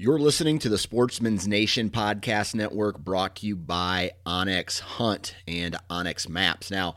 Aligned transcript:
You're 0.00 0.20
listening 0.20 0.60
to 0.60 0.68
the 0.68 0.78
Sportsman's 0.78 1.48
Nation 1.48 1.90
Podcast 1.90 2.54
Network 2.54 3.00
brought 3.00 3.34
to 3.34 3.48
you 3.48 3.56
by 3.56 4.12
onX 4.24 4.78
Hunt 4.78 5.34
and 5.48 5.74
onX 5.90 6.28
Maps. 6.28 6.70
Now, 6.70 6.94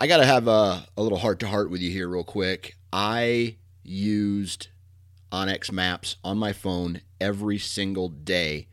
I 0.00 0.06
got 0.06 0.16
to 0.16 0.24
have 0.24 0.48
a, 0.48 0.86
a 0.96 1.02
little 1.02 1.18
heart 1.18 1.40
to 1.40 1.46
heart 1.46 1.68
with 1.68 1.82
you 1.82 1.90
here, 1.90 2.08
real 2.08 2.24
quick. 2.24 2.76
I 2.90 3.56
used 3.82 4.68
Onyx 5.30 5.70
Maps 5.70 6.16
on 6.24 6.38
my 6.38 6.54
phone 6.54 7.02
every 7.20 7.58
single 7.58 8.08
day 8.08 8.68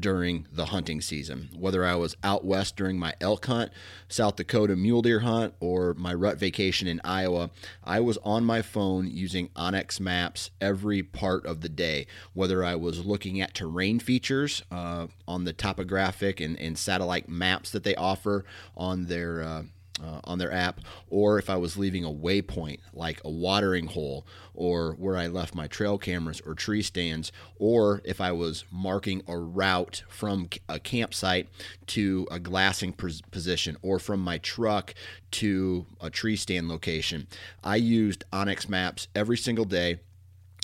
during 0.00 0.46
the 0.52 0.66
hunting 0.66 1.00
season. 1.00 1.48
Whether 1.54 1.84
I 1.84 1.94
was 1.94 2.16
out 2.22 2.44
west 2.44 2.76
during 2.76 2.98
my 2.98 3.14
elk 3.20 3.46
hunt, 3.46 3.72
South 4.08 4.36
Dakota 4.36 4.76
mule 4.76 5.02
deer 5.02 5.20
hunt, 5.20 5.54
or 5.60 5.94
my 5.94 6.14
rut 6.14 6.38
vacation 6.38 6.88
in 6.88 7.00
Iowa, 7.04 7.50
I 7.84 8.00
was 8.00 8.18
on 8.18 8.44
my 8.44 8.62
phone 8.62 9.10
using 9.10 9.48
onX 9.50 10.00
Maps 10.00 10.50
every 10.60 11.02
part 11.02 11.46
of 11.46 11.60
the 11.60 11.68
day. 11.68 12.06
Whether 12.34 12.64
I 12.64 12.74
was 12.74 13.04
looking 13.04 13.40
at 13.40 13.54
terrain 13.54 13.98
features 13.98 14.62
uh, 14.70 15.06
on 15.26 15.44
the 15.44 15.52
topographic 15.52 16.40
and, 16.40 16.58
and, 16.58 16.76
satellite 16.76 17.28
maps 17.28 17.70
that 17.70 17.84
they 17.84 17.94
offer 17.94 18.44
on 18.76 19.06
their 19.06 19.42
uh, 19.42 19.62
uh, 20.02 20.20
on 20.24 20.38
their 20.38 20.52
app, 20.52 20.80
or 21.08 21.38
if 21.38 21.48
I 21.48 21.56
was 21.56 21.76
leaving 21.76 22.04
a 22.04 22.10
waypoint 22.10 22.80
like 22.92 23.20
a 23.24 23.30
watering 23.30 23.86
hole, 23.86 24.26
or 24.54 24.92
where 24.92 25.16
I 25.16 25.26
left 25.26 25.54
my 25.54 25.66
trail 25.66 25.98
cameras 25.98 26.40
or 26.44 26.54
tree 26.54 26.82
stands, 26.82 27.32
or 27.58 28.02
if 28.04 28.20
I 28.20 28.32
was 28.32 28.64
marking 28.70 29.22
a 29.26 29.36
route 29.36 30.02
from 30.08 30.48
a 30.68 30.78
campsite 30.78 31.48
to 31.88 32.26
a 32.30 32.38
glassing 32.38 32.92
position, 32.92 33.76
or 33.82 33.98
from 33.98 34.20
my 34.20 34.38
truck 34.38 34.94
to 35.32 35.86
a 36.00 36.10
tree 36.10 36.36
stand 36.36 36.68
location. 36.68 37.26
I 37.62 37.76
used 37.76 38.24
onX 38.32 38.68
Maps 38.68 39.08
every 39.14 39.36
single 39.36 39.64
day 39.64 40.00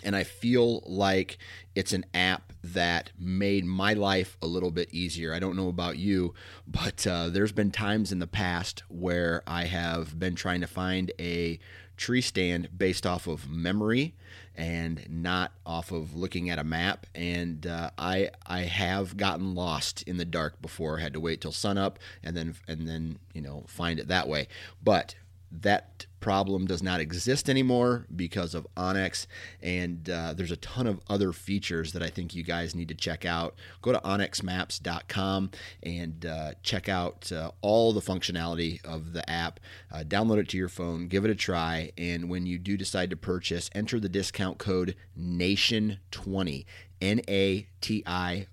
and 0.03 0.17
I 0.17 0.25
feel 0.25 0.81
like 0.87 1.39
it's 1.75 1.93
an 1.93 2.05
app 2.15 2.53
that 2.63 3.11
made 3.19 3.65
my 3.65 3.95
life 3.95 4.37
a 4.43 4.47
little 4.47 4.71
bit 4.71 4.93
easier. 4.93 5.35
I 5.35 5.39
don't 5.39 5.57
know 5.57 5.69
about 5.69 5.99
you, 5.99 6.35
but 6.67 7.07
uh, 7.07 7.29
there's 7.29 7.53
been 7.53 7.71
times 7.71 8.13
in 8.13 8.19
the 8.19 8.27
past 8.27 8.83
where 8.89 9.43
I 9.47 9.65
have 9.65 10.19
been 10.19 10.35
trying 10.35 10.61
to 10.61 10.67
find 10.67 11.11
a 11.19 11.59
tree 11.97 12.21
stand 12.21 12.69
based 12.77 13.07
off 13.07 13.27
of 13.27 13.49
memory 13.49 14.15
and 14.55 15.07
not 15.09 15.53
off 15.65 15.93
of 15.93 16.15
looking 16.15 16.51
at 16.51 16.59
a 16.59 16.65
map. 16.65 17.07
And 17.15 17.67
uh, 17.67 17.91
I 17.97 18.31
I 18.47 18.61
have 18.61 19.17
gotten 19.17 19.55
lost 19.55 20.03
in 20.03 20.17
the 20.17 20.25
dark 20.25 20.61
before. 20.61 20.99
Had 20.99 21.15
to 21.15 21.21
wait 21.21 21.41
till 21.41 21.53
sunup 21.53 21.99
and 22.23 22.37
then 22.37 22.55
and 22.69 22.89
then 22.89 23.19
you 23.35 23.41
know 23.41 23.65
find 23.67 23.99
it 23.99 24.09
that 24.09 24.29
way. 24.29 24.49
But 24.83 25.15
that 25.61 26.07
problem 26.21 26.67
does 26.67 26.83
not 26.83 27.01
exist 27.01 27.51
anymore 27.51 28.07
because 28.15 28.55
of 28.55 28.67
onX 28.77 29.27
and 29.61 30.09
uh, 30.09 30.33
there's 30.33 30.53
a 30.53 30.57
ton 30.57 30.87
of 30.87 31.01
other 31.11 31.33
features 31.33 31.93
that 31.93 32.03
i 32.03 32.09
think 32.09 32.35
you 32.35 32.45
guys 32.45 32.75
need 32.75 32.89
to 32.89 32.95
check 32.95 33.25
out. 33.25 33.55
Go 33.83 33.93
to 33.93 33.99
onxmaps.com 33.99 35.51
and 35.83 36.25
uh, 36.25 36.53
check 36.63 36.89
out 36.89 37.31
uh, 37.33 37.51
all 37.61 37.93
the 37.93 38.01
functionality 38.01 38.83
of 38.85 39.13
the 39.13 39.29
app. 39.29 39.59
Uh, 39.91 40.05
download 40.05 40.39
it 40.39 40.49
to 40.51 40.57
your 40.57 40.69
phone 40.69 41.09
give 41.09 41.25
it 41.25 41.31
a 41.31 41.35
try 41.35 41.91
and 41.99 42.31
when 42.31 42.47
you 42.47 42.59
do 42.59 42.77
decide 42.77 43.11
to 43.11 43.17
purchase 43.17 43.69
enter 43.75 43.99
the 43.99 44.09
discount 44.09 44.59
code 44.59 44.95
nation20 45.19 46.65
n-a-t-i-o-n 47.01 48.47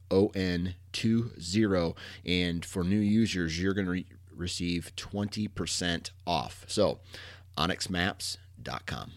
20 0.92 1.96
and 2.26 2.66
for 2.66 2.84
new 2.84 2.98
users 2.98 3.62
you're 3.62 3.74
going 3.74 3.86
to 3.86 3.92
re- 3.92 4.06
receive 4.40 4.92
20% 4.96 6.12
off. 6.26 6.66
So, 6.68 7.00
onxmaps.com. 7.58 9.12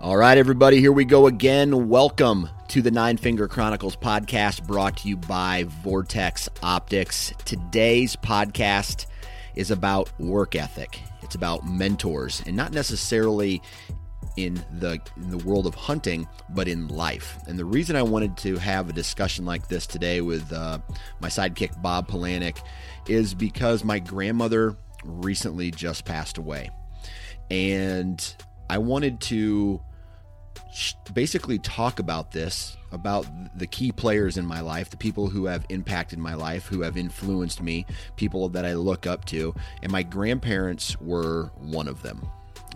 All 0.00 0.18
right, 0.18 0.36
everybody, 0.36 0.80
here 0.80 0.92
we 0.92 1.06
go 1.06 1.26
again. 1.26 1.88
Welcome 1.88 2.50
to 2.74 2.82
the 2.82 2.90
Nine 2.90 3.16
Finger 3.16 3.46
Chronicles 3.46 3.94
podcast 3.94 4.66
brought 4.66 4.96
to 4.96 5.08
you 5.08 5.16
by 5.16 5.62
Vortex 5.84 6.48
Optics. 6.60 7.32
Today's 7.44 8.16
podcast 8.16 9.06
is 9.54 9.70
about 9.70 10.10
work 10.18 10.56
ethic, 10.56 10.98
it's 11.22 11.36
about 11.36 11.64
mentors, 11.64 12.42
and 12.48 12.56
not 12.56 12.72
necessarily 12.72 13.62
in 14.36 14.54
the 14.80 15.00
in 15.16 15.30
the 15.30 15.38
world 15.38 15.68
of 15.68 15.76
hunting, 15.76 16.26
but 16.48 16.66
in 16.66 16.88
life. 16.88 17.38
And 17.46 17.56
the 17.56 17.64
reason 17.64 17.94
I 17.94 18.02
wanted 18.02 18.36
to 18.38 18.56
have 18.56 18.88
a 18.88 18.92
discussion 18.92 19.44
like 19.44 19.68
this 19.68 19.86
today 19.86 20.20
with 20.20 20.52
uh, 20.52 20.80
my 21.20 21.28
sidekick 21.28 21.80
Bob 21.80 22.08
Polanic 22.08 22.60
is 23.06 23.34
because 23.34 23.84
my 23.84 24.00
grandmother 24.00 24.76
recently 25.04 25.70
just 25.70 26.04
passed 26.04 26.38
away, 26.38 26.70
and 27.52 28.34
I 28.68 28.78
wanted 28.78 29.20
to 29.20 29.80
basically 31.12 31.58
talk 31.58 31.98
about 31.98 32.32
this 32.32 32.76
about 32.94 33.26
the 33.58 33.66
key 33.66 33.92
players 33.92 34.36
in 34.36 34.46
my 34.46 34.60
life, 34.60 34.88
the 34.88 34.96
people 34.96 35.28
who 35.28 35.46
have 35.46 35.66
impacted 35.68 36.18
my 36.18 36.34
life, 36.34 36.66
who 36.66 36.82
have 36.82 36.96
influenced 36.96 37.60
me, 37.60 37.84
people 38.16 38.48
that 38.50 38.64
I 38.64 38.74
look 38.74 39.06
up 39.06 39.24
to, 39.26 39.54
and 39.82 39.90
my 39.90 40.02
grandparents 40.02 40.98
were 41.00 41.50
one 41.56 41.88
of 41.88 42.02
them. 42.02 42.26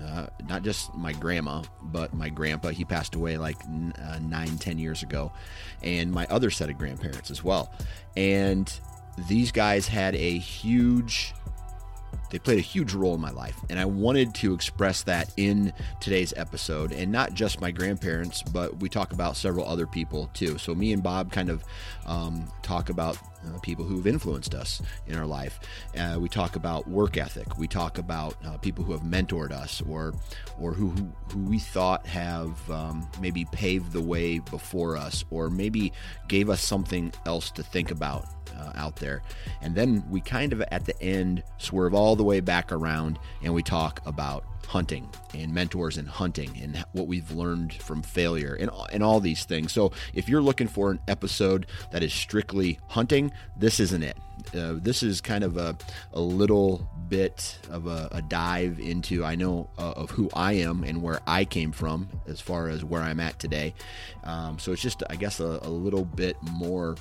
Uh, 0.05 0.27
not 0.49 0.63
just 0.63 0.95
my 0.95 1.13
grandma, 1.13 1.63
but 1.83 2.15
my 2.15 2.29
grandpa. 2.29 2.69
He 2.69 2.85
passed 2.85 3.15
away 3.15 3.37
like 3.37 3.57
uh, 3.65 4.19
nine, 4.21 4.57
ten 4.59 4.79
years 4.79 5.03
ago, 5.03 5.33
and 5.83 6.13
my 6.13 6.27
other 6.27 6.51
set 6.51 6.69
of 6.71 6.79
grandparents 6.79 7.31
as 7.31 7.43
well. 7.43 7.73
And 8.17 8.73
these 9.29 9.51
guys 9.51 9.89
had 9.89 10.15
a 10.15 10.39
huge 10.39 11.35
they 12.31 12.39
played 12.39 12.59
a 12.59 12.63
huge 12.63 12.95
role 12.95 13.15
in 13.15 13.21
my 13.21 13.31
life. 13.31 13.57
And 13.71 13.79
I 13.79 13.85
wanted 13.85 14.35
to 14.37 14.55
express 14.55 15.03
that 15.05 15.33
in 15.37 15.73
today's 16.01 16.35
episode. 16.37 16.93
And 16.93 17.11
not 17.11 17.35
just 17.35 17.61
my 17.61 17.71
grandparents, 17.71 18.43
but 18.43 18.81
we 18.81 18.89
talk 18.89 19.13
about 19.13 19.37
several 19.37 19.67
other 19.67 19.87
people 19.87 20.31
too. 20.35 20.59
So 20.59 20.75
me 20.75 20.93
and 20.93 21.03
Bob 21.03 21.33
kind 21.33 21.49
of 21.49 21.65
um, 22.07 22.51
talk 22.63 22.91
about 22.91 23.17
uh, 23.47 23.59
people 23.61 23.85
who've 23.85 24.07
influenced 24.07 24.55
us 24.55 24.83
in 25.07 25.17
our 25.17 25.27
life. 25.27 25.61
Uh, 25.97 26.19
we 26.21 26.29
talk 26.29 26.57
about 26.57 26.89
work 26.89 27.17
ethic. 27.17 27.57
We 27.57 27.69
talk 27.69 27.99
about 27.99 28.35
uh, 28.45 28.57
people 28.59 28.85
who 28.85 28.93
have 28.93 29.03
mentored 29.03 29.53
us 29.53 29.81
or 29.89 30.15
or 30.59 30.73
who, 30.73 30.89
who, 30.89 31.13
who 31.33 31.39
we 31.45 31.59
thought 31.59 32.07
have 32.07 32.69
um, 32.71 33.09
maybe 33.21 33.47
paved 33.53 33.93
the 33.93 34.03
way 34.03 34.41
before 34.41 34.97
us 34.97 35.25
or 35.31 35.51
maybe 35.51 35.93
gave 36.27 36.51
us 36.51 36.61
something 36.61 37.13
else 37.27 37.51
to 37.53 37.63
think 37.63 37.91
about 37.91 38.27
uh, 38.59 38.73
out 38.75 38.97
there. 38.97 39.23
And 39.63 39.75
then 39.75 40.05
we 40.11 40.21
kind 40.21 40.53
of 40.53 40.61
at 40.71 40.85
the 40.85 41.01
end 41.03 41.43
swerve 41.59 41.95
all 41.95 42.17
the 42.17 42.25
way 42.25 42.41
back 42.41 42.73
around 42.73 43.19
and 43.43 43.55
we 43.55 43.63
talk 43.63 44.01
about 44.07 44.45
hunting 44.69 45.09
and 45.33 45.53
mentors 45.53 45.97
and 45.97 46.07
hunting 46.07 46.51
and 46.61 46.85
what 46.93 47.07
we've 47.07 47.31
learned 47.31 47.73
from 47.73 48.03
failure 48.03 48.55
and, 48.61 48.71
and 48.93 49.03
all 49.03 49.19
these 49.19 49.45
things. 49.45 49.73
So 49.73 49.93
if 50.13 50.29
you're 50.29 50.43
looking 50.43 50.69
for 50.69 50.91
an 50.91 51.01
episode 51.09 51.67
that 51.91 52.03
is 52.03 52.13
strictly 52.13 52.79
hunting, 52.87 53.33
this 53.57 53.81
isn't 53.81 54.03
it. 54.03 54.19
Uh, 54.55 54.75
this 54.77 55.03
is 55.03 55.23
kind 55.23 55.43
of 55.43 55.57
a, 55.57 55.77
a 56.13 56.21
little 56.21 56.89
bit 57.09 57.59
of 57.71 57.87
a, 57.87 58.09
a 58.13 58.23
dive 58.23 58.79
into 58.79 59.25
I 59.25 59.35
know 59.35 59.71
uh, 59.79 59.93
of 59.93 60.11
who 60.11 60.29
I 60.35 60.53
am 60.53 60.85
and 60.85 61.03
where 61.03 61.21
I 61.27 61.47
came 61.47 61.73
from 61.73 62.09
as 62.27 62.41
far 62.41 62.69
as 62.69 62.85
where 62.85 63.03
I'm 63.03 63.21
at 63.21 63.39
today. 63.39 63.75
Um, 64.25 64.59
so 64.59 64.73
it's 64.73 64.83
just 64.83 65.03
I 65.09 65.17
guess 65.17 65.41
a, 65.41 65.61
a 65.63 65.71
little 65.71 66.05
bit 66.05 66.37
more 66.43 66.97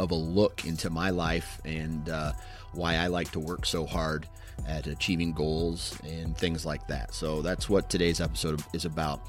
of 0.00 0.10
a 0.10 0.16
look 0.16 0.64
into 0.64 0.90
my 0.90 1.10
life 1.10 1.60
and 1.64 2.08
uh, 2.08 2.32
why 2.72 2.96
I 2.96 3.08
like 3.08 3.30
to 3.32 3.40
work 3.40 3.66
so 3.66 3.86
hard 3.86 4.26
at 4.66 4.86
achieving 4.86 5.32
goals 5.32 5.98
and 6.04 6.36
things 6.36 6.66
like 6.66 6.86
that. 6.88 7.14
So 7.14 7.42
that's 7.42 7.68
what 7.68 7.90
today's 7.90 8.20
episode 8.20 8.62
is 8.72 8.84
about. 8.84 9.20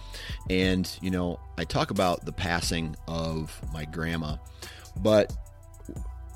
And, 0.50 0.90
you 1.02 1.12
know, 1.12 1.40
I 1.58 1.66
talk 1.66 1.92
about 1.92 2.26
the 2.26 2.32
passing 2.32 2.96
of 3.08 3.60
my 3.74 3.86
grandma, 3.86 4.38
but 4.98 5.36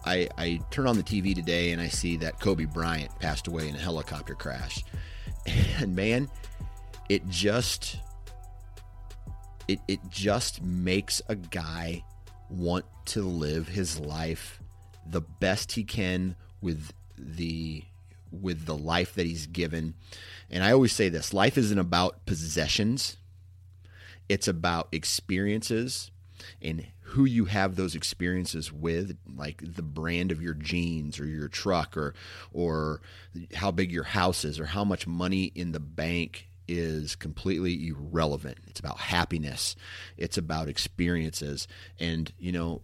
I, 0.06 0.30
I 0.38 0.60
turn 0.70 0.88
on 0.88 0.98
the 0.98 1.04
TV 1.04 1.34
today 1.34 1.72
and 1.72 1.82
I 1.82 1.88
see 1.88 2.18
that 2.18 2.40
Kobe 2.40 2.66
Bryant 2.66 3.18
passed 3.20 3.48
away 3.48 3.68
in 3.70 3.76
a 3.76 3.80
helicopter 3.80 4.36
crash. 4.36 4.84
And 5.78 5.96
man, 5.96 6.28
it 7.08 7.28
just 7.28 8.00
it, 9.68 9.80
it 9.88 10.00
just 10.10 10.64
makes 10.64 11.22
a 11.28 11.36
guy 11.36 12.04
want 12.50 12.86
to 13.06 13.22
live 13.22 13.68
his 13.68 14.00
life 14.00 14.60
the 15.06 15.22
best 15.22 15.74
he 15.74 15.84
can 15.84 16.36
with 16.62 16.92
the 17.18 17.84
with 18.32 18.66
the 18.66 18.76
life 18.76 19.14
that 19.16 19.26
he's 19.26 19.48
given. 19.48 19.94
And 20.50 20.64
I 20.64 20.72
always 20.72 20.94
say 20.94 21.10
this, 21.10 21.34
life 21.34 21.58
isn't 21.58 21.80
about 21.80 22.26
possessions. 22.26 23.18
It's 24.28 24.48
about 24.48 24.90
experiences 24.92 26.12
and 26.62 26.88
who 27.02 27.26
you 27.26 27.46
have 27.46 27.76
those 27.76 27.96
experiences 27.96 28.74
with, 28.74 29.18
like 29.36 29.62
the 29.64 29.84
brand 29.84 30.32
of 30.32 30.42
your 30.42 30.56
jeans 30.56 31.20
or 31.20 31.26
your 31.26 31.48
truck 31.48 31.96
or 31.96 32.14
or 32.52 33.02
how 33.54 33.72
big 33.72 33.92
your 33.92 34.04
house 34.04 34.44
is 34.44 34.60
or 34.60 34.66
how 34.66 34.84
much 34.84 35.08
money 35.08 35.52
in 35.56 35.72
the 35.72 35.80
bank 35.80 36.48
is 36.68 37.16
completely 37.16 37.88
irrelevant. 37.88 38.58
It's 38.68 38.80
about 38.80 38.98
happiness. 38.98 39.76
It's 40.18 40.38
about 40.38 40.68
experiences. 40.68 41.68
And, 42.00 42.32
you 42.40 42.52
know, 42.52 42.82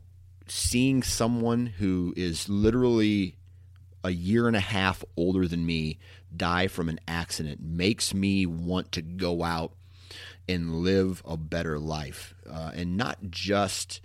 seeing 0.47 1.03
someone 1.03 1.65
who 1.65 2.13
is 2.17 2.49
literally 2.49 3.37
a 4.03 4.11
year 4.11 4.47
and 4.47 4.55
a 4.55 4.61
half 4.61 5.03
older 5.15 5.47
than 5.47 5.65
me 5.65 5.99
die 6.35 6.67
from 6.67 6.89
an 6.89 6.99
accident 7.07 7.61
makes 7.61 8.13
me 8.13 8.45
want 8.45 8.91
to 8.93 9.01
go 9.01 9.43
out 9.43 9.73
and 10.49 10.81
live 10.81 11.21
a 11.25 11.37
better 11.37 11.79
life 11.79 12.33
uh, 12.49 12.71
and 12.73 12.97
not 12.97 13.17
just 13.29 14.01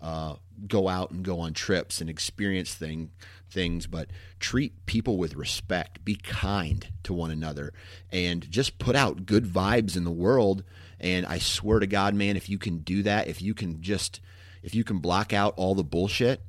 uh, 0.00 0.34
go 0.66 0.88
out 0.88 1.10
and 1.10 1.24
go 1.24 1.40
on 1.40 1.52
trips 1.52 2.00
and 2.00 2.10
experience 2.10 2.74
thing, 2.74 3.10
things, 3.54 3.86
but 3.86 4.10
treat 4.40 4.84
people 4.84 5.16
with 5.16 5.34
respect, 5.34 6.04
be 6.04 6.16
kind 6.16 6.88
to 7.04 7.14
one 7.14 7.30
another, 7.30 7.72
and 8.12 8.50
just 8.50 8.78
put 8.78 8.94
out 8.96 9.24
good 9.24 9.46
vibes 9.46 9.96
in 9.96 10.04
the 10.04 10.10
world. 10.10 10.64
And 11.00 11.24
I 11.24 11.38
swear 11.38 11.78
to 11.78 11.86
God, 11.86 12.14
man, 12.14 12.36
if 12.36 12.50
you 12.50 12.58
can 12.58 12.78
do 12.78 13.02
that, 13.04 13.28
if 13.28 13.40
you 13.40 13.54
can 13.54 13.80
just, 13.80 14.20
if 14.62 14.74
you 14.74 14.84
can 14.84 14.98
block 14.98 15.32
out 15.32 15.54
all 15.56 15.74
the 15.74 15.84
bullshit, 15.84 16.42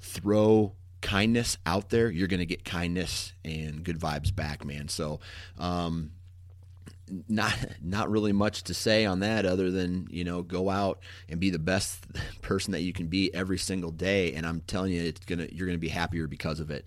throw 0.00 0.74
kindness 1.00 1.56
out 1.66 1.90
there, 1.90 2.10
you're 2.10 2.28
going 2.28 2.40
to 2.40 2.46
get 2.46 2.64
kindness 2.64 3.32
and 3.44 3.82
good 3.82 3.98
vibes 3.98 4.34
back, 4.34 4.64
man. 4.64 4.88
So, 4.88 5.20
um, 5.58 6.12
not 7.28 7.54
not 7.82 8.10
really 8.10 8.32
much 8.32 8.62
to 8.64 8.74
say 8.74 9.04
on 9.04 9.20
that 9.20 9.46
other 9.46 9.70
than 9.70 10.06
you 10.10 10.24
know 10.24 10.42
go 10.42 10.70
out 10.70 11.00
and 11.28 11.40
be 11.40 11.50
the 11.50 11.58
best 11.58 12.04
person 12.42 12.72
that 12.72 12.82
you 12.82 12.92
can 12.92 13.06
be 13.06 13.32
every 13.34 13.58
single 13.58 13.90
day. 13.90 14.34
And 14.34 14.46
i'm 14.46 14.60
telling 14.62 14.92
you 14.92 15.02
it's 15.02 15.24
gonna 15.24 15.48
you're 15.50 15.66
gonna 15.66 15.78
be 15.78 15.88
happier 15.88 16.26
because 16.26 16.60
of 16.60 16.70
it. 16.70 16.84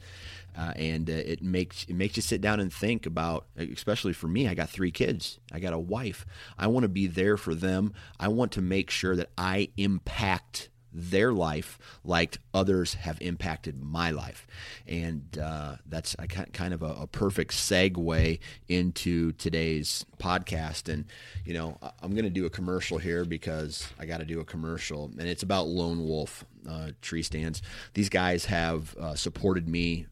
Uh, 0.56 0.72
and 0.76 1.10
uh, 1.10 1.14
it 1.14 1.42
makes 1.42 1.84
it 1.86 1.96
makes 1.96 2.16
you 2.16 2.22
sit 2.22 2.40
down 2.40 2.60
and 2.60 2.72
think 2.72 3.08
about 3.08 3.48
especially 3.58 4.14
for 4.14 4.28
me 4.28 4.48
i 4.48 4.54
got 4.54 4.70
three 4.70 4.92
kids. 4.92 5.40
I 5.52 5.60
got 5.60 5.74
a 5.74 5.80
wife. 5.80 6.26
I 6.58 6.68
want 6.68 6.84
to 6.84 6.90
be 6.90 7.08
there 7.08 7.38
for 7.38 7.56
them. 7.56 7.94
I 8.20 8.28
want 8.28 8.52
to 8.54 8.62
make 8.62 8.90
sure 8.90 9.16
that 9.16 9.30
i 9.38 9.70
impact 9.78 10.70
their 10.94 11.34
life 11.34 11.80
like 12.04 12.38
others 12.54 12.94
have 12.94 13.20
impacted 13.22 13.82
my 13.82 14.12
life. 14.12 14.46
And 14.88 15.38
uh, 15.38 15.78
that's 15.88 16.16
a, 16.20 16.28
kind 16.28 16.74
of 16.74 16.84
a, 16.84 16.94
a, 16.94 17.08
perfect 17.08 17.52
segue 17.54 18.40
into 18.68 19.32
today's 19.34 20.06
podcast. 20.20 20.92
And, 20.92 21.06
you 21.46 21.54
know, 21.54 21.78
I'm 22.02 22.12
going 22.12 22.26
to 22.26 22.30
do 22.30 22.46
a 22.46 22.50
commercial 22.50 22.98
here 22.98 23.26
because 23.26 23.88
I 24.00 24.06
got 24.06 24.20
to 24.20 24.26
do 24.26 24.40
a 24.40 24.46
commercial, 24.46 25.06
and 25.06 25.28
it's 25.28 25.44
about 25.44 25.68
Lone 25.68 26.06
Wolf 26.08 26.46
uh, 26.70 26.92
tree 27.02 27.24
stands. 27.24 27.62
These 27.94 28.10
guys 28.10 28.46
have 28.46 28.96
uh, 28.98 29.16
supported 29.16 29.68
me 29.68 30.08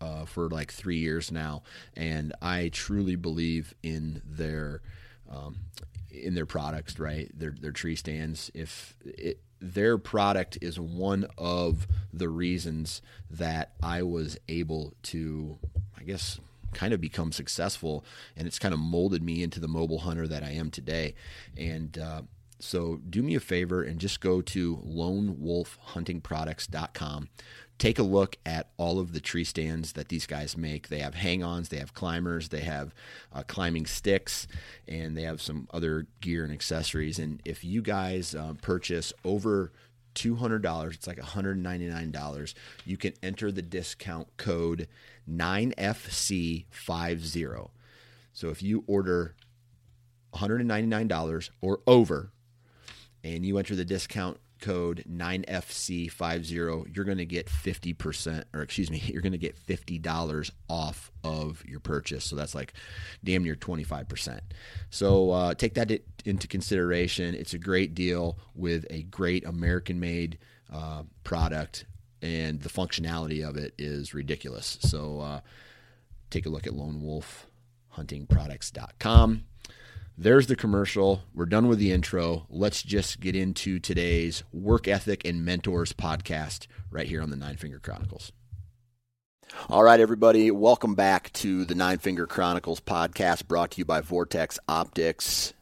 uh, 0.00 0.24
for 0.24 0.48
like 0.48 0.72
three 0.72 0.98
years 0.98 1.32
now, 1.32 1.62
and 1.96 2.32
I 2.40 2.70
truly 2.72 3.16
believe 3.16 3.74
in 3.82 4.22
their 4.24 4.82
um, 5.30 5.56
in 6.22 6.34
their 6.34 6.46
products. 6.46 6.98
Right, 6.98 7.30
their 7.36 7.54
their 7.58 7.72
tree 7.72 7.96
stands. 7.96 8.50
If 8.54 8.96
it, 9.04 9.40
their 9.60 9.98
product 9.98 10.58
is 10.60 10.78
one 10.78 11.26
of 11.38 11.86
the 12.12 12.28
reasons 12.28 13.00
that 13.30 13.72
I 13.82 14.02
was 14.02 14.36
able 14.48 14.92
to, 15.04 15.58
I 15.98 16.02
guess, 16.02 16.38
kind 16.74 16.92
of 16.92 17.00
become 17.00 17.32
successful, 17.32 18.04
and 18.36 18.46
it's 18.46 18.58
kind 18.58 18.74
of 18.74 18.80
molded 18.80 19.22
me 19.22 19.42
into 19.42 19.60
the 19.60 19.68
mobile 19.68 20.00
hunter 20.00 20.28
that 20.28 20.42
I 20.42 20.50
am 20.50 20.70
today. 20.70 21.14
And 21.56 21.96
uh, 21.96 22.20
so, 22.58 23.00
do 23.08 23.22
me 23.22 23.34
a 23.34 23.40
favor 23.40 23.82
and 23.82 23.98
just 23.98 24.20
go 24.20 24.42
to 24.42 24.76
lonewolfhuntingproducts.com 24.86 27.28
take 27.78 27.98
a 27.98 28.02
look 28.02 28.36
at 28.46 28.70
all 28.76 28.98
of 28.98 29.12
the 29.12 29.20
tree 29.20 29.44
stands 29.44 29.92
that 29.92 30.08
these 30.08 30.26
guys 30.26 30.56
make. 30.56 30.88
They 30.88 31.00
have 31.00 31.14
hang 31.14 31.42
ons, 31.42 31.68
they 31.68 31.78
have 31.78 31.94
climbers, 31.94 32.48
they 32.48 32.60
have 32.60 32.94
uh, 33.32 33.42
climbing 33.46 33.86
sticks, 33.86 34.46
and 34.86 35.16
they 35.16 35.22
have 35.22 35.42
some 35.42 35.68
other 35.72 36.06
gear 36.20 36.44
and 36.44 36.52
accessories. 36.52 37.18
And 37.18 37.40
if 37.44 37.64
you 37.64 37.82
guys 37.82 38.34
uh, 38.34 38.54
purchase 38.62 39.12
over 39.24 39.72
$200, 40.14 40.94
it's 40.94 41.06
like 41.06 41.18
$199, 41.18 42.54
you 42.84 42.96
can 42.96 43.14
enter 43.22 43.50
the 43.50 43.62
discount 43.62 44.28
code 44.36 44.88
9FC50. 45.30 47.70
So 48.32 48.50
if 48.50 48.62
you 48.62 48.84
order 48.86 49.34
$199 50.34 51.50
or 51.60 51.80
over, 51.86 52.30
and 53.22 53.46
you 53.46 53.58
enter 53.58 53.74
the 53.74 53.84
discount 53.84 54.38
code 54.64 55.04
9FC50, 55.06 56.96
you're 56.96 57.04
going 57.04 57.18
to 57.18 57.26
get 57.26 57.48
50%, 57.48 58.44
or 58.54 58.62
excuse 58.62 58.90
me, 58.90 58.98
you're 59.04 59.20
going 59.20 59.32
to 59.32 59.38
get 59.38 59.56
$50 59.56 60.50
off 60.70 61.12
of 61.22 61.62
your 61.66 61.80
purchase. 61.80 62.24
So 62.24 62.34
that's 62.34 62.54
like 62.54 62.72
damn 63.22 63.44
near 63.44 63.56
25%. 63.56 64.40
So 64.88 65.30
uh, 65.30 65.54
take 65.54 65.74
that 65.74 65.90
into 66.24 66.48
consideration. 66.48 67.34
It's 67.34 67.52
a 67.52 67.58
great 67.58 67.94
deal 67.94 68.38
with 68.54 68.86
a 68.88 69.02
great 69.02 69.44
American 69.44 70.00
made 70.00 70.38
uh, 70.72 71.02
product, 71.24 71.84
and 72.22 72.60
the 72.62 72.70
functionality 72.70 73.46
of 73.46 73.58
it 73.58 73.74
is 73.76 74.14
ridiculous. 74.14 74.78
So 74.80 75.20
uh, 75.20 75.40
take 76.30 76.46
a 76.46 76.48
look 76.48 76.66
at 76.66 76.72
Lone 76.72 77.02
Wolf 77.02 77.46
lonewolfhuntingproducts.com 77.96 79.44
there's 80.16 80.46
the 80.46 80.56
commercial. 80.56 81.22
We're 81.34 81.46
done 81.46 81.68
with 81.68 81.78
the 81.78 81.92
intro. 81.92 82.46
Let's 82.48 82.82
just 82.82 83.20
get 83.20 83.34
into 83.34 83.78
today's 83.78 84.44
Work 84.52 84.86
Ethic 84.86 85.24
and 85.24 85.44
Mentors 85.44 85.92
podcast 85.92 86.66
right 86.90 87.06
here 87.06 87.20
on 87.20 87.30
the 87.30 87.36
Nine 87.36 87.56
Finger 87.56 87.80
Chronicles. 87.80 88.32
All 89.68 89.82
right, 89.82 90.00
everybody, 90.00 90.50
welcome 90.50 90.94
back 90.94 91.32
to 91.34 91.64
the 91.64 91.74
Nine 91.74 91.98
Finger 91.98 92.26
Chronicles 92.26 92.80
podcast 92.80 93.46
brought 93.46 93.72
to 93.72 93.78
you 93.78 93.84
by 93.84 94.00
Vortex 94.00 94.58
Optics. 94.68 95.52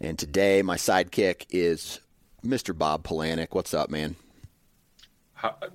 And 0.00 0.18
today, 0.18 0.62
my 0.62 0.76
sidekick 0.76 1.46
is 1.50 2.00
Mr. 2.44 2.76
Bob 2.76 3.02
Polanic. 3.02 3.54
What's 3.54 3.74
up, 3.74 3.90
man? 3.90 4.16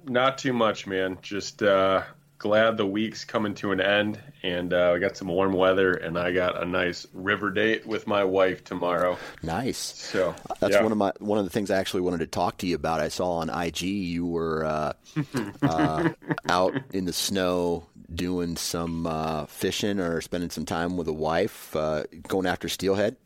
Not 0.05 0.37
too 0.37 0.53
much, 0.53 0.87
man. 0.87 1.17
Just 1.21 1.63
uh, 1.63 2.03
glad 2.41 2.75
the 2.75 2.87
week's 2.87 3.23
coming 3.23 3.53
to 3.53 3.71
an 3.71 3.79
end 3.79 4.19
and 4.41 4.73
uh, 4.73 4.89
we 4.95 4.99
got 4.99 5.15
some 5.15 5.27
warm 5.27 5.53
weather 5.53 5.93
and 5.93 6.17
I 6.17 6.31
got 6.31 6.59
a 6.59 6.65
nice 6.65 7.05
river 7.13 7.51
date 7.51 7.85
with 7.85 8.07
my 8.07 8.23
wife 8.23 8.63
tomorrow. 8.63 9.19
Nice. 9.43 9.77
So 9.77 10.33
that's 10.59 10.73
yeah. 10.73 10.81
one 10.81 10.91
of 10.91 10.97
my 10.97 11.11
one 11.19 11.37
of 11.37 11.43
the 11.43 11.51
things 11.51 11.69
I 11.69 11.77
actually 11.77 12.01
wanted 12.01 12.21
to 12.21 12.25
talk 12.25 12.57
to 12.57 12.67
you 12.67 12.73
about. 12.73 12.99
I 12.99 13.09
saw 13.09 13.33
on 13.33 13.51
IG 13.51 13.81
you 13.81 14.25
were 14.25 14.65
uh, 14.65 14.93
uh, 15.61 16.09
out 16.49 16.73
in 16.91 17.05
the 17.05 17.13
snow 17.13 17.85
doing 18.11 18.57
some 18.57 19.05
uh, 19.05 19.45
fishing 19.45 19.99
or 19.99 20.19
spending 20.21 20.49
some 20.49 20.65
time 20.65 20.97
with 20.97 21.07
a 21.07 21.13
wife, 21.13 21.75
uh, 21.75 22.05
going 22.27 22.47
after 22.47 22.67
steelhead. 22.67 23.17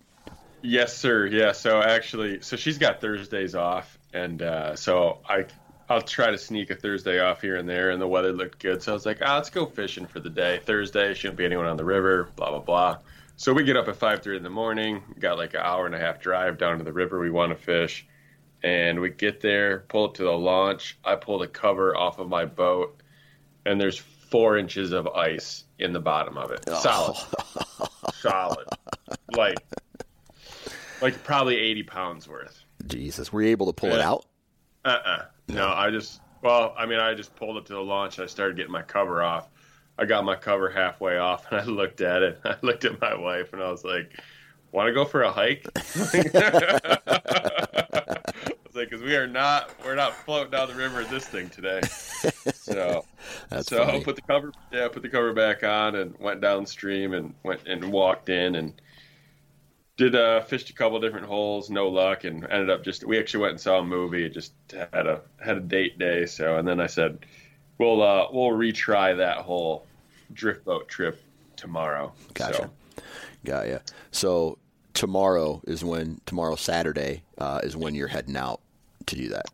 Yes, 0.62 0.95
sir. 0.98 1.25
Yeah. 1.25 1.53
So 1.53 1.81
actually, 1.81 2.41
so 2.41 2.57
she's 2.57 2.77
got 2.77 3.00
Thursdays 3.00 3.55
off, 3.55 3.98
and 4.13 4.41
uh, 4.41 4.75
so 4.75 5.19
I 5.29 5.45
I'll 5.87 6.01
try 6.01 6.31
to 6.31 6.37
sneak 6.37 6.71
a 6.71 6.75
Thursday 6.75 7.19
off 7.19 7.41
here 7.41 7.57
and 7.57 7.69
there, 7.69 7.91
and 7.91 8.01
the 8.01 8.07
weather 8.07 8.33
looked 8.33 8.59
good, 8.59 8.81
so 8.81 8.91
I 8.91 8.95
was 8.95 9.05
like, 9.05 9.19
ah, 9.21 9.35
let's 9.35 9.51
go 9.51 9.65
fishing 9.67 10.07
for 10.07 10.19
the 10.19 10.31
day. 10.31 10.59
Thursday 10.63 11.13
shouldn't 11.13 11.37
be 11.37 11.45
anyone 11.45 11.67
on 11.67 11.77
the 11.77 11.85
river, 11.85 12.29
blah 12.35 12.49
blah 12.49 12.59
blah. 12.59 12.97
So 13.37 13.53
we 13.53 13.63
get 13.63 13.77
up 13.77 13.87
at 13.87 13.95
five 13.95 14.23
thirty 14.23 14.37
in 14.37 14.43
the 14.43 14.49
morning, 14.49 15.03
got 15.19 15.37
like 15.37 15.53
an 15.53 15.61
hour 15.61 15.85
and 15.85 15.93
a 15.93 15.99
half 15.99 16.19
drive 16.19 16.57
down 16.57 16.79
to 16.79 16.83
the 16.83 16.93
river 16.93 17.19
we 17.19 17.29
want 17.29 17.51
to 17.51 17.55
fish, 17.55 18.07
and 18.63 18.99
we 18.99 19.09
get 19.11 19.41
there, 19.41 19.85
pull 19.89 20.05
up 20.05 20.15
to 20.15 20.23
the 20.23 20.31
launch. 20.31 20.97
I 21.05 21.15
pull 21.17 21.37
the 21.37 21.47
cover 21.47 21.95
off 21.95 22.17
of 22.17 22.29
my 22.29 22.45
boat, 22.45 22.99
and 23.65 23.79
there's 23.79 23.97
four 23.97 24.57
inches 24.57 24.91
of 24.91 25.07
ice 25.07 25.65
in 25.77 25.93
the 25.93 25.99
bottom 25.99 26.35
of 26.37 26.49
it, 26.49 26.63
oh. 26.67 26.79
solid, 26.79 27.17
solid, 28.15 28.67
like 29.35 29.57
like 31.01 31.23
probably 31.23 31.57
eighty 31.57 31.83
pounds 31.83 32.27
worth. 32.27 32.63
Jesus, 32.87 33.31
were 33.31 33.43
you 33.43 33.49
able 33.49 33.67
to 33.67 33.73
pull 33.73 33.89
yeah. 33.89 33.95
it 33.95 34.01
out? 34.01 34.25
Uh 34.85 34.99
uh 35.03 35.25
no, 35.49 35.67
I 35.73 35.89
just 35.89 36.21
Well, 36.41 36.73
I 36.77 36.85
mean, 36.85 36.99
I 36.99 37.13
just 37.13 37.35
pulled 37.35 37.57
it 37.57 37.65
to 37.67 37.73
the 37.73 37.81
launch 37.81 38.17
and 38.17 38.23
I 38.23 38.27
started 38.27 38.55
getting 38.55 38.71
my 38.71 38.83
cover 38.83 39.21
off. 39.23 39.49
I 39.97 40.05
got 40.05 40.23
my 40.23 40.35
cover 40.35 40.69
halfway 40.69 41.17
off 41.17 41.45
and 41.51 41.59
I 41.59 41.65
looked 41.65 42.01
at 42.01 42.21
it. 42.23 42.39
I 42.45 42.55
looked 42.61 42.85
at 42.85 43.01
my 43.01 43.15
wife 43.15 43.51
and 43.53 43.61
I 43.61 43.69
was 43.71 43.83
like, 43.83 44.11
"Want 44.71 44.87
to 44.87 44.93
go 44.93 45.03
for 45.05 45.23
a 45.23 45.31
hike?" 45.31 45.65
I 45.75 45.81
was 48.65 48.75
like, 48.75 48.89
because 48.89 49.01
we 49.01 49.15
are 49.15 49.27
not, 49.27 49.71
we're 49.83 49.95
not 49.95 50.13
floating 50.13 50.51
down 50.51 50.67
the 50.67 50.75
river 50.75 51.01
in 51.01 51.09
this 51.09 51.25
thing 51.27 51.49
today. 51.49 51.81
So, 52.53 53.05
That's 53.49 53.67
so 53.67 53.85
funny. 53.85 54.03
put 54.03 54.15
the 54.15 54.23
cover, 54.23 54.51
yeah, 54.71 54.87
put 54.87 55.03
the 55.03 55.09
cover 55.09 55.31
back 55.33 55.63
on 55.63 55.93
and 55.95 56.17
went 56.19 56.41
downstream 56.41 57.13
and 57.13 57.35
went 57.43 57.67
and 57.67 57.91
walked 57.91 58.29
in 58.29 58.55
and 58.55 58.73
did 59.97 60.15
uh 60.15 60.41
fished 60.41 60.69
a 60.69 60.73
couple 60.73 60.99
different 60.99 61.25
holes, 61.25 61.69
no 61.69 61.87
luck, 61.87 62.23
and 62.23 62.43
ended 62.49 62.69
up 62.69 62.83
just 62.83 63.05
we 63.05 63.17
actually 63.17 63.41
went 63.41 63.51
and 63.51 63.61
saw 63.61 63.79
a 63.79 63.83
movie. 63.83 64.29
Just 64.29 64.53
had 64.69 65.07
a 65.07 65.21
had 65.43 65.57
a 65.57 65.61
date 65.61 65.97
day, 65.97 66.25
so 66.25 66.57
and 66.57 66.67
then 66.67 66.79
I 66.79 66.87
said, 66.87 67.19
we'll 67.77 68.01
uh 68.01 68.27
we'll 68.31 68.51
retry 68.51 69.15
that 69.17 69.37
whole 69.37 69.85
drift 70.33 70.65
boat 70.65 70.87
trip 70.87 71.21
tomorrow. 71.55 72.11
Gotcha. 72.33 72.53
So, 72.97 73.03
Got 73.45 73.67
ya. 73.67 73.79
So 74.11 74.57
tomorrow 74.93 75.61
is 75.67 75.83
when 75.83 76.19
tomorrow 76.25 76.55
Saturday 76.55 77.21
uh, 77.37 77.59
is 77.63 77.77
when 77.77 77.93
you're 77.93 78.07
heading 78.07 78.35
out 78.35 78.61
to 79.05 79.15
do 79.15 79.29
that. 79.29 79.45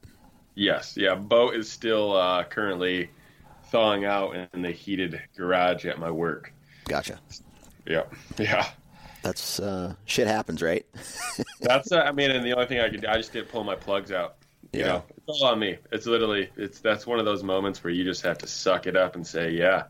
yes, 0.55 0.95
yeah, 0.95 1.15
boat 1.15 1.55
is 1.55 1.69
still 1.69 2.15
uh 2.15 2.43
currently 2.45 3.09
thawing 3.65 4.05
out 4.05 4.35
in 4.53 4.61
the 4.61 4.71
heated 4.71 5.21
garage 5.37 5.85
at 5.85 5.99
my 5.99 6.09
work. 6.11 6.53
Gotcha. 6.85 7.19
Yeah, 7.85 8.03
yeah. 8.37 8.67
That's 9.23 9.59
uh, 9.59 9.93
shit 10.05 10.27
happens, 10.27 10.61
right? 10.61 10.85
That's 11.61 11.91
uh, 11.91 11.99
I 12.01 12.11
mean, 12.11 12.31
and 12.31 12.45
the 12.45 12.53
only 12.53 12.65
thing 12.65 12.79
I 12.79 12.89
could 12.89 13.05
I 13.05 13.17
just 13.17 13.33
didn't 13.33 13.49
pull 13.49 13.63
my 13.63 13.75
plugs 13.75 14.11
out. 14.11 14.37
You 14.73 14.79
Yeah. 14.81 14.87
know, 14.87 15.03
it's 15.17 15.41
all 15.41 15.45
on 15.49 15.59
me. 15.59 15.77
It's 15.91 16.05
literally 16.07 16.49
it's 16.57 16.79
that's 16.79 17.05
one 17.05 17.19
of 17.19 17.25
those 17.25 17.43
moments 17.43 17.83
where 17.83 17.91
you 17.93 18.03
just 18.03 18.21
have 18.23 18.37
to 18.39 18.47
suck 18.47 18.87
it 18.87 18.95
up 18.95 19.15
and 19.15 19.25
say, 19.25 19.51
yeah, 19.51 19.83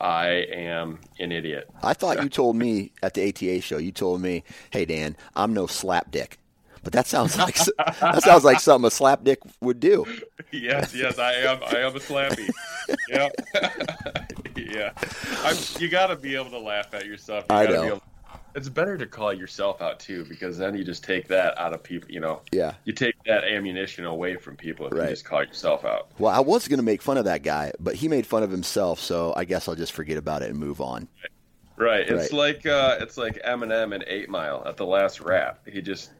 I 0.00 0.26
am 0.52 0.98
an 1.20 1.32
idiot. 1.32 1.70
I 1.82 1.94
thought 1.94 2.22
you 2.22 2.28
told 2.40 2.56
me 2.56 2.92
at 3.02 3.14
the 3.14 3.28
ATA 3.28 3.60
show. 3.60 3.78
You 3.78 3.92
told 3.92 4.20
me, 4.20 4.44
"Hey 4.70 4.84
Dan, 4.84 5.16
I'm 5.36 5.54
no 5.54 5.66
slap 5.66 6.10
dick," 6.10 6.38
but 6.82 6.92
that 6.92 7.06
sounds 7.06 7.38
like 7.38 7.54
that 7.56 8.22
sounds 8.22 8.44
like 8.44 8.60
something 8.60 8.86
a 8.88 8.90
slap 8.90 9.24
dick 9.24 9.38
would 9.60 9.80
do. 9.80 10.04
yes, 10.50 10.94
yes, 10.94 11.18
I 11.18 11.32
am. 11.34 11.62
I 11.62 11.78
am 11.78 11.94
a 11.96 12.00
slappy. 12.00 12.50
yeah, 13.08 13.28
yeah. 14.56 14.90
I'm, 15.44 15.56
you 15.78 15.88
got 15.88 16.08
to 16.08 16.16
be 16.16 16.34
able 16.34 16.50
to 16.50 16.58
laugh 16.58 16.92
at 16.92 17.06
yourself. 17.06 17.44
You 17.50 17.56
I 17.56 17.66
know. 17.66 18.02
It's 18.54 18.68
better 18.68 18.96
to 18.96 19.06
call 19.06 19.32
yourself 19.32 19.82
out 19.82 19.98
too, 19.98 20.24
because 20.26 20.56
then 20.58 20.76
you 20.76 20.84
just 20.84 21.02
take 21.02 21.26
that 21.28 21.58
out 21.58 21.72
of 21.72 21.82
people. 21.82 22.10
You 22.10 22.20
know, 22.20 22.40
Yeah. 22.52 22.74
you 22.84 22.92
take 22.92 23.14
that 23.26 23.44
ammunition 23.44 24.04
away 24.04 24.36
from 24.36 24.56
people 24.56 24.86
if 24.86 24.92
Right. 24.92 25.04
you 25.04 25.10
just 25.10 25.24
call 25.24 25.42
yourself 25.42 25.84
out. 25.84 26.08
Well, 26.18 26.32
I 26.32 26.40
was 26.40 26.68
going 26.68 26.78
to 26.78 26.84
make 26.84 27.02
fun 27.02 27.16
of 27.18 27.24
that 27.24 27.42
guy, 27.42 27.72
but 27.80 27.96
he 27.96 28.06
made 28.08 28.26
fun 28.26 28.42
of 28.44 28.50
himself, 28.52 29.00
so 29.00 29.32
I 29.36 29.44
guess 29.44 29.66
I'll 29.68 29.74
just 29.74 29.92
forget 29.92 30.16
about 30.16 30.42
it 30.42 30.50
and 30.50 30.58
move 30.58 30.80
on. 30.80 31.08
Right. 31.76 32.08
It's 32.08 32.32
Right. 32.32 32.32
like 32.32 32.66
uh, 32.66 32.98
it's 33.00 33.16
like 33.16 33.42
Eminem 33.44 33.92
in 33.94 34.04
Eight 34.06 34.28
Mile 34.28 34.62
at 34.66 34.76
the 34.76 34.86
last 34.86 35.20
rap. 35.20 35.66
He 35.66 35.82
just 35.82 36.10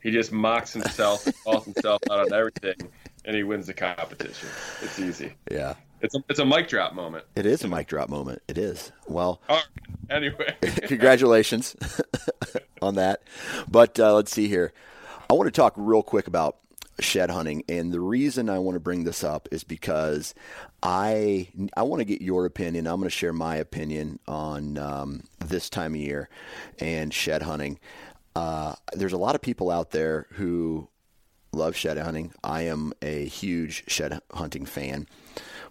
he 0.00 0.10
just 0.12 0.30
mocks 0.32 0.72
himself, 0.72 1.26
calls 1.44 1.64
himself 1.64 2.00
out 2.10 2.20
on 2.20 2.32
everything, 2.32 2.76
and 3.24 3.34
he 3.36 3.42
wins 3.42 3.66
the 3.66 3.74
competition. 3.74 4.48
It's 4.82 4.98
easy. 5.00 5.34
Yeah. 5.50 5.74
It's 6.02 6.14
a, 6.16 6.24
it's 6.28 6.40
a 6.40 6.44
mic 6.44 6.68
drop 6.68 6.94
moment. 6.94 7.24
It 7.36 7.46
is 7.46 7.62
a 7.62 7.68
mic 7.68 7.86
drop 7.86 8.08
moment. 8.08 8.42
It 8.48 8.58
is. 8.58 8.90
Well, 9.06 9.40
right. 9.48 9.64
Anyway, 10.10 10.56
congratulations 10.86 11.76
on 12.82 12.96
that. 12.96 13.22
But 13.70 13.98
uh, 14.00 14.14
let's 14.14 14.32
see 14.32 14.48
here. 14.48 14.72
I 15.30 15.34
want 15.34 15.46
to 15.46 15.52
talk 15.52 15.74
real 15.76 16.02
quick 16.02 16.26
about 16.26 16.58
shed 16.98 17.30
hunting, 17.30 17.62
and 17.68 17.92
the 17.92 18.00
reason 18.00 18.50
I 18.50 18.58
want 18.58 18.74
to 18.74 18.80
bring 18.80 19.04
this 19.04 19.22
up 19.22 19.48
is 19.52 19.62
because 19.64 20.34
I 20.82 21.48
I 21.76 21.84
want 21.84 22.00
to 22.00 22.04
get 22.04 22.20
your 22.20 22.46
opinion. 22.46 22.86
I'm 22.86 22.96
going 22.96 23.04
to 23.04 23.10
share 23.10 23.32
my 23.32 23.56
opinion 23.56 24.18
on 24.26 24.78
um, 24.78 25.22
this 25.38 25.70
time 25.70 25.94
of 25.94 26.00
year 26.00 26.28
and 26.80 27.14
shed 27.14 27.42
hunting. 27.42 27.78
Uh, 28.34 28.74
there's 28.92 29.12
a 29.12 29.18
lot 29.18 29.34
of 29.34 29.40
people 29.40 29.70
out 29.70 29.90
there 29.92 30.26
who 30.32 30.88
love 31.52 31.76
shed 31.76 31.98
hunting. 31.98 32.32
I 32.42 32.62
am 32.62 32.92
a 33.02 33.26
huge 33.26 33.84
shed 33.86 34.20
hunting 34.32 34.66
fan. 34.66 35.06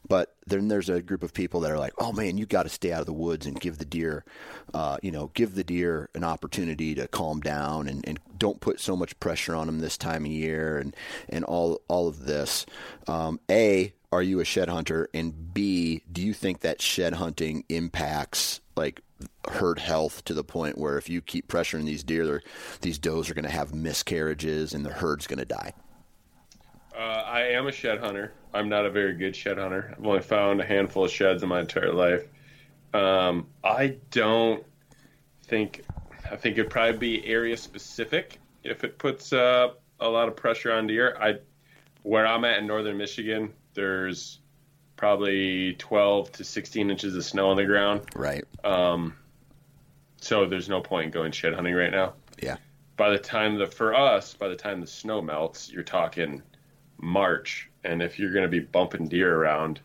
But 0.07 0.35
then 0.47 0.67
there's 0.67 0.89
a 0.89 1.01
group 1.01 1.23
of 1.23 1.33
people 1.33 1.61
that 1.61 1.71
are 1.71 1.79
like, 1.79 1.93
"Oh 1.97 2.11
man, 2.11 2.37
you 2.37 2.45
got 2.45 2.63
to 2.63 2.69
stay 2.69 2.91
out 2.91 3.01
of 3.01 3.05
the 3.05 3.13
woods 3.13 3.45
and 3.45 3.59
give 3.59 3.77
the 3.77 3.85
deer, 3.85 4.25
uh, 4.73 4.97
you 5.01 5.11
know, 5.11 5.31
give 5.33 5.55
the 5.55 5.63
deer 5.63 6.09
an 6.15 6.23
opportunity 6.23 6.95
to 6.95 7.07
calm 7.07 7.39
down 7.39 7.87
and, 7.87 8.07
and 8.07 8.19
don't 8.37 8.59
put 8.59 8.79
so 8.79 8.95
much 8.95 9.19
pressure 9.19 9.55
on 9.55 9.67
them 9.67 9.79
this 9.79 9.97
time 9.97 10.25
of 10.25 10.31
year 10.31 10.77
and 10.77 10.95
and 11.29 11.45
all 11.45 11.81
all 11.87 12.07
of 12.07 12.25
this." 12.25 12.65
Um, 13.07 13.39
a, 13.49 13.93
are 14.11 14.23
you 14.23 14.39
a 14.39 14.45
shed 14.45 14.69
hunter? 14.69 15.09
And 15.13 15.53
B, 15.53 16.03
do 16.11 16.21
you 16.21 16.33
think 16.33 16.61
that 16.61 16.81
shed 16.81 17.13
hunting 17.13 17.63
impacts 17.69 18.59
like 18.75 19.01
herd 19.47 19.79
health 19.79 20.25
to 20.25 20.33
the 20.33 20.43
point 20.43 20.77
where 20.77 20.97
if 20.97 21.09
you 21.09 21.21
keep 21.21 21.47
pressuring 21.47 21.85
these 21.85 22.03
deer, 22.03 22.41
these 22.81 22.99
does 22.99 23.29
are 23.29 23.33
going 23.33 23.45
to 23.45 23.51
have 23.51 23.73
miscarriages 23.73 24.73
and 24.73 24.85
the 24.85 24.91
herd's 24.91 25.27
going 25.27 25.39
to 25.39 25.45
die? 25.45 25.73
Uh, 27.01 27.23
I 27.25 27.41
am 27.47 27.67
a 27.67 27.71
shed 27.71 27.99
hunter. 27.99 28.31
I'm 28.53 28.69
not 28.69 28.85
a 28.85 28.91
very 28.91 29.13
good 29.13 29.35
shed 29.35 29.57
hunter. 29.57 29.95
I've 29.97 30.05
only 30.05 30.21
found 30.21 30.61
a 30.61 30.65
handful 30.65 31.05
of 31.05 31.11
sheds 31.11 31.41
in 31.41 31.49
my 31.49 31.61
entire 31.61 31.91
life. 31.91 32.27
Um, 32.93 33.47
I 33.63 33.97
don't 34.11 34.63
think. 35.45 35.83
I 36.29 36.35
think 36.35 36.57
it'd 36.57 36.71
probably 36.71 36.97
be 36.97 37.25
area 37.25 37.57
specific 37.57 38.39
if 38.63 38.83
it 38.83 38.97
puts 38.99 39.33
uh, 39.33 39.69
a 39.99 40.07
lot 40.07 40.27
of 40.27 40.35
pressure 40.35 40.71
on 40.71 40.87
deer. 40.87 41.17
I, 41.19 41.39
where 42.03 42.25
I'm 42.25 42.45
at 42.45 42.59
in 42.59 42.67
northern 42.67 42.97
Michigan, 42.97 43.51
there's 43.73 44.39
probably 44.95 45.73
12 45.73 46.31
to 46.33 46.43
16 46.43 46.89
inches 46.89 47.15
of 47.15 47.25
snow 47.25 47.49
on 47.49 47.57
the 47.57 47.65
ground. 47.65 48.01
Right. 48.15 48.45
Um, 48.63 49.15
so 50.17 50.45
there's 50.45 50.69
no 50.69 50.79
point 50.79 51.05
in 51.05 51.11
going 51.11 51.31
shed 51.31 51.53
hunting 51.53 51.73
right 51.73 51.91
now. 51.91 52.13
Yeah. 52.41 52.57
By 52.95 53.09
the 53.09 53.17
time 53.17 53.57
the 53.57 53.65
for 53.65 53.95
us, 53.95 54.35
by 54.35 54.47
the 54.47 54.55
time 54.55 54.79
the 54.79 54.87
snow 54.87 55.21
melts, 55.21 55.71
you're 55.71 55.83
talking 55.83 56.43
March, 57.01 57.69
and 57.83 58.01
if 58.01 58.19
you're 58.19 58.31
going 58.31 58.43
to 58.43 58.49
be 58.49 58.59
bumping 58.59 59.07
deer 59.07 59.35
around 59.35 59.79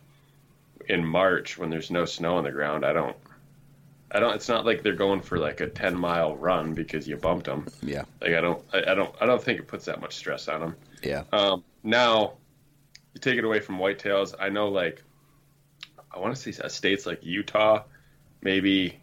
in 0.87 1.03
March 1.03 1.57
when 1.57 1.69
there's 1.69 1.91
no 1.91 2.05
snow 2.05 2.37
on 2.37 2.43
the 2.43 2.51
ground, 2.51 2.85
I 2.85 2.93
don't. 2.93 3.15
I 4.09 4.21
don't. 4.21 4.35
It's 4.35 4.47
not 4.47 4.65
like 4.65 4.83
they're 4.83 4.93
going 4.93 5.21
for 5.21 5.37
like 5.37 5.59
a 5.59 5.67
ten 5.67 5.97
mile 5.97 6.35
run 6.37 6.73
because 6.73 7.07
you 7.07 7.17
bumped 7.17 7.47
them. 7.47 7.67
Yeah. 7.81 8.05
Like 8.21 8.33
I 8.33 8.41
don't. 8.41 8.63
I, 8.71 8.91
I 8.91 8.95
don't. 8.95 9.13
I 9.19 9.25
don't 9.25 9.43
think 9.43 9.59
it 9.59 9.67
puts 9.67 9.85
that 9.85 9.99
much 9.99 10.15
stress 10.15 10.47
on 10.47 10.61
them. 10.61 10.75
Yeah. 11.03 11.23
Um, 11.33 11.63
now, 11.83 12.33
you 13.13 13.19
take 13.19 13.37
it 13.37 13.43
away 13.43 13.59
from 13.59 13.79
whitetails. 13.79 14.33
I 14.39 14.49
know, 14.49 14.69
like, 14.69 15.03
I 16.11 16.19
want 16.19 16.35
to 16.35 16.53
say 16.53 16.67
states 16.69 17.05
like 17.05 17.25
Utah, 17.25 17.83
maybe, 18.41 18.97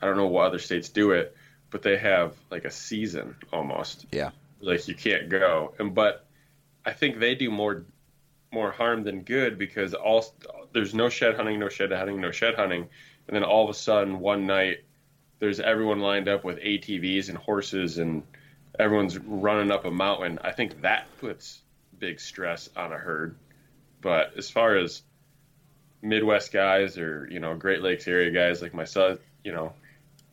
I 0.00 0.06
don't 0.06 0.16
know 0.16 0.26
what 0.26 0.46
other 0.46 0.58
states 0.58 0.88
do 0.88 1.10
it, 1.12 1.36
but 1.70 1.82
they 1.82 1.98
have 1.98 2.34
like 2.50 2.64
a 2.64 2.70
season 2.70 3.36
almost. 3.52 4.06
Yeah. 4.10 4.30
Like 4.60 4.88
you 4.88 4.94
can't 4.94 5.28
go, 5.28 5.74
and 5.78 5.94
but 5.94 6.26
I 6.84 6.92
think 6.92 7.18
they 7.18 7.34
do 7.34 7.50
more 7.50 7.84
more 8.52 8.72
harm 8.72 9.04
than 9.04 9.22
good 9.22 9.58
because 9.58 9.94
all 9.94 10.24
there's 10.72 10.94
no 10.94 11.08
shed 11.08 11.36
hunting, 11.36 11.58
no 11.60 11.68
shed 11.68 11.92
hunting, 11.92 12.20
no 12.20 12.30
shed 12.32 12.54
hunting, 12.54 12.88
and 13.28 13.36
then 13.36 13.44
all 13.44 13.64
of 13.64 13.70
a 13.70 13.74
sudden 13.74 14.18
one 14.18 14.46
night 14.46 14.78
there's 15.38 15.60
everyone 15.60 16.00
lined 16.00 16.28
up 16.28 16.44
with 16.44 16.58
ATVs 16.58 17.28
and 17.28 17.38
horses 17.38 17.98
and 17.98 18.22
everyone's 18.78 19.18
running 19.18 19.70
up 19.70 19.84
a 19.84 19.90
mountain. 19.90 20.38
I 20.42 20.52
think 20.52 20.82
that 20.82 21.06
puts 21.18 21.62
big 21.98 22.20
stress 22.20 22.68
on 22.76 22.92
a 22.92 22.96
herd. 22.96 23.36
But 24.00 24.32
as 24.36 24.50
far 24.50 24.76
as 24.76 25.02
Midwest 26.02 26.52
guys 26.52 26.98
or 26.98 27.28
you 27.30 27.40
know 27.40 27.54
Great 27.54 27.82
Lakes 27.82 28.08
area 28.08 28.30
guys 28.30 28.62
like 28.62 28.74
myself, 28.74 29.18
you 29.44 29.52
know, 29.52 29.72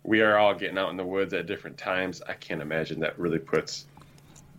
we 0.03 0.21
are 0.21 0.37
all 0.37 0.53
getting 0.55 0.77
out 0.77 0.89
in 0.89 0.97
the 0.97 1.05
woods 1.05 1.33
at 1.33 1.45
different 1.45 1.77
times. 1.77 2.21
I 2.27 2.33
can't 2.33 2.61
imagine 2.61 3.01
that 3.01 3.19
really 3.19 3.39
puts 3.39 3.85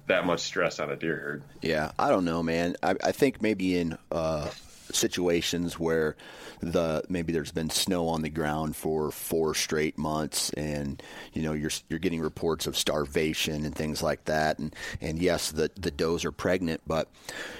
that 0.08 0.26
much 0.26 0.40
stress 0.40 0.78
on 0.80 0.90
a 0.90 0.96
deer 0.96 1.16
herd. 1.16 1.42
Yeah, 1.62 1.92
I 1.98 2.08
don't 2.08 2.24
know, 2.24 2.42
man. 2.42 2.76
I, 2.82 2.96
I 3.02 3.12
think 3.12 3.40
maybe 3.40 3.78
in 3.78 3.96
uh, 4.10 4.50
situations 4.90 5.78
where 5.78 6.16
the 6.60 7.04
maybe 7.08 7.32
there's 7.32 7.52
been 7.52 7.70
snow 7.70 8.08
on 8.08 8.22
the 8.22 8.30
ground 8.30 8.74
for 8.74 9.10
four 9.10 9.54
straight 9.54 9.96
months, 9.96 10.50
and 10.50 11.02
you 11.32 11.42
know 11.42 11.52
you're 11.52 11.70
you're 11.88 11.98
getting 11.98 12.20
reports 12.20 12.66
of 12.66 12.76
starvation 12.76 13.64
and 13.64 13.74
things 13.74 14.02
like 14.02 14.24
that, 14.24 14.58
and 14.58 14.74
and 15.00 15.18
yes, 15.18 15.52
the 15.52 15.70
the 15.76 15.90
does 15.90 16.24
are 16.24 16.32
pregnant, 16.32 16.80
but 16.86 17.08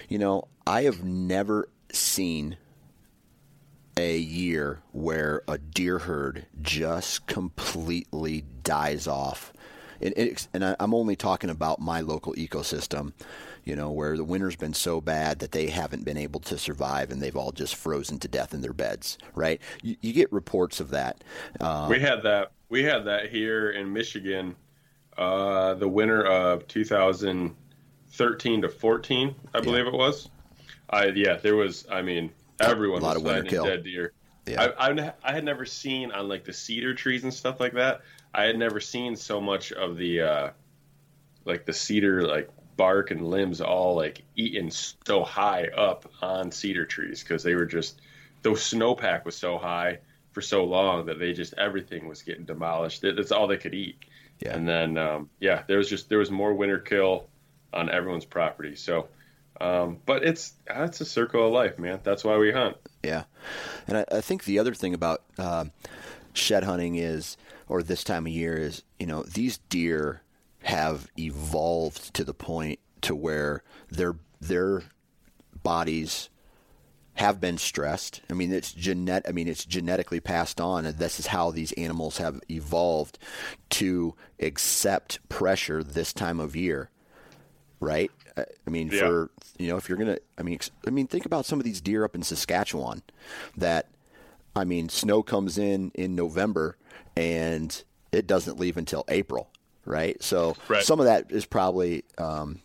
you 0.08 0.18
know 0.18 0.48
I 0.66 0.82
have 0.82 1.04
never 1.04 1.68
seen 1.92 2.56
a 3.96 4.16
year 4.16 4.80
where 4.92 5.42
a 5.48 5.58
deer 5.58 5.98
herd 5.98 6.46
just 6.62 7.26
completely 7.26 8.44
dies 8.62 9.06
off. 9.06 9.52
And, 10.00 10.14
it, 10.16 10.48
and 10.54 10.64
I, 10.64 10.76
I'm 10.80 10.94
only 10.94 11.16
talking 11.16 11.50
about 11.50 11.80
my 11.80 12.00
local 12.00 12.34
ecosystem, 12.34 13.12
you 13.64 13.74
know, 13.76 13.90
where 13.90 14.16
the 14.16 14.24
winter's 14.24 14.56
been 14.56 14.74
so 14.74 15.00
bad 15.00 15.38
that 15.40 15.52
they 15.52 15.66
haven't 15.68 16.04
been 16.04 16.16
able 16.16 16.40
to 16.40 16.56
survive 16.58 17.10
and 17.10 17.20
they've 17.20 17.36
all 17.36 17.52
just 17.52 17.74
frozen 17.76 18.18
to 18.20 18.28
death 18.28 18.54
in 18.54 18.60
their 18.60 18.72
beds, 18.72 19.18
right? 19.34 19.60
You, 19.82 19.96
you 20.00 20.12
get 20.12 20.32
reports 20.32 20.80
of 20.80 20.90
that. 20.90 21.22
Uh, 21.60 21.86
We 21.90 22.00
had 22.00 22.22
that. 22.22 22.52
We 22.68 22.82
had 22.82 23.04
that 23.06 23.30
here 23.30 23.70
in 23.70 23.92
Michigan, 23.92 24.54
uh, 25.16 25.74
the 25.74 25.88
winter 25.88 26.24
of 26.26 26.66
2013 26.68 28.62
to 28.62 28.68
14, 28.68 29.34
I 29.54 29.60
believe 29.60 29.86
it 29.86 29.92
was. 29.92 30.28
I 30.90 31.06
yeah, 31.06 31.36
there 31.36 31.56
was. 31.56 31.86
I 31.90 32.02
mean, 32.02 32.30
everyone 32.60 33.02
A 33.02 33.04
lot 33.04 33.16
was 33.16 33.22
of 33.22 33.26
winter 33.26 33.50
kill. 33.50 33.64
dead 33.64 33.84
deer. 33.84 34.12
Yeah. 34.46 34.72
I, 34.78 34.90
I 34.90 35.12
I 35.22 35.32
had 35.32 35.44
never 35.44 35.66
seen 35.66 36.10
on 36.12 36.28
like 36.28 36.44
the 36.44 36.52
cedar 36.52 36.94
trees 36.94 37.24
and 37.24 37.32
stuff 37.34 37.60
like 37.60 37.74
that. 37.74 38.00
I 38.34 38.44
had 38.44 38.58
never 38.58 38.80
seen 38.80 39.16
so 39.16 39.40
much 39.40 39.72
of 39.72 39.96
the 39.96 40.20
uh, 40.20 40.50
like 41.44 41.64
the 41.64 41.72
cedar 41.72 42.22
like 42.22 42.50
bark 42.76 43.10
and 43.10 43.28
limbs 43.28 43.60
all 43.60 43.96
like 43.96 44.22
eaten 44.36 44.70
so 44.70 45.24
high 45.24 45.66
up 45.76 46.10
on 46.22 46.52
cedar 46.52 46.84
trees 46.84 47.22
because 47.22 47.42
they 47.42 47.54
were 47.54 47.66
just 47.66 48.00
the 48.42 48.50
snowpack 48.50 49.24
was 49.24 49.36
so 49.36 49.58
high 49.58 49.98
for 50.32 50.40
so 50.40 50.64
long 50.64 51.06
that 51.06 51.18
they 51.18 51.32
just 51.32 51.54
everything 51.54 52.06
was 52.06 52.22
getting 52.22 52.44
demolished. 52.44 53.02
That's 53.02 53.32
all 53.32 53.46
they 53.46 53.56
could 53.56 53.74
eat. 53.74 53.96
Yeah. 54.40 54.54
And 54.54 54.68
then 54.68 54.96
um, 54.96 55.30
yeah, 55.40 55.62
there 55.66 55.78
was 55.78 55.88
just 55.88 56.08
there 56.08 56.18
was 56.18 56.30
more 56.30 56.54
winter 56.54 56.78
kill 56.78 57.28
on 57.72 57.90
everyone's 57.90 58.24
property. 58.24 58.76
So, 58.76 59.08
um, 59.60 59.98
but 60.06 60.22
it's 60.22 60.54
that's 60.66 61.00
a 61.00 61.04
circle 61.04 61.46
of 61.46 61.52
life, 61.52 61.78
man. 61.78 62.00
That's 62.04 62.22
why 62.22 62.36
we 62.38 62.52
hunt. 62.52 62.76
Yeah, 63.02 63.24
and 63.86 63.98
I, 63.98 64.04
I 64.12 64.20
think 64.20 64.44
the 64.44 64.58
other 64.58 64.74
thing 64.74 64.94
about 64.94 65.22
um 65.38 65.72
shed 66.32 66.62
hunting 66.64 66.94
is, 66.94 67.36
or 67.68 67.82
this 67.82 68.04
time 68.04 68.26
of 68.26 68.32
year 68.32 68.56
is, 68.56 68.82
you 68.98 69.06
know, 69.06 69.22
these 69.22 69.58
deer 69.68 70.22
have 70.62 71.08
evolved 71.18 72.12
to 72.14 72.24
the 72.24 72.34
point 72.34 72.78
to 73.02 73.14
where 73.14 73.62
their 73.90 74.16
their 74.40 74.82
bodies 75.62 76.28
have 77.14 77.40
been 77.40 77.58
stressed. 77.58 78.20
I 78.30 78.34
mean, 78.34 78.52
it's 78.52 78.72
genet. 78.72 79.24
I 79.28 79.32
mean, 79.32 79.48
it's 79.48 79.64
genetically 79.64 80.20
passed 80.20 80.60
on, 80.60 80.86
and 80.86 80.98
this 80.98 81.18
is 81.18 81.26
how 81.28 81.50
these 81.50 81.72
animals 81.72 82.18
have 82.18 82.40
evolved 82.48 83.18
to 83.70 84.14
accept 84.40 85.18
pressure 85.28 85.82
this 85.82 86.12
time 86.12 86.40
of 86.40 86.54
year 86.56 86.90
right? 87.80 88.10
I 88.36 88.44
I 88.66 88.70
mean, 88.70 88.88
Yeah. 88.92 88.98
for 88.98 89.30
you 89.56 89.68
know, 89.68 89.76
if 89.76 89.88
you're 89.88 89.98
gonna, 89.98 90.18
I 90.36 90.42
mean, 90.42 90.54
ex- 90.54 90.72
I 90.84 90.90
mean, 90.90 91.06
think 91.06 91.24
about 91.26 91.46
some 91.46 91.60
of 91.60 91.64
these 91.64 91.80
deer 91.80 92.04
up 92.04 92.16
in 92.16 92.24
Saskatchewan. 92.24 93.02
That, 93.56 93.86
I 94.56 94.64
mean, 94.64 94.88
snow 94.88 95.22
comes 95.22 95.58
in 95.58 95.92
in 95.94 96.16
November 96.16 96.76
and 97.18 97.82
it 98.12 98.26
doesn't 98.28 98.58
leave 98.60 98.76
until 98.76 99.04
April, 99.08 99.50
right? 99.84 100.22
So 100.22 100.56
Right. 100.68 100.82
some 100.84 101.00
of 101.00 101.06
that 101.06 101.30
is 101.30 101.44
probably, 101.44 102.04
um, 102.16 102.60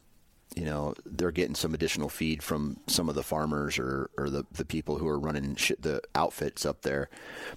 you 0.56 0.66
know, 0.66 0.94
they're 1.06 1.32
getting 1.32 1.56
some 1.56 1.74
additional 1.74 2.08
feed 2.10 2.44
from 2.44 2.78
some 2.86 3.10
of 3.10 3.16
the 3.16 3.24
farmers 3.24 3.80
or, 3.80 4.12
or 4.16 4.30
the, 4.30 4.46
the 4.52 4.64
people 4.64 5.00
who 5.00 5.08
are 5.08 5.18
running 5.18 5.56
shit, 5.56 5.82
the 5.82 6.02
outfits 6.14 6.66
up 6.68 6.84
there. 6.84 7.10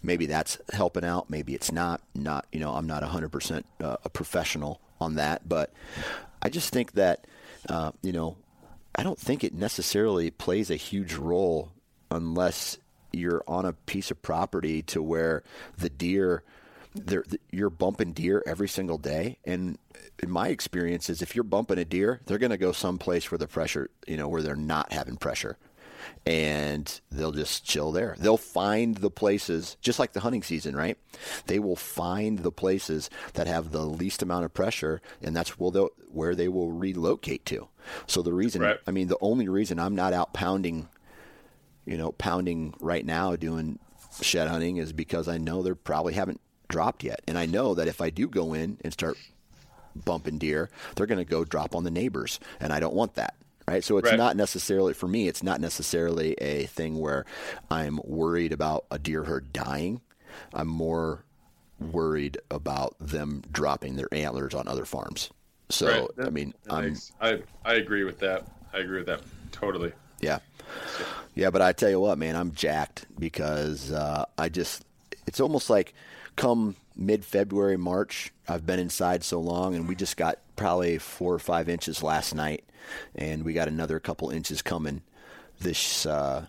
Maybe 0.02 0.24
that's 0.24 0.56
helping 0.72 1.04
out. 1.04 1.28
Maybe 1.28 1.54
it's 1.54 1.70
not. 1.70 2.00
Not, 2.14 2.46
you 2.50 2.60
know, 2.60 2.72
I'm 2.72 2.86
not 2.86 3.02
100% 3.02 3.64
uh, 3.82 3.96
a 4.02 4.08
professional 4.08 4.80
on 4.98 5.16
that, 5.16 5.46
but 5.46 5.72
I 6.40 6.48
just 6.48 6.72
think 6.72 6.92
that, 6.92 7.26
uh, 7.68 7.92
you 8.02 8.12
know, 8.12 8.38
I 8.94 9.02
don't 9.02 9.18
think 9.18 9.44
it 9.44 9.52
necessarily 9.52 10.30
plays 10.30 10.70
a 10.70 10.76
huge 10.76 11.12
role 11.14 11.72
unless 12.10 12.78
you're 13.12 13.44
on 13.46 13.66
a 13.66 13.72
piece 13.74 14.10
of 14.10 14.22
property 14.22 14.80
to 14.82 15.02
where 15.02 15.42
the 15.76 15.90
deer 15.90 16.42
you're 17.50 17.70
bumping 17.70 18.12
deer 18.12 18.42
every 18.46 18.68
single 18.68 18.98
day 18.98 19.38
and 19.44 19.78
in 20.22 20.30
my 20.30 20.48
experience 20.48 21.08
is 21.10 21.22
if 21.22 21.34
you're 21.34 21.44
bumping 21.44 21.78
a 21.78 21.84
deer 21.84 22.20
they're 22.26 22.38
going 22.38 22.50
to 22.50 22.56
go 22.56 22.72
someplace 22.72 23.30
where 23.30 23.38
the 23.38 23.46
pressure 23.48 23.90
you 24.06 24.16
know 24.16 24.28
where 24.28 24.42
they're 24.42 24.56
not 24.56 24.92
having 24.92 25.16
pressure 25.16 25.56
and 26.24 27.00
they'll 27.10 27.32
just 27.32 27.64
chill 27.64 27.90
there. 27.90 28.14
They'll 28.18 28.36
find 28.36 28.96
the 28.96 29.10
places 29.10 29.76
just 29.80 29.98
like 29.98 30.12
the 30.12 30.20
hunting 30.20 30.42
season 30.42 30.76
right? 30.76 30.96
They 31.46 31.58
will 31.58 31.76
find 31.76 32.40
the 32.40 32.52
places 32.52 33.10
that 33.34 33.46
have 33.46 33.72
the 33.72 33.84
least 33.84 34.22
amount 34.22 34.44
of 34.44 34.54
pressure 34.54 35.00
and 35.22 35.34
that's 35.34 35.58
where 35.58 35.70
they'll, 35.70 35.90
where 36.08 36.34
they 36.34 36.48
will 36.48 36.70
relocate 36.70 37.44
to. 37.46 37.68
So 38.06 38.22
the 38.22 38.32
reason 38.32 38.62
Right. 38.62 38.78
i 38.86 38.90
mean 38.90 39.08
the 39.08 39.18
only 39.20 39.48
reason 39.48 39.78
i'm 39.78 39.94
not 39.94 40.12
out 40.12 40.32
pounding 40.32 40.88
you 41.86 41.96
know, 41.96 42.12
pounding 42.12 42.74
right 42.80 43.06
now 43.06 43.36
doing 43.36 43.78
shed 44.20 44.48
hunting 44.48 44.76
is 44.78 44.92
because 44.92 45.28
I 45.28 45.38
know 45.38 45.62
they 45.62 45.72
probably 45.72 46.14
haven't 46.14 46.40
dropped 46.68 47.04
yet. 47.04 47.20
And 47.26 47.38
I 47.38 47.46
know 47.46 47.74
that 47.74 47.88
if 47.88 48.00
I 48.00 48.10
do 48.10 48.28
go 48.28 48.54
in 48.54 48.78
and 48.82 48.92
start 48.92 49.16
bumping 50.04 50.38
deer, 50.38 50.70
they're 50.94 51.06
going 51.06 51.24
to 51.24 51.30
go 51.30 51.44
drop 51.44 51.74
on 51.74 51.84
the 51.84 51.90
neighbors. 51.90 52.38
And 52.60 52.72
I 52.72 52.80
don't 52.80 52.94
want 52.94 53.14
that. 53.14 53.34
Right. 53.68 53.82
So 53.82 53.98
it's 53.98 54.10
Right. 54.10 54.16
not 54.18 54.36
necessarily, 54.36 54.94
for 54.94 55.08
me, 55.08 55.26
it's 55.26 55.42
not 55.42 55.60
necessarily 55.60 56.34
a 56.34 56.66
thing 56.66 56.98
where 56.98 57.24
I'm 57.70 57.98
worried 58.04 58.52
about 58.52 58.84
a 58.92 58.98
deer 58.98 59.24
herd 59.24 59.52
dying. 59.52 60.00
I'm 60.54 60.68
more 60.68 61.24
worried 61.80 62.38
about 62.50 62.94
them 63.00 63.42
dropping 63.50 63.96
their 63.96 64.12
antlers 64.12 64.54
on 64.54 64.68
other 64.68 64.84
farms. 64.84 65.30
So, 65.68 66.10
Right. 66.16 66.26
I 66.28 66.30
mean, 66.30 66.54
I'm, 66.70 66.96
I 67.20 67.42
I 67.64 67.74
agree 67.74 68.04
with 68.04 68.20
that. 68.20 68.46
I 68.72 68.78
agree 68.78 68.98
with 68.98 69.06
that 69.06 69.22
totally. 69.50 69.92
Yeah. 70.20 70.38
Yeah, 71.34 71.50
but 71.50 71.60
I 71.60 71.72
tell 71.72 71.90
you 71.90 71.98
what, 72.00 72.18
man, 72.18 72.36
I'm 72.36 72.52
jacked 72.52 73.06
because 73.18 73.90
uh, 73.90 74.26
I 74.38 74.48
just, 74.48 74.84
it's 75.26 75.40
almost 75.40 75.68
like 75.68 75.92
come 76.36 76.76
mid 76.94 77.24
February, 77.24 77.76
March, 77.76 78.32
I've 78.48 78.66
been 78.66 78.78
inside 78.78 79.24
so 79.24 79.40
long, 79.40 79.74
and 79.74 79.88
we 79.88 79.94
just 79.94 80.16
got 80.16 80.38
probably 80.54 80.98
four 80.98 81.34
or 81.34 81.38
five 81.38 81.68
inches 81.68 82.02
last 82.02 82.34
night, 82.34 82.64
and 83.14 83.44
we 83.44 83.52
got 83.52 83.68
another 83.68 83.98
couple 83.98 84.30
inches 84.30 84.62
coming 84.62 85.02
this, 85.60 86.06
uh, 86.06 86.46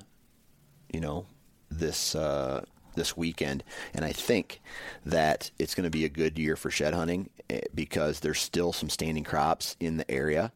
you 0.93 0.99
know, 0.99 1.25
this. 1.69 2.15
Uh, 2.15 2.63
this 2.95 3.15
weekend, 3.15 3.63
and 3.93 4.03
I 4.03 4.11
think 4.11 4.59
that 5.05 5.51
it's 5.59 5.75
going 5.75 5.83
to 5.83 5.91
be 5.91 6.03
a 6.03 6.09
good 6.09 6.39
year 6.39 6.55
for 6.55 6.71
shed 6.71 6.95
hunting 6.95 7.29
eh, 7.47 7.61
because 7.75 8.21
there's 8.21 8.39
still 8.39 8.73
some 8.73 8.89
standing 8.89 9.23
crops 9.23 9.75
in 9.79 9.97
the 9.97 10.09
area, 10.09 10.51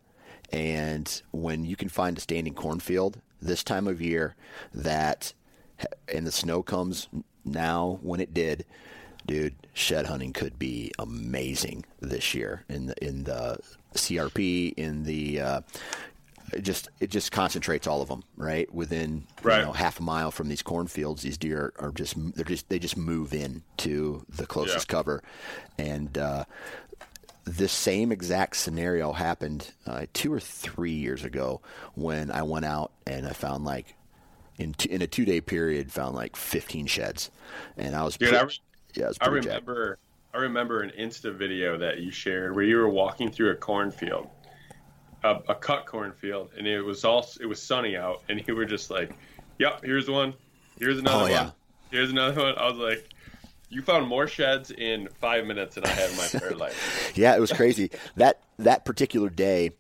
and 0.51 1.21
when 1.29 1.65
you 1.65 1.75
can 1.75 1.87
find 1.87 2.17
a 2.17 2.21
standing 2.21 2.55
cornfield 2.55 3.21
this 3.41 3.63
time 3.63 3.87
of 3.87 4.01
year 4.01 4.35
that 4.73 5.33
and 6.11 6.25
the 6.25 6.31
snow 6.31 6.63
comes 6.63 7.07
now 7.45 7.99
when 8.01 8.19
it 8.19 8.33
did 8.33 8.65
dude 9.31 9.55
shed 9.73 10.05
hunting 10.05 10.33
could 10.33 10.59
be 10.59 10.91
amazing 10.99 11.85
this 12.01 12.33
year 12.33 12.63
in 12.67 12.87
the 12.87 13.05
in 13.05 13.23
the 13.23 13.57
crp 13.93 14.73
in 14.75 15.03
the 15.03 15.39
uh, 15.39 15.61
it 16.53 16.61
just 16.63 16.89
it 16.99 17.09
just 17.09 17.31
concentrates 17.31 17.87
all 17.87 18.01
of 18.01 18.09
them 18.09 18.23
right 18.35 18.73
within 18.73 19.25
Right. 19.41 19.59
you 19.59 19.65
know 19.65 19.71
half 19.71 19.99
a 19.99 20.03
mile 20.03 20.31
from 20.31 20.49
these 20.49 20.61
cornfields 20.61 21.21
these 21.21 21.37
deer 21.37 21.71
are 21.79 21.91
just 21.91 22.15
they're 22.35 22.43
just 22.43 22.67
they 22.69 22.77
just 22.79 22.97
move 22.97 23.33
in 23.33 23.63
to 23.77 24.25
the 24.27 24.45
closest 24.45 24.87
Yeah. 24.89 24.95
cover 24.97 25.23
and 25.77 26.17
uh, 26.17 26.43
this 27.45 27.71
same 27.71 28.11
exact 28.11 28.55
scenario 28.57 29.13
happened 29.13 29.71
uh, 29.87 30.05
two 30.13 30.31
or 30.33 30.39
three 30.39 30.91
years 30.91 31.23
ago 31.23 31.61
when 31.95 32.29
I 32.31 32.43
went 32.43 32.65
out 32.65 32.91
and 33.07 33.25
I 33.25 33.31
found 33.33 33.63
like 33.65 33.95
in 34.59 34.73
t- 34.73 34.89
in 34.91 35.01
a 35.01 35.07
two 35.07 35.25
day 35.25 35.41
period 35.41 35.91
found 35.91 36.15
like 36.15 36.35
15 36.35 36.85
sheds, 36.85 37.31
and 37.77 37.95
I 37.95 38.03
was 38.03 38.15
Dude, 38.17 38.29
pre- 38.29 38.37
I 38.37 38.41
re- 38.43 38.59
yeah, 38.95 39.11
I 39.21 39.27
pretty 39.27 39.47
jacked. 39.47 39.67
remember 39.67 39.97
I 40.33 40.37
remember 40.37 40.81
an 40.81 40.91
Insta 40.97 41.33
video 41.35 41.77
that 41.77 41.99
you 41.99 42.11
shared 42.11 42.55
where 42.55 42.63
you 42.63 42.77
were 42.77 42.89
walking 42.89 43.29
through 43.31 43.51
a 43.51 43.55
cornfield, 43.55 44.29
a, 45.23 45.39
a 45.49 45.55
cut 45.55 45.85
cornfield, 45.85 46.51
and 46.57 46.65
it 46.65 46.81
was 46.81 47.03
all 47.03 47.25
it 47.39 47.45
was 47.45 47.61
sunny 47.61 47.97
out, 47.97 48.21
and 48.29 48.41
you 48.47 48.55
were 48.55 48.65
just 48.65 48.89
like, 48.89 49.11
"Yep, 49.59 49.81
here's 49.83 50.09
one, 50.09 50.33
here's 50.79 50.99
another 50.99 51.23
Oh, 51.23 51.27
yeah. 51.27 51.43
one, 51.43 51.53
here's 51.91 52.11
another 52.11 52.41
one." 52.41 52.57
I 52.57 52.67
was 52.69 52.77
like, 52.77 53.13
"You 53.69 53.81
found 53.81 54.07
more 54.07 54.27
sheds 54.27 54.71
in 54.71 55.09
five 55.19 55.45
minutes 55.45 55.75
than 55.75 55.83
I 55.85 55.89
had 55.89 56.09
in 56.11 56.17
my 56.17 56.25
entire 56.25 56.55
life." 56.55 57.11
Yeah, 57.15 57.35
it 57.35 57.41
was 57.41 57.51
crazy. 57.51 57.91
that 58.15 58.41
that 58.57 58.85
particular 58.85 59.29
day, 59.29 59.71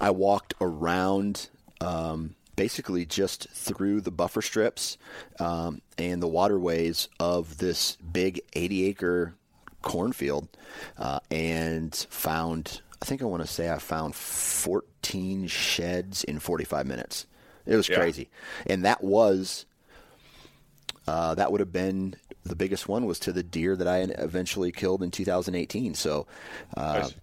I 0.00 0.10
walked 0.10 0.54
around 0.60 1.48
um, 1.80 2.34
basically 2.60 3.06
just 3.06 3.48
through 3.48 4.02
the 4.02 4.10
buffer 4.10 4.42
strips 4.42 4.98
um, 5.38 5.80
and 5.96 6.22
the 6.22 6.28
waterways 6.28 7.08
of 7.18 7.56
this 7.56 7.96
big 8.12 8.38
80 8.52 8.84
acre 8.84 9.34
cornfield 9.80 10.46
uh, 10.98 11.20
and 11.30 11.94
found. 12.10 12.82
I 13.00 13.06
think 13.06 13.22
I 13.22 13.24
want 13.24 13.42
to 13.42 13.46
say 13.48 13.70
I 13.70 13.78
found 13.78 14.14
14 14.14 15.46
sheds 15.46 16.22
in 16.22 16.38
45 16.38 16.86
minutes. 16.86 17.24
It 17.64 17.76
was 17.76 17.88
Yeah. 17.88 17.96
crazy, 17.96 18.28
and 18.66 18.84
that 18.84 19.02
was 19.02 19.64
uh, 21.08 21.34
that 21.36 21.50
would 21.50 21.60
have 21.60 21.72
been 21.72 22.14
the 22.44 22.56
biggest 22.56 22.88
one 22.88 23.06
was 23.06 23.18
to 23.20 23.32
the 23.32 23.42
deer 23.42 23.74
that 23.74 23.88
I 23.88 24.00
eventually 24.00 24.70
killed 24.70 25.02
in 25.02 25.10
2018. 25.10 25.94
So 25.94 26.26
uh, 26.76 26.92
Nice. 26.98 27.14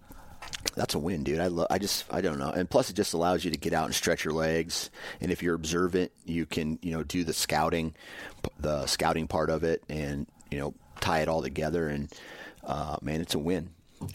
That's 0.74 0.94
a 0.94 0.98
win, 0.98 1.24
dude. 1.24 1.40
I 1.40 1.46
lo- 1.46 1.66
I 1.70 1.78
just 1.78 2.04
I 2.12 2.20
don't 2.20 2.38
know, 2.38 2.50
and 2.50 2.68
plus 2.68 2.90
it 2.90 2.96
just 2.96 3.12
allows 3.12 3.44
you 3.44 3.50
to 3.50 3.58
get 3.58 3.72
out 3.72 3.86
and 3.86 3.94
stretch 3.94 4.24
your 4.24 4.34
legs. 4.34 4.90
And 5.20 5.30
if 5.30 5.42
you're 5.42 5.54
observant, 5.54 6.12
you 6.24 6.46
can 6.46 6.78
you 6.82 6.92
know 6.92 7.02
do 7.02 7.24
the 7.24 7.32
scouting, 7.32 7.94
the 8.58 8.86
scouting 8.86 9.28
part 9.28 9.50
of 9.50 9.64
it, 9.64 9.82
and 9.88 10.26
you 10.50 10.58
know 10.58 10.74
tie 11.00 11.20
it 11.20 11.28
all 11.28 11.42
together. 11.42 11.88
And 11.88 12.12
uh, 12.64 12.96
man, 13.02 13.20
it's 13.20 13.34
a 13.34 13.38
win. 13.38 13.70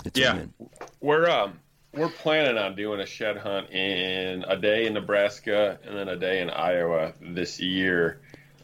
It's 0.05 0.17
a 0.19 0.37
win. 0.37 0.53
we're 1.01 1.29
um 1.29 1.59
we're 1.93 2.09
planning 2.09 2.57
on 2.57 2.75
doing 2.75 2.99
a 2.99 3.05
shed 3.05 3.37
hunt 3.37 3.69
in 3.69 4.43
a 4.47 4.57
day 4.57 4.85
in 4.85 4.93
Nebraska 4.93 5.79
and 5.85 5.95
then 5.95 6.09
a 6.09 6.15
day 6.15 6.41
in 6.41 6.49
Iowa 6.49 7.13
this 7.21 7.59
year. 7.59 8.21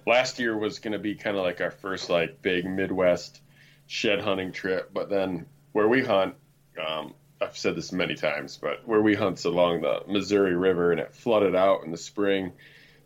Last 0.08 0.40
year 0.40 0.58
was 0.58 0.80
going 0.80 0.94
to 0.94 1.00
be 1.00 1.14
kind 1.14 1.38
of 1.38 1.44
like 1.44 1.62
our 1.62 1.70
first 1.70 2.10
like 2.10 2.42
big 2.42 2.66
Midwest 2.66 3.42
shed 3.86 4.20
hunting 4.22 4.52
trip, 4.52 4.92
but 4.94 5.10
then 5.10 5.46
where 5.74 5.88
we 5.88 6.04
hunt, 6.04 6.34
um, 6.84 7.14
I've 7.42 7.58
said 7.58 7.76
this 7.76 7.92
many 7.92 8.16
times, 8.16 8.58
but 8.62 8.86
where 8.88 9.02
we 9.02 9.16
hunt's 9.16 9.46
along 9.46 9.82
the 9.82 10.02
Missouri 10.08 10.56
River 10.56 10.92
and 10.92 11.00
it 11.00 11.14
flooded 11.16 11.56
out 11.56 11.84
in 11.86 11.92
the 11.92 11.98
spring. 11.98 12.52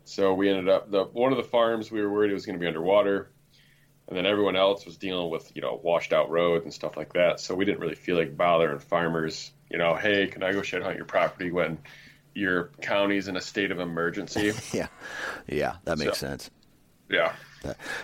So 0.06 0.34
we 0.34 0.50
ended 0.50 0.70
up 0.70 0.90
the 0.92 1.04
one 1.06 1.32
of 1.32 1.38
the 1.38 1.44
farms 1.44 1.92
we 1.92 2.02
were 2.02 2.12
worried 2.12 2.32
it 2.32 2.34
was 2.34 2.46
going 2.46 2.58
to 2.58 2.60
be 2.60 2.68
underwater, 2.68 3.30
and 4.08 4.18
then 4.18 4.26
everyone 4.26 4.56
else 4.56 4.86
was 4.86 4.98
dealing 4.98 5.30
with 5.30 5.52
you 5.56 5.62
know 5.62 5.80
washed 5.82 6.14
out 6.14 6.30
roads 6.30 6.66
and 6.66 6.74
stuff 6.74 6.98
like 6.98 7.14
that. 7.14 7.40
So 7.40 7.56
we 7.56 7.64
didn't 7.66 7.80
really 7.80 7.96
feel 7.96 8.18
like 8.18 8.36
bothering 8.36 8.80
farmers. 8.80 9.52
You 9.70 9.78
know, 9.78 9.96
hey, 9.96 10.28
can 10.28 10.44
I 10.44 10.52
go 10.52 10.62
shed 10.62 10.82
hunt 10.82 10.98
your 10.98 11.06
property 11.06 11.52
when 11.52 11.78
your 12.34 12.72
county's 12.82 13.28
in 13.28 13.38
a 13.38 13.42
state 13.42 13.72
of 13.72 13.80
emergency? 13.80 14.52
yeah, 14.74 14.88
yeah, 15.48 15.76
that 15.86 15.98
makes 16.00 16.18
So- 16.20 16.28
sense. 16.28 16.50
yeah. 17.10 17.34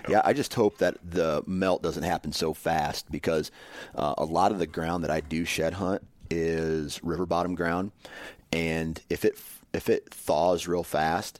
Yeah, 0.08 0.22
I 0.24 0.32
just 0.32 0.54
hope 0.54 0.78
that 0.78 0.96
the 1.04 1.44
melt 1.46 1.84
doesn't 1.84 2.04
happen 2.04 2.32
so 2.32 2.54
fast 2.54 3.12
because 3.12 3.52
uh, 3.94 4.14
a 4.18 4.24
lot 4.24 4.54
of 4.54 4.60
the 4.60 4.66
ground 4.66 5.04
that 5.04 5.12
I 5.12 5.20
do 5.20 5.44
shed 5.44 5.74
hunt 5.74 6.02
is 6.30 7.04
river 7.04 7.26
bottom 7.26 7.56
ground, 7.56 7.92
and 8.52 9.02
if 9.10 9.26
it 9.26 9.38
if 9.74 9.90
it 9.90 10.14
thaws 10.14 10.68
real 10.68 10.84
fast, 10.84 11.40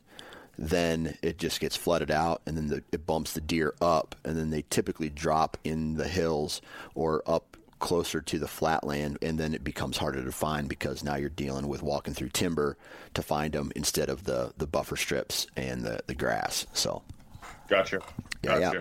then 0.58 1.18
it 1.22 1.38
just 1.38 1.60
gets 1.60 1.76
flooded 1.76 2.12
out, 2.12 2.42
and 2.46 2.58
then 2.58 2.68
the, 2.68 2.84
it 2.92 3.06
bumps 3.06 3.34
the 3.34 3.42
deer 3.42 3.74
up, 3.82 4.16
and 4.24 4.38
then 4.38 4.50
they 4.50 4.64
typically 4.70 5.10
drop 5.10 5.58
in 5.64 5.96
the 5.96 6.08
hills 6.08 6.62
or 6.96 7.24
up 7.26 7.58
closer 7.80 8.20
to 8.20 8.38
the 8.38 8.48
flatland, 8.48 9.18
and 9.22 9.40
then 9.40 9.54
it 9.54 9.64
becomes 9.64 9.98
harder 9.98 10.24
to 10.24 10.32
find 10.32 10.68
because 10.68 11.04
now 11.04 11.16
you're 11.16 11.30
dealing 11.30 11.68
with 11.68 11.82
walking 11.82 12.14
through 12.14 12.30
timber 12.30 12.78
to 13.14 13.22
find 13.22 13.54
them 13.54 13.72
instead 13.76 14.10
of 14.10 14.26
the 14.26 14.54
the 14.58 14.68
buffer 14.68 14.98
strips 14.98 15.48
and 15.56 15.84
the 15.84 16.00
the 16.08 16.16
grass. 16.16 16.68
So. 16.74 17.02
Gotcha. 17.70 18.02
Yeah, 18.44 18.58
yeah. 18.58 18.74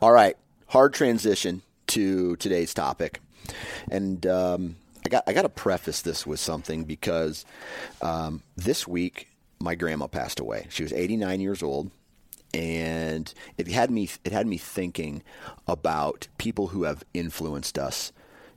All 0.00 0.10
right, 0.10 0.36
hard 0.66 0.94
transition 0.94 1.62
to 1.88 2.36
today's 2.36 2.72
topic, 2.72 3.20
and 3.90 4.26
um, 4.26 4.76
I 5.04 5.08
got 5.08 5.24
I 5.26 5.32
got 5.32 5.42
to 5.42 5.48
preface 5.48 6.02
this 6.02 6.26
with 6.26 6.40
something 6.40 6.84
because 6.84 7.44
um, 8.02 8.42
this 8.56 8.86
week 8.86 9.28
my 9.58 9.74
grandma 9.74 10.06
passed 10.06 10.40
away. 10.40 10.66
She 10.70 10.82
was 10.82 10.92
89 10.92 11.40
years 11.40 11.62
old, 11.62 11.90
and 12.52 13.32
it 13.56 13.68
had 13.68 13.90
me 13.90 14.08
it 14.24 14.32
had 14.32 14.46
me 14.46 14.58
thinking 14.58 15.22
about 15.66 16.28
people 16.38 16.68
who 16.68 16.84
have 16.84 17.04
influenced 17.14 17.78
us 17.78 18.12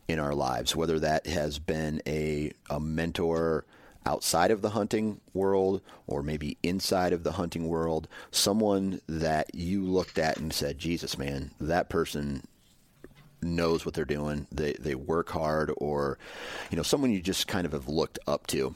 in 0.08 0.20
our 0.20 0.34
lives, 0.34 0.76
whether 0.76 1.00
that 1.00 1.28
has 1.28 1.60
been 1.60 2.02
a 2.08 2.52
a 2.70 2.80
mentor 2.80 3.66
outside 4.06 4.52
of 4.52 4.62
the 4.62 4.72
hunting 4.72 5.22
world 5.34 5.82
or 6.08 6.22
maybe 6.22 6.58
inside 6.62 7.14
of 7.14 7.24
the 7.24 7.34
hunting 7.34 7.70
world, 7.70 8.06
someone 8.32 9.00
that 9.08 9.56
you 9.56 9.82
looked 9.82 10.18
at 10.18 10.38
and 10.38 10.52
said, 10.54 10.78
"Jesus, 10.78 11.18
man, 11.18 11.52
that 11.60 11.90
person 11.90 12.44
knows 13.44 13.86
what 13.86 13.94
they're 13.94 14.06
doing. 14.06 14.48
They 14.52 14.74
they 14.74 14.96
work 14.96 15.30
hard, 15.30 15.72
or 15.78 16.18
you 16.72 16.78
know, 16.78 16.84
someone 16.84 17.12
you 17.12 17.22
just 17.22 17.48
kind 17.48 17.66
of 17.66 17.72
have 17.72 17.88
looked 17.88 18.20
up 18.28 18.48
to. 18.48 18.76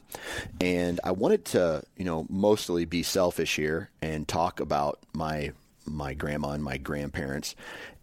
And 0.62 0.99
I 1.03 1.12
wanted 1.12 1.45
to, 1.45 1.84
you 1.95 2.06
know, 2.06 2.25
mostly 2.30 2.86
be 2.86 3.03
selfish 3.03 3.56
here 3.56 3.89
and 4.01 4.27
talk 4.27 4.60
about 4.60 4.99
my 5.13 5.51
my 5.86 6.13
grandma 6.13 6.49
and 6.49 6.63
my 6.63 6.77
grandparents 6.77 7.56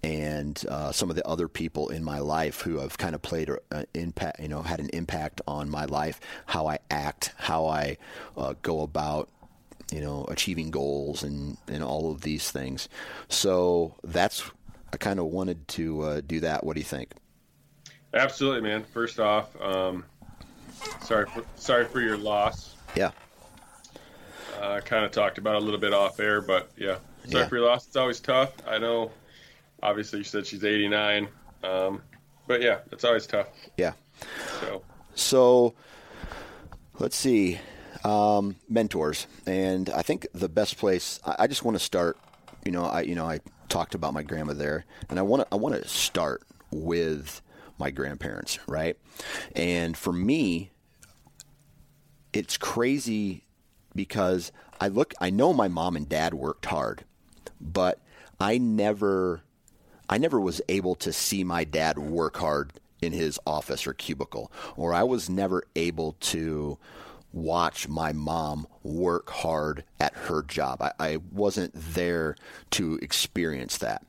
and 0.02 0.64
uh, 0.68 0.92
some 0.92 1.10
of 1.10 1.16
the 1.16 1.26
other 1.26 1.48
people 1.48 1.88
in 1.88 2.02
my 2.02 2.18
life 2.18 2.62
who 2.62 2.78
have 2.78 2.96
kind 2.98 3.14
of 3.14 3.22
played 3.22 3.50
an 3.70 3.86
impact, 3.94 4.40
you 4.40 4.48
know, 4.48 4.62
had 4.62 4.80
an 4.80 4.90
impact 4.90 5.40
on 5.46 5.70
my 5.70 5.84
life, 5.86 6.20
how 6.46 6.66
I 6.66 6.78
act, 6.90 7.32
how 7.36 7.66
I 7.66 7.96
uh, 8.36 8.54
go 8.62 8.82
about 8.82 9.28
you 9.92 10.00
know, 10.00 10.24
achieving 10.28 10.70
goals 10.70 11.22
and, 11.22 11.56
and 11.68 11.84
all 11.84 12.10
of 12.10 12.22
these 12.22 12.50
things. 12.50 12.88
So 13.28 13.94
that's, 14.02 14.42
I 14.94 14.96
kind 14.96 15.18
of 15.18 15.26
wanted 15.26 15.66
to 15.68 16.02
uh, 16.02 16.20
do 16.24 16.38
that. 16.40 16.62
What 16.62 16.74
do 16.74 16.80
you 16.80 16.84
think? 16.84 17.10
Absolutely, 18.14 18.60
man. 18.60 18.84
First 18.84 19.18
off, 19.18 19.60
um, 19.60 20.04
sorry 21.02 21.26
for 21.26 21.42
sorry 21.56 21.84
for 21.84 22.00
your 22.00 22.16
loss. 22.16 22.76
Yeah. 22.94 23.10
Uh, 24.60 24.78
kind 24.80 25.04
of 25.04 25.10
talked 25.10 25.36
about 25.38 25.56
it 25.56 25.62
a 25.62 25.64
little 25.64 25.80
bit 25.80 25.92
off 25.92 26.20
air, 26.20 26.40
but 26.40 26.70
yeah, 26.76 26.98
sorry 27.28 27.42
Yeah. 27.42 27.48
for 27.48 27.56
your 27.56 27.66
loss. 27.66 27.88
It's 27.88 27.96
always 27.96 28.20
tough. 28.20 28.52
I 28.68 28.78
know. 28.78 29.10
Obviously, 29.82 30.18
you 30.20 30.24
said 30.24 30.46
she's 30.46 30.64
89, 30.64 31.26
um, 31.64 32.00
but 32.46 32.62
yeah, 32.62 32.78
it's 32.92 33.02
always 33.04 33.26
tough. 33.26 33.48
Yeah. 33.76 33.94
So 34.60 34.82
So 35.16 35.74
let's 37.00 37.16
see. 37.16 37.58
Um, 38.04 38.54
mentors. 38.68 39.26
And 39.44 39.90
I 39.90 40.02
think 40.02 40.28
the 40.34 40.48
best 40.48 40.78
place, 40.78 41.18
I, 41.26 41.34
I 41.40 41.46
just 41.48 41.64
want 41.64 41.74
to 41.76 41.82
start, 41.82 42.16
you 42.64 42.70
know, 42.70 42.84
I, 42.84 43.00
you 43.00 43.16
know, 43.16 43.26
I 43.26 43.40
talked 43.68 43.94
about 43.94 44.14
my 44.14 44.22
grandma 44.22 44.52
there 44.52 44.84
and 45.08 45.18
I 45.18 45.22
want 45.22 45.42
to, 45.42 45.48
I 45.52 45.56
want 45.56 45.74
to 45.74 45.88
start 45.88 46.42
with 46.70 47.42
my 47.78 47.90
grandparents, 47.90 48.58
right? 48.66 48.96
And 49.54 49.96
for 49.96 50.12
me, 50.12 50.70
it's 52.32 52.56
crazy 52.56 53.44
because 53.94 54.52
I 54.80 54.88
look, 54.88 55.14
I 55.20 55.30
know 55.30 55.52
my 55.52 55.68
mom 55.68 55.96
and 55.96 56.08
dad 56.08 56.34
worked 56.34 56.66
hard, 56.66 57.04
but 57.60 58.00
I 58.40 58.58
never, 58.58 59.42
I 60.08 60.18
never 60.18 60.40
was 60.40 60.60
able 60.68 60.94
to 60.96 61.12
see 61.12 61.44
my 61.44 61.64
dad 61.64 61.98
work 61.98 62.36
hard 62.36 62.72
in 63.00 63.12
his 63.12 63.38
office 63.46 63.86
or 63.86 63.94
cubicle, 63.94 64.50
or 64.76 64.94
I 64.94 65.02
was 65.02 65.28
never 65.28 65.64
able 65.76 66.16
to 66.20 66.78
watch 67.34 67.88
my 67.88 68.12
mom 68.12 68.66
work 68.82 69.30
hard 69.30 69.84
at 70.00 70.14
her 70.14 70.42
job. 70.42 70.80
I, 70.80 70.92
I 70.98 71.18
wasn't 71.32 71.72
there 71.74 72.36
to 72.72 72.98
experience 73.02 73.78
that 73.78 74.04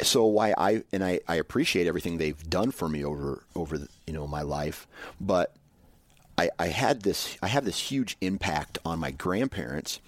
so 0.00 0.24
why 0.24 0.54
I 0.56 0.82
and 0.92 1.04
I, 1.04 1.20
I 1.28 1.36
appreciate 1.36 1.86
everything 1.86 2.18
they've 2.18 2.48
done 2.48 2.70
for 2.70 2.88
me 2.88 3.04
over 3.04 3.44
over 3.54 3.78
the, 3.78 3.88
you 4.06 4.12
know 4.12 4.26
my 4.26 4.42
life, 4.42 4.86
but 5.20 5.54
I, 6.38 6.50
I 6.58 6.66
had 6.68 7.02
this 7.02 7.36
I 7.42 7.48
have 7.48 7.64
this 7.64 7.78
huge 7.78 8.16
impact 8.20 8.78
on 8.84 8.98
my 8.98 9.10
grandparents 9.10 10.00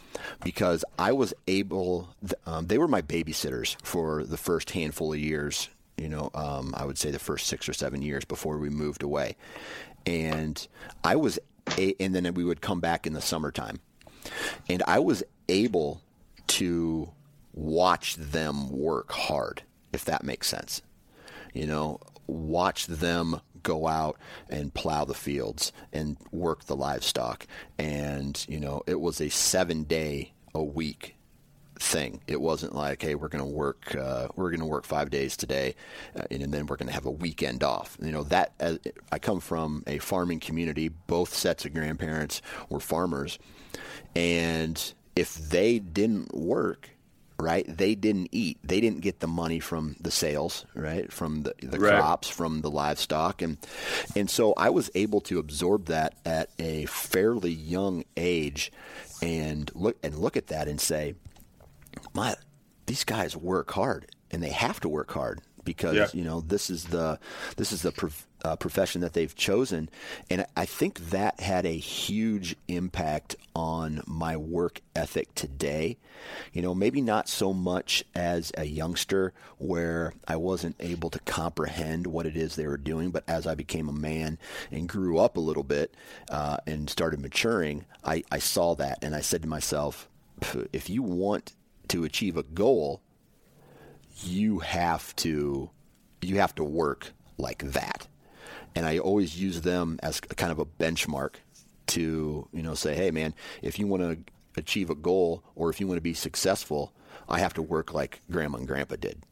because 0.42 0.84
I 0.98 1.12
was 1.12 1.34
able 1.46 2.08
um, 2.46 2.66
they 2.66 2.78
were 2.78 2.88
my 2.88 3.02
babysitters 3.02 3.76
for 3.84 4.24
the 4.24 4.36
first 4.36 4.70
handful 4.70 5.12
of 5.12 5.18
years 5.18 5.68
you 5.98 6.08
know 6.08 6.30
um, 6.34 6.74
I 6.76 6.86
would 6.86 6.98
say 6.98 7.10
the 7.10 7.18
first 7.18 7.46
six 7.46 7.68
or 7.68 7.74
seven 7.74 8.02
years 8.02 8.24
before 8.24 8.58
we 8.58 8.70
moved 8.70 9.02
away 9.02 9.36
and 10.06 10.66
I 11.02 11.16
was 11.16 11.38
and 11.78 12.14
then 12.14 12.32
we 12.34 12.44
would 12.44 12.60
come 12.60 12.80
back 12.80 13.06
in 13.06 13.12
the 13.12 13.20
summertime 13.20 13.80
and 14.68 14.82
I 14.86 14.98
was 14.98 15.22
able 15.48 16.00
to 16.46 17.10
watch 17.52 18.16
them 18.16 18.70
work 18.70 19.12
hard, 19.12 19.62
if 19.92 20.04
that 20.04 20.24
makes 20.24 20.48
sense. 20.48 20.82
You 21.52 21.66
know, 21.66 22.00
watch 22.26 22.86
them 22.86 23.40
go 23.62 23.86
out 23.86 24.18
and 24.50 24.74
plow 24.74 25.04
the 25.04 25.14
fields 25.14 25.72
and 25.92 26.16
work 26.32 26.64
the 26.64 26.76
livestock. 26.76 27.46
And, 27.78 28.44
you 28.48 28.60
know, 28.60 28.82
it 28.86 29.00
was 29.00 29.20
a 29.20 29.28
seven 29.28 29.84
day 29.84 30.32
a 30.54 30.62
week 30.62 31.13
thing. 31.84 32.20
It 32.26 32.40
wasn't 32.40 32.74
like, 32.74 33.02
hey, 33.02 33.14
we're 33.14 33.28
going 33.28 33.44
to 33.44 33.50
work, 33.50 33.94
uh, 33.94 34.28
we're 34.36 34.50
going 34.50 34.60
to 34.60 34.66
work 34.66 34.84
five 34.84 35.10
days 35.10 35.36
today, 35.36 35.74
uh, 36.18 36.24
and, 36.30 36.52
then 36.52 36.66
we're 36.66 36.76
going 36.76 36.88
to 36.88 36.94
have 36.94 37.06
a 37.06 37.10
weekend 37.10 37.62
off. 37.62 37.96
You 38.00 38.12
know 38.12 38.24
that 38.24 38.52
uh, 38.60 38.76
I 39.12 39.18
come 39.18 39.40
from 39.40 39.82
a 39.86 39.98
farming 39.98 40.40
community. 40.40 40.88
Both 40.88 41.34
sets 41.34 41.64
of 41.64 41.74
grandparents 41.74 42.42
were 42.68 42.80
farmers, 42.80 43.38
and 44.16 44.94
if 45.16 45.34
they 45.36 45.78
didn't 45.78 46.34
work, 46.34 46.90
right, 47.38 47.64
they 47.68 47.94
didn't 47.94 48.28
eat. 48.32 48.58
They 48.64 48.80
didn't 48.80 49.00
get 49.00 49.20
the 49.20 49.26
money 49.26 49.60
from 49.60 49.96
the 50.00 50.10
sales, 50.10 50.64
right, 50.74 51.12
from 51.12 51.42
the, 51.42 51.54
the 51.62 51.78
Right. 51.78 51.96
crops, 51.98 52.28
from 52.28 52.60
the 52.62 52.70
livestock, 52.70 53.42
and 53.42 53.58
and 54.16 54.30
so 54.30 54.54
I 54.56 54.70
was 54.70 54.90
able 54.94 55.20
to 55.22 55.38
absorb 55.38 55.86
that 55.86 56.14
at 56.24 56.50
a 56.58 56.86
fairly 56.86 57.52
young 57.52 58.04
age, 58.16 58.72
and 59.22 59.70
look 59.74 59.96
and 60.02 60.16
look 60.16 60.36
at 60.36 60.48
that 60.48 60.68
and 60.68 60.80
say, 60.80 61.14
my 62.14 62.34
these 62.86 63.04
guys 63.04 63.36
work 63.36 63.70
hard 63.72 64.06
and 64.30 64.42
they 64.42 64.50
have 64.50 64.80
to 64.80 64.88
work 64.88 65.10
hard 65.12 65.40
because 65.64 65.94
Yeah. 65.96 66.06
you 66.12 66.24
know 66.24 66.40
this 66.40 66.68
is 66.68 66.84
the 66.84 67.18
this 67.56 67.72
is 67.72 67.80
the 67.82 67.92
prof, 67.92 68.26
uh, 68.44 68.56
profession 68.56 69.00
that 69.00 69.14
they've 69.14 69.34
chosen 69.34 69.88
and 70.28 70.44
I 70.54 70.66
think 70.66 70.98
that 71.10 71.40
had 71.40 71.64
a 71.64 71.70
huge 71.78 72.56
impact 72.68 73.36
on 73.56 74.02
my 74.06 74.36
work 74.36 74.82
ethic 74.94 75.34
today 75.34 75.96
you 76.52 76.60
know 76.60 76.74
maybe 76.74 77.00
not 77.00 77.30
so 77.30 77.54
much 77.54 78.04
as 78.14 78.52
a 78.58 78.64
youngster 78.64 79.32
where 79.56 80.12
I 80.28 80.36
wasn't 80.36 80.76
able 80.80 81.08
to 81.08 81.18
comprehend 81.20 82.06
what 82.06 82.26
it 82.26 82.36
is 82.36 82.56
they 82.56 82.66
were 82.66 82.76
doing 82.76 83.10
but 83.10 83.24
as 83.26 83.46
I 83.46 83.54
became 83.54 83.88
a 83.88 83.92
man 83.92 84.36
and 84.70 84.86
grew 84.86 85.16
up 85.18 85.38
a 85.38 85.40
little 85.40 85.64
bit 85.64 85.94
uh, 86.28 86.58
and 86.66 86.90
started 86.90 87.20
maturing 87.22 87.86
I, 88.04 88.22
I 88.30 88.38
saw 88.40 88.74
that 88.74 88.98
and 89.02 89.14
I 89.16 89.22
said 89.22 89.40
to 89.42 89.48
myself 89.48 90.06
if 90.74 90.90
you 90.90 91.02
want 91.02 91.54
to 91.88 92.04
achieve 92.04 92.36
a 92.36 92.42
goal, 92.42 93.00
you 94.22 94.60
have 94.60 95.14
to 95.16 95.70
you 96.22 96.38
have 96.38 96.54
to 96.54 96.64
work 96.64 97.12
like 97.36 97.62
that. 97.72 98.06
And 98.74 98.86
I 98.86 98.98
always 98.98 99.40
use 99.40 99.60
them 99.60 99.98
as 100.02 100.20
kind 100.20 100.50
of 100.50 100.58
a 100.58 100.64
benchmark 100.64 101.34
to, 101.88 102.48
you 102.52 102.62
know, 102.62 102.74
say, 102.74 102.94
hey 102.94 103.10
man, 103.10 103.34
if 103.62 103.78
you 103.78 103.86
want 103.86 104.02
to 104.02 104.18
achieve 104.56 104.90
a 104.90 104.94
goal 104.94 105.44
or 105.54 105.70
if 105.70 105.80
you 105.80 105.86
want 105.86 105.98
to 105.98 106.02
be 106.02 106.14
successful, 106.14 106.92
I 107.28 107.38
have 107.38 107.54
to 107.54 107.62
work 107.62 107.92
like 107.92 108.20
grandma 108.30 108.58
and 108.58 108.66
grandpa 108.66 108.96
did. 108.96 109.22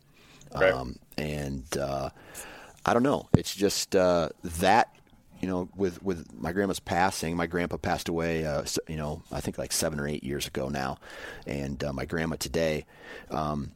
Right. 0.54 0.72
Um, 0.72 0.96
and 1.16 1.64
uh, 1.76 2.10
I 2.84 2.92
don't 2.92 3.02
know. 3.02 3.28
It's 3.36 3.54
just 3.54 3.96
uh, 3.96 4.30
that 4.44 4.94
you 5.42 5.48
know, 5.48 5.68
with 5.74 6.00
with 6.02 6.32
my 6.32 6.52
grandma's 6.52 6.80
passing, 6.80 7.36
my 7.36 7.48
grandpa 7.48 7.76
passed 7.76 8.08
away, 8.08 8.46
uh, 8.46 8.64
you 8.88 8.96
know, 8.96 9.22
I 9.32 9.40
think 9.40 9.58
like 9.58 9.72
seven 9.72 9.98
or 9.98 10.06
eight 10.06 10.22
years 10.22 10.46
ago 10.46 10.68
now, 10.68 10.98
and 11.46 11.82
uh, 11.82 11.92
my 11.92 12.04
grandma 12.04 12.36
today, 12.36 12.86
um, 13.30 13.72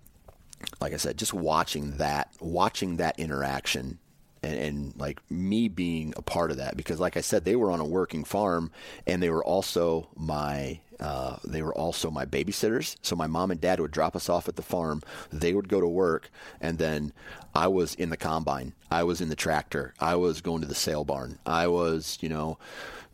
like 0.80 0.94
I 0.94 0.96
said, 0.96 1.18
just 1.18 1.34
watching 1.34 1.96
that, 1.98 2.32
watching 2.40 2.98
that 2.98 3.18
interaction 3.18 3.98
and, 4.44 4.54
and, 4.54 4.96
like 4.96 5.20
me 5.28 5.68
being 5.68 6.14
a 6.16 6.22
part 6.22 6.52
of 6.52 6.58
that 6.58 6.76
because 6.76 7.00
like 7.00 7.16
I 7.16 7.20
said 7.20 7.44
they 7.44 7.56
were 7.56 7.72
on 7.72 7.80
a 7.80 7.84
working 7.84 8.22
farm 8.22 8.70
and 9.06 9.20
they 9.20 9.30
were 9.30 9.44
also 9.44 10.08
my 10.14 10.80
uh, 11.00 11.36
they 11.44 11.62
were 11.62 11.74
also 11.74 12.10
my 12.10 12.24
babysitters. 12.24 12.96
So 13.02 13.16
my 13.16 13.26
mom 13.26 13.50
and 13.50 13.60
dad 13.60 13.80
would 13.80 13.90
drop 13.90 14.16
us 14.16 14.28
off 14.28 14.48
at 14.48 14.56
the 14.56 14.62
farm. 14.62 15.02
They 15.30 15.52
would 15.52 15.68
go 15.68 15.80
to 15.80 15.88
work 15.88 16.30
and 16.60 16.78
then 16.78 17.12
I 17.54 17.68
was 17.68 17.94
in 17.94 18.10
the 18.10 18.16
combine. 18.16 18.74
I 18.90 19.02
was 19.02 19.20
in 19.20 19.28
the 19.28 19.36
tractor. 19.36 19.94
I 20.00 20.16
was 20.16 20.40
going 20.40 20.62
to 20.62 20.68
the 20.68 20.74
sale 20.74 21.04
barn. 21.04 21.38
I 21.44 21.66
was 21.68 22.18
you 22.20 22.28
know 22.28 22.58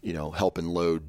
you 0.01 0.13
know 0.13 0.31
helping 0.31 0.67
load 0.67 1.03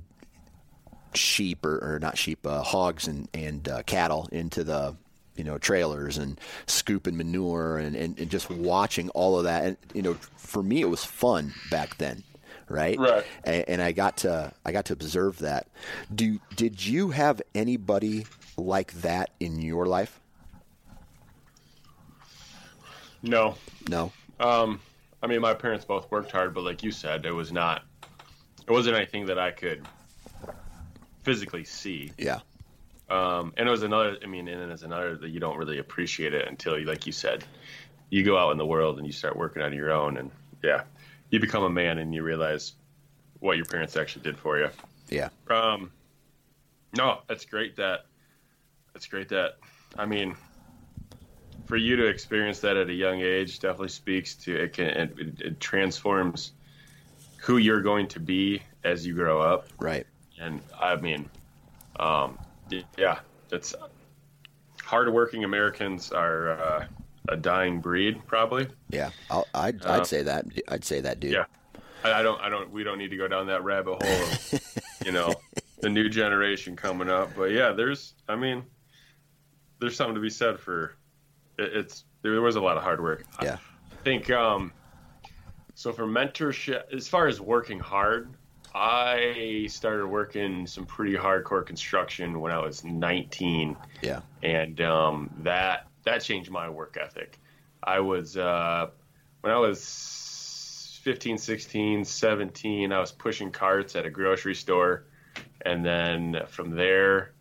sheep 1.14 1.66
or, 1.66 1.96
or 1.96 2.00
not 2.00 2.18
sheep 2.18 2.46
uh, 2.46 2.64
hogs 2.64 3.08
and 3.08 3.28
and 3.34 3.68
uh, 3.68 3.84
cattle 3.84 4.28
into 4.32 4.64
the 4.64 4.96
you 5.36 5.44
know 5.44 5.58
trailers 5.58 6.18
and 6.18 6.40
scooping 6.68 7.18
manure 7.18 7.78
and, 7.78 7.96
and, 7.96 8.20
and 8.20 8.30
just 8.30 8.50
watching 8.50 9.10
all 9.10 9.38
of 9.38 9.46
that. 9.46 9.64
And 9.64 9.78
you 9.94 10.02
know 10.02 10.14
for 10.38 10.64
me 10.64 10.82
it 10.82 10.90
was 10.90 11.04
fun 11.04 11.54
back 11.70 11.98
then 11.98 12.24
right? 12.70 12.98
Right. 12.98 13.26
And, 13.44 13.66
and 13.68 13.82
i 13.82 13.92
got 13.92 14.18
to 14.18 14.52
i 14.66 14.72
got 14.72 14.86
to 14.86 14.94
observe 14.94 15.40
that. 15.40 15.68
Do 16.14 16.40
did 16.56 16.86
you 16.86 17.10
have 17.10 17.42
anybody 17.56 18.26
like 18.58 18.94
that 19.02 19.32
in 19.40 19.62
your 19.62 19.86
life? 19.86 20.20
No. 23.22 23.56
No? 23.90 24.12
Um 24.40 24.80
i 25.22 25.28
mean 25.28 25.42
my 25.42 25.54
parents 25.54 25.86
both 25.86 26.12
worked 26.12 26.32
hard 26.32 26.54
but 26.54 26.64
like 26.64 26.84
you 26.84 26.92
said 26.92 27.26
it 27.26 27.32
was 27.32 27.52
not 27.52 27.84
it 28.68 28.72
wasn't 28.72 28.96
anything 28.96 29.26
that 29.28 29.40
i 29.40 29.52
could 29.52 29.88
physically 31.24 31.64
see. 31.64 32.12
Yeah. 32.18 32.40
Um, 33.10 33.54
and 33.58 33.68
it 33.68 33.72
was 33.72 33.84
another. 33.84 34.18
I 34.24 34.28
mean, 34.28 34.48
and 34.48 34.62
then 34.62 34.72
it's 34.72 34.84
another 34.84 35.18
that 35.18 35.30
you 35.30 35.40
don't 35.40 35.58
really 35.58 35.80
appreciate 35.80 36.34
it 36.34 36.48
until, 36.48 36.78
you, 36.78 36.86
like 36.86 37.06
you 37.06 37.12
said, 37.12 37.44
you 38.10 38.24
go 38.24 38.38
out 38.38 38.52
in 38.52 38.58
the 38.58 38.66
world 38.66 38.98
and 38.98 39.06
you 39.06 39.14
start 39.14 39.36
working 39.36 39.62
on 39.62 39.74
your 39.74 39.92
own, 39.92 40.18
and 40.18 40.32
yeah, 40.64 40.84
you 41.34 41.40
become 41.40 41.64
a 41.64 41.70
man 41.70 41.98
and 41.98 42.14
you 42.14 42.22
realize 42.22 42.74
what 43.40 43.58
your 43.58 43.66
parents 43.66 43.98
actually 43.98 44.22
did 44.22 44.38
for 44.38 44.60
you. 44.60 44.70
Yeah. 45.10 45.30
Um. 45.50 45.92
No, 46.96 47.22
that's 47.28 47.44
great. 47.44 47.76
That 47.78 48.06
that's 48.94 49.08
great. 49.08 49.30
That 49.30 49.58
I 49.98 50.06
mean, 50.06 50.36
for 51.66 51.76
you 51.76 51.96
to 51.96 52.06
experience 52.06 52.60
that 52.60 52.78
at 52.78 52.88
a 52.88 52.94
young 52.94 53.22
age 53.22 53.60
definitely 53.60 53.88
speaks 53.88 54.36
to 54.36 54.56
it. 54.56 54.74
Can 54.74 54.86
it, 54.86 55.42
it 55.42 55.60
transforms 55.60 56.52
who 57.38 57.58
you're 57.58 57.82
going 57.82 58.08
to 58.10 58.20
be 58.20 58.62
as 58.84 59.04
you 59.04 59.16
grow 59.16 59.42
up. 59.42 59.68
Right. 59.80 60.06
And 60.40 60.62
I 60.80 60.98
mean, 60.98 61.28
um, 62.00 62.38
yeah, 62.96 63.20
it's 63.52 63.74
hardworking 64.84 65.46
Americans 65.46 66.12
are 66.12 66.52
uh, 66.52 66.86
a 67.30 67.38
dying 67.38 67.80
breed, 67.80 68.26
probably. 68.28 68.68
Yeah, 68.90 69.12
i 69.30 69.38
would 69.38 69.46
I'd 69.54 69.86
um, 69.86 70.06
say 70.06 70.24
that. 70.24 70.46
I'd 70.68 70.84
say 70.84 71.02
that, 71.02 71.20
dude. 71.20 71.32
Yeah, 71.32 71.46
I, 72.04 72.14
I, 72.14 72.24
don't. 72.24 72.42
I 72.42 72.50
don't. 72.50 72.72
We 72.72 72.84
don't 72.84 72.98
need 72.98 73.10
to 73.10 73.18
go 73.18 73.28
down 73.28 73.48
that 73.48 73.64
rabbit 73.64 74.04
hole. 74.04 74.24
Of, 74.24 74.84
you 75.06 75.12
know, 75.12 75.34
the 75.80 75.90
new 75.90 76.10
generation 76.10 76.76
coming 76.76 77.10
up. 77.10 77.32
But 77.36 77.52
yeah, 77.52 77.72
there's. 77.72 78.14
I 78.28 78.36
mean, 78.36 78.64
there's 79.80 79.96
something 79.96 80.16
to 80.16 80.22
be 80.22 80.30
said 80.30 80.60
for. 80.60 80.96
It, 81.58 81.76
it's 81.76 82.06
there 82.22 82.42
was 82.42 82.56
a 82.56 82.62
lot 82.62 82.78
of 82.78 82.84
hard 82.84 83.02
work. 83.02 83.26
Yeah, 83.42 83.58
I 83.92 83.96
think. 84.04 84.30
Um, 84.30 84.72
so 85.76 85.92
for 85.92 86.06
mentorship, 86.06 86.94
as 86.94 87.08
far 87.08 87.28
as 87.28 87.42
working 87.42 87.80
hard, 87.80 88.36
I 88.76 89.68
started 89.70 90.08
working 90.08 90.66
some 90.66 90.86
pretty 90.86 91.16
hardcore 91.16 91.66
construction 91.66 92.40
when 92.40 92.52
I 92.52 92.60
was 92.60 92.84
19. 92.84 93.76
Yeah. 94.02 94.22
And 94.42 94.82
um, 94.82 95.30
that 95.40 95.88
that 96.04 96.22
changed 96.22 96.52
my 96.52 96.70
work 96.70 96.98
ethic. 97.00 97.40
I 97.82 98.00
was 98.00 98.38
uh, 98.38 98.90
when 99.42 99.54
I 99.54 99.58
was 99.58 101.00
15, 101.04 101.38
16, 101.38 102.06
17, 102.06 102.92
I 102.92 103.00
was 103.00 103.12
pushing 103.12 103.52
carts 103.52 103.96
at 103.96 104.06
a 104.06 104.10
grocery 104.10 104.56
store, 104.56 105.06
and 105.62 105.86
then 105.86 106.44
from 106.48 106.72
there, 106.72 107.34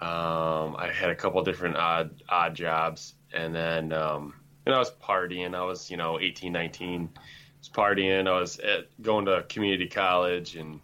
um, 0.00 0.76
I 0.76 0.90
had 0.92 1.10
a 1.10 1.14
couple 1.14 1.42
different 1.42 1.76
odd 1.76 2.22
odd 2.28 2.54
jobs, 2.54 3.14
and 3.32 3.54
then 3.54 3.92
um, 3.92 4.34
and 4.66 4.74
I 4.74 4.78
was 4.78 4.90
partying. 4.90 5.54
I 5.54 5.64
was 5.64 5.90
you 5.90 5.96
know 5.96 6.20
18, 6.20 6.52
19 6.52 7.10
I 7.14 7.20
was 7.58 7.68
partying. 7.70 8.28
I 8.28 8.38
was 8.38 8.58
at, 8.58 8.86
going 9.00 9.26
to 9.26 9.44
community 9.48 9.88
college, 9.88 10.56
and 10.56 10.80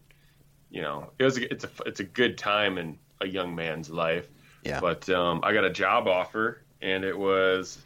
you 0.70 0.80
know, 0.80 1.10
it 1.18 1.24
was 1.24 1.36
it's 1.36 1.64
a 1.64 1.70
it's 1.84 2.00
a 2.00 2.04
good 2.04 2.38
time 2.38 2.78
in 2.78 2.98
a 3.20 3.26
young 3.26 3.54
man's 3.54 3.90
life. 3.90 4.26
Yeah. 4.64 4.80
But 4.80 5.08
um, 5.10 5.40
I 5.42 5.52
got 5.52 5.64
a 5.64 5.70
job 5.70 6.06
offer, 6.06 6.62
and 6.82 7.04
it 7.04 7.16
was 7.16 7.78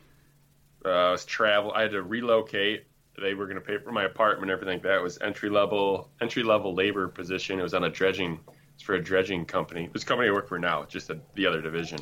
uh, 0.84 0.88
I 0.88 1.10
was 1.12 1.24
travel. 1.24 1.72
I 1.72 1.82
had 1.82 1.92
to 1.92 2.02
relocate. 2.02 2.84
They 3.20 3.34
were 3.34 3.46
going 3.46 3.56
to 3.56 3.64
pay 3.64 3.78
for 3.78 3.92
my 3.92 4.04
apartment, 4.04 4.50
everything. 4.50 4.80
That 4.80 5.02
was 5.02 5.18
entry 5.20 5.50
level 5.50 6.10
entry 6.20 6.42
level 6.42 6.74
labor 6.74 7.08
position. 7.08 7.58
It 7.58 7.62
was 7.62 7.74
on 7.74 7.84
a 7.84 7.90
dredging. 7.90 8.40
It's 8.74 8.82
for 8.82 8.94
a 8.94 9.02
dredging 9.02 9.44
company. 9.44 9.88
This 9.92 10.04
company 10.04 10.28
I 10.28 10.32
work 10.32 10.48
for 10.48 10.58
now, 10.58 10.84
just 10.84 11.10
a, 11.10 11.18
the 11.34 11.46
other 11.46 11.62
division. 11.62 12.00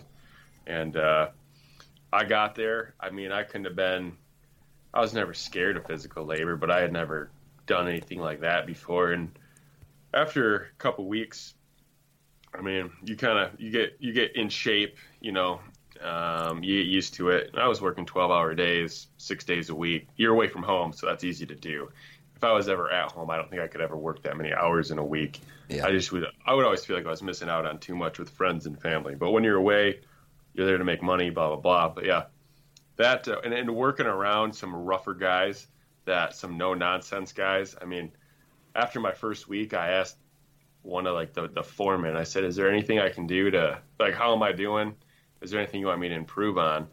And 0.67 0.97
uh, 0.97 1.29
I 2.13 2.25
got 2.25 2.55
there. 2.55 2.95
I 2.99 3.11
mean, 3.11 3.31
I 3.31 3.43
couldn't 3.43 3.67
have 3.67 3.77
been 3.77 4.17
I 4.95 5.01
was 5.01 5.15
never 5.15 5.33
scared 5.33 5.77
of 5.77 5.87
physical 5.87 6.25
labor, 6.25 6.57
but 6.57 6.71
I 6.71 6.81
had 6.81 6.93
never 6.93 7.31
done 7.67 7.89
anything 7.89 8.19
like 8.19 8.41
that 8.41 8.67
before. 8.67 9.13
And 9.13 9.31
after 10.13 10.57
a 10.57 10.79
couple 10.79 11.07
weeks, 11.07 11.55
I 12.55 12.61
mean, 12.61 12.91
you 13.03 13.17
kind 13.17 13.39
of 13.39 13.59
you 13.59 13.71
get 13.71 13.97
you 14.01 14.13
get 14.13 14.37
in 14.37 14.51
shape, 14.51 14.99
you 15.21 15.33
know, 15.33 15.61
um, 16.03 16.63
you 16.63 16.83
get 16.83 16.87
used 16.89 17.15
to 17.15 17.31
it. 17.31 17.55
I 17.57 17.69
was 17.69 17.81
working 17.81 18.07
12 18.07 18.31
hour 18.31 18.55
days, 18.55 19.09
six 19.19 19.45
days 19.45 19.71
a 19.71 19.75
week. 19.75 20.09
You're 20.17 20.33
away 20.33 20.49
from 20.49 20.63
home, 20.63 20.93
so 20.93 21.07
that's 21.07 21.25
easy 21.25 21.47
to 21.47 21.55
do. 21.55 21.91
If 22.37 22.45
I 22.45 22.53
was 22.53 22.69
ever 22.69 22.91
at 22.91 23.13
home, 23.13 23.31
I 23.31 23.37
don't 23.37 23.49
think 23.49 23.63
I 23.63 23.69
could 23.69 23.81
ever 23.81 23.97
work 23.97 24.23
that 24.23 24.37
many 24.37 24.53
hours 24.53 24.91
in 24.91 24.99
a 24.99 25.05
week. 25.05 25.41
Yeah. 25.69 25.87
I 25.87 25.93
just 25.93 26.11
would 26.13 26.27
I 26.45 26.55
would 26.55 26.65
always 26.65 26.85
feel 26.85 26.97
like 26.97 27.07
I 27.07 27.11
was 27.11 27.23
missing 27.23 27.49
out 27.49 27.67
on 27.67 27.79
too 27.79 27.95
much 27.95 28.19
with 28.19 28.31
friends 28.31 28.67
and 28.67 28.81
family. 28.81 29.15
But 29.15 29.31
when 29.31 29.45
you're 29.45 29.57
away, 29.57 30.01
you're 30.55 30.67
there 30.67 30.79
to 30.79 30.85
make 30.85 31.03
money, 31.03 31.31
blah 31.31 31.49
blah 31.49 31.57
blah. 31.57 31.89
But 31.91 32.05
yeah, 32.05 32.25
that 32.97 33.29
uh, 33.29 33.41
and, 33.45 33.55
and 33.55 33.75
working 33.75 34.07
around 34.07 34.55
some 34.55 34.75
rougher 34.75 35.15
guys, 35.15 35.67
that 36.05 36.35
some 36.35 36.59
no 36.59 36.75
nonsense 36.75 37.33
guys. 37.33 37.77
I 37.81 37.85
mean, 37.85 38.11
after 38.75 38.99
my 39.01 39.13
first 39.13 39.49
week, 39.49 39.73
I 39.73 39.93
asked 39.93 40.17
one 40.83 41.07
of 41.07 41.15
like 41.15 41.33
the 41.33 41.49
the 41.49 41.63
foreman. 41.63 42.17
I 42.17 42.25
said, 42.25 42.45
"Is 42.45 42.57
there 42.57 42.69
anything 42.69 42.99
I 42.99 43.11
can 43.11 43.27
do 43.27 43.51
to 43.53 43.79
like 44.01 44.15
how 44.15 44.35
am 44.35 44.43
I 44.43 44.53
doing? 44.53 44.97
Is 45.43 45.51
there 45.51 45.61
anything 45.61 45.81
you 45.81 45.87
want 45.87 46.01
me 46.01 46.09
to 46.09 46.15
improve 46.15 46.59
on?" 46.59 46.89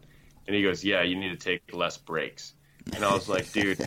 And 0.46 0.56
he 0.56 0.62
goes, 0.62 0.84
"Yeah, 0.84 1.02
you 1.02 1.16
need 1.16 1.30
to 1.30 1.36
take 1.36 1.74
less 1.74 1.96
breaks." 1.96 2.54
And 2.94 3.04
I 3.04 3.12
was 3.12 3.28
like, 3.28 3.50
"Dude, 3.52 3.86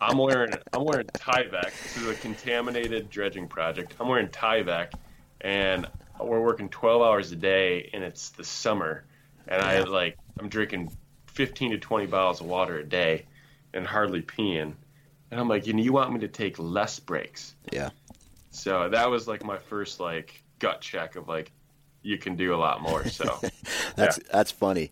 I'm 0.00 0.18
wearing 0.18 0.52
I'm 0.72 0.84
wearing 0.84 1.06
Tyvek. 1.06 1.82
This 1.82 1.96
is 1.96 2.08
a 2.08 2.14
contaminated 2.14 3.10
dredging 3.10 3.48
project. 3.48 3.94
I'm 4.00 4.08
wearing 4.08 4.28
Tyvek, 4.28 4.92
and 5.40 5.86
we're 6.18 6.40
working 6.40 6.68
12 6.68 7.02
hours 7.02 7.32
a 7.32 7.36
day, 7.36 7.90
and 7.92 8.04
it's 8.04 8.30
the 8.30 8.44
summer, 8.44 9.04
and 9.46 9.62
I 9.62 9.80
like 9.80 10.18
I'm 10.38 10.48
drinking 10.48 10.90
15 11.26 11.72
to 11.72 11.78
20 11.78 12.06
bottles 12.06 12.40
of 12.40 12.46
water 12.46 12.78
a 12.78 12.84
day 12.84 13.26
and 13.72 13.86
hardly 13.86 14.22
peeing. 14.22 14.74
And 15.30 15.40
I'm 15.40 15.48
like, 15.48 15.66
you 15.66 15.72
know, 15.72 15.82
you 15.82 15.92
want 15.92 16.12
me 16.12 16.20
to 16.20 16.28
take 16.28 16.58
less 16.58 16.98
breaks. 16.98 17.54
Yeah. 17.72 17.90
So 18.50 18.88
that 18.88 19.10
was 19.10 19.28
like 19.28 19.44
my 19.44 19.58
first 19.58 20.00
like 20.00 20.42
gut 20.58 20.80
check 20.80 21.16
of 21.16 21.28
like, 21.28 21.52
you 22.02 22.18
can 22.18 22.36
do 22.36 22.54
a 22.54 22.56
lot 22.56 22.80
more. 22.80 23.06
So 23.06 23.40
that's 23.96 24.18
yeah. 24.18 24.24
that's 24.32 24.50
funny. 24.50 24.90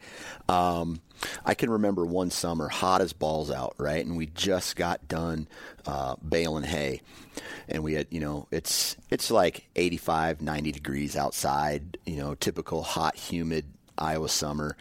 Um, 0.48 1.00
I 1.44 1.54
can 1.54 1.70
remember 1.70 2.04
one 2.04 2.30
summer, 2.30 2.68
hot 2.68 3.00
as 3.00 3.12
balls 3.12 3.50
out, 3.50 3.74
right? 3.78 4.04
And 4.04 4.16
we 4.16 4.26
just 4.26 4.76
got 4.76 5.08
done 5.08 5.48
uh, 5.86 6.16
baling 6.16 6.64
hay, 6.64 7.00
and 7.68 7.82
we 7.82 7.94
had, 7.94 8.06
you 8.10 8.20
know, 8.20 8.46
it's 8.50 8.96
it's 9.10 9.30
like 9.30 9.68
85, 9.76 10.40
90 10.40 10.72
degrees 10.72 11.16
outside, 11.16 11.98
you 12.06 12.16
know, 12.16 12.34
typical 12.34 12.82
hot, 12.82 13.16
humid 13.16 13.64
Iowa 13.96 14.28
summer, 14.28 14.76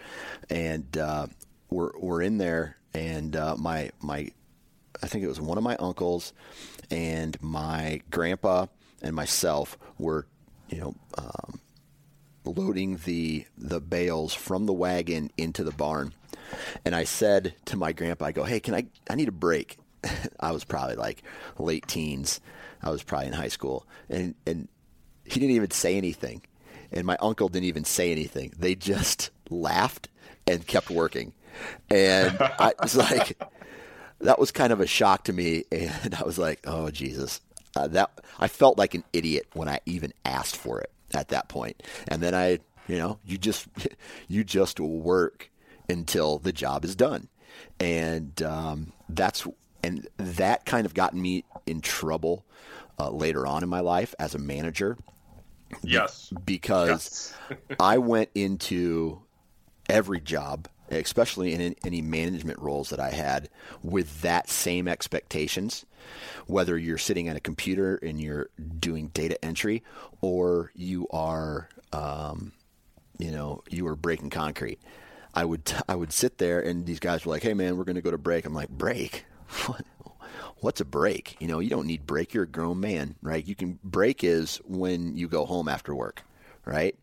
and 0.49 0.97
uh, 0.97 1.27
were 1.69 1.95
were 1.99 2.21
in 2.21 2.37
there, 2.37 2.77
and 2.93 3.35
uh, 3.35 3.55
my 3.57 3.91
my 4.01 4.29
I 5.01 5.07
think 5.07 5.23
it 5.23 5.27
was 5.27 5.41
one 5.41 5.57
of 5.57 5.63
my 5.63 5.75
uncles 5.77 6.33
and 6.89 7.37
my 7.41 8.01
grandpa 8.09 8.67
and 9.01 9.15
myself 9.15 9.77
were, 9.97 10.25
you 10.69 10.79
know, 10.79 10.95
um, 11.17 11.59
loading 12.49 12.97
the 13.05 13.45
the 13.57 13.79
bales 13.79 14.33
from 14.33 14.65
the 14.65 14.73
wagon 14.73 15.31
into 15.37 15.63
the 15.63 15.71
barn. 15.71 16.13
And 16.85 16.95
I 16.95 17.03
said 17.03 17.55
to 17.65 17.77
my 17.77 17.91
grandpa, 17.91 18.25
I 18.25 18.31
go, 18.31 18.43
"Hey, 18.43 18.59
can 18.59 18.73
I? 18.73 18.87
I 19.09 19.15
need 19.15 19.27
a 19.27 19.33
break." 19.33 19.77
I 20.39 20.51
was 20.51 20.63
probably 20.63 20.95
like 20.95 21.23
late 21.57 21.87
teens. 21.87 22.39
I 22.81 22.89
was 22.89 23.03
probably 23.03 23.27
in 23.27 23.33
high 23.33 23.47
school, 23.49 23.85
and 24.09 24.35
and 24.45 24.67
he 25.25 25.39
didn't 25.39 25.55
even 25.55 25.71
say 25.71 25.97
anything, 25.97 26.41
and 26.91 27.05
my 27.05 27.17
uncle 27.19 27.49
didn't 27.49 27.67
even 27.67 27.83
say 27.83 28.11
anything. 28.11 28.53
They 28.57 28.75
just 28.75 29.29
laughed 29.49 30.09
and 30.45 30.65
kept 30.65 30.89
working 30.89 31.33
and 31.89 32.37
I 32.39 32.73
was 32.81 32.95
like, 32.95 33.41
that 34.19 34.39
was 34.39 34.51
kind 34.51 34.73
of 34.73 34.79
a 34.79 34.87
shock 34.87 35.25
to 35.25 35.33
me, 35.33 35.63
and 35.71 36.15
I 36.15 36.23
was 36.23 36.37
like, 36.37 36.61
"Oh 36.65 36.89
Jesus!" 36.89 37.41
Uh, 37.75 37.87
that 37.89 38.11
I 38.39 38.47
felt 38.47 38.77
like 38.77 38.95
an 38.95 39.03
idiot 39.13 39.47
when 39.53 39.69
I 39.69 39.79
even 39.85 40.13
asked 40.25 40.55
for 40.55 40.79
it 40.81 40.91
at 41.13 41.29
that 41.29 41.47
point. 41.47 41.83
And 42.07 42.21
then 42.21 42.33
I, 42.33 42.59
you 42.87 42.97
know, 42.97 43.19
you 43.25 43.37
just 43.37 43.67
you 44.27 44.43
just 44.43 44.79
work 44.79 45.49
until 45.89 46.39
the 46.39 46.51
job 46.51 46.83
is 46.85 46.95
done, 46.95 47.27
and 47.79 48.41
um, 48.41 48.93
that's 49.09 49.47
and 49.83 50.07
that 50.17 50.65
kind 50.65 50.85
of 50.85 50.93
got 50.93 51.13
me 51.13 51.45
in 51.65 51.81
trouble 51.81 52.45
uh, 52.99 53.09
later 53.09 53.45
on 53.45 53.63
in 53.63 53.69
my 53.69 53.79
life 53.79 54.13
as 54.19 54.35
a 54.35 54.39
manager. 54.39 54.97
Yes, 55.81 56.31
because 56.45 57.35
yes. 57.49 57.69
I 57.79 57.97
went 57.97 58.29
into 58.35 59.21
every 59.89 60.19
job 60.19 60.67
especially 60.89 61.53
in 61.53 61.75
any 61.85 62.01
management 62.01 62.59
roles 62.59 62.89
that 62.89 62.99
I 62.99 63.11
had, 63.11 63.49
with 63.83 64.21
that 64.21 64.49
same 64.49 64.87
expectations. 64.87 65.85
Whether 66.45 66.77
you're 66.77 66.97
sitting 66.97 67.27
at 67.27 67.35
a 67.35 67.41
computer 67.41 67.97
and 67.97 68.21
you're 68.21 68.49
doing 68.79 69.07
data 69.09 69.43
entry, 69.43 69.83
or 70.21 70.71
you 70.75 71.07
are, 71.11 71.67
um, 71.91 72.53
you 73.17 73.31
know, 73.31 73.63
you 73.69 73.87
are 73.87 73.95
breaking 73.95 74.29
concrete. 74.29 74.79
I 75.33 75.45
would 75.45 75.71
I 75.87 75.95
would 75.95 76.11
sit 76.11 76.37
there 76.37 76.61
and 76.61 76.85
these 76.85 76.99
guys 76.99 77.25
were 77.25 77.31
like, 77.31 77.43
"Hey 77.43 77.53
man, 77.53 77.77
we're 77.77 77.83
going 77.83 77.95
to 77.95 78.01
go 78.01 78.11
to 78.11 78.17
break." 78.17 78.45
I'm 78.45 78.53
like, 78.53 78.69
"Break? 78.69 79.25
What's 80.61 80.81
a 80.81 80.85
break? 80.85 81.35
You 81.39 81.47
know, 81.47 81.59
you 81.59 81.69
don't 81.69 81.85
need 81.85 82.07
break. 82.07 82.33
You're 82.33 82.45
a 82.45 82.47
grown 82.47 82.79
man, 82.79 83.15
right? 83.21 83.45
You 83.45 83.53
can 83.53 83.77
break 83.83 84.23
is 84.23 84.57
when 84.65 85.15
you 85.15 85.27
go 85.27 85.45
home 85.45 85.67
after 85.67 85.93
work." 85.93 86.23
Right? 86.67 86.95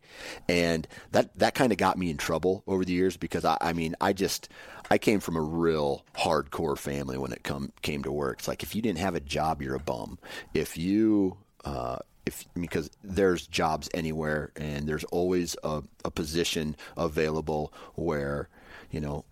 And 0.47 0.87
that 1.11 1.37
that 1.39 1.55
kind 1.55 1.71
of 1.71 1.77
got 1.77 1.97
me 1.97 2.09
in 2.09 2.17
trouble 2.17 2.63
over 2.67 2.85
the 2.85 2.93
years 2.93 3.17
because 3.17 3.43
I, 3.43 3.57
I 3.59 3.73
mean 3.73 3.95
I 3.99 4.13
just 4.13 4.49
I 4.89 4.97
came 4.97 5.19
from 5.19 5.35
a 5.35 5.41
real 5.41 6.05
hardcore 6.15 6.77
family 6.77 7.17
when 7.17 7.31
it 7.31 7.43
come 7.43 7.71
came 7.81 8.03
to 8.03 8.11
work. 8.11 8.39
It's 8.39 8.47
like 8.47 8.63
if 8.63 8.75
you 8.75 8.81
didn't 8.81 8.99
have 8.99 9.15
a 9.15 9.19
job, 9.19 9.61
you're 9.61 9.75
a 9.75 9.79
bum. 9.79 10.19
If 10.53 10.77
you 10.77 11.37
uh, 11.65 11.97
if 12.25 12.45
because 12.53 12.89
there's 13.03 13.47
jobs 13.47 13.89
anywhere 13.93 14.51
and 14.55 14.87
there's 14.87 15.03
always 15.05 15.55
a, 15.63 15.83
a 16.03 16.11
position 16.11 16.75
available 16.97 17.73
where 17.95 18.49
you 18.91 18.99
know 18.99 19.25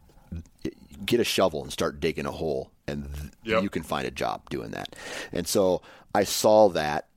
get 1.05 1.19
a 1.19 1.23
shovel 1.23 1.61
and 1.61 1.71
start 1.71 1.99
digging 1.99 2.25
a 2.25 2.31
hole 2.31 2.71
and 2.87 3.07
yep. 3.43 3.61
you 3.63 3.69
can 3.69 3.83
find 3.83 4.07
a 4.07 4.11
job 4.11 4.49
doing 4.49 4.71
that 4.71 4.95
and 5.31 5.47
so 5.47 5.81
i 6.15 6.23
saw 6.23 6.69
that 6.69 7.07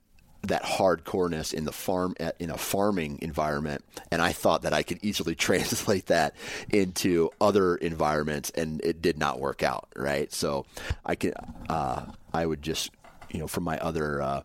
that 0.43 0.63
hardcoreness 0.63 1.53
in 1.53 1.65
the 1.65 1.71
farm 1.71 2.15
in 2.39 2.49
a 2.49 2.57
farming 2.57 3.19
environment 3.21 3.83
and 4.11 4.21
I 4.21 4.31
thought 4.31 4.61
that 4.61 4.73
I 4.73 4.83
could 4.83 4.99
easily 5.01 5.35
translate 5.47 6.07
that 6.07 6.35
into 6.69 7.29
other 7.41 7.75
environments 7.75 8.49
and 8.51 8.81
it 8.83 9.01
did 9.01 9.17
not 9.17 9.39
work 9.39 9.63
out 9.63 9.87
right? 9.95 10.31
So 10.31 10.65
I 11.05 11.15
can 11.15 11.33
uh, 11.69 12.05
I 12.33 12.45
would 12.45 12.61
just 12.61 12.91
you 13.31 13.39
know 13.39 13.47
from 13.47 13.63
my 13.63 13.77
other 13.79 14.21
uh, 14.21 14.41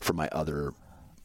from 0.00 0.16
my 0.16 0.28
other 0.32 0.72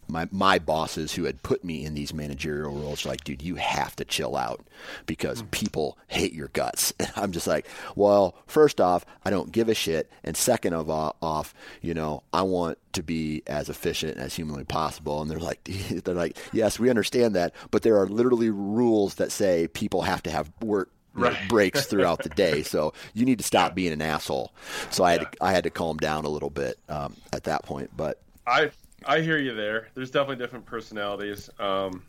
my 0.08 0.28
my 0.32 0.60
bosses 0.60 1.14
who 1.14 1.24
had 1.24 1.42
put 1.44 1.64
me 1.64 1.86
in 1.86 1.94
these 1.94 2.14
managerial 2.14 2.74
roles 2.74 3.06
like, 3.06 3.24
dude, 3.24 3.42
you 3.42 3.56
have 3.56 3.96
to 3.96 4.06
chill 4.06 4.36
out 4.36 4.66
because 5.06 5.44
mm. 5.44 5.52
people 5.52 5.98
hate 6.08 6.34
your 6.34 6.50
guts. 6.50 6.94
And 7.02 7.12
I'm 7.16 7.32
just 7.32 7.48
like, 7.48 7.68
well, 7.96 8.36
first 8.46 8.80
off, 8.80 9.06
I 9.26 9.32
don't 9.32 9.52
give 9.52 9.70
a 9.70 9.74
shit, 9.74 10.10
and 10.24 10.38
second 10.38 10.74
of 10.74 10.90
all, 10.90 11.16
off, 11.22 11.54
you 11.82 11.94
know, 11.94 12.24
I 12.32 12.44
want 12.44 12.78
to 12.94 13.02
be 13.02 13.42
as 13.48 13.70
efficient 13.70 14.18
as 14.18 14.36
humanly 14.36 14.66
possible. 14.66 15.22
And 15.22 15.32
they're 15.32 15.40
like, 15.40 15.64
they're 16.04 16.14
like, 16.14 16.38
yes, 16.54 16.80
we 16.80 16.90
understand 16.90 17.36
that, 17.36 17.54
but 17.72 17.82
there 17.82 18.00
are 18.00 18.08
literally 18.08 18.50
rules 18.50 19.16
that 19.16 19.32
say 19.32 19.68
people 19.68 20.04
have 20.04 20.22
to 20.24 20.30
have 20.30 20.52
work 20.62 20.92
right. 21.14 21.38
breaks 21.48 21.86
throughout 21.86 22.24
the 22.24 22.30
day. 22.30 22.64
So 22.72 22.94
you 23.14 23.26
need 23.26 23.40
to 23.40 23.44
stop 23.44 23.76
being 23.76 23.92
an 23.92 24.02
asshole. 24.02 24.54
So 24.92 25.04
I 25.04 25.12
had 25.12 25.22
yeah. 25.22 25.30
to, 25.30 25.44
I 25.44 25.52
had 25.52 25.64
to 25.66 25.70
calm 25.70 25.98
down 25.98 26.24
a 26.24 26.30
little 26.30 26.50
bit 26.50 26.78
um, 26.88 27.18
at 27.34 27.44
that 27.46 27.64
point. 27.64 27.90
But 27.98 28.22
I 28.48 28.72
I 29.06 29.22
hear 29.22 29.38
you 29.38 29.56
there. 29.56 29.88
There's 29.96 30.12
definitely 30.12 30.44
different 30.44 30.66
personalities. 30.66 31.50
Um, 31.60 32.04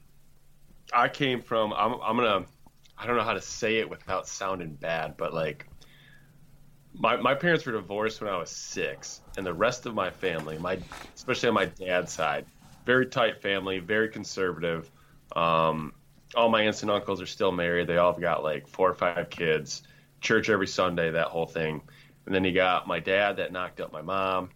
I 0.93 1.09
came 1.09 1.41
from. 1.41 1.73
I'm. 1.73 1.95
I'm 2.03 2.17
gonna. 2.17 2.45
I 2.99 3.07
don't 3.07 3.17
know 3.17 3.23
how 3.23 3.33
to 3.33 3.41
say 3.41 3.79
it 3.79 3.89
without 3.89 4.29
sounding 4.29 4.75
bad, 4.75 5.17
but 5.17 5.33
like, 5.33 5.67
my 6.93 7.17
my 7.17 7.35
parents 7.35 7.65
were 7.65 7.73
divorced 7.73 8.21
when 8.21 8.31
I 8.31 8.37
was 8.37 8.51
six, 8.51 9.23
and 9.39 9.47
the 9.47 9.55
rest 9.55 9.87
of 9.87 9.95
my 9.95 10.11
family, 10.11 10.59
my 10.59 10.79
especially 11.15 11.49
on 11.49 11.55
my 11.55 11.65
dad's 11.65 12.13
side, 12.13 12.45
very 12.85 13.07
tight 13.07 13.41
family, 13.41 13.79
very 13.79 14.09
conservative. 14.09 14.91
Um, 15.35 15.95
all 16.35 16.51
my 16.51 16.63
aunts 16.63 16.83
and 16.83 16.91
uncles 16.91 17.23
are 17.23 17.27
still 17.27 17.53
married. 17.53 17.87
They 17.87 17.97
all 17.97 18.13
have 18.13 18.21
got 18.21 18.43
like 18.43 18.69
four 18.69 18.91
or 18.91 18.95
five 18.95 19.31
kids. 19.31 19.83
Church 20.21 20.51
every 20.51 20.69
Sunday, 20.69 21.11
that 21.11 21.29
whole 21.29 21.47
thing. 21.47 21.83
And 22.27 22.35
then 22.35 22.45
you 22.45 22.53
got 22.53 22.87
my 22.87 23.01
dad 23.01 23.39
that 23.39 23.51
knocked 23.51 23.81
up 23.81 23.93
my 23.93 24.03
mom 24.03 24.51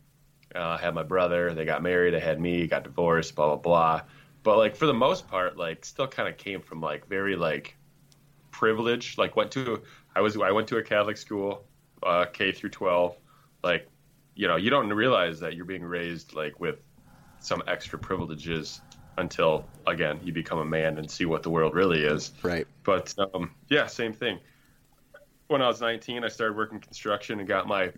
uh, 0.57 0.77
had 0.79 0.95
my 0.95 1.03
brother. 1.03 1.55
They 1.55 1.65
got 1.65 1.83
married. 1.83 2.15
I 2.15 2.21
had 2.21 2.41
me. 2.41 2.67
Got 2.67 2.85
divorced. 2.85 3.35
Blah 3.35 3.47
blah 3.47 3.57
blah. 3.57 4.03
But 4.43 4.59
like 4.59 4.77
for 4.77 4.87
the 4.87 4.95
most 4.95 5.29
part, 5.29 5.57
like 5.57 5.85
still 5.85 6.07
kind 6.07 6.29
of 6.29 6.37
came 6.37 6.61
from 6.61 6.81
like 6.81 7.07
very 7.09 7.37
like 7.37 7.77
privileged. 8.51 9.19
Like 9.19 9.37
went 9.37 9.51
to 9.53 9.83
I 10.15 10.21
was 10.21 10.37
I 10.37 10.53
went 10.53 10.69
to 10.69 10.79
a 10.79 10.83
Catholic 10.83 11.17
school, 11.17 11.65
uh, 12.03 12.27
K 12.27 12.53
through 12.53 12.71
twelve. 12.71 13.17
Like 13.63 13.89
you 14.35 14.49
know 14.49 14.57
you 14.57 14.71
don't 14.71 14.93
realize 14.93 15.41
that 15.41 15.55
you're 15.55 15.65
being 15.65 15.85
raised 15.85 16.35
like 16.35 16.59
with 16.61 16.77
some 17.41 17.63
extra 17.67 17.99
privileges 17.99 18.81
until 19.19 19.65
again 19.87 20.21
you 20.23 20.33
become 20.33 20.59
a 20.59 20.65
man 20.65 20.99
and 20.99 21.11
see 21.11 21.25
what 21.25 21.43
the 21.43 21.51
world 21.51 21.75
really 21.75 22.05
is. 22.05 22.33
Right. 22.43 22.67
But 22.83 23.15
um, 23.19 23.51
yeah, 23.69 23.87
same 23.87 24.13
thing. 24.13 24.39
When 25.49 25.63
I 25.63 25.69
was 25.69 25.81
19, 25.81 26.25
I 26.25 26.29
started 26.29 26.57
working 26.57 26.81
construction 26.81 27.39
and 27.39 27.49
got 27.49 27.67
my 27.67 27.93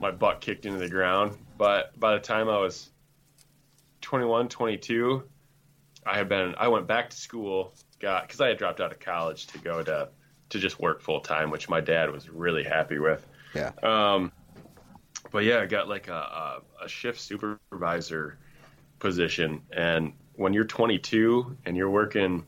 my 0.00 0.10
butt 0.10 0.40
kicked 0.40 0.66
into 0.66 0.78
the 0.78 0.88
ground. 0.88 1.36
But 1.62 1.96
by 1.96 2.14
the 2.14 2.18
time 2.18 2.48
I 2.48 2.58
was 2.58 2.90
21, 4.00 4.48
22, 4.48 5.22
I 6.04 6.16
had 6.18 6.28
been 6.28 6.56
I 6.58 6.66
went 6.66 6.88
back 6.88 7.10
to 7.10 7.16
school, 7.16 7.72
got 8.00 8.26
because 8.26 8.40
I 8.40 8.48
had 8.48 8.58
dropped 8.58 8.80
out 8.80 8.90
of 8.90 8.98
college 8.98 9.46
to 9.46 9.58
go 9.58 9.80
to 9.80 10.08
to 10.48 10.58
just 10.58 10.80
work 10.80 11.02
full 11.02 11.20
time, 11.20 11.50
which 11.50 11.68
my 11.68 11.80
dad 11.80 12.10
was 12.10 12.28
really 12.28 12.64
happy 12.64 12.98
with. 12.98 13.24
Yeah. 13.54 13.70
Um, 13.80 14.32
but 15.30 15.44
yeah, 15.44 15.60
I 15.60 15.66
got 15.66 15.88
like 15.88 16.08
a, 16.08 16.12
a, 16.12 16.62
a 16.86 16.88
shift 16.88 17.20
supervisor 17.20 18.38
position, 18.98 19.62
and 19.70 20.14
when 20.34 20.54
you're 20.54 20.64
22 20.64 21.58
and 21.64 21.76
you're 21.76 21.90
working 21.90 22.44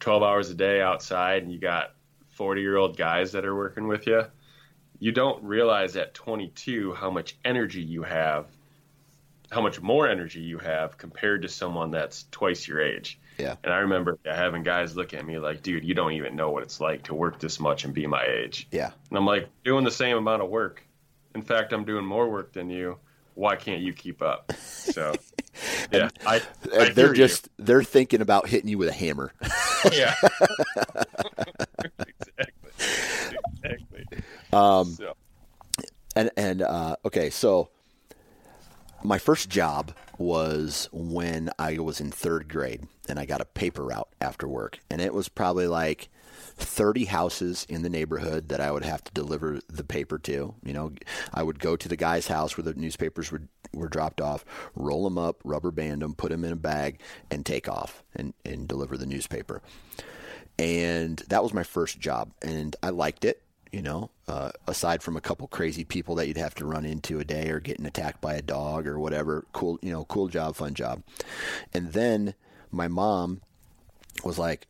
12 0.00 0.22
hours 0.22 0.48
a 0.48 0.54
day 0.54 0.80
outside, 0.80 1.42
and 1.42 1.52
you 1.52 1.58
got 1.58 1.92
40 2.30 2.62
year 2.62 2.78
old 2.78 2.96
guys 2.96 3.32
that 3.32 3.44
are 3.44 3.54
working 3.54 3.86
with 3.86 4.06
you, 4.06 4.24
you 4.98 5.12
don't 5.12 5.42
realize 5.42 5.96
at 5.96 6.14
22 6.14 6.94
how 6.94 7.10
much 7.10 7.36
energy 7.44 7.82
you 7.82 8.02
have, 8.02 8.46
how 9.50 9.60
much 9.60 9.80
more 9.80 10.08
energy 10.08 10.40
you 10.40 10.58
have 10.58 10.98
compared 10.98 11.42
to 11.42 11.48
someone 11.48 11.90
that's 11.90 12.24
twice 12.30 12.66
your 12.66 12.80
age. 12.80 13.18
Yeah. 13.38 13.56
And 13.62 13.72
I 13.72 13.78
remember 13.78 14.18
having 14.24 14.62
guys 14.62 14.96
look 14.96 15.12
at 15.14 15.24
me 15.24 15.38
like, 15.38 15.62
dude, 15.62 15.84
you 15.84 15.94
don't 15.94 16.12
even 16.12 16.36
know 16.36 16.50
what 16.50 16.62
it's 16.62 16.80
like 16.80 17.04
to 17.04 17.14
work 17.14 17.38
this 17.38 17.60
much 17.60 17.84
and 17.84 17.92
be 17.92 18.06
my 18.06 18.24
age. 18.24 18.66
Yeah. 18.70 18.90
And 19.10 19.18
I'm 19.18 19.26
like, 19.26 19.48
doing 19.64 19.84
the 19.84 19.90
same 19.90 20.16
amount 20.16 20.42
of 20.42 20.48
work. 20.48 20.82
In 21.34 21.42
fact, 21.42 21.72
I'm 21.72 21.84
doing 21.84 22.04
more 22.04 22.28
work 22.28 22.52
than 22.52 22.70
you. 22.70 22.98
Why 23.34 23.56
can't 23.56 23.82
you 23.82 23.92
keep 23.92 24.22
up? 24.22 24.50
So, 24.56 25.12
yeah, 25.92 26.08
I, 26.26 26.40
I 26.74 26.88
they're 26.88 27.12
just 27.12 27.50
you. 27.58 27.64
they're 27.66 27.82
thinking 27.82 28.22
about 28.22 28.48
hitting 28.48 28.70
you 28.70 28.78
with 28.78 28.88
a 28.88 28.94
hammer. 28.94 29.32
yeah. 29.92 30.14
Um, 34.56 34.94
so. 34.94 35.14
And 36.14 36.30
and 36.36 36.62
uh, 36.62 36.96
okay, 37.04 37.30
so 37.30 37.68
my 39.04 39.18
first 39.18 39.50
job 39.50 39.92
was 40.18 40.88
when 40.92 41.50
I 41.58 41.78
was 41.78 42.00
in 42.00 42.10
third 42.10 42.48
grade, 42.48 42.86
and 43.08 43.18
I 43.18 43.26
got 43.26 43.42
a 43.42 43.44
paper 43.44 43.84
route 43.84 44.08
after 44.20 44.48
work, 44.48 44.80
and 44.90 45.00
it 45.00 45.14
was 45.14 45.28
probably 45.28 45.66
like. 45.66 46.08
30 46.58 47.04
houses 47.04 47.66
in 47.68 47.82
the 47.82 47.90
neighborhood 47.90 48.48
that 48.48 48.60
I 48.60 48.70
would 48.70 48.84
have 48.84 49.04
to 49.04 49.12
deliver 49.12 49.60
the 49.68 49.84
paper 49.84 50.18
to. 50.20 50.54
You 50.64 50.72
know, 50.72 50.92
I 51.34 51.42
would 51.42 51.58
go 51.58 51.76
to 51.76 51.88
the 51.88 51.96
guy's 51.96 52.28
house 52.28 52.56
where 52.56 52.64
the 52.64 52.72
newspapers 52.72 53.30
were, 53.30 53.42
were 53.74 53.88
dropped 53.88 54.22
off, 54.22 54.44
roll 54.74 55.04
them 55.04 55.18
up, 55.18 55.40
rubber 55.44 55.70
band 55.70 56.00
them, 56.00 56.14
put 56.14 56.30
them 56.30 56.44
in 56.44 56.52
a 56.52 56.56
bag, 56.56 57.00
and 57.30 57.44
take 57.44 57.68
off 57.68 58.02
and, 58.14 58.32
and 58.44 58.68
deliver 58.68 58.96
the 58.96 59.04
newspaper. 59.04 59.60
And 60.58 61.18
that 61.28 61.42
was 61.42 61.52
my 61.52 61.62
first 61.62 62.00
job, 62.00 62.32
and 62.40 62.74
I 62.82 62.88
liked 62.88 63.26
it 63.26 63.42
you 63.72 63.82
know, 63.82 64.10
uh, 64.28 64.50
aside 64.66 65.02
from 65.02 65.16
a 65.16 65.20
couple 65.20 65.46
crazy 65.48 65.84
people 65.84 66.14
that 66.16 66.28
you'd 66.28 66.36
have 66.36 66.54
to 66.56 66.66
run 66.66 66.84
into 66.84 67.18
a 67.20 67.24
day 67.24 67.50
or 67.50 67.60
getting 67.60 67.86
attacked 67.86 68.20
by 68.20 68.34
a 68.34 68.42
dog 68.42 68.86
or 68.86 68.98
whatever. 68.98 69.44
Cool, 69.52 69.78
you 69.82 69.90
know, 69.90 70.04
cool 70.04 70.28
job, 70.28 70.56
fun 70.56 70.74
job. 70.74 71.02
And 71.72 71.92
then 71.92 72.34
my 72.70 72.88
mom 72.88 73.42
was 74.24 74.38
like, 74.38 74.66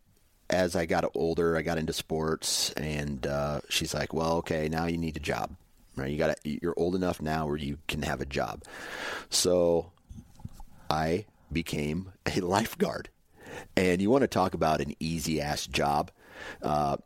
as 0.48 0.76
I 0.76 0.86
got 0.86 1.10
older, 1.14 1.56
I 1.56 1.62
got 1.62 1.78
into 1.78 1.92
sports, 1.92 2.70
and 2.72 3.26
uh, 3.26 3.60
she's 3.68 3.92
like, 3.94 4.12
"Well, 4.12 4.34
okay, 4.36 4.68
now 4.68 4.86
you 4.86 4.96
need 4.96 5.16
a 5.16 5.20
job, 5.20 5.56
right? 5.96 6.10
You 6.10 6.18
got 6.18 6.38
you're 6.44 6.74
old 6.76 6.94
enough 6.94 7.20
now 7.20 7.46
where 7.46 7.56
you 7.56 7.78
can 7.88 8.02
have 8.02 8.20
a 8.20 8.26
job." 8.26 8.62
So 9.28 9.90
I 10.88 11.26
became 11.50 12.12
a 12.24 12.40
lifeguard, 12.40 13.08
and 13.76 14.00
you 14.00 14.10
want 14.10 14.22
to 14.22 14.28
talk 14.28 14.54
about 14.54 14.80
an 14.80 14.94
easy 15.00 15.40
ass 15.40 15.66
job. 15.66 16.10
Uh, 16.62 16.98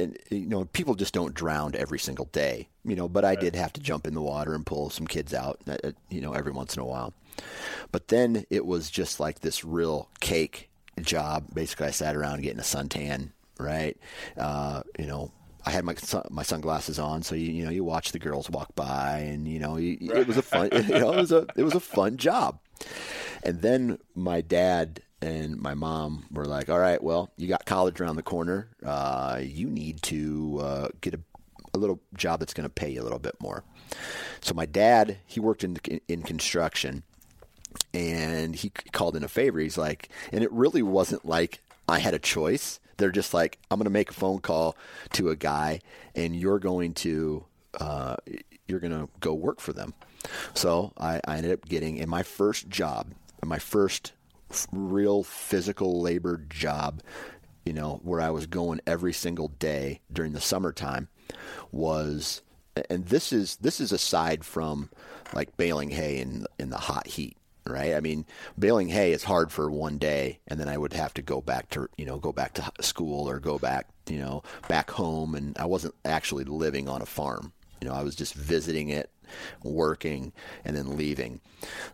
and 0.00 0.18
you 0.30 0.46
know, 0.46 0.64
people 0.66 0.94
just 0.94 1.14
don't 1.14 1.34
drown 1.34 1.74
every 1.74 1.98
single 1.98 2.26
day, 2.26 2.68
you 2.84 2.96
know. 2.96 3.08
But 3.08 3.24
I 3.24 3.34
did 3.34 3.54
have 3.54 3.72
to 3.74 3.80
jump 3.80 4.06
in 4.06 4.14
the 4.14 4.22
water 4.22 4.54
and 4.54 4.66
pull 4.66 4.90
some 4.90 5.06
kids 5.06 5.32
out, 5.34 5.60
uh, 5.68 5.92
you 6.08 6.20
know, 6.20 6.32
every 6.32 6.52
once 6.52 6.76
in 6.76 6.82
a 6.82 6.86
while. 6.86 7.14
But 7.92 8.08
then 8.08 8.44
it 8.50 8.66
was 8.66 8.90
just 8.90 9.20
like 9.20 9.40
this 9.40 9.64
real 9.64 10.08
cake 10.20 10.70
job. 11.00 11.46
Basically, 11.54 11.86
I 11.86 11.90
sat 11.90 12.16
around 12.16 12.42
getting 12.42 12.58
a 12.58 12.62
suntan, 12.62 13.30
right? 13.58 13.96
Uh, 14.36 14.82
you 14.98 15.06
know, 15.06 15.32
I 15.64 15.70
had 15.70 15.84
my 15.84 15.94
my 16.30 16.42
sunglasses 16.42 16.98
on, 16.98 17.22
so 17.22 17.34
you 17.34 17.52
you 17.52 17.64
know 17.64 17.70
you 17.70 17.84
watch 17.84 18.12
the 18.12 18.18
girls 18.18 18.50
walk 18.50 18.74
by, 18.74 19.18
and 19.18 19.46
you 19.46 19.58
know 19.58 19.76
you, 19.76 19.98
it 20.00 20.26
was 20.26 20.36
a 20.36 20.42
fun 20.42 20.70
you 20.72 20.98
know 20.98 21.12
it 21.12 21.16
was 21.16 21.32
a 21.32 21.46
it 21.56 21.62
was 21.62 21.74
a 21.74 21.80
fun 21.80 22.16
job. 22.16 22.58
And 23.42 23.62
then 23.62 23.98
my 24.14 24.40
dad 24.40 25.02
and 25.22 25.60
my 25.60 25.74
mom 25.74 26.24
were 26.30 26.46
like, 26.46 26.68
"All 26.68 26.78
right, 26.78 27.02
well, 27.02 27.30
you 27.36 27.48
got 27.48 27.64
college 27.64 28.00
around 28.00 28.16
the 28.16 28.22
corner. 28.22 28.68
Uh, 28.84 29.40
you 29.42 29.68
need 29.68 30.02
to 30.02 30.58
uh, 30.60 30.88
get 31.00 31.14
a, 31.14 31.20
a 31.74 31.78
little 31.78 32.00
job 32.14 32.40
that's 32.40 32.54
going 32.54 32.68
to 32.68 32.72
pay 32.72 32.90
you 32.90 33.00
a 33.00 33.04
little 33.04 33.18
bit 33.18 33.36
more." 33.40 33.64
So 34.40 34.54
my 34.54 34.66
dad, 34.66 35.18
he 35.26 35.40
worked 35.40 35.64
in 35.64 35.78
in 36.08 36.22
construction, 36.22 37.02
and 37.92 38.54
he 38.54 38.70
called 38.92 39.16
in 39.16 39.24
a 39.24 39.28
favor. 39.28 39.58
He's 39.60 39.78
like, 39.78 40.08
and 40.32 40.42
it 40.42 40.52
really 40.52 40.82
wasn't 40.82 41.24
like 41.24 41.62
I 41.88 41.98
had 41.98 42.14
a 42.14 42.18
choice. 42.18 42.80
They're 42.96 43.10
just 43.10 43.32
like, 43.32 43.58
I'm 43.70 43.78
going 43.78 43.84
to 43.84 43.90
make 43.90 44.10
a 44.10 44.14
phone 44.14 44.40
call 44.40 44.76
to 45.14 45.30
a 45.30 45.36
guy, 45.36 45.80
and 46.14 46.36
you're 46.36 46.58
going 46.58 46.94
to 46.94 47.44
uh, 47.78 48.16
you're 48.66 48.80
going 48.80 48.92
to 48.92 49.08
go 49.20 49.34
work 49.34 49.60
for 49.60 49.72
them. 49.72 49.94
So 50.54 50.92
I, 50.98 51.20
I 51.26 51.36
ended 51.36 51.52
up 51.52 51.66
getting 51.66 51.96
in 51.96 52.08
my 52.08 52.22
first 52.22 52.68
job, 52.68 53.08
my 53.44 53.58
first 53.58 54.12
real 54.72 55.22
physical 55.22 56.00
labor 56.00 56.44
job, 56.48 57.02
you 57.64 57.72
know, 57.72 58.00
where 58.02 58.20
I 58.20 58.30
was 58.30 58.46
going 58.46 58.80
every 58.86 59.12
single 59.12 59.48
day 59.48 60.00
during 60.12 60.32
the 60.32 60.40
summertime 60.40 61.08
was 61.72 62.42
and 62.88 63.06
this 63.06 63.32
is 63.32 63.56
this 63.56 63.80
is 63.80 63.92
aside 63.92 64.44
from 64.44 64.90
like 65.34 65.56
baling 65.56 65.90
hay 65.90 66.18
in 66.18 66.46
in 66.58 66.70
the 66.70 66.78
hot 66.78 67.06
heat 67.06 67.36
right? 67.66 67.94
I 67.94 68.00
mean 68.00 68.26
baling 68.58 68.88
hay 68.88 69.12
is 69.12 69.24
hard 69.24 69.52
for 69.52 69.70
one 69.70 69.98
day 69.98 70.40
and 70.48 70.58
then 70.58 70.68
i 70.68 70.76
would 70.78 70.92
have 70.92 71.14
to 71.14 71.22
go 71.22 71.40
back 71.40 71.68
to 71.70 71.88
you 71.96 72.06
know 72.06 72.18
go 72.18 72.32
back 72.32 72.54
to 72.54 72.72
school 72.80 73.28
or 73.28 73.38
go 73.38 73.58
back 73.58 73.86
you 74.08 74.18
know 74.18 74.42
back 74.68 74.90
home 74.90 75.34
and 75.34 75.56
i 75.58 75.66
wasn't 75.66 75.94
actually 76.04 76.44
living 76.44 76.88
on 76.88 77.02
a 77.02 77.06
farm. 77.06 77.52
You 77.80 77.88
know 77.88 77.94
i 77.94 78.02
was 78.02 78.16
just 78.16 78.34
visiting 78.34 78.88
it 78.88 79.10
working, 79.62 80.32
and 80.64 80.76
then 80.76 80.96
leaving. 80.96 81.40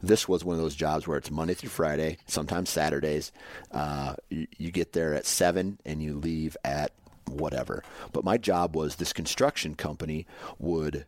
This 0.02 0.28
was 0.28 0.44
one 0.44 0.56
of 0.56 0.62
those 0.62 0.74
jobs 0.74 1.06
where 1.06 1.18
it's 1.18 1.30
Monday 1.30 1.54
through 1.54 1.70
Friday, 1.70 2.18
sometimes 2.26 2.70
Saturdays. 2.70 3.32
Uh, 3.70 4.14
you, 4.28 4.46
you 4.56 4.70
get 4.70 4.92
there 4.92 5.14
at 5.14 5.26
7 5.26 5.80
and 5.84 6.02
you 6.02 6.14
leave 6.14 6.56
at 6.64 6.92
whatever. 7.28 7.82
But 8.12 8.24
my 8.24 8.36
job 8.36 8.76
was 8.76 8.96
this 8.96 9.12
construction 9.12 9.74
company 9.74 10.26
would 10.58 11.06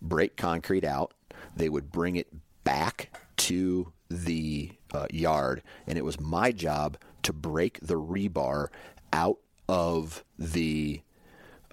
break 0.00 0.36
concrete 0.36 0.84
out, 0.84 1.12
they 1.54 1.68
would 1.68 1.90
bring 1.90 2.16
it 2.16 2.28
back 2.64 3.16
to 3.36 3.92
the 4.08 4.72
uh, 4.92 5.06
yard, 5.10 5.62
and 5.86 5.98
it 5.98 6.04
was 6.04 6.20
my 6.20 6.52
job 6.52 6.96
to 7.22 7.32
break 7.32 7.78
the 7.80 7.98
rebar 7.98 8.68
out 9.12 9.38
of 9.68 10.24
the 10.38 11.00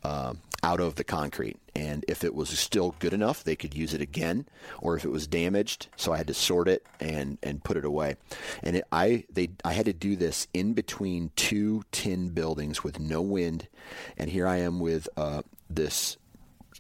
uh, 0.03 0.33
out 0.64 0.80
of 0.80 0.95
the 0.95 1.03
concrete. 1.03 1.57
And 1.76 2.05
if 2.07 2.24
it 2.24 2.34
was 2.34 2.49
still 2.57 2.95
good 2.99 3.14
enough, 3.14 3.43
they 3.43 3.55
could 3.55 3.76
use 3.76 3.93
it 3.93 4.01
again. 4.01 4.47
Or 4.80 4.95
if 4.95 5.03
it 5.03 5.11
was 5.11 5.28
damaged, 5.28 5.88
so 5.97 6.14
I 6.14 6.18
had 6.18 6.28
to 6.28 6.34
sort 6.34 6.68
it 6.68 6.86
and, 6.99 7.38
and 7.43 7.64
put 7.64 7.78
it 7.78 7.86
away. 7.86 8.16
And 8.64 8.78
it, 8.78 8.86
I 8.91 9.26
they 9.32 9.49
I 9.66 9.74
had 9.74 9.86
to 9.86 9.93
do 9.93 10.16
this 10.16 10.47
in 10.53 10.74
between 10.74 11.32
two 11.36 11.84
tin 11.91 12.30
buildings 12.30 12.84
with 12.84 12.99
no 12.99 13.22
wind. 13.22 13.68
And 14.18 14.30
here 14.30 14.47
I 14.47 14.57
am 14.57 14.80
with 14.80 15.09
uh, 15.18 15.41
this 15.70 16.18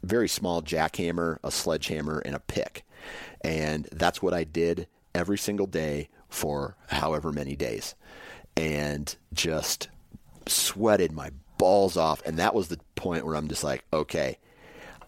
very 0.01 0.29
small 0.29 0.61
jackhammer, 0.61 1.37
a 1.43 1.51
sledgehammer, 1.51 2.19
and 2.19 2.35
a 2.35 2.39
pick. 2.39 2.85
And 3.41 3.87
that's 3.91 4.21
what 4.21 4.33
I 4.33 4.43
did 4.43 4.87
every 5.13 5.37
single 5.37 5.67
day 5.67 6.09
for 6.29 6.77
however 6.87 7.31
many 7.31 7.55
days. 7.55 7.95
And 8.55 9.15
just 9.33 9.89
sweated 10.47 11.11
my 11.11 11.31
balls 11.63 11.95
off. 11.95 12.21
And 12.25 12.39
that 12.39 12.53
was 12.53 12.67
the 12.67 12.77
point 12.95 13.25
where 13.25 13.35
I'm 13.35 13.47
just 13.47 13.63
like, 13.63 13.85
okay, 13.93 14.37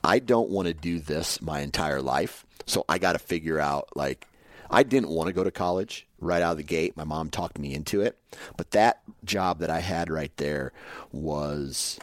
I 0.06 0.20
don't 0.20 0.50
want 0.50 0.70
to 0.70 0.74
do 0.74 1.00
this 1.00 1.42
my 1.42 1.60
entire 1.60 2.02
life. 2.02 2.46
So 2.66 2.86
I 2.88 2.98
got 2.98 3.12
to 3.12 3.20
figure 3.20 3.60
out, 3.60 3.90
like, 3.94 4.26
I 4.72 4.84
didn't 4.84 5.10
want 5.10 5.28
to 5.28 5.34
go 5.34 5.44
to 5.44 5.52
college 5.52 6.08
right 6.22 6.42
out 6.42 6.52
of 6.52 6.58
the 6.58 6.64
gate. 6.64 6.96
My 6.96 7.04
mom 7.04 7.30
talked 7.30 7.60
me 7.60 7.74
into 7.74 8.00
it. 8.00 8.18
But 8.56 8.72
that 8.72 9.02
job 9.26 9.60
that 9.60 9.70
I 9.70 9.80
had 9.80 10.10
right 10.10 10.32
there 10.38 10.72
was 11.12 12.00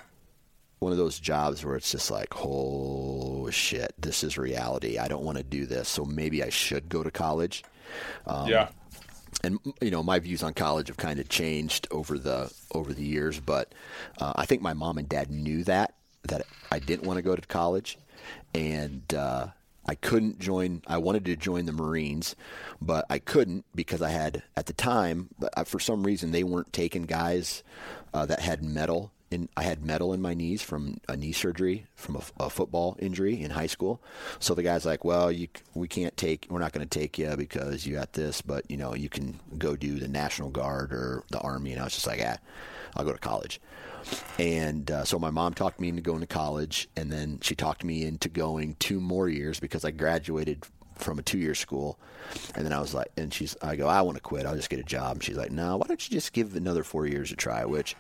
one 0.81 0.93
of 0.93 0.99
those 0.99 1.19
jobs 1.19 1.65
where 1.65 1.77
it's 1.77 1.91
just 1.91 2.11
like, 2.11 2.35
oh 2.37 3.49
shit, 3.49 3.95
this 3.99 4.23
is 4.23 4.37
reality. 4.37 4.99
I 4.99 5.09
don't 5.09 5.25
want 5.25 5.39
to 5.39 5.45
do 5.45 5.65
this. 5.65 5.89
So 5.89 6.05
maybe 6.05 6.43
I 6.43 6.51
should 6.51 6.91
go 6.91 7.03
to 7.03 7.11
college. 7.11 7.65
Um, 8.27 8.49
yeah 8.49 8.69
and 9.43 9.59
you 9.81 9.91
know 9.91 10.03
my 10.03 10.19
views 10.19 10.43
on 10.43 10.55
college 10.55 10.89
have 10.89 10.97
kind 10.97 11.19
of 11.19 11.29
changed 11.29 11.89
over 11.91 12.19
the 12.19 12.53
over 12.73 12.93
the 12.93 13.05
years, 13.05 13.41
but 13.41 13.73
uh, 14.19 14.33
I 14.37 14.47
think 14.47 14.63
my 14.63 14.73
mom 14.73 14.99
and 14.99 15.09
dad 15.09 15.31
knew 15.31 15.65
that 15.65 15.95
that 16.25 16.43
I 16.71 16.79
didn't 16.79 17.07
want 17.07 17.17
to 17.19 17.23
go 17.23 17.35
to 17.35 17.43
college, 17.43 17.99
and 18.55 19.03
uh, 19.15 19.49
I 19.87 19.95
couldn't 19.97 20.39
join. 20.39 20.83
I 20.87 20.99
wanted 20.99 21.25
to 21.27 21.37
join 21.37 21.67
the 21.67 21.73
Marines, 21.73 22.37
but 22.81 23.05
I 23.11 23.19
couldn't 23.19 23.65
because 23.75 24.03
I 24.03 24.11
had 24.11 24.43
at 24.57 24.67
the 24.67 24.73
time, 24.73 25.31
uh, 25.57 25.65
for 25.65 25.81
some 25.81 26.05
reason, 26.05 26.31
they 26.31 26.45
weren't 26.45 26.73
taking 26.73 27.05
guys 27.05 27.63
uh, 28.15 28.27
that 28.27 28.41
had 28.41 28.63
metal 28.63 29.11
in, 29.33 29.49
I 29.57 29.63
had 29.63 29.85
metal 29.85 30.13
in 30.13 30.21
my 30.21 30.35
knees 30.35 30.63
from 30.63 31.01
a 31.09 31.17
knee 31.17 31.33
surgery 31.33 31.87
from 31.95 32.17
a, 32.17 32.45
a, 32.45 32.51
football 32.51 32.97
injury 32.99 33.41
in 33.43 33.51
high 33.51 33.67
school. 33.67 34.03
So 34.39 34.55
the 34.55 34.63
guy's 34.63 34.85
like, 34.85 35.05
"Well, 35.05 35.33
you 35.33 35.49
we 35.75 35.89
can't 35.89 36.17
take 36.17 36.47
we're 36.51 36.61
not 36.61 36.73
going 36.73 36.87
to 36.87 36.99
take 36.99 37.19
you 37.19 37.35
because 37.37 37.87
you 37.87 37.95
got 37.95 38.13
this, 38.13 38.43
but 38.43 38.71
you 38.71 38.77
know 38.77 38.95
you 38.95 39.09
can 39.09 39.41
go 39.59 39.77
do 39.77 39.99
the 39.99 40.09
National 40.09 40.51
Guard 40.51 40.93
or 40.93 41.25
the 41.31 41.41
Army." 41.41 41.73
And 41.73 41.81
I 41.81 41.85
was 41.85 41.95
just 41.95 42.07
like, 42.07 42.21
"Ah, 42.25 42.39
I'll 42.97 43.05
go 43.05 43.13
to 43.13 43.19
college." 43.19 43.61
And 44.39 44.91
uh, 44.91 45.05
so 45.05 45.19
my 45.19 45.31
mom 45.31 45.55
talked 45.55 45.81
me 45.81 45.89
into 45.89 46.03
going 46.03 46.21
to 46.21 46.27
college, 46.27 46.89
and 46.97 47.11
then 47.11 47.39
she 47.41 47.55
talked 47.55 47.85
me 47.85 48.05
into 48.05 48.29
going 48.29 48.77
two 48.79 49.01
more 49.01 49.29
years 49.29 49.61
because 49.61 49.85
I 49.85 49.93
graduated 49.93 50.65
from 50.97 51.19
a 51.19 51.23
two-year 51.23 51.55
school, 51.55 51.99
and 52.55 52.65
then 52.65 52.73
I 52.73 52.81
was 52.81 52.95
like, 52.95 53.11
and 53.17 53.33
she's, 53.33 53.57
I 53.63 53.77
go, 53.77 53.89
I 53.89 54.03
want 54.03 54.17
to 54.17 54.23
quit. 54.23 54.47
I'll 54.47 54.57
just 54.57 54.71
get 54.71 54.79
a 54.79 54.85
job. 54.85 55.17
And 55.17 55.25
she's 55.25 55.37
like, 55.37 55.51
No, 55.51 55.77
why 55.77 55.87
don't 55.87 56.09
you 56.09 56.15
just 56.15 56.33
give 56.33 56.57
another 56.57 56.85
four 56.85 57.07
years 57.07 57.33
a 57.33 57.37
try? 57.37 57.65
Which 57.65 57.97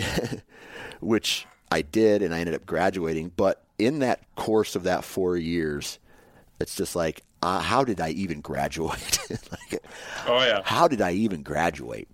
which 1.00 1.46
I 1.70 1.82
did, 1.82 2.22
and 2.22 2.34
I 2.34 2.40
ended 2.40 2.54
up 2.54 2.66
graduating. 2.66 3.32
But 3.36 3.62
in 3.78 4.00
that 4.00 4.20
course 4.34 4.76
of 4.76 4.84
that 4.84 5.04
four 5.04 5.36
years, 5.36 5.98
it's 6.60 6.74
just 6.74 6.96
like, 6.96 7.22
uh, 7.42 7.60
how 7.60 7.84
did 7.84 8.00
I 8.00 8.10
even 8.10 8.40
graduate? 8.40 9.18
like, 9.30 9.82
oh 10.26 10.42
yeah, 10.42 10.60
how 10.64 10.88
did 10.88 11.00
I 11.00 11.12
even 11.12 11.42
graduate 11.42 12.08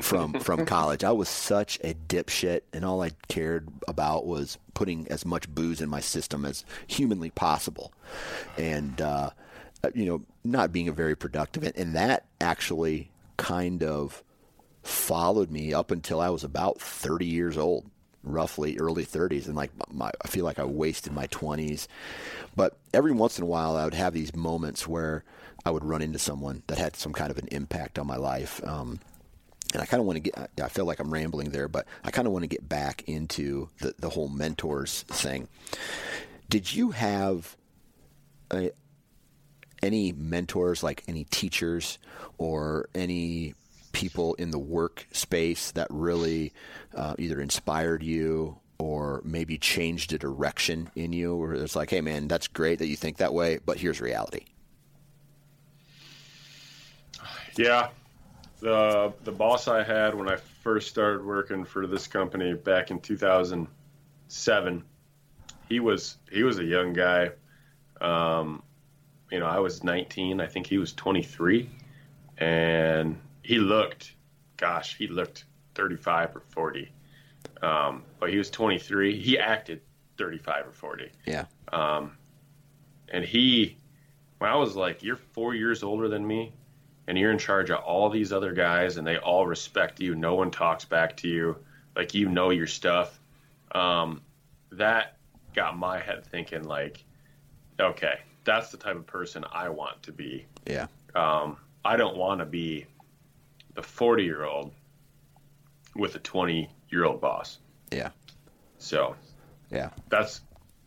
from 0.00 0.32
from 0.40 0.64
college? 0.64 1.04
I 1.04 1.12
was 1.12 1.28
such 1.28 1.78
a 1.84 1.94
dipshit, 2.08 2.62
and 2.72 2.84
all 2.84 3.02
I 3.02 3.10
cared 3.28 3.68
about 3.86 4.26
was 4.26 4.58
putting 4.74 5.06
as 5.08 5.26
much 5.26 5.48
booze 5.48 5.80
in 5.80 5.88
my 5.88 6.00
system 6.00 6.44
as 6.44 6.64
humanly 6.86 7.30
possible, 7.30 7.92
and 8.56 9.00
uh, 9.00 9.30
you 9.94 10.06
know, 10.06 10.22
not 10.44 10.72
being 10.72 10.88
a 10.88 10.92
very 10.92 11.16
productive. 11.16 11.70
And 11.76 11.94
that 11.94 12.24
actually 12.40 13.10
kind 13.36 13.82
of 13.82 14.22
followed 14.82 15.50
me 15.50 15.72
up 15.72 15.90
until 15.90 16.20
I 16.20 16.30
was 16.30 16.44
about 16.44 16.80
30 16.80 17.26
years 17.26 17.56
old, 17.56 17.86
roughly 18.22 18.78
early 18.78 19.04
30s, 19.04 19.46
and 19.46 19.56
like 19.56 19.70
my, 19.92 20.10
I 20.22 20.28
feel 20.28 20.44
like 20.44 20.58
I 20.58 20.64
wasted 20.64 21.12
my 21.12 21.26
20s. 21.28 21.86
But 22.56 22.76
every 22.92 23.12
once 23.12 23.38
in 23.38 23.44
a 23.44 23.46
while, 23.46 23.76
I 23.76 23.84
would 23.84 23.94
have 23.94 24.14
these 24.14 24.34
moments 24.34 24.86
where 24.86 25.24
I 25.64 25.70
would 25.70 25.84
run 25.84 26.02
into 26.02 26.18
someone 26.18 26.62
that 26.66 26.78
had 26.78 26.96
some 26.96 27.12
kind 27.12 27.30
of 27.30 27.38
an 27.38 27.48
impact 27.52 27.98
on 27.98 28.06
my 28.06 28.16
life. 28.16 28.60
Um, 28.66 29.00
and 29.72 29.80
I 29.80 29.86
kind 29.86 30.00
of 30.00 30.06
want 30.06 30.22
to 30.22 30.30
get, 30.30 30.50
I 30.62 30.68
feel 30.68 30.84
like 30.84 30.98
I'm 30.98 31.12
rambling 31.12 31.50
there, 31.50 31.68
but 31.68 31.86
I 32.04 32.10
kind 32.10 32.26
of 32.26 32.32
want 32.32 32.42
to 32.42 32.48
get 32.48 32.68
back 32.68 33.04
into 33.08 33.68
the, 33.80 33.94
the 33.98 34.10
whole 34.10 34.28
mentors 34.28 35.02
thing. 35.02 35.48
Did 36.50 36.74
you 36.74 36.90
have 36.90 37.56
a, 38.50 38.72
any 39.82 40.12
mentors, 40.12 40.82
like 40.82 41.02
any 41.08 41.24
teachers 41.24 41.98
or 42.38 42.88
any 42.94 43.54
people 43.92 44.34
in 44.34 44.50
the 44.50 44.58
workspace 44.58 45.72
that 45.74 45.86
really 45.90 46.52
uh, 46.94 47.14
either 47.18 47.40
inspired 47.40 48.02
you 48.02 48.58
or 48.78 49.22
maybe 49.24 49.58
changed 49.58 50.12
a 50.12 50.18
direction 50.18 50.90
in 50.96 51.12
you 51.12 51.36
where 51.36 51.54
it's 51.54 51.76
like, 51.76 51.90
hey, 51.90 52.00
man, 52.00 52.26
that's 52.26 52.48
great 52.48 52.80
that 52.80 52.88
you 52.88 52.96
think 52.96 53.18
that 53.18 53.32
way, 53.32 53.58
but 53.64 53.78
here's 53.78 54.00
reality? 54.00 54.44
Yeah. 57.56 57.90
The, 58.60 59.12
the 59.24 59.32
boss 59.32 59.68
I 59.68 59.82
had 59.82 60.14
when 60.14 60.28
I 60.28 60.36
first 60.36 60.88
started 60.88 61.24
working 61.24 61.64
for 61.64 61.86
this 61.86 62.06
company 62.06 62.54
back 62.54 62.90
in 62.90 63.00
2007, 63.00 64.84
he 65.68 65.80
was 65.80 66.16
he 66.30 66.42
was 66.42 66.58
a 66.58 66.64
young 66.64 66.92
guy. 66.92 67.30
Um, 68.00 68.62
you 69.30 69.40
know, 69.40 69.46
I 69.46 69.58
was 69.58 69.82
19. 69.82 70.40
I 70.40 70.46
think 70.46 70.66
he 70.66 70.78
was 70.78 70.92
23, 70.92 71.68
and 72.38 73.18
he 73.42 73.58
looked, 73.58 74.14
gosh, 74.56 74.96
he 74.96 75.06
looked 75.06 75.44
35 75.74 76.36
or 76.36 76.42
40. 76.50 76.90
Um, 77.62 78.04
but 78.18 78.30
he 78.30 78.38
was 78.38 78.50
23. 78.50 79.20
He 79.20 79.38
acted 79.38 79.80
35 80.18 80.68
or 80.68 80.72
40. 80.72 81.10
Yeah. 81.26 81.46
Um, 81.72 82.16
and 83.08 83.24
he, 83.24 83.76
when 84.38 84.50
I 84.50 84.56
was 84.56 84.76
like, 84.76 85.02
you're 85.02 85.16
four 85.16 85.54
years 85.54 85.82
older 85.82 86.08
than 86.08 86.26
me, 86.26 86.52
and 87.06 87.18
you're 87.18 87.32
in 87.32 87.38
charge 87.38 87.70
of 87.70 87.80
all 87.80 88.10
these 88.10 88.32
other 88.32 88.52
guys, 88.52 88.96
and 88.96 89.06
they 89.06 89.16
all 89.16 89.46
respect 89.46 90.00
you. 90.00 90.14
No 90.14 90.34
one 90.34 90.50
talks 90.50 90.84
back 90.84 91.16
to 91.18 91.28
you. 91.28 91.56
Like, 91.96 92.14
you 92.14 92.28
know 92.28 92.50
your 92.50 92.66
stuff. 92.66 93.18
Um, 93.72 94.22
that 94.70 95.16
got 95.54 95.76
my 95.76 95.98
head 95.98 96.24
thinking, 96.24 96.64
like, 96.64 97.04
okay, 97.80 98.20
that's 98.44 98.70
the 98.70 98.76
type 98.76 98.96
of 98.96 99.06
person 99.06 99.44
I 99.52 99.68
want 99.68 100.02
to 100.04 100.12
be. 100.12 100.46
Yeah. 100.66 100.86
Um, 101.14 101.56
I 101.84 101.96
don't 101.96 102.16
want 102.16 102.40
to 102.40 102.46
be 102.46 102.86
the 103.74 103.82
40 103.82 104.24
year 104.24 104.44
old 104.44 104.72
with 105.94 106.14
a 106.14 106.18
20 106.18 106.68
year 106.90 107.04
old 107.04 107.20
boss. 107.20 107.58
Yeah. 107.90 108.10
So 108.78 109.16
Yeah. 109.70 109.90
that's 110.08 110.40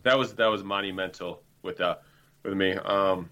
that 0.04 0.18
was 0.18 0.34
that 0.36 0.48
was 0.48 0.64
monumental 0.64 1.42
with 1.62 1.82
uh 1.82 1.96
with 2.44 2.54
me. 2.54 2.74
Um, 2.74 3.30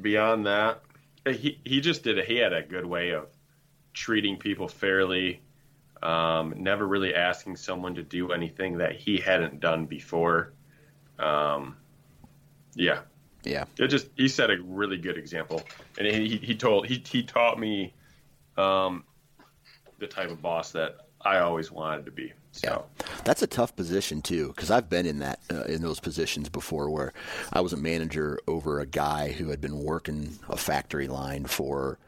beyond 0.00 0.46
that, 0.46 0.82
he 1.26 1.60
he 1.64 1.80
just 1.80 2.02
did 2.02 2.18
it. 2.18 2.26
He 2.26 2.36
had 2.36 2.52
a 2.52 2.62
good 2.62 2.86
way 2.86 3.10
of 3.10 3.28
treating 3.92 4.36
people 4.38 4.68
fairly. 4.68 5.40
Um, 6.02 6.54
never 6.58 6.86
really 6.86 7.14
asking 7.14 7.56
someone 7.56 7.94
to 7.94 8.02
do 8.02 8.32
anything 8.32 8.78
that 8.78 8.96
he 8.96 9.18
hadn't 9.18 9.60
done 9.60 9.86
before. 9.86 10.52
Um, 11.18 11.76
yeah, 12.74 13.00
Yeah. 13.44 13.64
it 13.78 13.88
just 13.88 14.08
he 14.16 14.28
set 14.28 14.50
a 14.50 14.60
really 14.60 14.98
good 14.98 15.16
example, 15.16 15.62
and 15.96 16.06
he 16.06 16.36
he 16.36 16.56
told 16.56 16.86
he 16.86 17.02
he 17.06 17.22
taught 17.22 17.58
me 17.58 17.94
um, 18.56 19.04
the 19.98 20.06
type 20.06 20.30
of 20.30 20.40
boss 20.42 20.72
that 20.72 20.96
I 21.20 21.38
always 21.38 21.70
wanted 21.72 22.04
to 22.06 22.10
be. 22.10 22.32
So 22.52 22.84
That's 23.24 23.42
a 23.42 23.46
tough 23.48 23.74
position 23.74 24.22
too, 24.22 24.48
because 24.48 24.70
I've 24.70 24.88
been 24.88 25.06
in 25.06 25.18
that 25.18 25.40
uh, 25.50 25.62
in 25.64 25.82
those 25.82 25.98
positions 25.98 26.48
before, 26.48 26.88
where 26.90 27.12
I 27.52 27.60
was 27.62 27.72
a 27.72 27.76
manager 27.76 28.38
over 28.46 28.78
a 28.80 28.86
guy 28.86 29.32
who 29.32 29.48
had 29.48 29.60
been 29.60 29.78
working 29.82 30.38
a 30.48 30.56
factory 30.56 31.08
line 31.08 31.46
for 31.46 31.98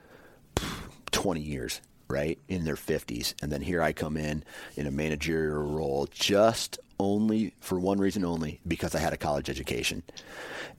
twenty 1.11 1.41
years, 1.41 1.81
right 2.09 2.39
in 2.49 2.65
their 2.65 2.77
fifties, 2.77 3.35
and 3.43 3.51
then 3.51 3.63
here 3.63 3.83
I 3.83 3.93
come 3.93 4.17
in 4.17 4.45
in 4.77 4.87
a 4.87 4.91
managerial 4.93 5.63
role, 5.65 6.07
just 6.13 6.79
only 7.01 7.53
for 7.61 7.79
one 7.81 7.99
reason 7.99 8.25
only, 8.25 8.61
because 8.67 8.95
I 8.95 9.01
had 9.01 9.13
a 9.13 9.17
college 9.19 9.51
education, 9.51 10.03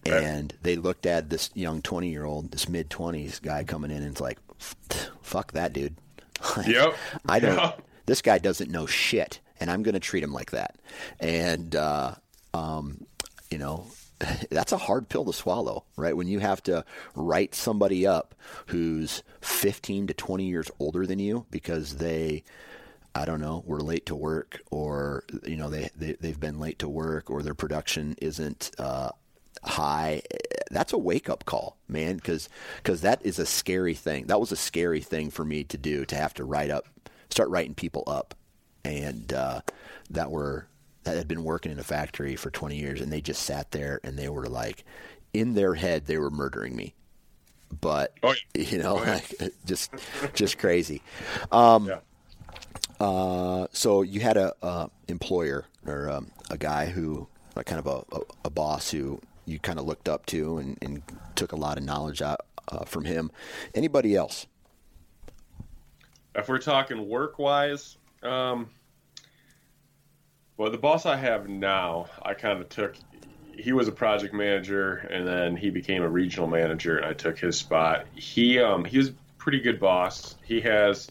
Right. 0.07 0.24
and 0.24 0.53
they 0.63 0.76
looked 0.78 1.05
at 1.05 1.30
this 1.30 1.49
young 1.55 1.82
twenty 1.82 2.09
year 2.09 2.24
old, 2.24 2.51
this 2.51 2.70
mid 2.70 2.89
twenties 2.89 3.39
guy 3.39 3.63
coming 3.65 3.91
in, 3.91 3.97
and 3.97 4.11
it's 4.11 4.22
like, 4.22 4.38
fuck 4.60 5.53
that 5.53 5.74
dude. 5.74 5.95
Yep. 6.68 6.95
I 7.28 7.39
don't. 7.39 7.58
Yeah. 7.58 7.74
This 8.05 8.22
guy 8.22 8.38
doesn't 8.38 8.70
know 8.70 8.86
shit, 8.86 9.39
and 9.60 9.72
I'm 9.72 9.84
going 9.84 9.93
to 9.93 9.99
treat 9.99 10.24
him 10.24 10.34
like 10.34 10.51
that. 10.51 10.76
And 11.20 11.76
uh, 11.76 12.14
um, 12.53 13.05
you 13.49 13.58
know, 13.58 13.88
that's 14.51 14.72
a 14.72 14.78
hard 14.78 15.10
pill 15.10 15.26
to 15.26 15.34
swallow, 15.34 15.84
right? 15.95 16.16
When 16.16 16.28
you 16.28 16.39
have 16.39 16.62
to 16.64 16.86
write 17.16 17.55
somebody 17.55 18.05
up 18.05 18.36
who's 18.68 19.24
15 19.41 20.08
to 20.08 20.14
20 20.14 20.45
years 20.45 20.70
older 20.80 21.05
than 21.05 21.20
you 21.20 21.45
because 21.51 21.97
they. 21.97 22.43
I 23.16 23.26
don't 23.26 23.41
know, 23.41 23.64
were 23.66 23.80
late 23.82 24.05
to 24.08 24.16
work, 24.16 24.62
or 24.70 25.24
you 25.43 25.55
know 25.55 25.72
they, 25.72 25.89
they 25.95 26.14
they've 26.22 26.39
been 26.39 26.60
late 26.60 26.78
to 26.80 26.88
work, 26.88 27.32
or 27.32 27.41
their 27.41 27.55
production 27.55 28.16
isn't 28.22 28.70
uh, 28.78 29.10
high. 29.64 30.22
That's 30.72 30.93
a 30.93 30.97
wake 30.97 31.30
up 31.30 31.45
call, 31.45 31.78
man, 31.88 32.18
because 32.18 32.49
cuz 32.84 33.01
that 33.01 33.26
is 33.26 33.39
a 33.39 33.45
scary 33.45 33.93
thing. 33.93 34.28
That 34.28 34.39
was 34.39 34.51
a 34.51 34.55
scary 34.58 35.01
thing 35.01 35.30
for 35.30 35.45
me 35.45 35.64
to 35.66 35.78
do 35.78 36.05
to 36.05 36.16
have 36.16 36.34
to 36.36 36.43
write 36.43 36.70
up, 36.72 36.88
start 37.30 37.49
writing 37.49 37.74
people 37.76 38.03
up, 38.08 38.36
and 38.84 39.32
uh, 39.34 39.62
that 40.10 40.32
were 40.32 40.68
that 41.03 41.16
had 41.18 41.28
been 41.28 41.43
working 41.43 41.72
in 41.72 41.80
a 41.80 41.84
factory 41.84 42.36
for 42.36 42.51
20 42.51 42.76
years, 42.78 42.99
and 43.01 43.12
they 43.14 43.22
just 43.22 43.43
sat 43.43 43.72
there 43.72 43.99
and 44.03 44.18
they 44.18 44.28
were 44.30 44.47
like, 44.47 44.84
in 45.34 45.53
their 45.53 45.76
head, 45.76 46.05
they 46.05 46.18
were 46.18 46.30
murdering 46.30 46.76
me, 46.76 46.93
but 47.82 48.14
Oh, 48.24 48.34
you 48.53 48.78
know, 48.78 48.95
like, 48.95 49.34
just 49.66 49.91
just 50.34 50.58
crazy. 50.58 51.01
Um, 51.51 51.88
yeah. 51.88 51.99
uh, 52.99 53.68
so 53.72 54.01
you 54.01 54.20
had 54.22 54.38
a, 54.38 54.53
uh 54.62 54.88
employer 55.08 55.66
or 55.86 56.10
um, 56.10 56.32
a 56.49 56.58
guy 56.58 56.88
who, 56.88 57.28
like, 57.55 57.66
kind 57.66 57.80
of 57.80 57.88
a, 57.88 58.16
a, 58.16 58.22
a 58.45 58.49
boss 58.49 58.91
who 58.91 59.22
you 59.48 59.58
kind 59.60 59.80
of 59.80 59.86
looked 59.86 60.10
up 60.10 60.26
to 60.28 60.58
and, 60.58 60.78
and 60.82 61.02
took 61.36 61.54
a 61.54 61.56
lot 61.56 61.78
of 61.78 61.84
knowledge 61.84 62.22
out 62.22 62.41
uh, 62.68 62.86
from 62.86 63.06
him. 63.06 63.32
Anybody 63.74 64.16
else? 64.16 64.45
If 66.36 66.50
we're 66.50 66.60
talking 66.60 67.08
work 67.08 67.39
wise, 67.39 67.98
um, 68.22 68.70
well, 70.58 70.70
the 70.70 70.78
boss 70.78 71.06
I 71.06 71.16
have 71.16 71.48
now, 71.50 72.08
I 72.22 72.34
kind 72.34 72.60
of 72.60 72.70
took. 72.70 72.95
He 73.58 73.74
was 73.74 73.88
a 73.88 73.91
project 73.91 74.36
manager, 74.36 75.08
and 75.10 75.28
then 75.28 75.56
he 75.56 75.72
became 75.72 76.04
a 76.04 76.10
regional 76.10 76.48
manager, 76.48 76.98
and 76.98 77.06
I 77.06 77.14
took 77.14 77.39
his 77.39 77.58
spot. 77.58 78.06
He 78.14 78.60
um, 78.60 78.86
he 78.86 78.98
was 78.98 79.10
a 79.10 79.14
pretty 79.38 79.60
good 79.60 79.80
boss. 79.80 80.36
He 80.43 80.62
has 80.62 81.10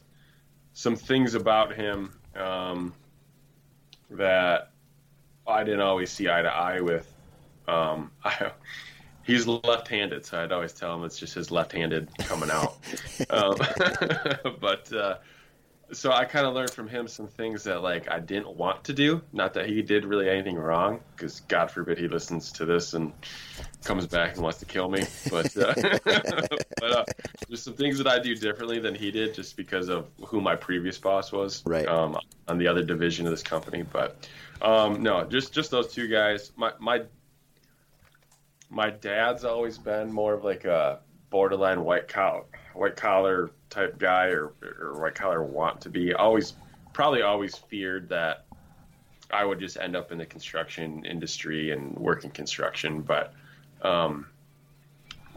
some 0.75 0.95
things 0.95 1.35
about 1.35 1.75
him 1.75 2.13
um, 2.37 2.93
that 4.11 4.71
I 5.47 5.65
didn't 5.65 5.81
always 5.81 6.11
see 6.13 6.29
eye 6.29 6.43
to 6.43 6.49
eye 6.49 6.81
with. 6.81 7.16
Um, 7.69 8.11
I, 8.25 8.53
he's 9.27 9.47
left-handed, 9.47 10.25
so 10.25 10.41
I'd 10.41 10.53
always 10.53 10.73
tell 10.73 10.95
him 10.95 11.05
it's 11.05 11.19
just 11.19 11.35
his 11.35 11.51
left-handed 11.51 12.09
coming 12.19 12.51
out. 12.51 12.79
um, 13.31 13.57
but 14.61 14.93
uh, 14.93 15.17
so 15.93 16.13
I 16.13 16.25
kind 16.25 16.47
of 16.47 16.55
learned 16.55 16.71
from 16.71 16.89
him 16.89 17.07
some 17.07 17.29
things 17.29 17.65
that 17.65 17.83
like 17.83 18.11
I 18.11 18.19
didn't 18.19 18.57
want 18.57 18.85
to 18.85 18.93
do. 18.93 19.23
Not 19.33 19.55
that 19.55 19.67
he 19.67 19.83
did 19.83 20.05
really 20.05 20.29
anything 20.29 20.57
wrong, 20.57 21.01
because 21.15 21.41
God 21.41 21.71
forbid 21.71 21.99
he 21.99 22.09
listens 22.09 22.53
to 22.53 22.65
this 22.65 22.95
and 22.95 23.13
comes 23.85 24.07
back 24.07 24.35
and 24.35 24.43
wants 24.43 24.59
to 24.59 24.65
kill 24.65 24.89
me. 24.89 25.05
But 25.31 25.57
uh, 25.57 25.75
but 26.81 26.93
uh, 26.93 27.05
there's 27.49 27.63
some 27.63 27.75
things 27.75 27.99
that 27.99 28.09
I 28.09 28.19
do 28.19 28.35
differently 28.35 28.81
than 28.81 28.95
he 28.95 29.11
did, 29.11 29.35
just 29.35 29.57
because 29.57 29.89
of 29.89 30.09
who 30.25 30.41
my 30.41 30.57
previous 30.57 30.99
boss 30.99 31.31
was. 31.31 31.63
Right. 31.65 31.87
Um, 31.87 32.17
on 32.49 32.59
the 32.59 32.69
other 32.69 32.83
division 32.83 33.27
of 33.27 33.33
this 33.33 33.43
company, 33.43 33.83
but 33.83 34.29
um, 34.63 35.03
no, 35.03 35.25
just 35.25 35.53
just 35.53 35.71
those 35.71 35.93
two 35.93 36.09
guys. 36.09 36.53
My 36.57 36.73
my 36.79 37.03
my 38.71 38.91
dad's 38.91 39.45
always 39.45 39.79
been 39.79 40.13
more 40.13 40.35
of 40.35 40.45
like 40.45 40.65
a 40.65 41.01
borderline 41.31 41.83
white 41.85 42.09
collar 42.09 42.45
white 42.75 42.97
collar 42.97 43.51
type 43.71 43.99
guy 43.99 44.27
or, 44.27 44.53
or 44.81 45.01
white 45.01 45.15
collar 45.15 45.43
want 45.43 45.81
to 45.81 45.91
be. 45.91 46.15
Always 46.15 46.55
probably 46.93 47.23
always 47.23 47.57
feared 47.57 48.09
that 48.11 48.45
I 49.31 49.45
would 49.45 49.59
just 49.59 49.77
end 49.77 49.97
up 49.97 50.13
in 50.13 50.19
the 50.19 50.27
construction 50.27 51.05
industry 51.05 51.71
and 51.71 51.97
work 51.97 52.25
in 52.25 52.31
construction. 52.31 53.03
But 53.03 53.33
um, 53.83 54.27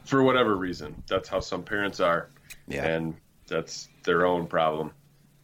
for 0.05 0.23
whatever 0.23 0.55
reason 0.55 1.01
that's 1.07 1.29
how 1.29 1.39
some 1.39 1.63
parents 1.63 1.99
are. 1.99 2.29
Yeah. 2.67 2.85
and 2.85 3.15
that's 3.47 3.89
their 4.03 4.25
own 4.25 4.47
problem. 4.47 4.91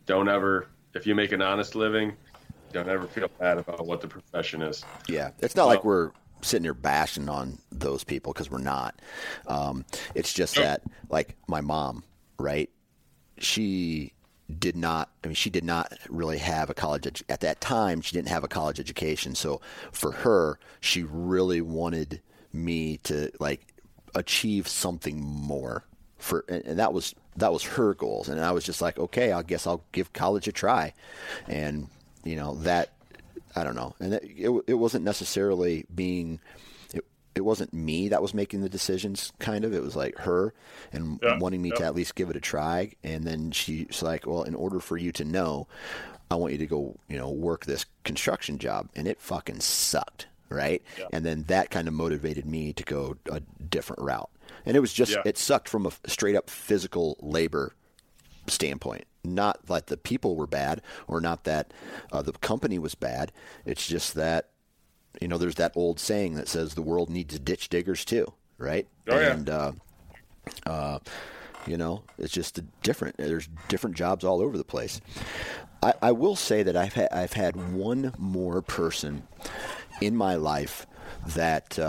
Don't 0.05 0.29
ever 0.29 0.67
if 0.93 1.07
you 1.07 1.15
make 1.15 1.31
an 1.31 1.41
honest 1.41 1.75
living 1.75 2.13
don't 2.71 2.89
ever 2.89 3.07
feel 3.07 3.29
bad 3.39 3.57
about 3.57 3.85
what 3.85 4.01
the 4.01 4.07
profession 4.07 4.61
is. 4.61 4.83
Yeah, 5.07 5.31
it's 5.39 5.55
not 5.55 5.65
like 5.65 5.85
we're 5.85 6.11
sitting 6.45 6.63
here 6.63 6.73
bashing 6.73 7.29
on 7.29 7.59
those 7.71 8.03
people 8.03 8.33
because 8.33 8.49
we're 8.49 8.59
not. 8.59 8.99
Um, 9.47 9.85
it's 10.13 10.33
just 10.33 10.55
that, 10.55 10.81
like 11.09 11.35
my 11.47 11.61
mom, 11.61 12.03
right? 12.37 12.69
She 13.37 14.13
did 14.59 14.75
not. 14.75 15.09
I 15.23 15.27
mean, 15.27 15.35
she 15.35 15.49
did 15.49 15.63
not 15.63 15.93
really 16.09 16.37
have 16.37 16.69
a 16.69 16.73
college 16.73 17.03
edu- 17.03 17.23
at 17.29 17.41
that 17.41 17.61
time. 17.61 18.01
She 18.01 18.13
didn't 18.13 18.29
have 18.29 18.43
a 18.43 18.47
college 18.47 18.79
education, 18.79 19.35
so 19.35 19.61
for 19.91 20.11
her, 20.11 20.59
she 20.79 21.03
really 21.03 21.61
wanted 21.61 22.21
me 22.53 22.97
to 23.03 23.31
like 23.39 23.67
achieve 24.13 24.67
something 24.67 25.21
more. 25.21 25.83
For 26.17 26.45
and, 26.47 26.63
and 26.65 26.79
that 26.79 26.93
was 26.93 27.15
that 27.35 27.51
was 27.51 27.63
her 27.63 27.93
goals, 27.93 28.29
and 28.29 28.39
I 28.39 28.51
was 28.51 28.63
just 28.63 28.81
like, 28.81 28.97
okay, 28.97 29.31
I 29.31 29.41
guess 29.41 29.67
I'll 29.67 29.83
give 29.91 30.13
college 30.13 30.47
a 30.47 30.51
try, 30.51 30.93
and 31.47 31.89
you 32.23 32.35
know 32.35 32.55
that 32.55 32.91
I 33.55 33.63
don't 33.63 33.75
know, 33.75 33.95
and 33.99 34.13
it, 34.13 34.23
it, 34.23 34.63
it 34.67 34.73
wasn't 34.75 35.05
necessarily 35.05 35.85
being. 35.93 36.39
It, 36.93 37.05
it 37.35 37.41
wasn't 37.41 37.73
me 37.73 38.09
that 38.09 38.21
was 38.21 38.33
making 38.33 38.61
the 38.61 38.69
decisions. 38.69 39.31
Kind 39.39 39.65
of, 39.65 39.73
it 39.73 39.81
was 39.83 39.95
like 39.95 40.17
her 40.19 40.53
and 40.91 41.19
Yeah, 41.23 41.37
wanting 41.39 41.61
me 41.61 41.71
to 41.71 41.83
at 41.85 41.95
least 41.95 42.15
give 42.15 42.29
it 42.29 42.35
a 42.35 42.41
try. 42.41 42.91
And 43.03 43.23
then 43.25 43.51
she's 43.51 44.01
like, 44.03 44.25
"Well, 44.27 44.43
in 44.43 44.55
order 44.55 44.79
for 44.79 44.97
you 44.97 45.11
to 45.13 45.23
know, 45.25 45.67
I 46.29 46.35
want 46.35 46.53
you 46.53 46.59
to 46.59 46.65
go, 46.65 46.95
you 47.07 47.17
know, 47.17 47.29
work 47.29 47.65
this 47.65 47.85
construction 48.03 48.57
job." 48.57 48.89
And 48.95 49.07
it 49.07 49.19
fucking 49.21 49.59
sucked, 49.61 50.27
right? 50.49 50.81
Yeah. 50.97 51.05
And 51.13 51.25
then 51.25 51.43
that 51.47 51.69
kind 51.71 51.87
of 51.87 51.93
motivated 51.93 52.45
me 52.45 52.73
to 52.73 52.83
go 52.83 53.15
a 53.31 53.39
different 53.69 54.01
route. 54.01 54.29
And 54.65 54.75
it 54.75 54.79
was 54.79 54.91
just 54.93 55.11
Yeah. 55.13 55.21
it 55.25 55.37
sucked 55.37 55.69
from 55.69 55.85
a 55.85 55.91
straight 56.07 56.35
up 56.35 56.49
physical 56.49 57.17
labor 57.21 57.73
standpoint. 58.47 59.05
Not 59.23 59.65
that 59.65 59.87
the 59.87 59.97
people 59.97 60.35
were 60.35 60.47
bad 60.47 60.81
or 61.07 61.19
not 61.19 61.43
that 61.45 61.73
uh, 62.11 62.21
the 62.21 62.33
company 62.33 62.77
was 62.79 62.95
bad. 62.95 63.31
It's 63.65 63.87
just 63.87 64.13
that, 64.15 64.49
you 65.21 65.27
know, 65.27 65.37
there's 65.37 65.55
that 65.55 65.71
old 65.75 65.99
saying 65.99 66.35
that 66.35 66.47
says 66.47 66.73
the 66.73 66.81
world 66.81 67.09
needs 67.09 67.39
ditch 67.39 67.69
diggers 67.69 68.05
too, 68.05 68.33
right? 68.57 68.87
Oh, 69.09 69.19
yeah. 69.19 69.31
And, 69.31 69.49
uh, 69.49 69.71
uh, 70.65 70.99
You 71.67 71.77
know, 71.77 72.03
it's 72.19 72.31
just 72.31 72.61
different. 72.83 73.17
There's 73.17 73.49
different 73.69 73.95
jobs 73.95 74.23
all 74.23 74.39
over 74.39 74.55
the 74.55 74.63
place. 74.63 75.01
I, 75.81 75.93
I 75.99 76.11
will 76.11 76.35
say 76.35 76.61
that 76.61 76.77
I've 76.77 76.93
had 76.93 77.09
I've 77.11 77.33
had 77.33 77.73
one 77.73 78.13
more 78.19 78.61
person 78.61 79.27
in 79.99 80.15
my 80.15 80.35
life 80.35 80.85
that. 81.25 81.79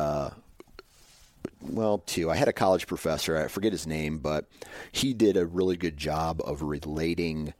Well, 1.70 1.98
two. 1.98 2.30
I 2.30 2.36
had 2.36 2.48
a 2.48 2.52
college 2.52 2.86
professor. 2.86 3.36
I 3.36 3.48
forget 3.48 3.72
his 3.72 3.86
name, 3.86 4.18
but 4.18 4.46
he 4.92 5.14
did 5.14 5.36
a 5.36 5.46
really 5.46 5.76
good 5.76 5.96
job 5.96 6.40
of 6.44 6.62
relating 6.62 7.54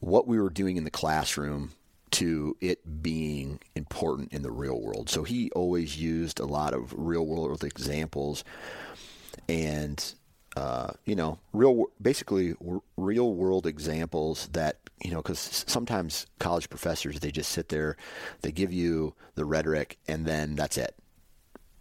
what 0.00 0.26
we 0.26 0.40
were 0.40 0.50
doing 0.50 0.76
in 0.76 0.84
the 0.84 0.90
classroom 0.90 1.72
to 2.12 2.56
it 2.60 3.02
being 3.02 3.60
important 3.74 4.32
in 4.32 4.42
the 4.42 4.50
real 4.50 4.80
world. 4.80 5.08
So 5.08 5.22
he 5.22 5.50
always 5.52 5.96
used 5.96 6.40
a 6.40 6.44
lot 6.44 6.74
of 6.74 6.92
real 6.96 7.26
world 7.26 7.64
examples 7.64 8.44
and 9.48 10.14
uh, 10.56 10.92
you 11.06 11.14
know, 11.14 11.38
real 11.54 11.86
basically 12.00 12.54
real 12.96 13.32
world 13.32 13.66
examples 13.66 14.48
that 14.48 14.78
you 15.02 15.10
know 15.10 15.22
because 15.22 15.64
sometimes 15.66 16.26
college 16.38 16.68
professors 16.68 17.20
they 17.20 17.30
just 17.30 17.50
sit 17.50 17.70
there, 17.70 17.96
they 18.42 18.52
give 18.52 18.72
you 18.72 19.14
the 19.34 19.46
rhetoric 19.46 19.98
and 20.06 20.26
then 20.26 20.54
that's 20.54 20.76
it. 20.76 20.94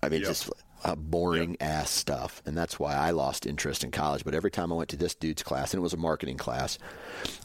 I 0.01 0.09
mean, 0.09 0.22
yep. 0.22 0.30
just 0.30 0.49
uh, 0.84 0.95
boring 0.95 1.51
yep. 1.51 1.61
ass 1.61 1.89
stuff, 1.89 2.41
and 2.45 2.57
that's 2.57 2.79
why 2.79 2.95
I 2.95 3.11
lost 3.11 3.45
interest 3.45 3.84
in 3.84 3.91
college. 3.91 4.23
But 4.23 4.34
every 4.34 4.51
time 4.51 4.71
I 4.71 4.75
went 4.75 4.89
to 4.89 4.97
this 4.97 5.15
dude's 5.15 5.43
class, 5.43 5.73
and 5.73 5.79
it 5.79 5.84
was 5.84 5.93
a 5.93 5.97
marketing 5.97 6.38
class, 6.38 6.77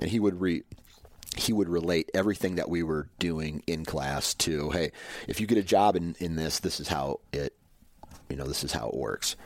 and 0.00 0.10
he 0.10 0.20
would 0.20 0.40
read 0.40 0.64
he 1.36 1.52
would 1.52 1.68
relate 1.68 2.10
everything 2.14 2.56
that 2.56 2.68
we 2.68 2.82
were 2.82 3.08
doing 3.18 3.62
in 3.66 3.84
class 3.84 4.32
to, 4.34 4.70
hey, 4.70 4.90
if 5.28 5.40
you 5.40 5.46
get 5.46 5.58
a 5.58 5.62
job 5.62 5.94
in, 5.94 6.16
in 6.18 6.36
this, 6.36 6.60
this 6.60 6.80
is 6.80 6.88
how 6.88 7.20
it, 7.32 7.52
you 8.30 8.36
know, 8.36 8.46
this 8.46 8.64
is 8.64 8.72
how 8.72 8.88
it 8.88 8.94
works. 8.94 9.36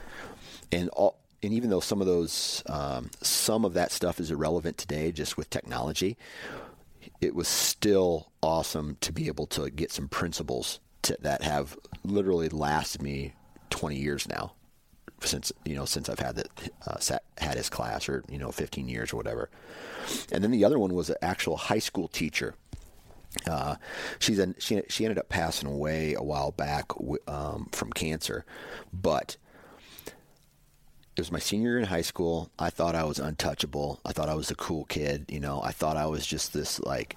And 0.71 0.89
all, 0.91 1.19
and 1.43 1.53
even 1.53 1.71
though 1.71 1.81
some 1.81 2.01
of 2.01 2.07
those, 2.07 2.63
um, 2.67 3.11
some 3.23 3.65
of 3.65 3.75
that 3.75 3.91
stuff 3.91 4.21
is 4.21 4.31
irrelevant 4.31 4.79
today, 4.79 5.11
just 5.11 5.37
with 5.37 5.51
technology, 5.51 6.17
it 7.21 7.35
was 7.35 7.49
still 7.49 8.31
awesome 8.43 8.97
to 9.01 9.13
be 9.13 9.27
able 9.27 9.47
to 9.49 9.69
get 9.71 9.91
some 9.91 10.09
principles 10.09 10.81
to, 11.03 11.17
that 11.21 11.43
have 11.43 11.77
literally 12.05 12.49
lasted 12.49 13.03
me 13.03 13.35
20 13.71 13.97
years 13.97 14.29
now 14.29 14.53
since 15.23 15.53
you 15.65 15.75
know 15.75 15.85
since 15.85 16.09
I've 16.09 16.19
had 16.19 16.37
that 16.37 16.49
uh, 16.87 16.99
sat, 16.99 17.25
had 17.39 17.57
his 17.57 17.69
class 17.69 18.09
or 18.09 18.25
you 18.29 18.39
know 18.39 18.51
15 18.51 18.89
years 18.89 19.13
or 19.13 19.17
whatever. 19.17 19.51
And 20.33 20.43
then 20.43 20.51
the 20.51 20.65
other 20.65 20.79
one 20.79 20.95
was 20.95 21.11
an 21.11 21.17
actual 21.23 21.57
high 21.57 21.79
school 21.79 22.09
teacher. 22.09 22.55
Uh, 23.47 23.77
she's 24.19 24.39
an, 24.39 24.55
she 24.59 24.83
she 24.89 25.05
ended 25.05 25.19
up 25.19 25.29
passing 25.29 25.69
away 25.69 26.15
a 26.15 26.23
while 26.23 26.51
back 26.51 26.87
um, 27.29 27.69
from 27.73 27.93
cancer, 27.93 28.45
but 28.93 29.37
it 31.17 31.21
was 31.21 31.33
my 31.33 31.39
senior 31.39 31.71
year 31.71 31.79
in 31.79 31.87
high 31.87 32.01
school. 32.01 32.51
I 32.59 32.71
thought 32.71 32.95
I 32.95 33.05
was 33.05 33.19
untouchable. 33.19 34.01
I 34.05 34.13
thought 34.13 34.29
I 34.29 34.35
was 34.35 34.51
a 34.51 34.57
cool 34.57 34.85
kid. 34.87 35.27
You 35.29 35.41
know, 35.41 35.63
I 35.63 35.71
thought 35.71 35.97
I 35.97 36.07
was 36.07 36.27
just 36.27 36.53
this 36.53 36.81
like 36.81 37.17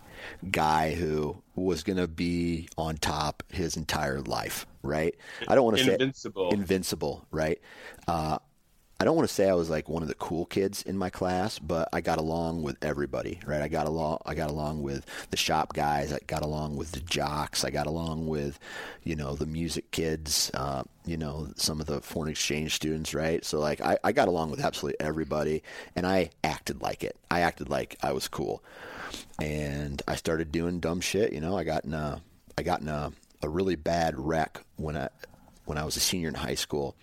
guy 0.52 0.94
who 0.94 1.42
was 1.56 1.84
going 1.84 1.98
to 1.98 2.08
be 2.08 2.68
on 2.78 2.98
top 2.98 3.44
his 3.50 3.78
entire 3.78 4.22
life, 4.22 4.66
right? 4.82 5.16
I 5.48 5.56
don't 5.56 5.66
want 5.66 5.78
to 5.78 5.84
say 5.84 5.94
invincible. 5.94 6.50
Invincible, 6.52 7.26
right? 7.32 7.60
Uh, 8.08 8.40
I 9.00 9.06
don't 9.06 9.18
want 9.18 9.28
to 9.28 9.36
say 9.36 9.50
I 9.50 9.54
was 9.54 9.70
like 9.70 9.90
one 9.90 10.02
of 10.02 10.08
the 10.08 10.16
cool 10.16 10.46
kids 10.46 10.82
in 10.84 10.98
my 10.98 11.10
class, 11.10 11.60
but 11.60 11.90
I 11.92 12.00
got 12.00 12.20
along 12.20 12.62
with 12.62 12.78
everybody, 12.82 13.38
right? 13.46 13.62
I 13.62 13.68
got 13.68 13.86
along 13.86 14.20
I 14.26 14.34
got 14.34 14.50
along 14.50 14.82
with 14.82 15.06
the 15.30 15.36
shop 15.36 15.74
guys, 15.74 16.14
I 16.14 16.20
got 16.26 16.42
along 16.42 16.78
with 16.78 16.94
the 16.94 17.02
jocks, 17.02 17.66
I 17.66 17.70
got 17.70 17.86
along 17.86 18.28
with, 18.28 18.60
you 19.04 19.18
know, 19.18 19.36
the 19.36 19.46
music 19.46 19.92
kids, 19.92 20.52
uh, 20.54 20.84
you 21.06 21.18
know, 21.18 21.50
some 21.58 21.82
of 21.82 21.88
the 21.88 22.00
foreign 22.00 22.32
exchange 22.32 22.76
students, 22.76 23.14
right? 23.14 23.44
So 23.44 23.60
like 23.60 23.82
I, 23.82 23.98
I 24.06 24.14
got 24.14 24.30
along 24.30 24.52
with 24.52 24.64
absolutely 24.64 25.06
everybody 25.06 25.64
and 25.98 26.08
I 26.08 26.30
acted 26.42 26.82
like 26.82 27.04
it. 27.04 27.18
I 27.30 27.42
acted 27.42 27.68
like 27.68 27.98
I 28.02 28.14
was 28.14 28.30
cool. 28.30 28.64
And 29.40 30.02
I 30.08 30.16
started 30.16 30.52
doing 30.52 30.80
dumb 30.80 31.02
shit, 31.02 31.34
you 31.34 31.42
know, 31.42 31.58
I 31.58 31.64
got 31.64 31.86
in 31.86 31.94
a 31.94 32.22
I 32.58 32.64
got 32.64 32.82
in 32.82 32.88
a, 32.88 33.12
a 33.42 33.50
really 33.50 33.76
bad 33.76 34.18
wreck 34.18 34.62
when 34.76 34.96
I 34.96 35.10
when 35.66 35.78
I 35.78 35.86
was 35.86 35.98
a 35.98 36.00
senior 36.00 36.30
in 36.30 36.36
high 36.36 36.56
school. 36.56 36.96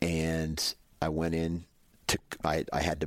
And 0.00 0.74
I 1.02 1.08
went 1.08 1.34
in 1.34 1.64
to 2.08 2.18
I 2.44 2.64
I 2.72 2.80
had 2.80 3.00
to 3.02 3.06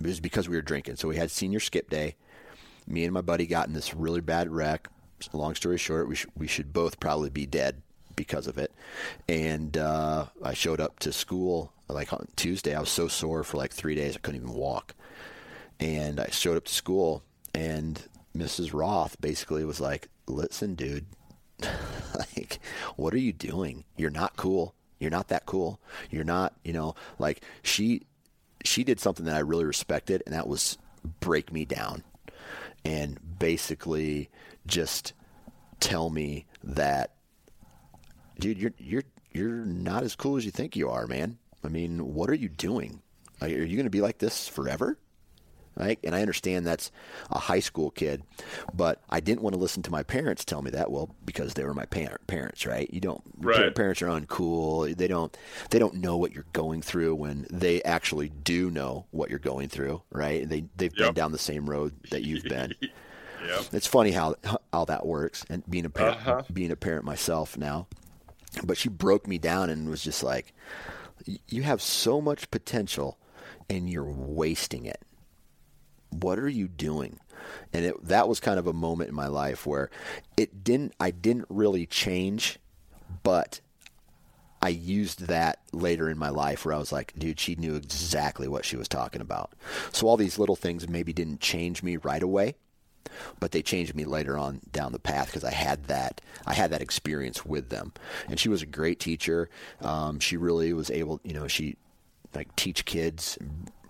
it 0.00 0.06
was 0.06 0.20
because 0.20 0.48
we 0.48 0.56
were 0.56 0.62
drinking. 0.62 0.96
So 0.96 1.08
we 1.08 1.16
had 1.16 1.30
senior 1.30 1.60
skip 1.60 1.90
day. 1.90 2.16
Me 2.86 3.04
and 3.04 3.12
my 3.12 3.20
buddy 3.20 3.46
got 3.46 3.68
in 3.68 3.74
this 3.74 3.94
really 3.94 4.20
bad 4.20 4.48
wreck. 4.48 4.88
Long 5.32 5.54
story 5.54 5.78
short, 5.78 6.08
we 6.08 6.14
sh- 6.14 6.26
we 6.36 6.46
should 6.46 6.72
both 6.72 7.00
probably 7.00 7.30
be 7.30 7.46
dead 7.46 7.82
because 8.14 8.46
of 8.46 8.58
it. 8.58 8.72
And 9.28 9.76
uh, 9.76 10.26
I 10.42 10.54
showed 10.54 10.80
up 10.80 10.98
to 11.00 11.12
school 11.12 11.72
like 11.88 12.12
on 12.12 12.28
Tuesday. 12.36 12.74
I 12.74 12.80
was 12.80 12.90
so 12.90 13.08
sore 13.08 13.42
for 13.42 13.56
like 13.56 13.72
three 13.72 13.94
days 13.94 14.16
I 14.16 14.20
couldn't 14.20 14.42
even 14.42 14.54
walk. 14.54 14.94
And 15.80 16.20
I 16.20 16.28
showed 16.30 16.56
up 16.56 16.64
to 16.64 16.74
school, 16.74 17.22
and 17.54 18.02
Mrs. 18.36 18.72
Roth 18.72 19.20
basically 19.20 19.64
was 19.64 19.80
like, 19.80 20.08
"Listen, 20.26 20.74
dude, 20.74 21.06
like, 22.14 22.60
what 22.96 23.14
are 23.14 23.18
you 23.18 23.32
doing? 23.32 23.84
You're 23.96 24.10
not 24.10 24.36
cool. 24.36 24.74
You're 24.98 25.10
not 25.10 25.28
that 25.28 25.46
cool. 25.46 25.80
You're 26.10 26.24
not, 26.24 26.54
you 26.64 26.72
know, 26.72 26.94
like 27.18 27.42
she 27.62 28.02
she 28.64 28.84
did 28.84 29.00
something 29.00 29.26
that 29.26 29.36
I 29.36 29.40
really 29.40 29.64
respected 29.64 30.22
and 30.26 30.34
that 30.34 30.48
was 30.48 30.78
break 31.20 31.52
me 31.52 31.64
down 31.64 32.02
and 32.84 33.18
basically 33.38 34.28
just 34.66 35.12
tell 35.80 36.10
me 36.10 36.46
that 36.64 37.14
dude, 38.38 38.58
you're 38.58 38.74
you're 38.78 39.04
you're 39.32 39.64
not 39.64 40.02
as 40.02 40.16
cool 40.16 40.36
as 40.36 40.44
you 40.44 40.50
think 40.50 40.74
you 40.74 40.88
are, 40.90 41.06
man. 41.06 41.38
I 41.64 41.68
mean, 41.68 42.14
what 42.14 42.30
are 42.30 42.34
you 42.34 42.48
doing? 42.48 43.02
Are 43.40 43.48
you 43.48 43.76
going 43.76 43.84
to 43.84 43.90
be 43.90 44.00
like 44.00 44.18
this 44.18 44.48
forever? 44.48 44.98
Right? 45.78 45.98
And 46.02 46.14
I 46.14 46.20
understand 46.20 46.66
that's 46.66 46.90
a 47.30 47.38
high 47.38 47.60
school 47.60 47.90
kid, 47.90 48.22
but 48.74 49.00
I 49.08 49.20
didn't 49.20 49.42
want 49.42 49.54
to 49.54 49.60
listen 49.60 49.82
to 49.84 49.90
my 49.90 50.02
parents 50.02 50.44
tell 50.44 50.60
me 50.60 50.70
that. 50.72 50.90
Well, 50.90 51.14
because 51.24 51.54
they 51.54 51.64
were 51.64 51.74
my 51.74 51.86
parents, 51.86 52.66
right? 52.66 52.92
You 52.92 53.00
don't. 53.00 53.22
Right. 53.38 53.74
Parents 53.74 54.02
are 54.02 54.08
uncool. 54.08 54.94
They 54.96 55.08
don't. 55.08 55.36
They 55.70 55.78
don't 55.78 55.94
know 55.94 56.16
what 56.16 56.32
you're 56.32 56.46
going 56.52 56.82
through 56.82 57.14
when 57.14 57.46
they 57.50 57.82
actually 57.82 58.28
do 58.28 58.70
know 58.70 59.06
what 59.12 59.30
you're 59.30 59.38
going 59.38 59.68
through, 59.68 60.02
right? 60.10 60.48
They 60.48 60.64
they've 60.76 60.92
yep. 60.96 61.08
been 61.08 61.14
down 61.14 61.32
the 61.32 61.38
same 61.38 61.70
road 61.70 61.94
that 62.10 62.22
you've 62.22 62.44
been. 62.48 62.74
yep. 63.46 63.64
It's 63.72 63.86
funny 63.86 64.10
how 64.10 64.34
how 64.72 64.84
that 64.86 65.06
works, 65.06 65.44
and 65.48 65.68
being 65.70 65.84
a 65.84 65.90
parent, 65.90 66.16
uh-huh. 66.18 66.42
being 66.52 66.72
a 66.72 66.76
parent 66.76 67.04
myself 67.04 67.56
now. 67.56 67.86
But 68.64 68.78
she 68.78 68.88
broke 68.88 69.28
me 69.28 69.38
down 69.38 69.70
and 69.70 69.88
was 69.88 70.02
just 70.02 70.24
like, 70.24 70.52
"You 71.48 71.62
have 71.62 71.80
so 71.80 72.20
much 72.20 72.50
potential, 72.50 73.18
and 73.70 73.88
you're 73.88 74.10
wasting 74.10 74.86
it." 74.86 75.02
What 76.10 76.38
are 76.38 76.48
you 76.48 76.68
doing? 76.68 77.18
And 77.72 77.84
it, 77.84 78.04
that 78.04 78.28
was 78.28 78.40
kind 78.40 78.58
of 78.58 78.66
a 78.66 78.72
moment 78.72 79.10
in 79.10 79.14
my 79.14 79.28
life 79.28 79.66
where 79.66 79.90
it 80.36 80.64
didn't, 80.64 80.94
I 81.00 81.10
didn't 81.10 81.46
really 81.48 81.86
change, 81.86 82.58
but 83.22 83.60
I 84.60 84.70
used 84.70 85.28
that 85.28 85.60
later 85.72 86.10
in 86.10 86.18
my 86.18 86.30
life 86.30 86.64
where 86.64 86.74
I 86.74 86.78
was 86.78 86.90
like, 86.90 87.12
dude, 87.16 87.38
she 87.38 87.54
knew 87.54 87.76
exactly 87.76 88.48
what 88.48 88.64
she 88.64 88.76
was 88.76 88.88
talking 88.88 89.20
about. 89.20 89.52
So 89.92 90.06
all 90.08 90.16
these 90.16 90.38
little 90.38 90.56
things 90.56 90.88
maybe 90.88 91.12
didn't 91.12 91.40
change 91.40 91.82
me 91.82 91.96
right 91.96 92.22
away, 92.22 92.56
but 93.38 93.52
they 93.52 93.62
changed 93.62 93.94
me 93.94 94.04
later 94.04 94.36
on 94.36 94.60
down 94.72 94.92
the 94.92 94.98
path 94.98 95.26
because 95.26 95.44
I 95.44 95.52
had 95.52 95.84
that 95.86 96.20
I 96.46 96.54
had 96.54 96.70
that 96.70 96.82
experience 96.82 97.46
with 97.46 97.68
them. 97.68 97.92
And 98.28 98.40
she 98.40 98.48
was 98.48 98.62
a 98.62 98.66
great 98.66 98.98
teacher. 98.98 99.48
Um, 99.80 100.18
she 100.18 100.36
really 100.36 100.72
was 100.72 100.90
able, 100.90 101.20
you 101.22 101.34
know, 101.34 101.46
she 101.46 101.76
like 102.34 102.54
teach 102.56 102.84
kids 102.84 103.38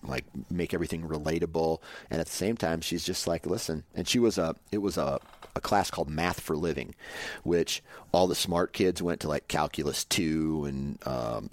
like 0.03 0.25
make 0.51 0.73
everything 0.75 1.03
relatable. 1.03 1.81
And 2.11 2.21
at 2.21 2.27
the 2.27 2.33
same 2.33 2.57
time 2.57 2.81
she's 2.81 3.05
just 3.05 3.27
like 3.27 3.47
listen 3.47 3.85
and 3.95 4.09
she 4.09 4.19
was 4.19 4.39
a 4.39 4.55
it 4.73 4.79
was 4.79 4.97
a 4.97 5.21
a 5.57 5.61
class 5.61 5.91
called 5.91 6.09
math 6.09 6.41
for 6.41 6.57
living 6.57 6.95
which 7.43 7.83
all 8.13 8.27
the 8.29 8.35
smart 8.35 8.73
kids 8.73 9.03
went 9.03 9.21
to 9.21 9.29
like 9.29 9.49
calculus 9.49 10.05
2 10.05 10.65
and 10.67 11.07
um, 11.07 11.51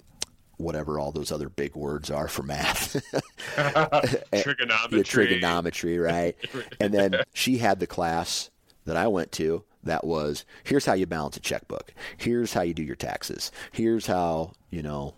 whatever 0.58 0.98
all 0.98 1.12
those 1.12 1.32
other 1.32 1.48
big 1.48 1.74
words 1.74 2.10
are 2.10 2.28
for 2.28 2.42
math. 2.42 3.02
Trigonometry. 4.32 5.02
Trigonometry 5.04 5.98
right? 5.98 6.36
And 6.80 6.92
then 6.94 7.16
she 7.32 7.58
had 7.58 7.80
the 7.80 7.86
class 7.86 8.50
that 8.84 8.96
I 8.96 9.08
went 9.08 9.32
to 9.32 9.64
that 9.82 10.04
was 10.04 10.44
here's 10.64 10.86
how 10.86 10.94
you 10.94 11.06
balance 11.06 11.36
a 11.36 11.40
checkbook. 11.40 11.92
Here's 12.16 12.52
how 12.52 12.62
you 12.62 12.74
do 12.74 12.82
your 12.82 12.96
taxes. 12.96 13.50
Here's 13.72 14.06
how 14.06 14.52
you 14.70 14.82
know 14.82 15.14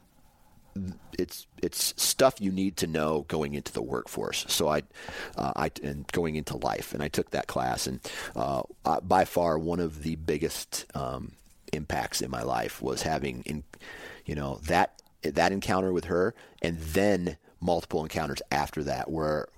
it's 1.19 1.47
it's 1.63 1.95
stuff 2.03 2.41
you 2.41 2.53
need 2.53 2.77
to 2.79 2.87
know 2.87 3.25
going 3.29 3.55
into 3.55 3.73
the 3.73 3.83
workforce. 3.83 4.45
So 4.49 4.69
I, 4.69 4.83
uh, 5.37 5.53
I 5.57 5.71
and 5.83 6.07
going 6.13 6.37
into 6.37 6.57
life, 6.57 6.95
and 6.95 7.03
I 7.03 7.09
took 7.09 7.31
that 7.31 7.47
class, 7.47 7.87
and 7.87 8.01
uh, 8.37 8.63
by 9.03 9.25
far 9.25 9.59
one 9.59 9.81
of 9.81 10.03
the 10.03 10.17
biggest 10.17 10.87
um, 10.95 11.33
impacts 11.73 12.23
in 12.23 12.31
my 12.31 12.43
life 12.43 12.81
was 12.83 13.03
having, 13.03 13.43
in, 13.43 13.65
you 14.25 14.35
know, 14.35 14.61
that 14.67 15.03
that 15.23 15.53
encounter 15.53 15.93
with 15.93 16.05
her, 16.05 16.35
and 16.63 16.79
then 16.79 17.37
multiple 17.61 18.03
encounters 18.03 18.41
after 18.51 18.85
that, 18.85 19.11
where 19.11 19.49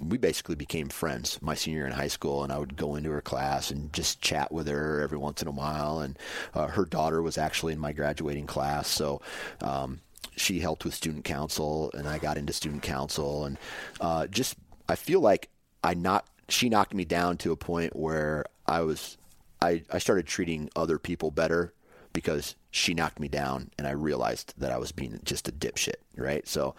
we 0.00 0.18
basically 0.18 0.54
became 0.54 0.88
friends 0.88 1.38
my 1.40 1.54
senior 1.54 1.80
year 1.80 1.86
in 1.86 1.92
high 1.92 2.08
school. 2.08 2.42
And 2.42 2.52
I 2.52 2.58
would 2.58 2.76
go 2.76 2.96
into 2.96 3.10
her 3.10 3.20
class 3.20 3.70
and 3.70 3.92
just 3.92 4.20
chat 4.20 4.50
with 4.52 4.66
her 4.68 5.00
every 5.00 5.18
once 5.18 5.40
in 5.40 5.48
a 5.48 5.52
while. 5.52 6.00
And 6.00 6.18
uh, 6.52 6.66
her 6.68 6.84
daughter 6.84 7.22
was 7.22 7.38
actually 7.38 7.72
in 7.72 7.78
my 7.78 7.92
graduating 7.92 8.46
class. 8.46 8.88
So 8.88 9.22
um, 9.60 10.00
she 10.36 10.60
helped 10.60 10.84
with 10.84 10.94
student 10.94 11.24
council, 11.24 11.90
and 11.94 12.08
I 12.08 12.18
got 12.18 12.36
into 12.36 12.52
student 12.52 12.82
council, 12.82 13.44
and 13.44 13.58
uh, 14.00 14.26
just 14.26 14.56
I 14.88 14.94
feel 14.94 15.20
like 15.20 15.48
I 15.82 15.94
not 15.94 16.26
she 16.48 16.68
knocked 16.68 16.94
me 16.94 17.04
down 17.04 17.36
to 17.38 17.52
a 17.52 17.56
point 17.56 17.96
where 17.96 18.44
I 18.66 18.80
was 18.80 19.16
I, 19.62 19.82
I 19.90 19.98
started 19.98 20.26
treating 20.26 20.68
other 20.76 20.98
people 20.98 21.30
better 21.30 21.72
because 22.12 22.54
she 22.70 22.94
knocked 22.94 23.18
me 23.18 23.28
down 23.28 23.70
and 23.78 23.86
I 23.86 23.92
realized 23.92 24.54
that 24.58 24.70
I 24.70 24.78
was 24.78 24.92
being 24.92 25.18
just 25.24 25.48
a 25.48 25.52
dipshit, 25.52 25.96
right? 26.16 26.46
So, 26.46 26.74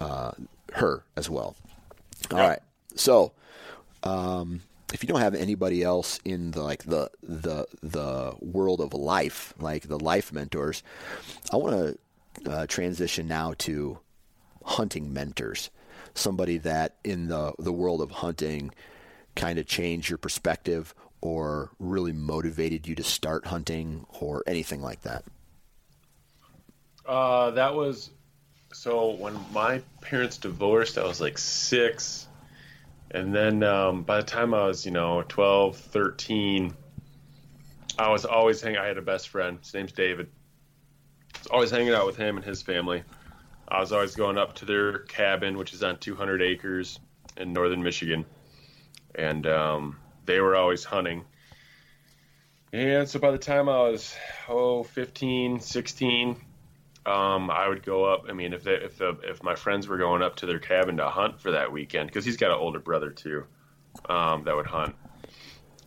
uh, 0.00 0.32
her 0.74 1.04
as 1.16 1.28
well. 1.28 1.54
All 2.30 2.38
right. 2.38 2.60
So, 2.94 3.32
um, 4.02 4.62
if 4.92 5.02
you 5.02 5.06
don't 5.06 5.20
have 5.20 5.34
anybody 5.34 5.82
else 5.82 6.20
in 6.24 6.50
the 6.52 6.62
like 6.62 6.84
the 6.84 7.10
the 7.22 7.66
the 7.82 8.34
world 8.40 8.80
of 8.80 8.92
life, 8.94 9.54
like 9.58 9.88
the 9.88 9.98
life 9.98 10.32
mentors, 10.32 10.82
I 11.52 11.56
want 11.56 11.76
to 11.76 11.98
uh, 12.46 12.66
transition 12.66 13.28
now 13.28 13.54
to 13.58 13.98
hunting 14.64 15.12
mentors. 15.12 15.70
Somebody 16.14 16.58
that 16.58 16.96
in 17.04 17.28
the 17.28 17.52
the 17.58 17.72
world 17.72 18.00
of 18.00 18.10
hunting 18.10 18.72
kind 19.34 19.58
of 19.58 19.66
changed 19.66 20.10
your 20.10 20.18
perspective 20.18 20.94
or 21.20 21.70
really 21.78 22.12
motivated 22.12 22.86
you 22.86 22.94
to 22.96 23.02
start 23.02 23.46
hunting 23.46 24.04
or 24.20 24.42
anything 24.46 24.82
like 24.82 25.02
that? 25.02 25.24
Uh, 27.06 27.50
that 27.52 27.74
was 27.74 28.10
so 28.72 29.10
when 29.10 29.34
my 29.52 29.82
parents 30.00 30.38
divorced, 30.38 30.98
I 30.98 31.04
was 31.04 31.20
like 31.20 31.38
six. 31.38 32.26
And 33.10 33.34
then 33.34 33.62
um, 33.62 34.02
by 34.02 34.18
the 34.18 34.26
time 34.26 34.54
I 34.54 34.66
was, 34.66 34.86
you 34.86 34.92
know, 34.92 35.22
12, 35.28 35.76
13, 35.76 36.74
I 37.98 38.10
was 38.10 38.24
always 38.24 38.62
hanging. 38.62 38.78
I 38.78 38.86
had 38.86 38.96
a 38.96 39.02
best 39.02 39.28
friend. 39.28 39.58
His 39.62 39.74
name's 39.74 39.92
David. 39.92 40.28
Was 41.42 41.48
always 41.50 41.70
hanging 41.72 41.92
out 41.92 42.06
with 42.06 42.16
him 42.16 42.36
and 42.36 42.44
his 42.44 42.62
family. 42.62 43.02
I 43.66 43.80
was 43.80 43.90
always 43.90 44.14
going 44.14 44.38
up 44.38 44.54
to 44.56 44.64
their 44.64 45.00
cabin, 45.00 45.58
which 45.58 45.72
is 45.72 45.82
on 45.82 45.98
200 45.98 46.40
acres 46.40 47.00
in 47.36 47.52
northern 47.52 47.82
Michigan. 47.82 48.26
And 49.12 49.44
um, 49.48 49.98
they 50.24 50.38
were 50.38 50.54
always 50.54 50.84
hunting. 50.84 51.24
And 52.72 53.08
so 53.08 53.18
by 53.18 53.32
the 53.32 53.38
time 53.38 53.68
I 53.68 53.80
was, 53.80 54.14
oh, 54.48 54.84
15, 54.84 55.58
16, 55.58 56.36
um, 57.06 57.50
I 57.50 57.66
would 57.66 57.82
go 57.82 58.04
up. 58.04 58.26
I 58.28 58.34
mean, 58.34 58.52
if 58.52 58.62
they, 58.62 58.74
if 58.74 58.98
the, 58.98 59.18
if 59.24 59.42
my 59.42 59.56
friends 59.56 59.88
were 59.88 59.98
going 59.98 60.22
up 60.22 60.36
to 60.36 60.46
their 60.46 60.60
cabin 60.60 60.98
to 60.98 61.08
hunt 61.08 61.40
for 61.40 61.50
that 61.50 61.72
weekend, 61.72 62.06
because 62.06 62.24
he's 62.24 62.36
got 62.36 62.52
an 62.52 62.58
older 62.58 62.78
brother 62.78 63.10
too, 63.10 63.46
um, 64.08 64.44
that 64.44 64.54
would 64.54 64.66
hunt. 64.66 64.94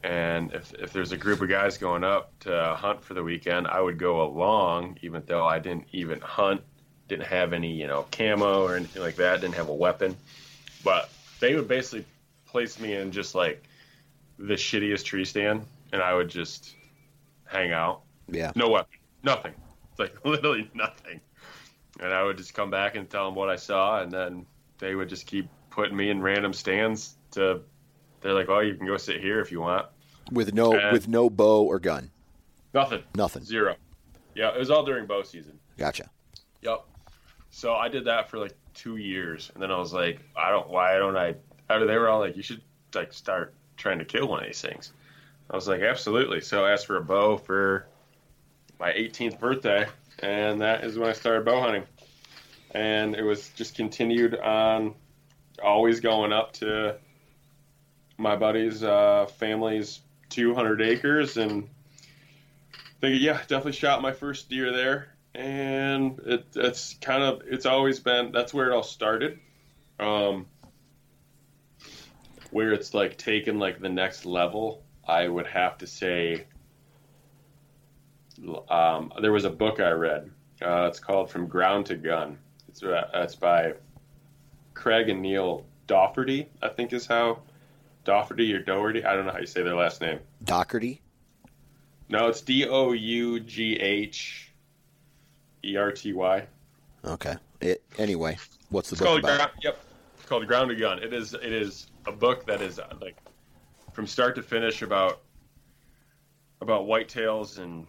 And 0.05 0.53
if 0.53 0.71
if 0.75 0.93
there's 0.93 1.11
a 1.13 1.17
group 1.17 1.41
of 1.41 1.49
guys 1.49 1.79
going 1.79 2.03
up 2.03 2.37
to 2.41 2.75
hunt 2.77 3.03
for 3.03 3.15
the 3.15 3.23
weekend, 3.23 3.65
I 3.65 3.81
would 3.81 3.97
go 3.97 4.21
along, 4.21 4.99
even 5.01 5.23
though 5.25 5.47
I 5.47 5.57
didn't 5.57 5.87
even 5.93 6.21
hunt, 6.21 6.61
didn't 7.07 7.25
have 7.25 7.53
any 7.53 7.71
you 7.71 7.87
know 7.87 8.05
camo 8.11 8.63
or 8.63 8.75
anything 8.75 9.01
like 9.01 9.15
that, 9.15 9.41
didn't 9.41 9.55
have 9.55 9.69
a 9.69 9.73
weapon. 9.73 10.15
But 10.83 11.09
they 11.39 11.55
would 11.55 11.67
basically 11.67 12.05
place 12.45 12.79
me 12.79 12.93
in 12.93 13.11
just 13.11 13.33
like 13.33 13.63
the 14.37 14.53
shittiest 14.53 15.05
tree 15.05 15.25
stand, 15.25 15.65
and 15.91 16.03
I 16.03 16.13
would 16.13 16.29
just 16.29 16.75
hang 17.45 17.71
out. 17.71 18.01
Yeah. 18.29 18.51
No 18.55 18.69
weapon, 18.69 18.99
nothing. 19.23 19.55
It's 19.89 19.99
Like 19.99 20.17
literally 20.23 20.69
nothing. 20.75 21.19
And 21.99 22.13
I 22.13 22.21
would 22.21 22.37
just 22.37 22.53
come 22.53 22.69
back 22.69 22.95
and 22.95 23.09
tell 23.09 23.25
them 23.25 23.33
what 23.33 23.49
I 23.49 23.55
saw, 23.55 24.03
and 24.03 24.11
then 24.11 24.45
they 24.77 24.93
would 24.93 25.09
just 25.09 25.25
keep 25.25 25.49
putting 25.71 25.97
me 25.97 26.11
in 26.11 26.21
random 26.21 26.53
stands. 26.53 27.15
To 27.31 27.61
they're 28.21 28.33
like, 28.33 28.49
"Oh, 28.49 28.59
you 28.59 28.75
can 28.75 28.85
go 28.85 28.97
sit 28.97 29.19
here 29.19 29.39
if 29.39 29.51
you 29.51 29.61
want." 29.61 29.87
With 30.31 30.53
no 30.53 30.73
And- 30.77 30.91
with 30.91 31.07
no 31.07 31.29
bow 31.29 31.63
or 31.63 31.79
gun. 31.79 32.11
Nothing. 32.73 33.03
Nothing. 33.15 33.43
Zero. 33.43 33.75
Yeah, 34.33 34.49
it 34.53 34.59
was 34.59 34.69
all 34.69 34.83
during 34.83 35.05
bow 35.05 35.23
season. 35.23 35.59
Gotcha. 35.77 36.09
Yep. 36.61 36.83
So 37.51 37.73
I 37.73 37.87
did 37.87 38.05
that 38.05 38.29
for 38.29 38.37
like 38.37 38.53
two 38.73 38.97
years, 38.97 39.49
and 39.53 39.63
then 39.63 39.71
I 39.71 39.77
was 39.77 39.93
like, 39.93 40.19
I 40.35 40.49
don't. 40.49 40.69
Why 40.69 40.97
don't 40.97 41.15
I? 41.15 41.35
After 41.69 41.85
they 41.87 41.97
were 41.97 42.09
all 42.09 42.19
like, 42.19 42.35
you 42.35 42.43
should 42.43 42.61
like 42.93 43.13
start 43.13 43.53
trying 43.77 43.99
to 43.99 44.05
kill 44.05 44.27
one 44.27 44.41
of 44.41 44.45
these 44.45 44.61
things. 44.61 44.91
I 45.49 45.55
was 45.55 45.67
like, 45.67 45.81
absolutely. 45.81 46.41
So 46.41 46.65
I 46.65 46.71
asked 46.71 46.85
for 46.87 46.97
a 46.97 47.03
bow 47.03 47.37
for 47.37 47.87
my 48.79 48.91
18th 48.91 49.39
birthday, 49.39 49.85
and 50.19 50.59
that 50.61 50.83
is 50.83 50.97
when 50.97 51.07
I 51.09 51.13
started 51.13 51.45
bow 51.45 51.61
hunting. 51.61 51.83
And 52.71 53.15
it 53.15 53.21
was 53.23 53.49
just 53.49 53.75
continued 53.75 54.35
on, 54.35 54.95
always 55.63 55.99
going 56.01 56.33
up 56.33 56.51
to 56.53 56.97
my 58.17 58.35
buddy's 58.35 58.83
uh, 58.83 59.27
family's 59.37 60.01
200 60.29 60.81
acres, 60.81 61.37
and 61.37 61.69
think 63.05 63.21
yeah, 63.21 63.37
definitely 63.39 63.73
shot 63.73 64.01
my 64.01 64.11
first 64.11 64.49
deer 64.49 64.71
there, 64.71 65.15
and 65.33 66.19
it, 66.25 66.45
it's 66.55 66.95
kind 66.95 67.23
of 67.23 67.41
it's 67.45 67.65
always 67.65 67.99
been 67.99 68.31
that's 68.31 68.53
where 68.53 68.71
it 68.71 68.73
all 68.73 68.83
started. 68.83 69.39
Um, 69.99 70.47
where 72.51 72.73
it's 72.73 72.93
like 72.93 73.17
taken 73.17 73.59
like 73.59 73.79
the 73.79 73.89
next 73.89 74.25
level, 74.25 74.83
I 75.07 75.27
would 75.27 75.47
have 75.47 75.77
to 75.79 75.87
say. 75.87 76.45
Um, 78.69 79.13
there 79.21 79.31
was 79.31 79.45
a 79.45 79.49
book 79.49 79.79
I 79.79 79.91
read. 79.91 80.29
Uh, 80.61 80.87
it's 80.89 80.99
called 80.99 81.29
From 81.29 81.47
Ground 81.47 81.85
to 81.87 81.95
Gun. 81.95 82.37
It's 82.67 82.83
uh, 82.83 83.09
it's 83.13 83.35
by 83.35 83.73
Craig 84.73 85.09
and 85.09 85.21
Neil 85.21 85.65
Dougherty. 85.87 86.49
I 86.61 86.69
think 86.69 86.91
is 86.91 87.05
how 87.05 87.39
Dougherty 88.05 88.53
or 88.53 88.59
Doherty. 88.59 89.03
I 89.03 89.15
don't 89.15 89.25
know 89.25 89.33
how 89.33 89.39
you 89.39 89.47
say 89.47 89.63
their 89.63 89.75
last 89.75 89.99
name. 89.99 90.19
Doherty. 90.43 91.01
No, 92.07 92.27
it's 92.27 92.41
D 92.41 92.65
O 92.67 92.93
U 92.93 93.39
G 93.41 93.75
H 93.75 94.53
E 95.63 95.75
R 95.75 95.91
T 95.91 96.13
Y. 96.13 96.47
Okay. 97.03 97.35
It, 97.61 97.83
anyway, 97.97 98.37
what's 98.69 98.89
the 98.89 98.93
It's 98.93 99.01
book 99.01 99.07
called 99.07 99.19
about? 99.19 99.37
Ground, 99.37 99.51
Yep, 99.63 99.79
it's 100.17 100.25
called 100.25 100.47
Ground 100.47 100.69
to 100.69 100.75
Gun. 100.75 100.99
It 100.99 101.13
is 101.13 101.33
it 101.33 101.51
is 101.51 101.87
a 102.05 102.11
book 102.11 102.45
that 102.45 102.61
is 102.61 102.79
uh, 102.79 102.93
like 103.01 103.17
from 103.91 104.07
start 104.07 104.35
to 104.35 104.43
finish 104.43 104.81
about 104.81 105.21
about 106.61 106.83
whitetails 106.83 107.57
and 107.57 107.85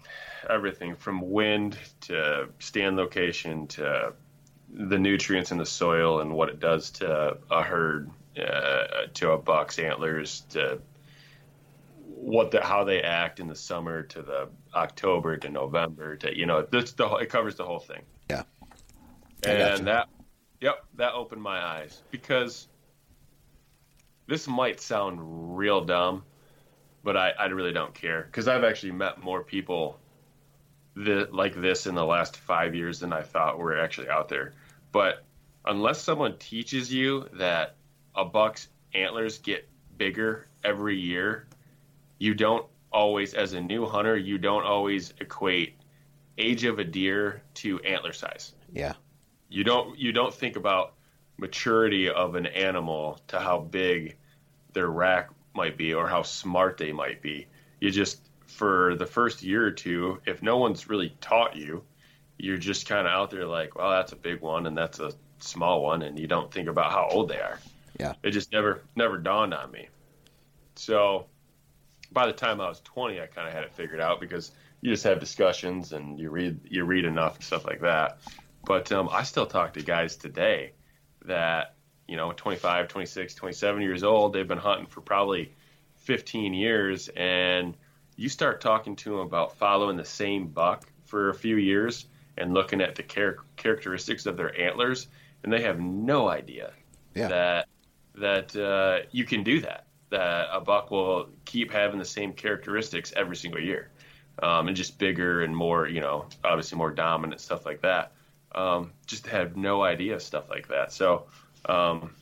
everything 0.49 0.97
from 0.97 1.31
wind 1.31 1.77
to 2.01 2.49
stand 2.59 2.97
location 2.97 3.67
to 3.67 4.13
the 4.73 4.99
nutrients 4.99 5.53
in 5.53 5.59
the 5.59 5.67
soil 5.67 6.21
and 6.21 6.33
what 6.33 6.49
it 6.49 6.59
does 6.59 6.91
to 6.91 7.37
a 7.51 7.63
herd, 7.63 8.11
uh, 8.39 9.07
to 9.15 9.33
a 9.33 9.39
buck's 9.39 9.79
antlers, 9.79 10.43
to 10.51 10.81
what 12.05 12.51
the 12.51 12.63
how 12.63 12.85
they 12.85 13.03
act 13.03 13.41
in 13.41 13.47
the 13.47 13.55
summer 13.55 14.03
to 14.03 14.23
the 14.23 14.49
October 14.75 15.37
to 15.37 15.49
November 15.49 16.17
to 16.17 16.37
you 16.37 16.47
know 16.47 16.63
this 16.63 16.93
the 16.93 17.07
it 17.17 17.29
covers 17.29 17.57
the 17.57 17.65
whole 17.65 17.79
thing. 17.79 18.03
Yeah. 18.31 18.43
I 19.45 19.49
gotcha. 19.49 19.75
And 19.75 19.87
that 19.87 20.09
yep, 20.61 20.85
that 20.95 21.13
opened 21.13 21.43
my 21.43 21.59
eyes 21.59 22.03
because 22.11 22.69
this 24.27 24.49
might 24.49 24.81
sound 24.81 25.57
real 25.57 25.85
dumb, 25.85 26.25
but 27.05 27.17
I, 27.17 27.31
I 27.31 27.47
really 27.47 27.73
don't 27.73 27.95
care 27.95 28.23
because 28.23 28.49
I've 28.49 28.65
actually 28.65 28.93
met 28.93 29.23
more 29.23 29.43
people 29.43 29.99
that, 30.97 31.33
like 31.33 31.55
this 31.55 31.87
in 31.87 31.95
the 31.95 32.05
last 32.05 32.37
five 32.37 32.75
years 32.75 33.01
than 33.01 33.13
I 33.13 33.23
thought 33.23 33.59
were 33.59 33.79
actually 33.79 34.09
out 34.09 34.29
there. 34.29 34.55
But 34.93 35.25
unless 35.65 36.01
someone 36.01 36.39
teaches 36.39 36.93
you 36.93 37.29
that 37.35 37.77
a 38.17 38.25
buck's 38.25 38.69
antlers 38.95 39.39
get 39.39 39.69
bigger 39.97 40.49
every 40.65 40.99
year, 40.99 41.47
you 42.19 42.35
don't 42.35 42.67
always, 42.93 43.35
as 43.35 43.53
a 43.53 43.61
new 43.61 43.87
hunter, 43.87 44.17
you 44.17 44.39
don't 44.39 44.65
always 44.65 45.13
equate 45.21 45.77
age 46.39 46.65
of 46.65 46.79
a 46.79 46.85
deer 46.85 47.43
to 47.55 47.79
antler 47.81 48.13
size 48.13 48.53
Yeah. 48.73 48.93
you 49.49 49.65
don't 49.65 49.99
you 49.99 50.13
don't 50.13 50.35
think 50.35 50.57
about 50.57 50.93
maturity 51.39 52.11
of 52.11 52.35
an 52.35 52.47
animal 52.47 53.19
to 53.29 53.39
how 53.39 53.61
big 53.61 54.17
their 54.73 54.89
rack 54.89 55.31
might 55.55 55.77
be 55.79 55.95
or 55.95 56.07
how 56.07 56.23
smart 56.23 56.77
they 56.77 56.93
might 56.93 57.23
be. 57.23 57.47
You 57.81 57.91
just 57.91 58.21
for 58.47 58.95
the 58.97 59.07
first 59.07 59.43
year 59.43 59.67
or 59.67 59.71
two, 59.71 60.21
if 60.27 60.43
no 60.43 60.59
one's 60.59 60.89
really 60.89 61.15
taught 61.21 61.57
you, 61.57 61.83
you're 62.39 62.59
just 62.59 62.87
kind 62.87 63.07
of 63.07 63.13
out 63.13 63.31
there 63.31 63.47
like, 63.47 63.77
well, 63.77 63.91
that's 63.91 64.13
a 64.13 64.17
big 64.17 64.41
one 64.41 64.67
and 64.67 64.77
that's 64.77 64.99
a 65.01 65.13
small 65.39 65.83
one, 65.83 66.03
and 66.03 66.19
you 66.19 66.27
don't 66.27 66.53
think 66.53 66.69
about 66.69 66.93
how 66.93 67.09
old 67.11 67.29
they 67.29 67.41
are. 67.41 67.59
Yeah. 67.99 68.15
It 68.23 68.31
just 68.31 68.53
never 68.53 68.83
never 68.95 69.19
dawned 69.19 69.55
on 69.55 69.71
me. 69.71 69.89
So 70.75 71.27
by 72.13 72.27
the 72.27 72.33
time 72.33 72.61
I 72.61 72.69
was 72.69 72.81
20, 72.81 73.21
I 73.21 73.27
kind 73.27 73.49
of 73.49 73.55
had 73.55 73.65
it 73.65 73.73
figured 73.73 74.01
out 74.01 74.21
because 74.21 74.53
you 74.81 74.91
just 74.91 75.05
have 75.05 75.19
discussions 75.21 75.93
and 75.93 76.19
you 76.19 76.31
read 76.31 76.61
you 76.65 76.85
read 76.85 77.05
enough 77.05 77.37
and 77.37 77.45
stuff 77.45 77.65
like 77.67 77.81
that. 77.81 78.19
But 78.65 78.91
um, 78.93 79.09
I 79.11 79.23
still 79.23 79.47
talk 79.47 79.75
to 79.75 79.83
guys 79.83 80.17
today 80.17 80.73
that 81.25 81.75
you 82.09 82.17
know 82.17 82.33
25, 82.33 82.89
26, 82.89 83.35
27 83.35 83.83
years 83.83 84.03
old. 84.03 84.33
They've 84.33 84.47
been 84.47 84.59
hunting 84.59 84.87
for 84.87 85.01
probably 85.01 85.53
15 85.97 86.55
years, 86.55 87.09
and 87.17 87.77
you 88.17 88.29
start 88.29 88.61
talking 88.61 88.97
to 88.97 89.11
them 89.11 89.19
about 89.21 89.57
following 89.57 89.97
the 89.97 90.05
same 90.05 90.49
buck 90.49 90.85
for 91.05 91.31
a 91.31 91.35
few 91.35 91.57
years 91.57 92.07
and 92.39 92.53
looking 92.55 92.81
at 92.81 92.95
the 92.95 93.03
char- 93.03 93.39
characteristics 93.57 94.27
of 94.27 94.37
their 94.37 94.59
antlers, 94.61 95.09
and 95.43 95.53
they 95.53 95.63
have 95.63 95.81
no 95.81 96.29
idea 96.29 96.73
Yeah. 97.15 97.29
that 97.29 97.69
that 98.17 98.57
uh, 98.57 99.07
you 99.11 99.25
can 99.25 99.43
do 99.43 99.61
that. 99.61 99.87
That 100.11 100.49
a 100.53 100.61
buck 100.61 100.91
will 100.91 101.29
keep 101.45 101.71
having 101.71 101.99
the 101.99 102.05
same 102.05 102.33
characteristics 102.33 103.13
every 103.17 103.37
single 103.37 103.61
year, 103.61 103.91
um, 104.43 104.69
and 104.69 104.77
just 104.77 104.99
bigger 104.99 105.43
and 105.43 105.55
more, 105.57 105.89
you 105.89 106.01
know, 106.01 106.27
obviously 106.45 106.79
more 106.79 106.93
dominant 106.93 107.41
stuff 107.41 107.67
like 107.67 107.83
that. 107.83 108.13
um, 108.57 108.93
just 109.07 109.27
had 109.27 109.57
no 109.57 109.83
idea 109.83 110.19
stuff 110.19 110.49
like 110.51 110.69
that. 110.69 110.93
So 110.93 111.27
um, 111.67 112.15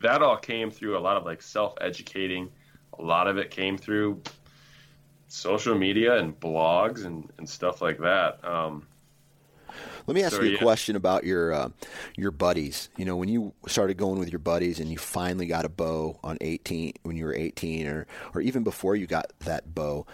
that 0.00 0.22
all 0.22 0.36
came 0.36 0.70
through 0.70 0.98
a 0.98 1.00
lot 1.00 1.16
of 1.16 1.24
like 1.24 1.42
self 1.42 1.74
educating. 1.80 2.50
A 2.98 3.02
lot 3.02 3.28
of 3.28 3.38
it 3.38 3.50
came 3.50 3.78
through 3.78 4.22
social 5.28 5.74
media 5.74 6.18
and 6.18 6.38
blogs 6.38 7.04
and, 7.04 7.30
and 7.38 7.48
stuff 7.48 7.80
like 7.80 7.98
that. 7.98 8.44
Um, 8.44 8.86
Let 10.06 10.14
me 10.14 10.22
ask 10.22 10.36
So, 10.36 10.42
you 10.42 10.50
a 10.50 10.52
yeah. 10.54 10.58
question 10.58 10.96
about 10.96 11.24
your 11.24 11.52
uh, 11.52 11.68
your 12.16 12.30
buddies. 12.30 12.88
You 12.96 13.04
know, 13.04 13.16
when 13.16 13.28
you 13.28 13.52
started 13.66 13.96
going 13.96 14.18
with 14.18 14.30
your 14.32 14.38
buddies 14.40 14.80
and 14.80 14.90
you 14.90 14.98
finally 14.98 15.46
got 15.46 15.64
a 15.64 15.68
bow 15.68 16.18
on 16.24 16.38
18 16.40 16.94
when 17.02 17.16
you 17.16 17.24
were 17.24 17.34
18 17.34 17.86
or 17.86 18.06
or 18.34 18.40
even 18.40 18.64
before 18.64 18.96
you 18.96 19.06
got 19.06 19.32
that 19.40 19.74
bow, 19.74 20.06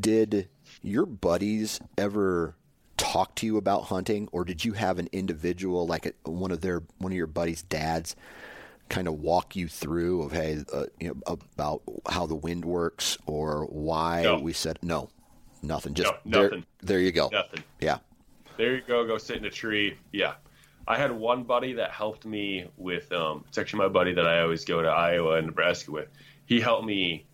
did 0.00 0.48
your 0.82 1.06
buddies 1.06 1.80
ever 1.98 2.54
talk 2.96 3.34
to 3.36 3.46
you 3.46 3.56
about 3.56 3.84
hunting 3.84 4.28
or 4.30 4.44
did 4.44 4.64
you 4.64 4.74
have 4.74 4.98
an 4.98 5.08
individual 5.12 5.86
like 5.86 6.06
a, 6.06 6.12
one 6.30 6.50
of 6.50 6.60
their 6.60 6.82
one 6.98 7.12
of 7.12 7.16
your 7.16 7.26
buddies' 7.26 7.62
dads 7.62 8.14
kind 8.90 9.06
of 9.08 9.14
walk 9.20 9.54
you 9.56 9.68
through 9.68 10.22
of 10.22 10.32
hey, 10.32 10.62
uh, 10.72 10.84
you 10.98 11.08
know, 11.08 11.36
about 11.46 11.80
how 12.08 12.26
the 12.26 12.34
wind 12.34 12.64
works 12.64 13.16
or 13.26 13.64
why 13.66 14.22
No. 14.22 14.38
we 14.40 14.52
said 14.52 14.78
no, 14.82 15.08
nothing. 15.62 15.94
Just 15.94 16.12
No, 16.24 16.30
there, 16.40 16.42
nothing. 16.50 16.66
there 16.82 16.98
you 16.98 17.12
go. 17.12 17.28
nothing. 17.32 17.62
Yeah. 17.80 17.98
There 18.60 18.74
you 18.74 18.82
go. 18.86 19.06
Go 19.06 19.16
sit 19.16 19.38
in 19.38 19.46
a 19.46 19.50
tree. 19.50 19.96
Yeah. 20.12 20.34
I 20.86 20.98
had 20.98 21.12
one 21.12 21.44
buddy 21.44 21.72
that 21.72 21.92
helped 21.92 22.26
me 22.26 22.66
with. 22.76 23.10
Um, 23.10 23.42
it's 23.48 23.56
actually 23.56 23.78
my 23.78 23.88
buddy 23.88 24.12
that 24.12 24.26
I 24.26 24.42
always 24.42 24.66
go 24.66 24.82
to 24.82 24.88
Iowa 24.88 25.36
and 25.36 25.46
Nebraska 25.46 25.90
with. 25.90 26.08
He 26.44 26.60
helped 26.60 26.84
me 26.84 27.24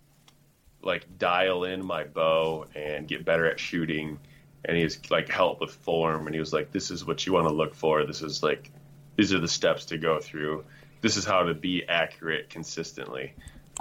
like 0.83 1.19
dial 1.19 1.65
in 1.65 1.85
my 1.85 2.05
bow 2.05 2.67
and 2.77 3.09
get 3.09 3.25
better 3.25 3.45
at 3.51 3.59
shooting. 3.59 4.21
And 4.67 4.77
he 4.77 4.85
was 4.85 5.11
like 5.11 5.29
help 5.29 5.61
with 5.61 5.73
form. 5.73 6.27
And 6.27 6.35
he 6.35 6.39
was 6.39 6.53
like, 6.53 6.71
"This 6.71 6.93
is 6.93 7.05
what 7.05 7.27
you 7.27 7.33
want 7.33 7.49
to 7.49 7.53
look 7.53 7.75
for. 7.75 8.07
This 8.07 8.23
is 8.23 8.45
like, 8.45 8.71
these 9.17 9.35
are 9.35 9.41
the 9.41 9.49
steps 9.49 9.85
to 9.87 9.99
go 9.99 10.21
through. 10.21 10.65
This 11.01 11.17
is 11.17 11.25
how 11.25 11.43
to 11.43 11.55
be 11.55 11.85
accurate 11.89 12.51
consistently." 12.51 13.35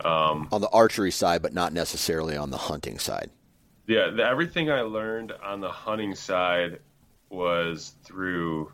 Um, 0.03 0.47
on 0.51 0.61
the 0.61 0.69
archery 0.69 1.11
side, 1.11 1.43
but 1.43 1.53
not 1.53 1.73
necessarily 1.73 2.35
on 2.37 2.49
the 2.49 2.57
hunting 2.57 2.97
side. 2.97 3.29
yeah, 3.85 4.09
the, 4.09 4.25
everything 4.25 4.71
I 4.71 4.81
learned 4.81 5.31
on 5.43 5.61
the 5.61 5.69
hunting 5.69 6.15
side 6.15 6.79
was 7.29 7.93
through 8.03 8.71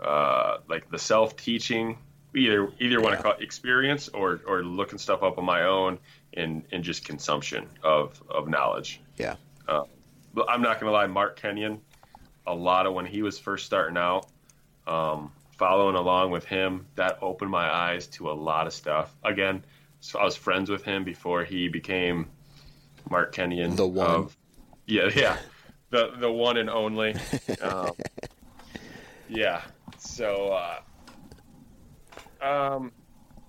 uh, 0.00 0.58
like 0.68 0.90
the 0.90 0.98
self 0.98 1.36
teaching. 1.36 1.98
Either 2.34 2.70
either 2.78 3.00
want 3.00 3.12
Yeah. 3.12 3.16
to 3.16 3.22
call 3.24 3.32
it 3.32 3.42
experience 3.42 4.08
or 4.08 4.40
or 4.46 4.62
looking 4.62 4.98
stuff 4.98 5.22
up 5.22 5.36
on 5.38 5.44
my 5.44 5.62
own 5.64 5.98
and 6.34 6.62
and 6.70 6.84
just 6.84 7.04
consumption 7.04 7.68
of 7.82 8.22
of 8.30 8.48
knowledge. 8.48 9.00
Yeah. 9.16 9.34
But 10.32 10.48
I'm 10.48 10.62
not 10.62 10.78
gonna 10.78 10.92
lie, 10.92 11.08
Mark 11.08 11.40
Kenyon, 11.40 11.80
a 12.46 12.54
lot 12.54 12.86
of 12.86 12.94
when 12.94 13.04
he 13.04 13.22
was 13.22 13.36
first 13.36 13.66
starting 13.66 13.96
out, 13.96 14.26
um, 14.86 15.32
following 15.58 15.96
along 15.96 16.30
with 16.30 16.44
him, 16.44 16.86
that 16.94 17.18
opened 17.20 17.50
my 17.50 17.68
eyes 17.68 18.06
to 18.08 18.30
a 18.30 18.32
lot 18.32 18.68
of 18.68 18.72
stuff. 18.72 19.12
Again, 19.24 19.64
so 19.98 20.20
I 20.20 20.24
was 20.24 20.36
friends 20.36 20.70
with 20.70 20.84
him 20.84 21.02
before 21.02 21.42
he 21.42 21.66
became 21.66 22.28
Mark 23.10 23.32
Kenyon. 23.32 23.74
The 23.74 23.88
one. 23.88 24.06
of- 24.08 24.36
yeah, 24.86 25.10
yeah, 25.16 25.36
the 25.90 26.12
the 26.18 26.30
one 26.30 26.56
and 26.56 26.70
only. 26.70 27.14
Um, 27.62 27.90
yeah. 29.28 29.62
So, 29.98 30.48
uh, 32.42 32.44
um, 32.44 32.92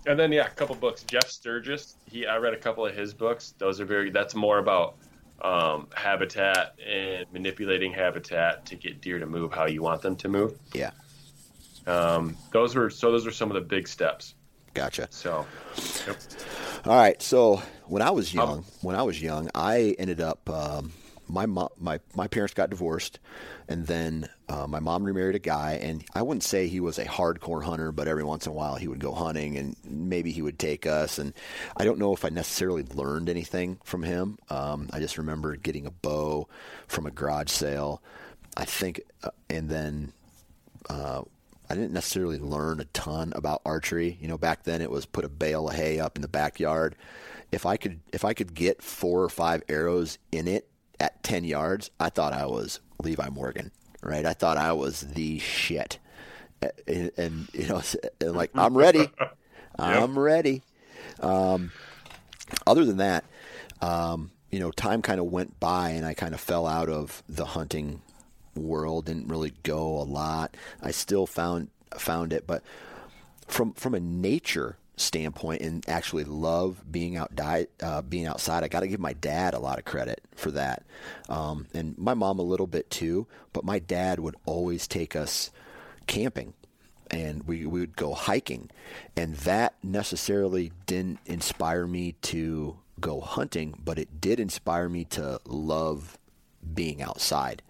and 0.05 0.19
then 0.19 0.31
yeah, 0.31 0.45
a 0.47 0.49
couple 0.49 0.75
books. 0.75 1.03
Jeff 1.03 1.27
Sturgis. 1.29 1.95
He 2.09 2.25
I 2.25 2.37
read 2.37 2.53
a 2.53 2.57
couple 2.57 2.85
of 2.85 2.95
his 2.95 3.13
books. 3.13 3.53
Those 3.57 3.79
are 3.79 3.85
very. 3.85 4.09
That's 4.09 4.35
more 4.35 4.57
about 4.59 4.95
um, 5.41 5.87
habitat 5.95 6.75
and 6.85 7.25
manipulating 7.31 7.93
habitat 7.93 8.65
to 8.67 8.75
get 8.75 9.01
deer 9.01 9.19
to 9.19 9.25
move 9.25 9.53
how 9.53 9.65
you 9.67 9.81
want 9.81 10.01
them 10.01 10.15
to 10.17 10.27
move. 10.29 10.57
Yeah. 10.73 10.91
Um, 11.87 12.35
those 12.51 12.75
were 12.75 12.89
so. 12.89 13.11
Those 13.11 13.25
are 13.27 13.31
some 13.31 13.49
of 13.49 13.55
the 13.55 13.61
big 13.61 13.87
steps. 13.87 14.35
Gotcha. 14.73 15.07
So, 15.09 15.45
yep. 16.07 16.17
All 16.85 16.95
right. 16.95 17.21
So 17.21 17.61
when 17.87 18.01
I 18.01 18.11
was 18.11 18.33
Um, 18.33 18.39
young, 18.39 18.65
when 18.81 18.95
I 18.95 19.03
was 19.03 19.21
young, 19.21 19.49
I 19.53 19.95
ended 19.99 20.21
up 20.21 20.49
um, 20.49 20.93
my 21.31 21.45
mo- 21.45 21.71
my 21.79 21.99
my 22.13 22.27
parents 22.27 22.53
got 22.53 22.69
divorced, 22.69 23.19
and 23.69 23.87
then 23.87 24.27
uh, 24.49 24.67
my 24.67 24.79
mom 24.79 25.03
remarried 25.03 25.35
a 25.35 25.39
guy, 25.39 25.79
and 25.81 26.03
I 26.13 26.21
wouldn't 26.21 26.43
say 26.43 26.67
he 26.67 26.81
was 26.81 26.99
a 26.99 27.05
hardcore 27.05 27.63
hunter, 27.63 27.91
but 27.91 28.07
every 28.07 28.23
once 28.23 28.45
in 28.45 28.51
a 28.51 28.55
while 28.55 28.75
he 28.75 28.87
would 28.87 28.99
go 28.99 29.13
hunting, 29.13 29.57
and 29.57 29.75
maybe 29.85 30.31
he 30.31 30.41
would 30.41 30.59
take 30.59 30.85
us, 30.85 31.17
and 31.17 31.33
I 31.77 31.85
don't 31.85 31.99
know 31.99 32.13
if 32.13 32.25
I 32.25 32.29
necessarily 32.29 32.83
learned 32.83 33.29
anything 33.29 33.79
from 33.83 34.03
him. 34.03 34.37
Um, 34.49 34.89
I 34.91 34.99
just 34.99 35.17
remember 35.17 35.55
getting 35.55 35.85
a 35.85 35.91
bow 35.91 36.49
from 36.87 37.05
a 37.05 37.11
garage 37.11 37.49
sale, 37.49 38.01
I 38.57 38.65
think, 38.65 39.01
uh, 39.23 39.31
and 39.49 39.69
then. 39.69 40.13
Uh, 40.89 41.21
I 41.69 41.75
didn't 41.75 41.93
necessarily 41.93 42.37
learn 42.37 42.81
a 42.81 42.85
ton 42.85 43.31
about 43.33 43.61
archery. 43.65 44.17
You 44.19 44.27
know, 44.27 44.37
back 44.37 44.63
then 44.63 44.81
it 44.81 44.91
was 44.91 45.05
put 45.05 45.23
a 45.23 45.29
bale 45.29 45.69
of 45.69 45.75
hay 45.75 46.01
up 46.01 46.17
in 46.17 46.21
the 46.21 46.27
backyard. 46.27 46.97
If 47.49 47.65
I 47.65 47.77
could, 47.77 48.01
if 48.11 48.25
I 48.25 48.33
could 48.33 48.53
get 48.53 48.81
four 48.81 49.23
or 49.23 49.29
five 49.29 49.63
arrows 49.69 50.17
in 50.33 50.49
it 50.49 50.67
at 51.01 51.21
ten 51.23 51.43
yards, 51.43 51.91
I 51.99 52.09
thought 52.09 52.31
I 52.31 52.45
was 52.45 52.79
Levi 53.01 53.29
Morgan, 53.29 53.71
right? 54.01 54.25
I 54.25 54.33
thought 54.33 54.57
I 54.57 54.71
was 54.73 55.01
the 55.01 55.39
shit, 55.39 55.99
and, 56.87 57.11
and 57.17 57.47
you 57.53 57.67
know, 57.67 57.81
and 58.21 58.35
like 58.35 58.51
I'm 58.55 58.77
ready, 58.77 59.09
I'm 59.79 60.17
ready. 60.17 60.61
Um, 61.19 61.71
other 62.65 62.85
than 62.85 62.97
that, 62.97 63.25
um, 63.81 64.31
you 64.51 64.59
know, 64.59 64.71
time 64.71 65.01
kind 65.01 65.19
of 65.19 65.25
went 65.27 65.59
by, 65.59 65.89
and 65.89 66.05
I 66.05 66.13
kind 66.13 66.33
of 66.33 66.39
fell 66.39 66.67
out 66.67 66.89
of 66.89 67.23
the 67.27 67.45
hunting 67.45 68.01
world. 68.55 69.05
Didn't 69.05 69.27
really 69.27 69.53
go 69.63 69.97
a 69.99 70.03
lot. 70.03 70.55
I 70.81 70.91
still 70.91 71.25
found 71.25 71.69
found 71.97 72.31
it, 72.31 72.45
but 72.45 72.63
from 73.47 73.73
from 73.73 73.93
a 73.95 73.99
nature 73.99 74.77
standpoint, 75.01 75.61
and 75.61 75.87
actually 75.89 76.23
love 76.23 76.83
being 76.91 77.17
out 77.17 77.35
di- 77.35 77.67
uh, 77.81 78.01
being 78.01 78.25
outside. 78.25 78.63
I 78.63 78.67
got 78.67 78.81
to 78.81 78.87
give 78.87 78.99
my 78.99 79.13
dad 79.13 79.53
a 79.53 79.59
lot 79.59 79.79
of 79.79 79.85
credit 79.85 80.21
for 80.35 80.51
that, 80.51 80.83
um, 81.29 81.67
and 81.73 81.97
my 81.97 82.13
mom 82.13 82.39
a 82.39 82.43
little 82.43 82.67
bit 82.67 82.89
too. 82.89 83.27
But 83.53 83.65
my 83.65 83.79
dad 83.79 84.19
would 84.19 84.35
always 84.45 84.87
take 84.87 85.15
us 85.15 85.51
camping 86.07 86.53
and 87.11 87.43
we, 87.43 87.65
we 87.65 87.81
would 87.81 87.95
go 87.95 88.13
hiking. 88.13 88.69
And 89.15 89.35
that 89.37 89.75
necessarily 89.83 90.71
didn't 90.85 91.19
inspire 91.25 91.85
me 91.85 92.13
to 92.23 92.77
go 92.99 93.19
hunting, 93.19 93.75
but 93.83 93.99
it 93.99 94.21
did 94.21 94.39
inspire 94.39 94.87
me 94.87 95.03
to 95.05 95.39
love 95.45 96.17
being 96.73 97.01
outside 97.01 97.61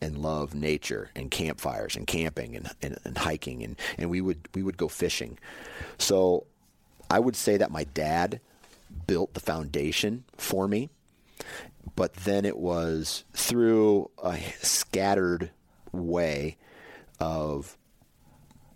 and 0.00 0.18
love 0.18 0.54
nature 0.54 1.10
and 1.16 1.30
campfires 1.30 1.96
and 1.96 2.06
camping 2.06 2.54
and, 2.54 2.70
and, 2.82 2.98
and 3.04 3.16
hiking 3.16 3.62
and, 3.62 3.76
and 3.96 4.10
we 4.10 4.20
would 4.20 4.48
we 4.54 4.62
would 4.62 4.76
go 4.76 4.88
fishing. 4.88 5.38
So 5.96 6.46
I 7.10 7.18
would 7.18 7.36
say 7.36 7.56
that 7.56 7.70
my 7.70 7.84
dad 7.84 8.40
built 9.06 9.34
the 9.34 9.40
foundation 9.40 10.24
for 10.36 10.66
me 10.68 10.90
but 11.94 12.14
then 12.14 12.44
it 12.44 12.56
was 12.56 13.24
through 13.32 14.10
a 14.22 14.38
scattered 14.62 15.50
way 15.92 16.56
of 17.20 17.76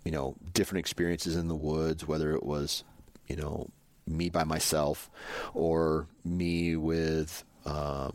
you 0.05 0.11
know 0.11 0.35
different 0.53 0.79
experiences 0.79 1.35
in 1.35 1.47
the 1.47 1.55
woods 1.55 2.07
whether 2.07 2.33
it 2.33 2.43
was 2.43 2.83
you 3.27 3.35
know 3.35 3.67
me 4.07 4.29
by 4.29 4.43
myself 4.43 5.09
or 5.53 6.07
me 6.23 6.75
with 6.75 7.43
uh, 7.65 8.09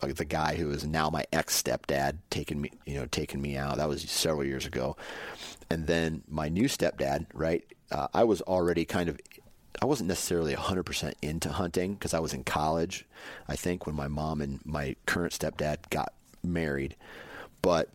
the 0.00 0.24
guy 0.24 0.56
who 0.56 0.70
is 0.70 0.86
now 0.86 1.10
my 1.10 1.24
ex 1.32 1.62
stepdad 1.62 2.16
taking 2.30 2.60
me 2.60 2.70
you 2.86 2.94
know 2.94 3.06
taking 3.06 3.40
me 3.40 3.56
out. 3.56 3.76
That 3.76 3.88
was 3.88 4.02
several 4.10 4.46
years 4.46 4.66
ago. 4.66 4.96
And 5.70 5.86
then 5.86 6.22
my 6.28 6.48
new 6.48 6.64
stepdad 6.64 7.26
right 7.34 7.64
uh, 7.92 8.08
i 8.14 8.24
was 8.24 8.40
already 8.42 8.84
kind 8.84 9.08
of 9.08 9.18
I 9.80 9.86
wasn't 9.86 10.08
necessarily 10.08 10.54
100% 10.54 11.14
into 11.22 11.48
hunting 11.48 11.94
because 11.94 12.12
I 12.12 12.18
was 12.18 12.34
in 12.34 12.44
college, 12.44 13.06
I 13.48 13.56
think, 13.56 13.86
when 13.86 13.94
my 13.94 14.08
mom 14.08 14.40
and 14.40 14.60
my 14.64 14.96
current 15.06 15.32
stepdad 15.32 15.78
got 15.90 16.12
married. 16.42 16.96
But 17.62 17.88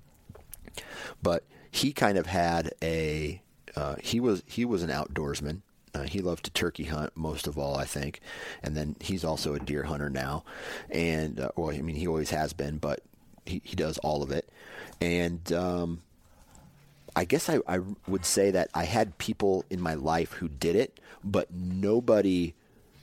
but 1.21 1.43
he 1.71 1.91
kind 1.93 2.17
of 2.17 2.25
had 2.25 2.73
a 2.81 3.41
uh, 3.75 3.95
he 4.01 4.19
was 4.19 4.43
he 4.45 4.65
was 4.65 4.83
an 4.83 4.89
outdoorsman. 4.89 5.61
Uh, 5.93 6.03
he 6.03 6.19
loved 6.19 6.43
to 6.45 6.51
turkey 6.51 6.85
hunt 6.85 7.15
most 7.15 7.47
of 7.47 7.57
all, 7.57 7.77
I 7.77 7.85
think, 7.85 8.19
and 8.61 8.75
then 8.75 8.95
he's 8.99 9.23
also 9.23 9.53
a 9.53 9.59
deer 9.59 9.83
hunter 9.83 10.09
now. 10.09 10.43
And 10.89 11.39
uh, 11.39 11.51
well, 11.55 11.71
I 11.71 11.81
mean, 11.81 11.95
he 11.95 12.07
always 12.07 12.31
has 12.31 12.51
been, 12.51 12.77
but 12.77 13.01
he, 13.45 13.61
he 13.63 13.75
does 13.75 13.97
all 13.99 14.21
of 14.21 14.31
it. 14.31 14.49
And 14.99 15.51
um, 15.53 16.01
I 17.15 17.25
guess 17.25 17.49
I, 17.49 17.59
I 17.67 17.79
would 18.07 18.25
say 18.25 18.51
that 18.51 18.69
I 18.73 18.83
had 18.83 19.17
people 19.17 19.63
in 19.69 19.79
my 19.79 19.93
life 19.93 20.33
who 20.33 20.49
did 20.49 20.75
it, 20.75 20.99
but 21.23 21.53
nobody, 21.53 22.53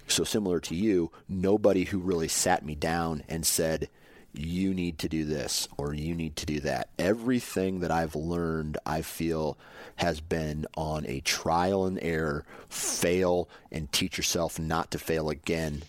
so 0.07 0.25
similar 0.25 0.61
to 0.61 0.75
you, 0.75 1.11
nobody 1.29 1.85
who 1.85 1.99
really 1.99 2.29
sat 2.29 2.65
me 2.65 2.75
down 2.75 3.25
and 3.29 3.47
said, 3.47 3.89
you 4.35 4.73
need 4.73 4.99
to 4.99 5.09
do 5.09 5.25
this 5.25 5.69
or 5.77 5.95
you 5.95 6.15
need 6.15 6.37
to 6.37 6.47
do 6.47 6.61
that. 6.61 6.89
Everything 6.99 7.81
that 7.81 7.91
I've 7.91 8.15
learned, 8.15 8.79
I 8.85 9.03
feel, 9.03 9.59
has 9.97 10.21
been 10.21 10.67
on 10.77 11.07
a 11.07 11.21
trial 11.21 11.87
and 11.87 11.99
error, 12.03 12.45
fail 12.69 13.49
and 13.71 13.93
teach 13.93 14.17
yourself 14.17 14.59
not 14.59 14.91
to 14.93 14.99
fail 14.99 15.29
again 15.29 15.83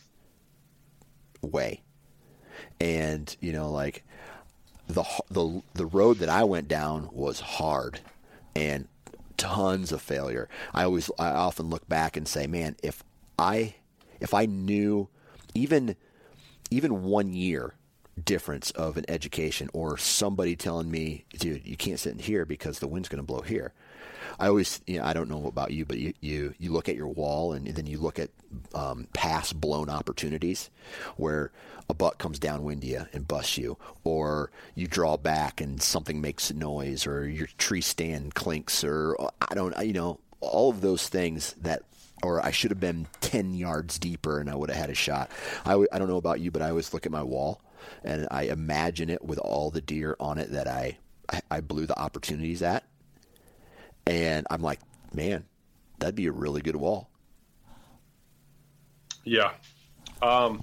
way. 1.41 1.81
And, 2.79 3.35
you 3.39 3.53
know, 3.53 3.71
like, 3.71 4.03
the 4.87 5.05
the 5.29 5.61
the 5.73 5.85
road 5.85 6.17
that 6.17 6.29
I 6.29 6.43
went 6.43 6.67
down 6.67 7.09
was 7.13 7.39
hard, 7.39 8.01
and 8.55 8.87
tons 9.37 9.91
of 9.91 10.01
failure. 10.01 10.49
I 10.73 10.83
always 10.83 11.09
I 11.19 11.29
often 11.29 11.69
look 11.69 11.87
back 11.87 12.17
and 12.17 12.27
say, 12.27 12.47
man, 12.47 12.75
if 12.83 13.03
I 13.37 13.75
if 14.19 14.33
I 14.33 14.45
knew 14.45 15.09
even 15.53 15.95
even 16.69 17.03
one 17.03 17.33
year 17.33 17.75
difference 18.23 18.71
of 18.71 18.97
an 18.97 19.05
education 19.07 19.69
or 19.73 19.97
somebody 19.97 20.55
telling 20.55 20.89
me, 20.89 21.25
dude, 21.37 21.65
you 21.65 21.75
can't 21.75 21.99
sit 21.99 22.13
in 22.13 22.19
here 22.19 22.45
because 22.45 22.79
the 22.79 22.87
wind's 22.87 23.09
going 23.09 23.21
to 23.21 23.25
blow 23.25 23.41
here. 23.41 23.73
I 24.39 24.47
always, 24.47 24.81
you 24.87 24.99
know, 24.99 25.05
I 25.05 25.13
don't 25.13 25.29
know 25.29 25.47
about 25.47 25.71
you, 25.71 25.85
but 25.85 25.97
you, 25.97 26.13
you, 26.19 26.53
you 26.57 26.71
look 26.71 26.89
at 26.89 26.95
your 26.95 27.07
wall 27.07 27.53
and 27.53 27.67
then 27.67 27.85
you 27.85 27.99
look 27.99 28.19
at 28.19 28.29
um, 28.73 29.07
past 29.13 29.59
blown 29.59 29.89
opportunities 29.89 30.69
where 31.17 31.51
a 31.89 31.93
buck 31.93 32.17
comes 32.17 32.39
downwind 32.39 32.83
you 32.83 33.05
and 33.13 33.27
busts 33.27 33.57
you, 33.57 33.77
or 34.03 34.51
you 34.73 34.87
draw 34.87 35.17
back 35.17 35.61
and 35.61 35.81
something 35.81 36.21
makes 36.21 36.49
a 36.49 36.53
noise, 36.53 37.05
or 37.05 37.27
your 37.27 37.47
tree 37.57 37.81
stand 37.81 38.35
clinks, 38.35 38.83
or 38.83 39.17
I 39.41 39.53
don't, 39.53 39.77
you 39.85 39.93
know, 39.93 40.19
all 40.39 40.69
of 40.69 40.81
those 40.81 41.07
things 41.09 41.53
that 41.61 41.83
or 42.23 42.43
I 42.43 42.51
should 42.51 42.71
have 42.71 42.79
been 42.79 43.07
10 43.21 43.53
yards 43.53 43.99
deeper 43.99 44.39
and 44.39 44.49
I 44.49 44.55
would 44.55 44.69
have 44.69 44.79
had 44.79 44.89
a 44.89 44.95
shot. 44.95 45.29
I 45.65 45.73
don't 45.75 46.07
know 46.07 46.17
about 46.17 46.39
you, 46.39 46.51
but 46.51 46.61
I 46.61 46.69
always 46.69 46.93
look 46.93 47.05
at 47.05 47.11
my 47.11 47.21
wall 47.21 47.61
and 48.03 48.27
I 48.31 48.43
imagine 48.43 49.09
it 49.09 49.23
with 49.23 49.39
all 49.39 49.69
the 49.69 49.81
deer 49.81 50.15
on 50.19 50.37
it 50.37 50.51
that 50.51 50.67
I, 50.67 50.97
I 51.51 51.59
blew 51.61 51.85
the 51.85 51.99
opportunities 51.99 52.63
at. 52.63 52.85
And 54.05 54.45
I'm 54.49 54.61
like, 54.61 54.79
man, 55.13 55.45
that'd 55.99 56.15
be 56.15 56.27
a 56.27 56.31
really 56.31 56.61
good 56.61 56.75
wall. 56.75 57.09
Yeah. 59.23 59.51
Um, 60.21 60.61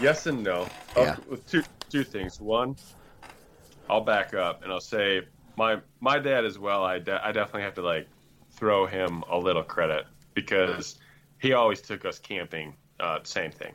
yes 0.00 0.26
and 0.26 0.42
no. 0.42 0.66
Yeah. 0.96 1.16
with 1.28 1.46
two 1.46 1.62
two 1.90 2.04
things. 2.04 2.40
One, 2.40 2.76
I'll 3.88 4.00
back 4.00 4.34
up 4.34 4.62
and 4.62 4.72
I'll 4.72 4.80
say 4.80 5.22
my 5.56 5.80
my 6.00 6.18
dad 6.18 6.44
as 6.44 6.58
well. 6.58 6.84
I 6.84 6.98
de- 6.98 7.24
I 7.24 7.32
definitely 7.32 7.62
have 7.62 7.74
to 7.74 7.82
like 7.82 8.08
throw 8.52 8.86
him 8.86 9.22
a 9.30 9.38
little 9.38 9.62
credit 9.62 10.06
because 10.34 10.98
he 11.38 11.52
always 11.52 11.80
took 11.80 12.04
us 12.04 12.18
camping. 12.18 12.74
Uh, 13.00 13.18
same 13.24 13.50
thing. 13.50 13.72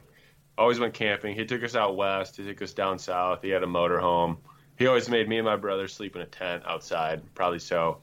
Always 0.57 0.79
went 0.79 0.93
camping. 0.93 1.35
He 1.35 1.45
took 1.45 1.63
us 1.63 1.75
out 1.75 1.95
west. 1.95 2.37
He 2.37 2.45
took 2.45 2.61
us 2.61 2.73
down 2.73 2.99
south. 2.99 3.41
He 3.41 3.49
had 3.49 3.63
a 3.63 3.67
motorhome. 3.67 4.37
He 4.77 4.87
always 4.87 5.09
made 5.09 5.27
me 5.27 5.37
and 5.37 5.45
my 5.45 5.55
brother 5.55 5.87
sleep 5.87 6.15
in 6.15 6.21
a 6.21 6.25
tent 6.25 6.63
outside. 6.65 7.21
Probably 7.35 7.59
so 7.59 7.99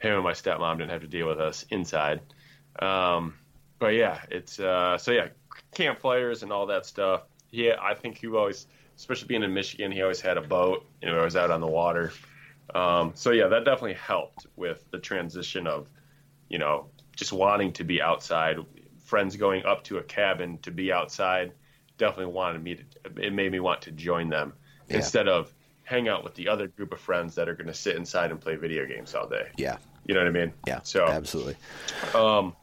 him 0.00 0.14
and 0.14 0.24
my 0.24 0.32
stepmom 0.32 0.78
didn't 0.78 0.90
have 0.90 1.02
to 1.02 1.08
deal 1.08 1.28
with 1.28 1.40
us 1.40 1.64
inside. 1.70 2.20
Um, 2.78 3.34
but 3.78 3.94
yeah, 3.94 4.20
it's 4.30 4.60
uh, 4.60 4.98
so 4.98 5.12
yeah, 5.12 5.28
campfires 5.74 6.42
and 6.42 6.52
all 6.52 6.66
that 6.66 6.86
stuff. 6.86 7.22
Yeah, 7.50 7.76
I 7.80 7.94
think 7.94 8.18
he 8.18 8.26
always, 8.28 8.66
especially 8.96 9.28
being 9.28 9.42
in 9.42 9.54
Michigan, 9.54 9.90
he 9.90 10.02
always 10.02 10.20
had 10.20 10.36
a 10.36 10.42
boat. 10.42 10.86
You 11.02 11.08
know, 11.08 11.18
always 11.18 11.36
out 11.36 11.50
on 11.50 11.60
the 11.60 11.66
water. 11.66 12.12
Um, 12.74 13.12
so 13.14 13.30
yeah, 13.30 13.48
that 13.48 13.64
definitely 13.64 13.94
helped 13.94 14.46
with 14.56 14.84
the 14.90 14.98
transition 14.98 15.66
of, 15.66 15.88
you 16.48 16.58
know, 16.58 16.86
just 17.16 17.32
wanting 17.32 17.72
to 17.74 17.84
be 17.84 18.02
outside. 18.02 18.58
Friends 19.04 19.36
going 19.36 19.64
up 19.64 19.84
to 19.84 19.96
a 19.96 20.02
cabin 20.02 20.58
to 20.58 20.70
be 20.70 20.92
outside 20.92 21.52
definitely 21.96 22.32
wanted 22.32 22.62
me 22.62 22.76
to. 22.76 22.82
It 23.22 23.32
made 23.32 23.52
me 23.52 23.60
want 23.60 23.82
to 23.82 23.90
join 23.90 24.28
them 24.28 24.54
Yeah. 24.88 24.96
instead 24.96 25.28
of 25.28 25.52
hang 25.88 26.06
out 26.06 26.22
with 26.22 26.34
the 26.34 26.46
other 26.48 26.68
group 26.68 26.92
of 26.92 27.00
friends 27.00 27.34
that 27.34 27.48
are 27.48 27.54
going 27.54 27.66
to 27.66 27.72
sit 27.72 27.96
inside 27.96 28.30
and 28.30 28.38
play 28.38 28.56
video 28.56 28.84
games 28.84 29.14
all 29.14 29.26
day. 29.26 29.48
Yeah. 29.56 29.78
You 30.04 30.12
know 30.14 30.20
what 30.20 30.28
I 30.28 30.32
mean? 30.32 30.52
Yeah. 30.66 30.80
So 30.82 31.06
absolutely. 31.06 31.56
um, 32.14 32.54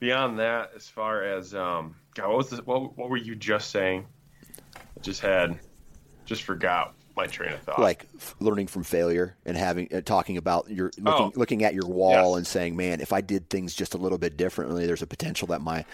beyond 0.00 0.38
that, 0.38 0.72
as 0.76 0.86
far 0.86 1.22
as 1.22 1.54
um, 1.54 1.96
God, 2.14 2.28
what 2.28 2.36
was 2.36 2.50
this, 2.50 2.60
what, 2.60 2.96
what 2.98 3.08
were 3.08 3.16
you 3.16 3.34
just 3.34 3.70
saying? 3.70 4.06
I 4.76 5.00
just 5.00 5.22
had, 5.22 5.58
just 6.26 6.42
forgot 6.42 6.94
my 7.16 7.26
train 7.26 7.54
of 7.54 7.60
thought. 7.60 7.78
Like 7.80 8.06
f- 8.16 8.34
learning 8.38 8.66
from 8.66 8.82
failure 8.82 9.36
and 9.46 9.56
having 9.56 9.88
uh, 9.94 10.02
talking 10.02 10.36
about 10.36 10.68
your 10.68 10.90
looking 10.98 11.26
Oh. 11.26 11.32
looking 11.36 11.64
at 11.64 11.72
your 11.72 11.86
wall 11.86 12.30
Yes. 12.32 12.36
and 12.38 12.46
saying, 12.46 12.76
"Man, 12.76 13.00
if 13.00 13.12
I 13.12 13.20
did 13.20 13.48
things 13.48 13.72
just 13.72 13.94
a 13.94 13.98
little 13.98 14.18
bit 14.18 14.36
differently, 14.36 14.84
there's 14.86 15.00
a 15.00 15.06
potential 15.06 15.46
that 15.48 15.60
my 15.60 15.84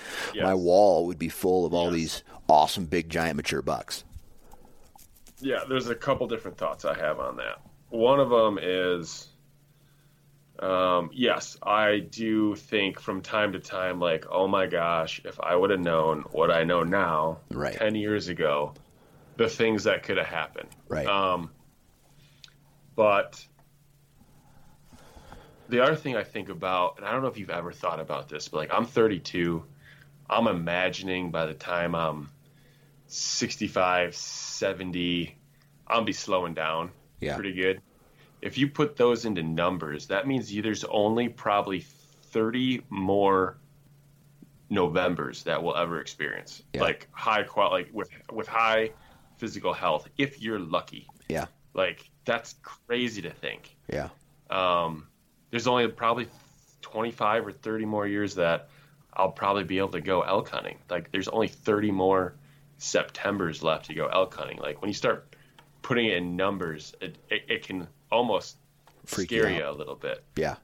my 0.41 0.55
wall 0.55 1.07
would 1.07 1.19
be 1.19 1.29
full 1.29 1.67
of 1.67 1.75
all 1.75 1.87
Yes. 1.87 1.95
these 1.95 2.23
awesome 2.49 2.87
big 2.87 3.11
giant 3.11 3.37
mature 3.37 3.61
bucks." 3.63 4.03
Yeah, 5.41 5.61
there's 5.69 5.89
a 5.89 5.95
couple 5.95 6.27
different 6.27 6.59
thoughts 6.59 6.85
I 6.85 6.95
have 6.95 7.19
on 7.19 7.37
that. 7.37 7.61
One 7.89 8.21
of 8.21 8.31
them 8.31 8.59
is, 8.61 9.29
um, 10.59 11.11
yes, 11.13 11.57
I 11.63 11.99
do 11.99 12.55
think 12.55 13.01
from 13.01 13.23
time 13.23 13.53
to 13.53 13.59
time, 13.59 14.01
like, 14.01 14.27
oh 14.31 14.47
my 14.47 14.67
gosh, 14.67 15.21
if 15.25 15.41
I 15.41 15.57
would 15.57 15.71
have 15.71 15.81
known 15.81 16.25
what 16.31 16.51
I 16.51 16.65
know 16.65 16.83
now, 16.83 17.39
Right. 17.51 17.75
ten 17.75 17.95
years 17.95 18.29
ago, 18.29 18.75
the 19.37 19.49
things 19.49 19.85
that 19.85 20.03
could 20.03 20.19
have 20.19 20.27
happened. 20.27 20.69
Right. 20.89 21.07
Um, 21.07 21.51
but 22.95 23.45
the 25.71 25.81
other 25.81 25.97
thing 25.97 26.17
I 26.17 26.25
think 26.25 26.49
about, 26.49 26.99
and 26.99 27.07
I 27.07 27.13
don't 27.13 27.23
know 27.23 27.29
if 27.29 27.39
you've 27.39 27.51
ever 27.51 27.73
thought 27.73 28.01
about 28.01 28.29
this, 28.29 28.49
but 28.49 28.59
like 28.59 28.75
I'm 28.75 28.85
32, 28.85 29.65
I'm 30.29 30.47
imagining 30.47 31.31
by 31.31 31.47
the 31.47 31.55
time 31.55 31.95
I'm 31.95 32.29
65, 33.13 34.15
70, 34.15 35.37
I'll 35.87 36.03
be 36.05 36.13
slowing 36.13 36.55
down 36.55 36.91
Yeah. 37.21 37.35
pretty 37.35 37.53
good. 37.53 37.81
If 38.41 38.57
you 38.57 38.69
put 38.69 38.97
those 38.97 39.25
into 39.25 39.43
numbers, 39.43 40.07
that 40.07 40.27
means 40.27 40.55
there's 40.55 40.85
only 40.85 41.29
probably 41.29 41.81
30 41.81 42.83
more 42.89 43.59
Novembers 44.73 45.43
that 45.43 45.61
we'll 45.65 45.77
ever 45.77 46.01
experience. 46.01 46.63
Yeah. 46.73 46.83
Like 46.83 47.09
high 47.11 47.43
quality, 47.43 47.87
like 47.87 47.93
with 47.93 48.09
with 48.33 48.47
high 48.47 48.93
physical 49.37 49.73
health, 49.73 50.09
if 50.17 50.41
you're 50.41 50.61
lucky. 50.61 51.09
Yeah. 51.29 51.47
Like 51.75 52.09
that's 52.25 52.55
crazy 52.63 53.21
to 53.23 53.31
think. 53.31 53.77
Yeah. 53.93 54.11
Um, 54.49 55.09
there's 55.51 55.67
only 55.67 55.89
probably 55.89 56.29
25 56.83 57.49
or 57.49 57.53
30 57.53 57.85
more 57.85 58.07
years 58.07 58.37
that 58.37 58.69
I'll 59.13 59.33
probably 59.33 59.65
be 59.65 59.79
able 59.79 59.89
to 59.89 60.01
go 60.01 60.23
elk 60.23 60.49
hunting. 60.51 60.79
Like 60.89 61.11
there's 61.11 61.27
only 61.27 61.49
30 61.49 61.91
more 61.91 62.35
Septembers 62.83 63.63
left 63.63 63.87
to 63.87 63.95
go 63.95 64.07
elk 64.07 64.35
hunting. 64.35 64.59
Like 64.59 64.81
when 64.81 64.89
you 64.89 64.95
start 64.95 65.37
putting 65.83 66.07
it 66.07 66.17
in 66.17 66.35
numbers, 66.35 66.95
it, 67.01 67.17
it, 67.29 67.43
it 67.49 67.63
can 67.63 67.87
almost 68.11 68.57
Freak 69.05 69.31
you 69.31 69.43
scare 69.43 69.53
you, 69.53 69.63
out. 69.63 69.75
a 69.75 69.77
little 69.77 69.95
bit. 69.95 70.25
Yeah. 70.37 70.57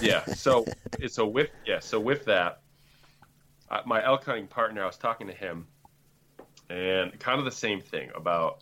Yeah. 0.00 0.24
So 0.24 0.66
it's 0.98 1.14
so 1.16 1.26
with 1.26 1.50
yeah 1.66 1.80
so 1.80 2.00
with 2.00 2.24
that, 2.24 2.60
uh, 3.70 3.82
my 3.84 4.02
elk 4.04 4.24
hunting 4.24 4.46
partner, 4.46 4.82
I 4.82 4.86
was 4.86 4.96
talking 4.96 5.26
to 5.26 5.34
him, 5.34 5.66
and 6.70 7.18
kind 7.18 7.38
of 7.38 7.44
the 7.44 7.50
same 7.50 7.82
thing 7.82 8.10
about 8.14 8.60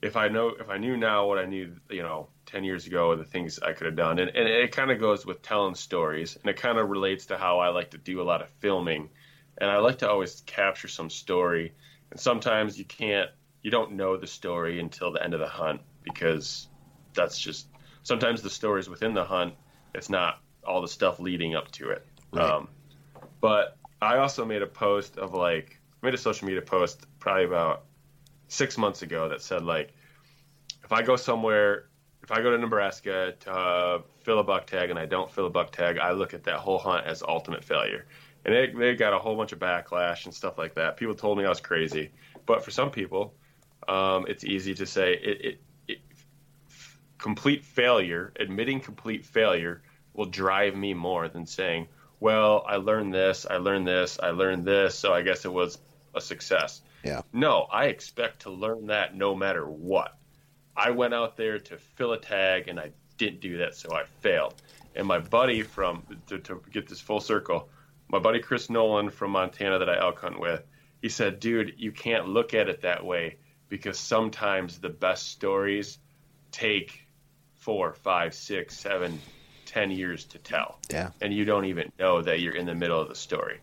if 0.00 0.16
I 0.16 0.28
know 0.28 0.48
if 0.58 0.70
I 0.70 0.78
knew 0.78 0.96
now 0.96 1.26
what 1.26 1.38
I 1.38 1.44
knew, 1.44 1.74
you 1.90 2.02
know, 2.02 2.28
ten 2.46 2.64
years 2.64 2.86
ago, 2.86 3.14
the 3.16 3.24
things 3.24 3.58
I 3.58 3.72
could 3.72 3.86
have 3.86 3.96
done, 3.96 4.18
and, 4.18 4.30
and 4.30 4.48
it 4.48 4.72
kind 4.72 4.90
of 4.90 4.98
goes 4.98 5.26
with 5.26 5.42
telling 5.42 5.74
stories, 5.74 6.36
and 6.36 6.48
it 6.48 6.56
kind 6.56 6.78
of 6.78 6.88
relates 6.88 7.26
to 7.26 7.36
how 7.36 7.60
I 7.60 7.68
like 7.68 7.90
to 7.90 7.98
do 7.98 8.22
a 8.22 8.24
lot 8.24 8.40
of 8.40 8.48
filming, 8.60 9.10
and 9.58 9.70
I 9.70 9.78
like 9.78 9.98
to 9.98 10.08
always 10.10 10.42
capture 10.46 10.88
some 10.88 11.10
story, 11.10 11.74
and 12.10 12.18
sometimes 12.18 12.78
you 12.78 12.84
can't, 12.84 13.30
you 13.62 13.70
don't 13.70 13.92
know 13.92 14.16
the 14.16 14.26
story 14.26 14.80
until 14.80 15.12
the 15.12 15.22
end 15.22 15.34
of 15.34 15.40
the 15.40 15.48
hunt 15.48 15.80
because 16.02 16.68
that's 17.14 17.38
just 17.38 17.68
sometimes 18.02 18.42
the 18.42 18.50
stories 18.50 18.88
within 18.88 19.14
the 19.14 19.24
hunt, 19.24 19.54
it's 19.94 20.10
not 20.10 20.40
all 20.64 20.80
the 20.80 20.88
stuff 20.88 21.20
leading 21.20 21.54
up 21.54 21.70
to 21.72 21.90
it. 21.90 22.06
Right. 22.32 22.50
Um, 22.50 22.68
but 23.40 23.76
I 24.00 24.18
also 24.18 24.44
made 24.44 24.62
a 24.62 24.66
post 24.66 25.18
of 25.18 25.34
like 25.34 25.78
I 26.02 26.06
made 26.06 26.14
a 26.14 26.18
social 26.18 26.46
media 26.46 26.62
post 26.62 27.06
probably 27.18 27.44
about 27.44 27.84
six 28.48 28.76
months 28.76 29.02
ago 29.02 29.28
that 29.28 29.42
said 29.42 29.64
like 29.64 29.92
if 30.84 30.92
I 30.92 31.02
go 31.02 31.16
somewhere 31.16 31.86
if 32.22 32.30
I 32.30 32.40
go 32.40 32.50
to 32.50 32.58
Nebraska 32.58 33.34
to 33.40 33.52
uh, 33.52 34.02
fill 34.20 34.38
a 34.38 34.44
buck 34.44 34.66
tag 34.66 34.90
and 34.90 34.98
I 34.98 35.06
don't 35.06 35.30
fill 35.30 35.46
a 35.46 35.50
buck 35.50 35.72
tag, 35.72 35.98
I 35.98 36.12
look 36.12 36.34
at 36.34 36.44
that 36.44 36.56
whole 36.56 36.78
hunt 36.78 37.04
as 37.06 37.22
ultimate 37.22 37.64
failure. 37.64 38.06
And 38.44 38.54
they, 38.54 38.66
they 38.68 38.94
got 38.96 39.12
a 39.12 39.18
whole 39.18 39.36
bunch 39.36 39.52
of 39.52 39.58
backlash 39.58 40.24
and 40.24 40.34
stuff 40.34 40.58
like 40.58 40.74
that. 40.74 40.96
People 40.96 41.14
told 41.14 41.38
me 41.38 41.44
I 41.44 41.48
was 41.48 41.60
crazy, 41.60 42.10
but 42.46 42.64
for 42.64 42.70
some 42.70 42.90
people, 42.90 43.34
um, 43.88 44.26
it's 44.28 44.44
easy 44.44 44.74
to 44.74 44.86
say 44.86 45.14
it, 45.14 45.44
it, 45.44 45.60
it 45.88 45.98
complete 47.18 47.64
failure, 47.64 48.32
admitting 48.38 48.80
complete 48.80 49.24
failure 49.24 49.82
will 50.14 50.26
drive 50.26 50.76
me 50.76 50.92
more 50.92 51.28
than 51.28 51.46
saying, 51.46 51.88
well, 52.20 52.64
I 52.68 52.76
learned 52.76 53.14
this, 53.14 53.46
I 53.48 53.56
learned 53.56 53.86
this, 53.86 54.18
I 54.22 54.30
learned 54.30 54.64
this, 54.64 54.96
so 54.96 55.12
I 55.12 55.22
guess 55.22 55.44
it 55.44 55.52
was 55.52 55.78
a 56.14 56.20
success. 56.20 56.82
Yeah. 57.04 57.22
No, 57.32 57.66
I 57.72 57.86
expect 57.86 58.42
to 58.42 58.50
learn 58.50 58.86
that 58.86 59.16
no 59.16 59.34
matter 59.34 59.66
what. 59.66 60.16
I 60.76 60.90
went 60.90 61.14
out 61.14 61.36
there 61.36 61.58
to 61.58 61.76
fill 61.76 62.12
a 62.12 62.18
tag 62.18 62.68
and 62.68 62.78
I 62.78 62.90
didn't 63.18 63.40
do 63.40 63.58
that, 63.58 63.74
so 63.74 63.94
I 63.94 64.04
failed. 64.20 64.54
And 64.94 65.06
my 65.06 65.18
buddy 65.18 65.62
from, 65.62 66.02
to, 66.28 66.38
to 66.38 66.62
get 66.70 66.88
this 66.88 67.00
full 67.00 67.20
circle, 67.20 67.68
my 68.12 68.18
buddy 68.18 68.38
Chris 68.40 68.70
Nolan 68.70 69.10
from 69.10 69.30
Montana 69.32 69.78
that 69.78 69.88
I 69.88 69.98
elk 69.98 70.20
hunt 70.20 70.38
with, 70.38 70.62
he 71.00 71.08
said, 71.08 71.40
dude, 71.40 71.74
you 71.78 71.90
can't 71.90 72.28
look 72.28 72.54
at 72.54 72.68
it 72.68 72.82
that 72.82 73.04
way 73.04 73.38
because 73.68 73.98
sometimes 73.98 74.78
the 74.78 74.90
best 74.90 75.28
stories 75.28 75.98
take 76.50 77.08
four, 77.54 77.94
five, 77.94 78.34
six, 78.34 78.78
seven, 78.78 79.18
ten 79.64 79.90
years 79.90 80.24
to 80.26 80.38
tell. 80.38 80.78
Yeah. 80.90 81.10
And 81.20 81.32
you 81.32 81.44
don't 81.44 81.64
even 81.64 81.90
know 81.98 82.22
that 82.22 82.40
you're 82.40 82.54
in 82.54 82.66
the 82.66 82.74
middle 82.74 83.00
of 83.00 83.08
the 83.08 83.14
story. 83.14 83.58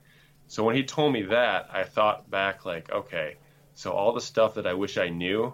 So 0.48 0.64
when 0.64 0.76
he 0.76 0.84
told 0.84 1.14
me 1.14 1.22
that, 1.24 1.70
I 1.72 1.84
thought 1.84 2.30
back 2.30 2.66
like, 2.66 2.92
okay, 2.92 3.38
so 3.76 3.92
all 3.92 4.14
the 4.14 4.22
stuff 4.22 4.56
that 4.56 4.66
I 4.66 4.74
wish 4.74 4.98
I 4.98 5.10
knew 5.10 5.54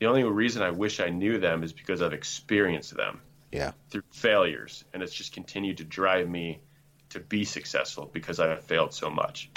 the 0.00 0.06
only 0.06 0.24
reason 0.24 0.62
I 0.62 0.70
wish 0.70 0.98
I 0.98 1.10
knew 1.10 1.38
them 1.38 1.62
is 1.62 1.74
because 1.74 2.00
I've 2.00 2.14
experienced 2.14 2.96
them 2.96 3.20
Yeah. 3.52 3.72
through 3.90 4.02
failures, 4.12 4.82
and 4.94 5.02
it's 5.02 5.12
just 5.12 5.34
continued 5.34 5.76
to 5.78 5.84
drive 5.84 6.28
me 6.28 6.60
to 7.10 7.20
be 7.20 7.44
successful 7.44 8.10
because 8.12 8.40
I've 8.40 8.64
failed 8.64 8.94
so 8.94 9.10
much. 9.10 9.50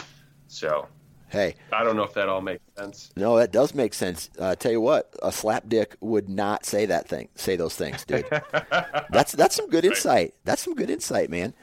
So 0.48 0.88
Hey, 1.34 1.56
I 1.72 1.84
don't 1.84 1.96
know 1.96 2.04
if 2.04 2.14
that 2.14 2.30
all 2.30 2.42
makes 2.42 2.62
sense. 2.78 3.10
no, 3.16 3.38
that 3.38 3.52
does 3.52 3.74
make 3.74 3.96
sense. 3.96 4.30
Uh, 4.38 4.54
tell 4.54 4.72
you 4.72 4.80
what, 4.80 5.12
a 5.24 5.32
slap 5.32 5.68
dick 5.68 5.98
would 6.00 6.30
not 6.30 6.64
say 6.64 6.86
that 6.86 7.10
thing, 7.10 7.28
say 7.34 7.56
those 7.56 7.76
things, 7.76 8.06
dude. 8.06 8.28
that's 9.10 9.32
that's 9.32 9.56
some 9.56 9.68
good 9.68 9.84
insight. 9.84 10.36
That's 10.44 10.62
some 10.62 10.76
good 10.76 10.92
insight, 10.92 11.32
man. 11.32 11.56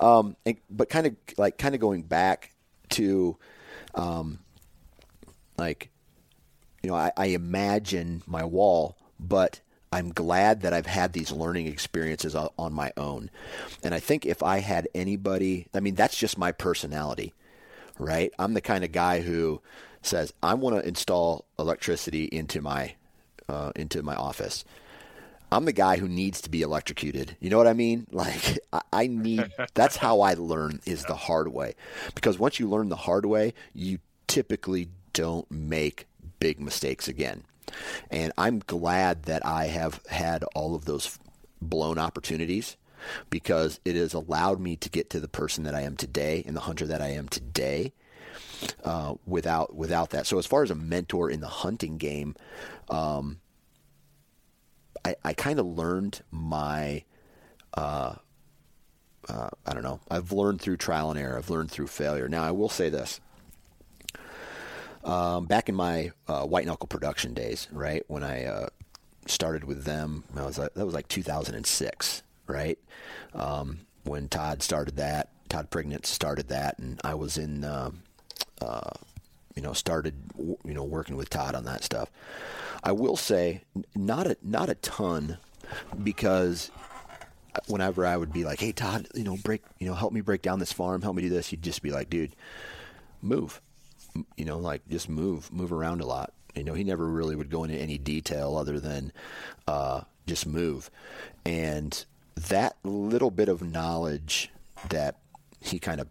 Um, 0.00 0.36
and, 0.46 0.56
but 0.70 0.88
kind 0.88 1.06
of 1.06 1.16
like 1.36 1.58
kind 1.58 1.74
of 1.74 1.82
going 1.82 2.04
back 2.04 2.54
to, 2.90 3.36
um, 3.94 4.38
like, 5.58 5.90
you 6.82 6.88
know, 6.88 6.96
I, 6.96 7.12
I 7.14 7.26
imagine 7.26 8.22
my 8.26 8.46
wall, 8.46 8.96
but 9.18 9.60
I'm 9.92 10.12
glad 10.12 10.60
that 10.60 10.72
I've 10.72 10.86
had 10.86 11.12
these 11.12 11.32
learning 11.32 11.66
experiences 11.66 12.36
on, 12.36 12.72
my 12.72 12.92
own. 12.96 13.28
And 13.82 13.92
I 13.92 13.98
think 13.98 14.24
if 14.24 14.40
I 14.40 14.60
had 14.60 14.88
anybody, 14.94 15.66
I 15.74 15.80
mean, 15.80 15.96
that's 15.96 16.16
just 16.16 16.38
my 16.38 16.52
personality, 16.52 17.34
right? 17.98 18.32
I'm 18.38 18.54
the 18.54 18.60
kind 18.60 18.84
of 18.84 18.92
guy 18.92 19.20
who 19.20 19.60
says 20.00 20.32
I 20.42 20.54
want 20.54 20.76
to 20.76 20.86
install 20.86 21.44
electricity 21.58 22.24
into 22.24 22.60
my 22.60 22.94
uh, 23.48 23.72
into 23.74 24.02
my 24.02 24.14
office. 24.14 24.64
I'm 25.50 25.64
the 25.64 25.72
guy 25.72 25.96
who 25.96 26.06
needs 26.06 26.40
to 26.42 26.50
be 26.50 26.62
electrocuted. 26.62 27.36
You 27.40 27.50
know 27.50 27.58
what 27.58 27.66
I 27.66 27.72
mean? 27.72 28.06
Like 28.12 28.60
I, 28.72 28.82
I 28.92 29.06
need. 29.08 29.50
That's 29.74 29.96
how 29.96 30.20
I 30.20 30.34
learn 30.34 30.80
is 30.86 31.04
the 31.04 31.16
hard 31.16 31.48
way, 31.48 31.74
because 32.14 32.38
once 32.38 32.60
you 32.60 32.68
learn 32.68 32.90
the 32.90 32.96
hard 32.96 33.26
way, 33.26 33.54
you 33.74 33.98
typically 34.28 34.88
don't 35.12 35.50
make 35.50 36.06
big 36.38 36.60
mistakes 36.60 37.08
again. 37.08 37.42
And 38.10 38.32
I'm 38.38 38.60
glad 38.60 39.24
that 39.24 39.44
I 39.44 39.66
have 39.66 40.00
had 40.08 40.44
all 40.54 40.74
of 40.74 40.84
those 40.84 41.18
blown 41.60 41.98
opportunities 41.98 42.76
because 43.30 43.80
it 43.84 43.96
has 43.96 44.14
allowed 44.14 44.60
me 44.60 44.76
to 44.76 44.88
get 44.88 45.10
to 45.10 45.20
the 45.20 45.28
person 45.28 45.64
that 45.64 45.74
I 45.74 45.82
am 45.82 45.96
today 45.96 46.42
and 46.46 46.56
the 46.56 46.60
hunter 46.60 46.86
that 46.86 47.00
I 47.00 47.08
am 47.08 47.28
today. 47.28 47.92
Uh, 48.84 49.14
without 49.26 49.74
without 49.74 50.10
that, 50.10 50.26
so 50.26 50.38
as 50.38 50.44
far 50.44 50.62
as 50.62 50.70
a 50.70 50.74
mentor 50.74 51.30
in 51.30 51.40
the 51.40 51.48
hunting 51.48 51.96
game, 51.96 52.36
um, 52.90 53.40
I, 55.02 55.16
I 55.24 55.32
kind 55.32 55.58
of 55.58 55.64
learned 55.64 56.20
my 56.30 57.04
uh, 57.72 58.16
uh, 59.28 59.48
I 59.66 59.72
don't 59.72 59.82
know. 59.82 60.00
I've 60.10 60.32
learned 60.32 60.60
through 60.60 60.78
trial 60.78 61.10
and 61.10 61.18
error. 61.18 61.38
I've 61.38 61.50
learned 61.50 61.70
through 61.70 61.86
failure. 61.86 62.28
Now, 62.28 62.42
I 62.42 62.50
will 62.50 62.68
say 62.68 62.90
this. 62.90 63.20
Um, 65.02 65.46
back 65.46 65.68
in 65.68 65.74
my 65.74 66.12
uh, 66.28 66.44
white 66.44 66.66
knuckle 66.66 66.86
production 66.86 67.32
days, 67.32 67.68
right 67.72 68.04
when 68.08 68.22
I 68.22 68.44
uh, 68.44 68.68
started 69.26 69.64
with 69.64 69.84
them, 69.84 70.24
I 70.36 70.44
was 70.44 70.56
that 70.56 70.76
was 70.76 70.94
like 70.94 71.08
2006, 71.08 72.22
right? 72.46 72.78
Um, 73.34 73.80
when 74.04 74.28
Todd 74.28 74.62
started 74.62 74.96
that, 74.96 75.30
Todd 75.48 75.70
Pringnitz 75.70 76.06
started 76.06 76.48
that, 76.48 76.78
and 76.78 77.00
I 77.02 77.14
was 77.14 77.38
in, 77.38 77.64
uh, 77.64 77.90
uh, 78.60 78.90
you 79.54 79.62
know, 79.62 79.72
started 79.72 80.14
you 80.38 80.74
know 80.74 80.84
working 80.84 81.16
with 81.16 81.30
Todd 81.30 81.54
on 81.54 81.64
that 81.64 81.82
stuff. 81.82 82.10
I 82.82 82.92
will 82.92 83.16
say, 83.16 83.62
not 83.94 84.26
a 84.26 84.36
not 84.42 84.68
a 84.68 84.74
ton, 84.76 85.38
because 86.02 86.70
whenever 87.66 88.06
I 88.06 88.16
would 88.16 88.32
be 88.32 88.44
like, 88.44 88.60
"Hey 88.60 88.72
Todd, 88.72 89.08
you 89.14 89.24
know, 89.24 89.36
break, 89.36 89.62
you 89.78 89.88
know, 89.88 89.94
help 89.94 90.12
me 90.12 90.20
break 90.20 90.42
down 90.42 90.58
this 90.58 90.72
farm, 90.72 91.02
help 91.02 91.16
me 91.16 91.22
do 91.22 91.28
this," 91.28 91.48
he'd 91.48 91.62
just 91.62 91.82
be 91.82 91.90
like, 91.90 92.10
"Dude, 92.10 92.36
move." 93.22 93.60
You 94.36 94.44
know, 94.44 94.58
like 94.58 94.86
just 94.88 95.08
move, 95.08 95.52
move 95.52 95.72
around 95.72 96.00
a 96.00 96.06
lot. 96.06 96.32
You 96.54 96.64
know, 96.64 96.74
he 96.74 96.84
never 96.84 97.06
really 97.06 97.36
would 97.36 97.50
go 97.50 97.64
into 97.64 97.76
any 97.76 97.98
detail 97.98 98.56
other 98.56 98.80
than 98.80 99.12
uh, 99.68 100.02
just 100.26 100.46
move. 100.46 100.90
And 101.44 102.04
that 102.36 102.76
little 102.82 103.30
bit 103.30 103.48
of 103.48 103.62
knowledge 103.62 104.50
that 104.88 105.16
he 105.60 105.78
kind 105.78 106.00
of, 106.00 106.08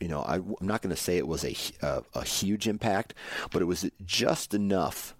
you 0.00 0.08
know, 0.08 0.22
I, 0.22 0.36
am 0.36 0.56
not 0.60 0.82
going 0.82 0.94
to 0.94 1.00
say 1.00 1.16
it 1.16 1.26
was 1.26 1.44
a, 1.44 1.56
a, 1.82 2.02
a 2.14 2.24
huge 2.24 2.68
impact, 2.68 3.14
but 3.50 3.62
it 3.62 3.64
was 3.64 3.90
just 4.04 4.54
enough 4.54 5.14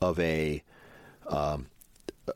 of 0.00 0.18
a 0.18 0.62
um, 1.26 1.66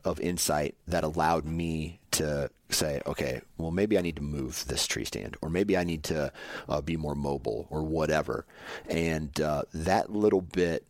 of 0.04 0.20
insight 0.20 0.74
that 0.86 1.04
allowed 1.04 1.44
me 1.44 2.00
to 2.12 2.50
say, 2.74 3.00
okay, 3.06 3.40
well, 3.56 3.70
maybe 3.70 3.98
I 3.98 4.02
need 4.02 4.16
to 4.16 4.22
move 4.22 4.64
this 4.66 4.86
tree 4.86 5.04
stand, 5.04 5.36
or 5.40 5.48
maybe 5.48 5.76
I 5.76 5.84
need 5.84 6.04
to 6.04 6.32
uh, 6.68 6.80
be 6.80 6.96
more 6.96 7.14
mobile, 7.14 7.66
or 7.70 7.82
whatever. 7.82 8.46
And 8.88 9.40
uh, 9.40 9.62
that 9.72 10.10
little 10.10 10.42
bit 10.42 10.84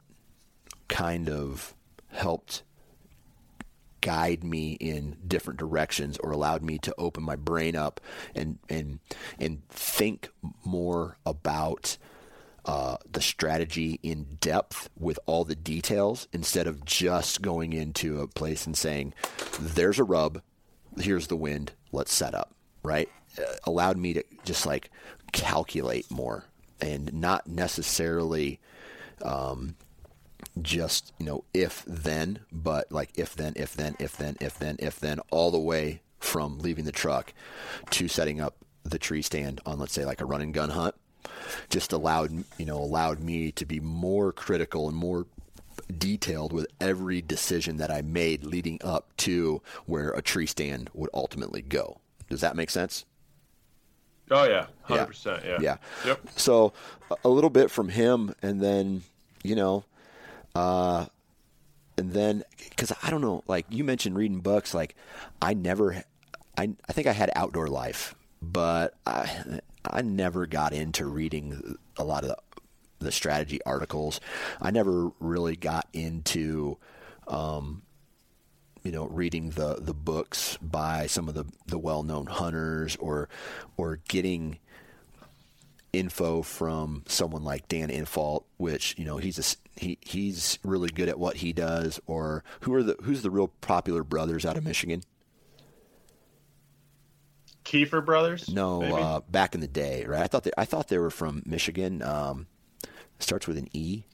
kind 0.88 1.28
of 1.28 1.74
helped 2.08 2.62
guide 4.00 4.44
me 4.44 4.72
in 4.72 5.16
different 5.26 5.58
directions 5.58 6.18
or 6.18 6.30
allowed 6.30 6.62
me 6.62 6.76
to 6.76 6.94
open 6.98 7.22
my 7.22 7.36
brain 7.36 7.74
up 7.74 8.02
and 8.34 8.58
and 8.68 8.98
and 9.38 9.66
think 9.70 10.30
more 10.62 11.16
about 11.24 11.96
uh, 12.66 12.98
the 13.10 13.20
strategy 13.20 13.98
in 14.02 14.36
depth 14.40 14.90
with 14.98 15.18
all 15.24 15.44
the 15.44 15.56
details 15.56 16.28
instead 16.32 16.66
of 16.66 16.84
just 16.84 17.40
going 17.40 17.72
into 17.72 18.20
a 18.20 18.28
place 18.28 18.66
and 18.66 18.76
saying, 18.76 19.14
"There's 19.58 19.98
a 19.98 20.04
rub, 20.04 20.42
here's 20.98 21.26
the 21.26 21.36
wind, 21.36 21.72
let's 21.92 22.12
set 22.12 22.34
up." 22.34 22.54
Right? 22.82 23.08
Uh, 23.38 23.56
allowed 23.64 23.96
me 23.96 24.12
to 24.14 24.22
just 24.44 24.66
like 24.66 24.90
calculate 25.32 26.10
more 26.10 26.44
and 26.80 27.12
not 27.12 27.46
necessarily 27.46 28.60
um, 29.22 29.74
just 30.60 31.12
you 31.18 31.26
know 31.26 31.44
if 31.52 31.84
then, 31.86 32.40
but 32.52 32.90
like 32.92 33.10
if 33.16 33.34
then, 33.34 33.52
if 33.56 33.74
then, 33.74 33.96
if 33.98 34.16
then, 34.16 34.36
if 34.40 34.58
then, 34.58 34.76
if 34.78 35.00
then, 35.00 35.20
all 35.30 35.50
the 35.50 35.58
way 35.58 36.00
from 36.20 36.58
leaving 36.58 36.84
the 36.84 36.92
truck 36.92 37.32
to 37.90 38.08
setting 38.08 38.40
up 38.40 38.56
the 38.82 38.98
tree 38.98 39.22
stand 39.22 39.60
on, 39.66 39.78
let's 39.78 39.92
say, 39.92 40.04
like 40.04 40.20
a 40.20 40.24
run 40.24 40.40
and 40.40 40.54
gun 40.54 40.70
hunt 40.70 40.94
just 41.70 41.92
allowed 41.92 42.44
you 42.58 42.66
know 42.66 42.76
allowed 42.76 43.20
me 43.20 43.50
to 43.52 43.64
be 43.64 43.80
more 43.80 44.32
critical 44.32 44.88
and 44.88 44.96
more 44.96 45.26
detailed 45.98 46.52
with 46.52 46.66
every 46.80 47.20
decision 47.20 47.76
that 47.78 47.90
I 47.90 48.02
made 48.02 48.44
leading 48.44 48.78
up 48.82 49.14
to 49.18 49.62
where 49.86 50.10
a 50.10 50.22
tree 50.22 50.46
stand 50.46 50.90
would 50.94 51.10
ultimately 51.14 51.62
go. 51.62 51.98
Does 52.28 52.40
that 52.40 52.56
make 52.56 52.70
sense? 52.70 53.04
Oh 54.30 54.44
yeah, 54.44 54.66
hundred 54.82 55.06
percent. 55.06 55.42
Yeah. 55.44 55.58
Yeah. 55.60 55.76
Yep. 56.06 56.20
So 56.36 56.72
a 57.24 57.28
little 57.28 57.50
bit 57.50 57.70
from 57.70 57.90
him, 57.90 58.34
and 58.42 58.60
then 58.60 59.02
you 59.42 59.54
know, 59.54 59.84
uh, 60.54 61.06
and 61.98 62.12
then 62.12 62.42
because 62.70 62.92
I 63.02 63.10
don't 63.10 63.20
know, 63.20 63.42
like 63.46 63.66
you 63.68 63.84
mentioned 63.84 64.16
reading 64.16 64.40
books, 64.40 64.72
like 64.72 64.94
I 65.42 65.52
never, 65.54 66.02
I 66.56 66.70
I 66.88 66.92
think 66.92 67.06
I 67.06 67.12
had 67.12 67.30
outdoor 67.36 67.68
life, 67.68 68.14
but 68.40 68.94
I 69.06 69.60
I 69.84 70.00
never 70.00 70.46
got 70.46 70.72
into 70.72 71.04
reading 71.06 71.76
a 71.98 72.04
lot 72.04 72.24
of 72.24 72.36
the, 72.98 73.12
strategy 73.12 73.60
articles. 73.64 74.20
I 74.60 74.70
never 74.70 75.10
really 75.20 75.56
got 75.56 75.88
into, 75.92 76.78
um, 77.26 77.82
you 78.82 78.92
know, 78.92 79.06
reading 79.06 79.50
the, 79.50 79.76
the 79.80 79.94
books 79.94 80.58
by 80.60 81.06
some 81.06 81.28
of 81.28 81.34
the, 81.34 81.44
the 81.66 81.78
well 81.78 82.02
known 82.02 82.26
hunters 82.26 82.96
or 82.96 83.28
or 83.76 84.00
getting 84.08 84.58
info 85.94 86.42
from 86.42 87.04
someone 87.06 87.44
like 87.44 87.68
Dan 87.68 87.88
Infalt, 87.88 88.44
which 88.56 88.94
you 88.98 89.04
know 89.04 89.16
he's 89.18 89.38
a, 89.38 89.80
he 89.80 89.98
he's 90.00 90.58
really 90.62 90.88
good 90.88 91.08
at 91.08 91.18
what 91.18 91.36
he 91.36 91.52
does. 91.52 92.00
Or 92.06 92.44
who 92.60 92.74
are 92.74 92.82
the 92.82 92.96
who's 93.02 93.22
the 93.22 93.30
real 93.30 93.48
popular 93.48 94.04
brothers 94.04 94.44
out 94.44 94.56
of 94.56 94.64
Michigan? 94.64 95.02
Kiefer 97.64 98.04
Brothers? 98.04 98.50
No, 98.50 98.82
uh, 98.82 99.20
back 99.28 99.54
in 99.54 99.60
the 99.60 99.68
day, 99.68 100.04
right? 100.04 100.22
I 100.22 100.26
thought 100.26 100.44
they, 100.44 100.50
I 100.56 100.66
thought 100.66 100.88
they 100.88 100.98
were 100.98 101.10
from 101.10 101.42
Michigan. 101.46 102.02
Um, 102.02 102.46
starts 103.18 103.46
with 103.46 103.58
an 103.58 103.68
E. 103.72 104.04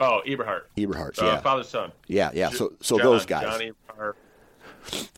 oh, 0.00 0.20
Eberhart. 0.26 0.62
Eberhart, 0.76 1.20
Uh, 1.22 1.26
yeah, 1.26 1.40
Father 1.40 1.62
son. 1.62 1.92
yeah, 2.08 2.30
yeah. 2.34 2.50
So 2.50 2.72
so 2.80 2.98
John, 2.98 3.06
those 3.06 3.26
guys, 3.26 3.42
John 3.58 3.72
Eberhart. 3.96 4.14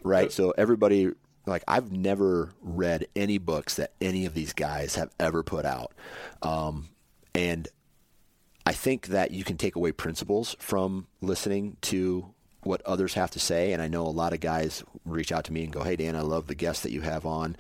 right? 0.03 0.31
So 0.33 0.53
everybody, 0.57 1.11
like, 1.47 1.65
I've 1.67 1.93
never 1.93 2.53
read 2.61 3.07
any 3.17 3.39
books 3.39 3.77
that 3.77 3.93
any 4.01 4.27
of 4.27 4.35
these 4.35 4.53
guys 4.53 4.95
have 4.97 5.11
ever 5.19 5.43
put 5.43 5.65
out, 5.65 5.93
um, 6.43 6.89
and 7.35 7.69
I 8.65 8.73
think 8.73 9.09
that 9.09 9.31
you 9.31 9.45
can 9.45 9.57
take 9.57 9.77
away 9.77 9.93
principles 9.93 10.57
from 10.59 11.07
listening 11.21 11.77
to 11.83 12.35
what 12.67 12.83
others 12.83 13.15
have 13.15 13.31
to 13.33 13.39
say. 13.39 13.73
And 13.73 13.81
I 13.81 13.89
know 13.89 14.07
a 14.07 14.09
lot 14.09 14.33
of 14.35 14.41
guys 14.41 14.85
reach 15.05 15.33
out 15.33 15.45
to 15.45 15.53
me 15.53 15.65
and 15.65 15.73
go, 15.73 15.83
"Hey, 15.85 15.97
Dan, 15.97 16.17
I 16.17 16.21
love 16.21 16.47
the 16.49 16.55
guests 16.55 16.83
that 16.83 16.93
you 16.93 17.03
have 17.03 17.25
on. 17.25 17.57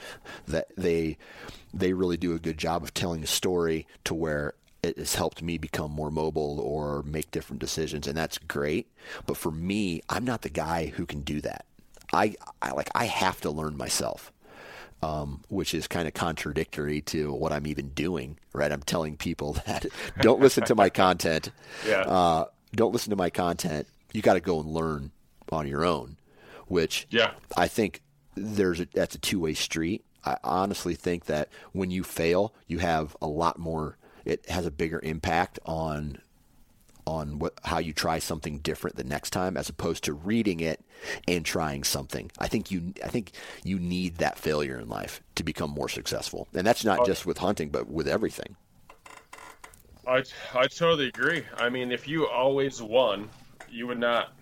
That 0.49 0.69
they 0.77 1.17
they 1.73 1.93
really 1.95 2.17
do 2.19 2.35
a 2.35 2.39
good 2.39 2.59
job 2.59 2.83
of 2.83 2.93
telling 2.95 3.23
a 3.23 3.27
story 3.29 3.87
to 4.05 4.15
where." 4.15 4.55
It 4.83 4.99
has 4.99 5.17
helped 5.17 5.43
me 5.43 5.59
become 5.59 5.91
more 5.91 6.13
mobile 6.13 6.61
or 6.61 7.03
make 7.03 7.33
different 7.33 7.59
decisions, 7.61 8.07
and 8.07 8.17
that's 8.17 8.39
great. 8.39 8.87
But 9.27 9.37
for 9.37 9.51
me, 9.51 10.01
I'm 10.09 10.25
not 10.25 10.43
the 10.43 10.49
guy 10.51 10.87
who 10.95 11.07
can 11.07 11.23
do 11.23 11.41
that. 11.41 11.65
I, 12.13 12.37
I 12.63 12.71
like 12.71 12.89
I 12.95 13.07
have 13.07 13.41
to 13.41 13.51
learn 13.51 13.77
myself. 13.77 14.31
um, 15.03 15.43
which 15.49 15.75
is 15.75 15.89
kind 15.89 16.07
of 16.07 16.15
contradictory 16.15 17.01
to 17.03 17.33
what 17.33 17.53
I'm 17.53 17.67
even 17.67 17.89
doing. 17.91 18.39
Right? 18.53 18.71
I'm 18.71 18.83
telling 18.83 19.17
people 19.17 19.55
that 19.67 19.87
don't 20.21 20.41
listen 20.41 20.65
to 20.65 20.75
my 20.77 20.89
content. 20.91 21.51
Yeah. 21.87 22.03
Uh, 22.03 22.45
don't 22.75 22.93
listen 22.93 23.11
to 23.11 23.17
my 23.17 23.31
content. 23.31 23.89
You 24.17 24.23
got 24.23 24.35
to 24.35 24.41
go 24.41 24.61
and 24.61 24.71
learn 24.71 25.11
on 25.53 25.69
your 25.69 25.85
own. 25.85 26.17
Which 26.69 27.07
Yeah. 27.11 27.33
I 27.55 27.69
think 27.69 28.01
there's 28.35 28.81
a, 28.81 28.89
that's 28.95 29.15
a 29.15 29.19
two 29.19 29.41
way 29.41 29.53
street. 29.53 30.07
I 30.25 30.39
honestly 30.43 30.95
think 30.95 31.27
that 31.27 31.51
when 31.73 31.91
you 31.91 32.03
fail, 32.03 32.55
you 32.67 32.79
have 32.79 33.15
a 33.21 33.27
lot 33.27 33.59
more. 33.59 33.99
It 34.25 34.49
has 34.49 34.65
a 34.65 34.71
bigger 34.71 35.01
impact 35.03 35.59
on 35.67 36.23
on 37.07 37.39
what 37.39 37.61
how 37.63 37.79
you 37.79 37.93
try 37.93 38.19
something 38.19 38.59
different 38.61 38.97
the 38.97 39.05
next 39.05 39.31
time, 39.31 39.55
as 39.55 39.69
opposed 39.69 40.03
to 40.05 40.15
reading 40.15 40.61
it 40.61 40.81
and 41.29 41.45
trying 41.45 41.85
something. 41.85 42.31
I 42.39 42.49
think 42.49 42.71
you 42.71 42.95
I 43.05 43.09
think 43.09 43.33
you 43.65 43.79
need 43.79 44.17
that 44.17 44.39
failure 44.39 44.81
in 44.81 44.89
life 44.89 45.21
to 45.35 45.45
become 45.45 45.71
more 45.71 45.91
successful, 45.91 46.49
and 46.55 46.67
that's 46.67 46.87
not 46.87 47.01
uh, 47.01 47.05
just 47.05 47.27
with 47.27 47.37
hunting, 47.37 47.69
but 47.69 47.87
with 47.87 48.09
everything. 48.09 48.57
I, 50.09 50.25
I 50.55 50.69
totally 50.69 51.09
agree. 51.09 51.45
I 51.59 51.69
mean, 51.69 51.93
if 51.93 52.09
you 52.09 52.27
always 52.29 52.81
won, 52.81 53.29
you 53.71 53.87
would 53.87 53.99
not. 53.99 54.33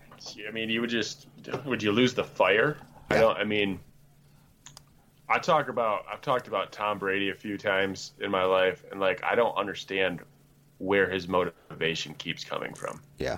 I 0.47 0.51
mean, 0.51 0.69
you 0.69 0.81
would 0.81 0.89
just. 0.89 1.27
Would 1.65 1.83
you 1.83 1.91
lose 1.91 2.13
the 2.13 2.23
fire? 2.23 2.77
I 3.09 3.19
don't. 3.19 3.37
I 3.37 3.43
mean, 3.43 3.79
I 5.29 5.39
talk 5.39 5.69
about. 5.69 6.05
I've 6.11 6.21
talked 6.21 6.47
about 6.47 6.71
Tom 6.71 6.99
Brady 6.99 7.29
a 7.29 7.35
few 7.35 7.57
times 7.57 8.13
in 8.19 8.31
my 8.31 8.43
life, 8.43 8.83
and 8.91 8.99
like, 8.99 9.23
I 9.23 9.35
don't 9.35 9.55
understand 9.55 10.21
where 10.77 11.09
his 11.09 11.27
motivation 11.27 12.13
keeps 12.15 12.43
coming 12.43 12.73
from. 12.73 13.01
Yeah, 13.17 13.37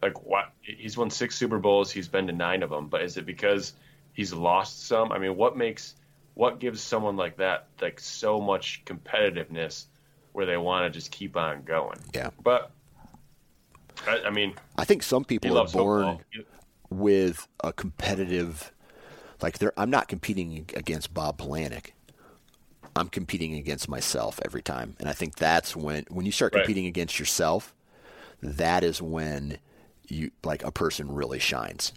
Like, 0.00 0.24
what? 0.24 0.52
He's 0.62 0.96
won 0.96 1.10
six 1.10 1.34
Super 1.36 1.58
Bowls. 1.58 1.90
He's 1.90 2.08
been 2.08 2.26
to 2.28 2.32
nine 2.32 2.62
of 2.62 2.70
them. 2.70 2.88
But 2.88 3.02
is 3.02 3.16
it 3.16 3.26
because 3.26 3.74
he's 4.12 4.32
lost 4.32 4.86
some? 4.86 5.12
I 5.12 5.18
mean, 5.18 5.36
what 5.36 5.56
makes 5.56 5.94
what 6.34 6.58
gives 6.60 6.80
someone 6.80 7.16
like 7.16 7.36
that 7.38 7.66
like 7.80 8.00
so 8.00 8.40
much 8.40 8.82
competitiveness 8.86 9.84
where 10.32 10.46
they 10.46 10.56
want 10.56 10.90
to 10.90 10.98
just 10.98 11.10
keep 11.10 11.36
on 11.36 11.62
going? 11.62 11.98
yeah. 12.14 12.30
But 12.42 12.70
I, 14.06 14.20
I 14.26 14.30
mean, 14.30 14.54
I 14.76 14.84
think 14.84 15.02
some 15.02 15.24
people 15.24 15.56
are 15.58 15.66
born 15.66 16.18
football. 16.18 16.20
With 16.90 17.48
a 17.64 17.72
competitive 17.72 18.70
like 19.40 19.58
they're 19.58 19.72
I'm 19.78 19.90
not 19.90 20.08
competing 20.08 20.66
against 20.74 21.14
Bob 21.14 21.38
Polanic. 21.38 21.94
I'm 22.94 23.08
competing 23.08 23.54
against 23.54 23.88
myself 23.88 24.38
every 24.44 24.60
time. 24.62 24.96
And 25.00 25.08
I 25.08 25.12
think 25.12 25.36
that's 25.36 25.74
when 25.74 26.04
when 26.10 26.26
you 26.26 26.32
start 26.32 26.54
Right. 26.54 26.62
competing 26.64 26.86
against 26.86 27.18
yourself, 27.18 27.74
that 28.42 28.84
is 28.84 29.00
when 29.00 29.58
you 30.08 30.30
like 30.44 30.62
a 30.64 30.70
person 30.70 31.10
really 31.10 31.38
shines. 31.38 31.92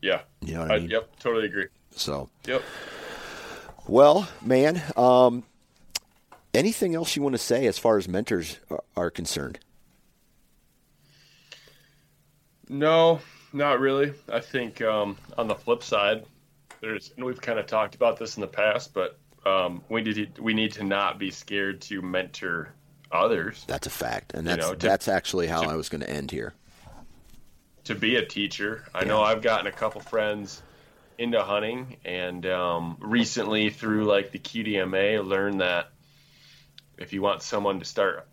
Yeah. 0.00 0.20
You 0.40 0.54
know 0.54 0.60
what 0.60 0.70
I 0.70 0.78
mean? 0.78 0.90
Yep. 0.90 1.16
Totally 1.18 1.46
agree. 1.46 1.66
So, 1.90 2.28
Yep. 2.46 2.62
well, 3.88 4.28
man, 4.40 4.82
um 4.96 5.42
anything 6.54 6.94
else 6.94 7.16
you 7.16 7.22
want 7.22 7.34
to 7.34 7.38
say 7.38 7.66
as 7.66 7.78
far 7.78 7.98
as 7.98 8.06
mentors 8.08 8.58
are 8.96 9.10
concerned? 9.10 9.58
No, 12.68 13.20
not 13.52 13.80
really. 13.80 14.12
I 14.30 14.40
think 14.40 14.82
um, 14.82 15.16
on 15.36 15.48
the 15.48 15.54
flip 15.54 15.82
side, 15.82 16.24
there's 16.80 17.12
and 17.16 17.24
we've 17.24 17.40
kind 17.40 17.58
of 17.58 17.66
talked 17.66 17.94
about 17.94 18.18
this 18.18 18.36
in 18.36 18.40
the 18.40 18.46
past, 18.46 18.94
but 18.94 19.18
um, 19.46 19.82
we 19.88 20.02
need 20.02 20.34
to, 20.34 20.42
we 20.42 20.54
need 20.54 20.72
to 20.72 20.84
not 20.84 21.18
be 21.18 21.30
scared 21.30 21.80
to 21.82 22.02
mentor 22.02 22.72
others. 23.10 23.64
That's 23.66 23.86
a 23.86 23.90
fact. 23.90 24.34
And 24.34 24.46
that's 24.46 24.66
know, 24.66 24.74
to- 24.74 24.86
that's 24.86 25.08
actually 25.08 25.46
how 25.46 25.62
I 25.62 25.76
was 25.76 25.88
going 25.88 26.02
to 26.02 26.10
end 26.10 26.30
here. 26.30 26.54
to 27.84 27.94
be 27.94 28.16
a 28.16 28.24
teacher. 28.24 28.84
I 28.94 29.04
know 29.04 29.22
I've 29.22 29.42
gotten 29.42 29.66
a 29.66 29.72
couple 29.72 30.00
friends 30.02 30.62
into 31.16 31.42
hunting, 31.42 31.96
and 32.04 32.44
um, 32.46 32.96
recently 33.00 33.70
through 33.70 34.04
like 34.04 34.30
the 34.30 34.38
QDMA, 34.38 35.26
learned 35.26 35.62
that 35.62 35.90
if 36.98 37.12
you 37.12 37.22
want 37.22 37.42
someone 37.42 37.78
to 37.78 37.84
start, 37.84 38.28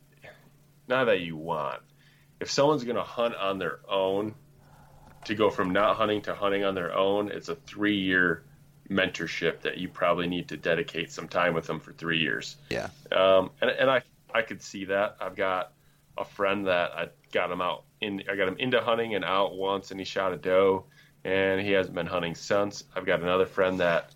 not 0.87 1.05
that 1.05 1.21
you 1.21 1.35
want, 1.37 1.81
if 2.39 2.49
someone's 2.49 2.83
going 2.83 2.97
to 2.97 3.03
hunt 3.03 3.35
on 3.35 3.59
their 3.59 3.79
own, 3.89 4.35
to 5.25 5.35
go 5.35 5.49
from 5.49 5.71
not 5.71 5.95
hunting 5.95 6.21
to 6.23 6.35
hunting 6.35 6.63
on 6.63 6.75
their 6.75 6.95
own, 6.95 7.29
it's 7.31 7.49
a 7.49 7.55
three-year 7.55 8.43
mentorship 8.89 9.61
that 9.61 9.77
you 9.77 9.89
probably 9.89 10.27
need 10.27 10.49
to 10.49 10.57
dedicate 10.57 11.11
some 11.11 11.27
time 11.27 11.53
with 11.53 11.65
them 11.65 11.79
for 11.79 11.91
three 11.93 12.19
years. 12.19 12.55
Yeah. 12.69 12.89
Um, 13.11 13.51
and, 13.61 13.71
and 13.71 13.89
I, 13.89 14.03
I 14.33 14.43
could 14.43 14.61
see 14.61 14.85
that. 14.85 15.17
I've 15.19 15.35
got 15.35 15.73
a 16.17 16.25
friend 16.25 16.67
that 16.67 16.91
I 16.91 17.09
got 17.31 17.51
him 17.51 17.61
out 17.61 17.83
in, 17.99 18.23
I 18.29 18.35
got 18.35 18.47
him 18.47 18.57
into 18.59 18.79
hunting 18.81 19.15
and 19.15 19.25
out 19.25 19.55
once 19.55 19.91
and 19.91 19.99
he 19.99 20.05
shot 20.05 20.33
a 20.33 20.37
doe 20.37 20.85
and 21.23 21.59
he 21.59 21.71
hasn't 21.71 21.95
been 21.95 22.05
hunting 22.05 22.35
since. 22.35 22.83
I've 22.95 23.05
got 23.05 23.21
another 23.21 23.45
friend 23.45 23.79
that 23.79 24.13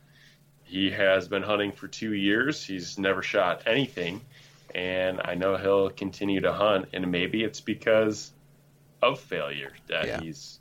he 0.64 0.92
has 0.92 1.28
been 1.28 1.42
hunting 1.42 1.72
for 1.72 1.88
two 1.88 2.14
years. 2.14 2.64
He's 2.64 3.00
never 3.00 3.24
shot 3.24 3.64
anything. 3.66 4.22
And 4.76 5.22
I 5.24 5.36
know 5.36 5.58
he'll 5.58 5.90
continue 5.90 6.42
to 6.42 6.54
hunt. 6.54 6.88
And 6.94 7.12
maybe 7.12 7.44
it's 7.44 7.62
because 7.62 8.32
of 9.02 9.20
failure 9.20 9.74
that 9.88 10.06
Yeah. 10.08 10.22
he's 10.22 10.60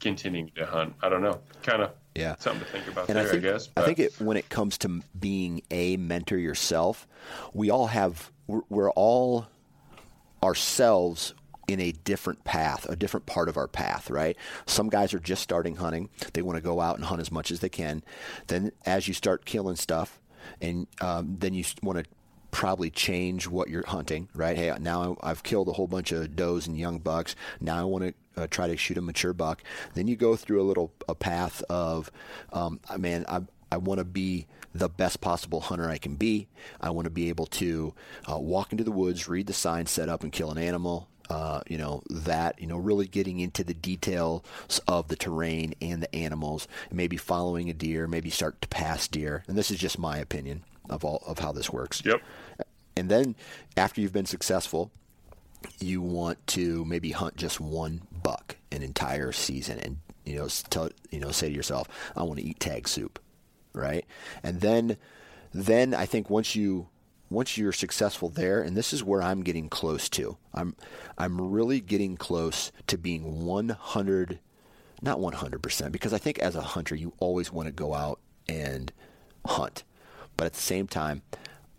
continuing 0.00 0.50
to 0.56 0.66
hunt. 0.66 0.94
I 1.02 1.08
don't 1.08 1.22
know. 1.22 1.40
Kind 1.62 1.82
of 1.82 1.92
Yeah. 2.14 2.36
something 2.38 2.60
to 2.64 2.66
think 2.72 2.86
about 2.88 3.08
And 3.08 3.18
there, 3.18 3.26
I 3.26 3.30
think 3.30 3.44
I 3.44 3.48
guess. 3.50 3.68
I 3.76 3.82
think 3.82 3.98
it 3.98 4.20
when 4.20 4.36
it 4.36 4.48
comes 4.48 4.78
to 4.78 5.02
being 5.18 5.62
a 5.70 5.96
mentor 5.96 6.38
yourself, 6.38 7.06
we 7.52 7.70
all 7.70 7.88
have 7.88 8.30
we're, 8.46 8.60
we're 8.68 8.90
all 8.92 9.46
ourselves 10.42 11.34
in 11.68 11.80
a 11.80 11.90
different 11.92 12.44
path, 12.44 12.86
a 12.88 12.94
different 12.94 13.26
part 13.26 13.48
of 13.48 13.56
our 13.56 13.66
path, 13.66 14.08
right? 14.08 14.36
Some 14.66 14.88
guys 14.88 15.12
are 15.12 15.18
just 15.18 15.42
starting 15.42 15.76
hunting; 15.76 16.08
they 16.32 16.42
want 16.42 16.56
to 16.56 16.62
go 16.62 16.80
out 16.80 16.96
and 16.96 17.04
hunt 17.04 17.20
as 17.20 17.32
much 17.32 17.50
as 17.50 17.60
they 17.60 17.68
can. 17.68 18.04
Then, 18.46 18.70
as 18.84 19.08
you 19.08 19.14
start 19.14 19.44
killing 19.44 19.74
stuff, 19.76 20.20
and 20.60 20.86
um, 21.00 21.36
then 21.40 21.54
you 21.54 21.64
want 21.82 21.98
to 21.98 22.04
probably 22.50 22.90
change 22.90 23.46
what 23.46 23.68
you're 23.68 23.86
hunting, 23.86 24.28
right? 24.34 24.56
Hey, 24.56 24.74
now 24.80 25.16
I've 25.22 25.42
killed 25.42 25.68
a 25.68 25.72
whole 25.72 25.86
bunch 25.86 26.12
of 26.12 26.36
does 26.36 26.66
and 26.66 26.78
young 26.78 26.98
bucks. 26.98 27.36
Now 27.60 27.78
I 27.78 27.84
want 27.84 28.04
to 28.04 28.42
uh, 28.42 28.46
try 28.48 28.68
to 28.68 28.76
shoot 28.76 28.98
a 28.98 29.02
mature 29.02 29.32
buck. 29.32 29.62
Then 29.94 30.08
you 30.08 30.16
go 30.16 30.36
through 30.36 30.60
a 30.60 30.64
little 30.64 30.92
a 31.08 31.14
path 31.14 31.62
of, 31.68 32.10
um, 32.52 32.80
I 32.88 32.96
man, 32.96 33.24
I 33.28 33.42
I 33.70 33.78
want 33.78 33.98
to 33.98 34.04
be 34.04 34.46
the 34.74 34.88
best 34.88 35.20
possible 35.20 35.60
hunter 35.60 35.88
I 35.88 35.98
can 35.98 36.16
be. 36.16 36.48
I 36.80 36.90
want 36.90 37.06
to 37.06 37.10
be 37.10 37.28
able 37.28 37.46
to 37.46 37.94
uh, 38.30 38.38
walk 38.38 38.72
into 38.72 38.84
the 38.84 38.92
woods, 38.92 39.28
read 39.28 39.46
the 39.46 39.52
sign, 39.52 39.86
set 39.86 40.08
up, 40.08 40.22
and 40.22 40.32
kill 40.32 40.50
an 40.50 40.58
animal. 40.58 41.08
Uh, 41.28 41.60
you 41.66 41.76
know 41.76 42.04
that 42.08 42.60
you 42.60 42.68
know 42.68 42.76
really 42.76 43.08
getting 43.08 43.40
into 43.40 43.64
the 43.64 43.74
details 43.74 44.44
of 44.86 45.08
the 45.08 45.16
terrain 45.16 45.74
and 45.80 46.00
the 46.00 46.14
animals, 46.14 46.68
maybe 46.92 47.16
following 47.16 47.68
a 47.68 47.74
deer, 47.74 48.06
maybe 48.06 48.30
start 48.30 48.60
to 48.60 48.68
pass 48.68 49.08
deer. 49.08 49.42
And 49.48 49.58
this 49.58 49.72
is 49.72 49.78
just 49.78 49.98
my 49.98 50.18
opinion 50.18 50.62
of 50.88 51.04
all 51.04 51.22
of 51.26 51.38
how 51.38 51.52
this 51.52 51.70
works. 51.70 52.02
Yep. 52.04 52.22
And 52.96 53.10
then 53.10 53.36
after 53.76 54.00
you've 54.00 54.12
been 54.12 54.26
successful, 54.26 54.90
you 55.80 56.00
want 56.00 56.44
to 56.48 56.84
maybe 56.84 57.10
hunt 57.10 57.36
just 57.36 57.60
one 57.60 58.02
buck 58.22 58.56
an 58.72 58.82
entire 58.82 59.32
season 59.32 59.78
and 59.78 59.98
you 60.24 60.36
know 60.36 60.48
tell 60.70 60.90
you 61.10 61.20
know 61.20 61.30
say 61.30 61.48
to 61.48 61.54
yourself, 61.54 61.88
I 62.16 62.22
want 62.22 62.40
to 62.40 62.46
eat 62.46 62.60
tag 62.60 62.88
soup, 62.88 63.18
right? 63.72 64.04
And 64.42 64.60
then 64.60 64.96
then 65.52 65.94
I 65.94 66.06
think 66.06 66.30
once 66.30 66.56
you 66.56 66.88
once 67.30 67.58
you're 67.58 67.72
successful 67.72 68.28
there, 68.28 68.62
and 68.62 68.76
this 68.76 68.92
is 68.92 69.02
where 69.02 69.22
I'm 69.22 69.42
getting 69.42 69.68
close 69.68 70.08
to. 70.10 70.36
I'm 70.54 70.76
I'm 71.18 71.50
really 71.50 71.80
getting 71.80 72.16
close 72.16 72.72
to 72.86 72.96
being 72.96 73.44
100 73.44 74.38
not 75.02 75.18
100% 75.18 75.92
because 75.92 76.14
I 76.14 76.18
think 76.18 76.38
as 76.38 76.56
a 76.56 76.62
hunter 76.62 76.94
you 76.94 77.12
always 77.18 77.52
want 77.52 77.66
to 77.66 77.72
go 77.72 77.94
out 77.94 78.18
and 78.48 78.90
hunt. 79.44 79.84
But 80.36 80.46
at 80.46 80.52
the 80.54 80.60
same 80.60 80.86
time, 80.86 81.22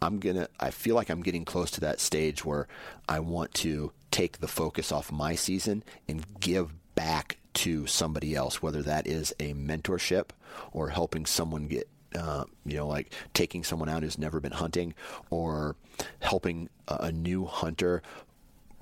I'm 0.01 0.19
going 0.19 0.35
to 0.35 0.49
I 0.59 0.71
feel 0.71 0.95
like 0.95 1.09
I'm 1.09 1.23
getting 1.23 1.45
close 1.45 1.71
to 1.71 1.81
that 1.81 1.99
stage 1.99 2.45
where 2.45 2.67
I 3.09 3.19
want 3.19 3.53
to 3.55 3.91
take 4.11 4.39
the 4.39 4.47
focus 4.47 4.91
off 4.91 5.11
my 5.11 5.35
season 5.35 5.84
and 6.07 6.25
give 6.39 6.73
back 6.95 7.38
to 7.53 7.88
somebody 7.88 8.35
else 8.35 8.61
whether 8.61 8.84
that 8.84 9.07
is 9.07 9.34
a 9.39 9.53
mentorship 9.53 10.29
or 10.71 10.89
helping 10.89 11.25
someone 11.25 11.67
get 11.67 11.88
uh, 12.15 12.45
you 12.65 12.77
know, 12.77 12.88
like 12.88 13.13
taking 13.34 13.63
someone 13.63 13.89
out 13.89 14.03
who's 14.03 14.17
never 14.17 14.39
been 14.39 14.51
hunting, 14.51 14.93
or 15.29 15.75
helping 16.19 16.69
a, 16.88 16.95
a 17.01 17.11
new 17.11 17.45
hunter 17.45 18.01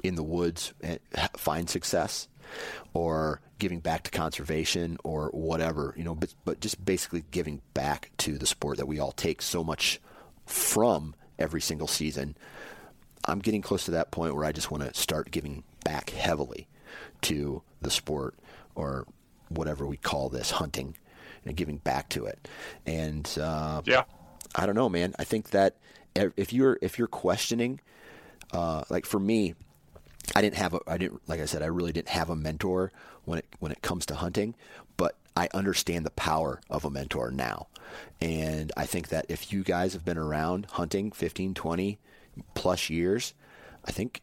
in 0.03 0.15
the 0.15 0.23
woods 0.23 0.73
find 1.35 1.69
success, 1.69 2.27
or 2.93 3.41
giving 3.59 3.80
back 3.80 4.03
to 4.03 4.11
conservation, 4.11 4.97
or 5.03 5.30
whatever. 5.30 5.93
You 5.97 6.03
know, 6.03 6.15
but 6.15 6.34
but 6.45 6.59
just 6.59 6.84
basically 6.84 7.23
giving 7.31 7.61
back 7.73 8.11
to 8.17 8.38
the 8.38 8.45
sport 8.45 8.77
that 8.77 8.88
we 8.88 8.99
all 8.99 9.11
take 9.11 9.41
so 9.41 9.63
much 9.63 9.99
from 10.45 11.15
every 11.39 11.61
single 11.61 11.88
season. 11.88 12.35
I'm 13.27 13.39
getting 13.39 13.61
close 13.61 13.85
to 13.85 13.91
that 13.91 14.11
point 14.11 14.35
where 14.35 14.45
I 14.45 14.51
just 14.51 14.69
want 14.69 14.84
to 14.84 14.93
start 14.93 15.31
giving 15.31 15.63
back 15.84 16.11
heavily 16.11 16.67
to 17.22 17.63
the 17.81 17.89
sport 17.89 18.35
or 18.76 19.07
whatever 19.49 19.85
we 19.88 19.97
call 19.97 20.30
this 20.30 20.51
hunting 20.51 20.95
and 21.45 21.55
giving 21.55 21.77
back 21.77 22.09
to 22.09 22.26
it. 22.26 22.47
And 22.85 23.30
uh, 23.39 23.81
Yeah. 23.85 24.03
I 24.53 24.65
don't 24.65 24.76
know, 24.76 24.89
man. 24.89 25.13
I 25.19 25.23
think 25.23 25.49
that 25.51 25.76
if 26.15 26.53
you're 26.53 26.77
if 26.81 26.97
you're 26.97 27.07
questioning, 27.07 27.81
uh, 28.53 28.84
like 28.89 29.05
for 29.05 29.19
me, 29.19 29.55
I 30.36 30.41
didn't 30.41 30.57
have 30.57 30.74
a 30.74 30.80
I 30.88 30.98
didn't 30.98 31.22
like 31.28 31.40
I 31.40 31.45
said 31.45 31.64
I 31.64 31.68
really 31.68 31.94
didn't 31.94 32.10
have 32.10 32.30
a 32.30 32.36
mentor 32.36 32.91
when 33.24 33.40
it 33.40 33.45
when 33.60 33.72
it 33.72 33.82
comes 33.82 34.06
to 34.07 34.16
hunting, 34.16 34.56
but 34.98 35.16
I 35.36 35.48
understand 35.53 36.06
the 36.06 36.12
power 36.12 36.62
of 36.70 36.86
a 36.86 36.90
mentor 36.90 37.32
now. 37.32 37.68
And 38.22 38.72
I 38.76 38.86
think 38.86 39.10
that 39.10 39.26
if 39.30 39.52
you 39.53 39.64
guys 39.64 39.94
have 39.94 40.06
been 40.06 40.18
around 40.18 40.68
hunting 40.72 41.12
15, 41.12 41.53
20 41.53 41.99
plus 42.53 42.90
years, 42.90 43.34
I 43.86 43.91
think 43.91 44.22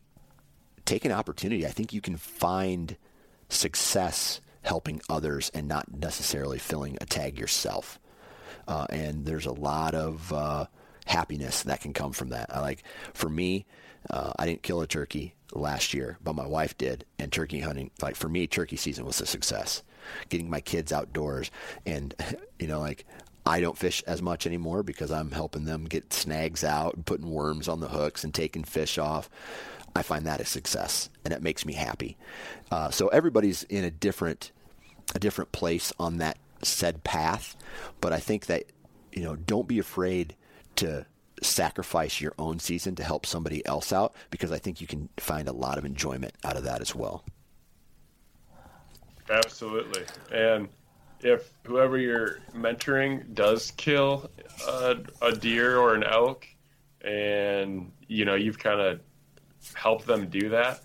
take 0.84 1.04
an 1.04 1.12
opportunity. 1.12 1.66
I 1.66 1.70
think 1.70 1.92
you 1.92 2.00
can 2.00 2.16
find 2.16 2.96
success 3.48 4.40
helping 4.62 5.00
others 5.08 5.50
and 5.54 5.68
not 5.68 5.92
necessarily 5.92 6.58
filling 6.58 6.96
a 7.00 7.06
tag 7.06 7.38
yourself. 7.38 7.98
Uh, 8.66 8.86
and 8.90 9.24
there's 9.24 9.46
a 9.46 9.52
lot 9.52 9.94
of 9.94 10.32
uh, 10.32 10.66
happiness 11.06 11.62
that 11.64 11.80
can 11.80 11.92
come 11.92 12.12
from 12.12 12.28
that. 12.30 12.54
I 12.54 12.60
like 12.60 12.84
for 13.12 13.28
me, 13.28 13.66
uh, 14.10 14.32
I 14.38 14.46
didn't 14.46 14.62
kill 14.62 14.80
a 14.80 14.86
turkey 14.86 15.34
last 15.52 15.94
year, 15.94 16.18
but 16.22 16.34
my 16.34 16.46
wife 16.46 16.76
did, 16.78 17.04
and 17.18 17.30
turkey 17.30 17.60
hunting. 17.60 17.90
Like 18.00 18.16
for 18.16 18.28
me, 18.28 18.46
turkey 18.46 18.76
season 18.76 19.04
was 19.04 19.20
a 19.20 19.26
success. 19.26 19.82
Getting 20.28 20.50
my 20.50 20.60
kids 20.60 20.92
outdoors, 20.92 21.50
and 21.86 22.14
you 22.58 22.66
know, 22.66 22.80
like 22.80 23.04
I 23.46 23.60
don't 23.60 23.78
fish 23.78 24.02
as 24.06 24.22
much 24.22 24.46
anymore 24.46 24.82
because 24.82 25.10
I'm 25.10 25.30
helping 25.30 25.64
them 25.64 25.84
get 25.84 26.12
snags 26.12 26.64
out 26.64 26.94
and 26.94 27.06
putting 27.06 27.30
worms 27.30 27.68
on 27.68 27.80
the 27.80 27.88
hooks 27.88 28.24
and 28.24 28.32
taking 28.32 28.64
fish 28.64 28.98
off. 28.98 29.28
I 29.94 30.02
find 30.02 30.26
that 30.26 30.40
a 30.40 30.44
success, 30.44 31.10
and 31.24 31.34
it 31.34 31.42
makes 31.42 31.66
me 31.66 31.74
happy. 31.74 32.16
Uh, 32.70 32.90
so 32.90 33.08
everybody's 33.08 33.62
in 33.64 33.84
a 33.84 33.90
different 33.90 34.52
a 35.14 35.18
different 35.18 35.52
place 35.52 35.92
on 35.98 36.18
that 36.18 36.38
said 36.62 37.04
path, 37.04 37.56
but 38.00 38.12
I 38.12 38.18
think 38.18 38.46
that 38.46 38.64
you 39.12 39.22
know 39.22 39.36
don't 39.36 39.68
be 39.68 39.78
afraid 39.78 40.34
to 40.76 41.04
sacrifice 41.42 42.20
your 42.20 42.34
own 42.38 42.58
season 42.58 42.94
to 42.96 43.04
help 43.04 43.26
somebody 43.26 43.64
else 43.66 43.92
out 43.92 44.14
because 44.30 44.52
I 44.52 44.58
think 44.58 44.80
you 44.80 44.86
can 44.86 45.08
find 45.18 45.48
a 45.48 45.52
lot 45.52 45.78
of 45.78 45.84
enjoyment 45.84 46.34
out 46.44 46.56
of 46.56 46.64
that 46.64 46.80
as 46.80 46.94
well. 46.94 47.24
Absolutely, 49.30 50.04
and 50.32 50.68
if 51.20 51.50
whoever 51.64 51.96
you're 51.96 52.40
mentoring 52.54 53.32
does 53.34 53.70
kill 53.72 54.30
a, 54.68 54.96
a 55.22 55.32
deer 55.32 55.78
or 55.78 55.94
an 55.94 56.02
elk, 56.02 56.46
and 57.02 57.90
you 58.08 58.24
know 58.24 58.34
you've 58.34 58.58
kind 58.58 58.80
of 58.80 59.00
helped 59.74 60.06
them 60.06 60.28
do 60.28 60.48
that, 60.48 60.80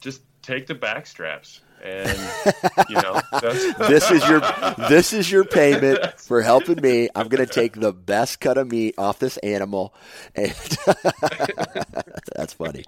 just 0.00 0.22
take 0.42 0.66
the 0.66 0.74
back 0.74 1.06
straps 1.06 1.60
and 1.82 2.18
you 2.88 2.96
know 2.96 3.20
this 3.88 4.10
is 4.10 4.26
your 4.28 4.40
this 4.88 5.12
is 5.12 5.30
your 5.30 5.44
payment 5.44 5.98
for 6.20 6.42
helping 6.42 6.80
me. 6.80 7.08
I'm 7.14 7.28
going 7.28 7.44
to 7.44 7.52
take 7.52 7.74
the 7.74 7.92
best 7.92 8.40
cut 8.40 8.58
of 8.58 8.70
meat 8.70 8.94
off 8.98 9.18
this 9.18 9.36
animal. 9.38 9.94
And 10.34 10.50
that's 12.34 12.52
funny. 12.54 12.84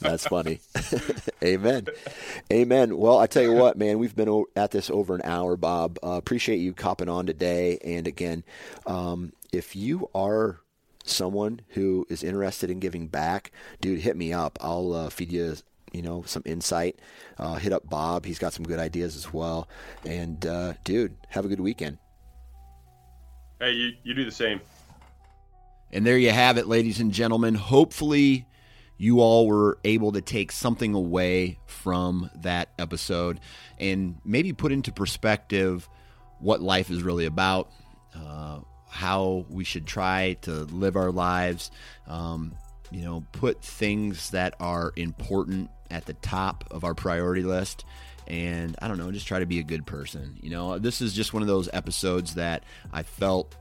That's 0.00 0.26
funny. 0.26 0.60
Amen. 1.42 1.86
Amen. 2.52 2.96
Well 2.96 3.18
i 3.18 3.26
tell 3.26 3.42
you 3.42 3.52
what 3.52 3.76
man 3.76 3.98
we've 3.98 4.14
been 4.16 4.44
at 4.56 4.70
this 4.70 4.90
over 4.90 5.14
an 5.14 5.22
hour 5.24 5.56
bob. 5.56 5.98
Uh, 6.02 6.12
appreciate 6.12 6.58
you 6.58 6.72
copping 6.72 7.08
on 7.08 7.26
today. 7.26 7.78
And 7.84 8.06
again 8.06 8.44
um, 8.86 9.32
if 9.52 9.76
you 9.76 10.10
are 10.14 10.60
someone 11.04 11.60
who 11.70 12.06
is 12.08 12.24
interested 12.24 12.70
in 12.70 12.80
giving 12.80 13.06
back, 13.06 13.52
dude, 13.80 14.00
hit 14.00 14.16
me 14.16 14.32
up. 14.32 14.58
I'll 14.60 14.92
uh, 14.92 15.10
feed 15.10 15.30
you, 15.32 15.56
you 15.94 16.02
know, 16.02 16.22
some 16.26 16.42
insight. 16.44 16.98
Uh, 17.38 17.54
hit 17.54 17.72
up 17.72 17.88
Bob. 17.88 18.26
He's 18.26 18.38
got 18.38 18.52
some 18.52 18.64
good 18.64 18.78
ideas 18.78 19.16
as 19.16 19.32
well. 19.32 19.68
And 20.04 20.44
uh, 20.44 20.74
dude, 20.82 21.16
have 21.28 21.44
a 21.44 21.48
good 21.48 21.60
weekend. 21.60 21.98
Hey, 23.60 23.72
you, 23.72 23.92
you 24.02 24.14
do 24.14 24.24
the 24.24 24.32
same. 24.32 24.60
And 25.92 26.04
there 26.04 26.18
you 26.18 26.30
have 26.30 26.58
it, 26.58 26.66
ladies 26.66 26.98
and 26.98 27.12
gentlemen. 27.12 27.54
Hopefully, 27.54 28.46
you 28.98 29.20
all 29.20 29.46
were 29.46 29.78
able 29.84 30.10
to 30.12 30.20
take 30.20 30.50
something 30.50 30.92
away 30.92 31.58
from 31.66 32.30
that 32.36 32.70
episode 32.78 33.38
and 33.78 34.16
maybe 34.24 34.52
put 34.52 34.72
into 34.72 34.92
perspective 34.92 35.88
what 36.40 36.60
life 36.60 36.90
is 36.90 37.02
really 37.02 37.26
about. 37.26 37.70
Uh, 38.14 38.60
how 38.88 39.44
we 39.48 39.64
should 39.64 39.86
try 39.86 40.36
to 40.42 40.52
live 40.52 40.94
our 40.94 41.10
lives. 41.10 41.72
Um, 42.06 42.54
you 42.90 43.02
know, 43.02 43.24
put 43.32 43.62
things 43.62 44.30
that 44.30 44.54
are 44.60 44.92
important 44.96 45.70
at 45.90 46.06
the 46.06 46.14
top 46.14 46.64
of 46.70 46.84
our 46.84 46.94
priority 46.94 47.42
list. 47.42 47.84
And 48.26 48.74
I 48.80 48.88
don't 48.88 48.98
know, 48.98 49.12
just 49.12 49.26
try 49.26 49.38
to 49.38 49.46
be 49.46 49.58
a 49.58 49.62
good 49.62 49.86
person. 49.86 50.38
You 50.40 50.50
know, 50.50 50.78
this 50.78 51.00
is 51.00 51.12
just 51.12 51.34
one 51.34 51.42
of 51.42 51.48
those 51.48 51.68
episodes 51.72 52.34
that 52.34 52.64
I 52.92 53.02
felt 53.02 53.54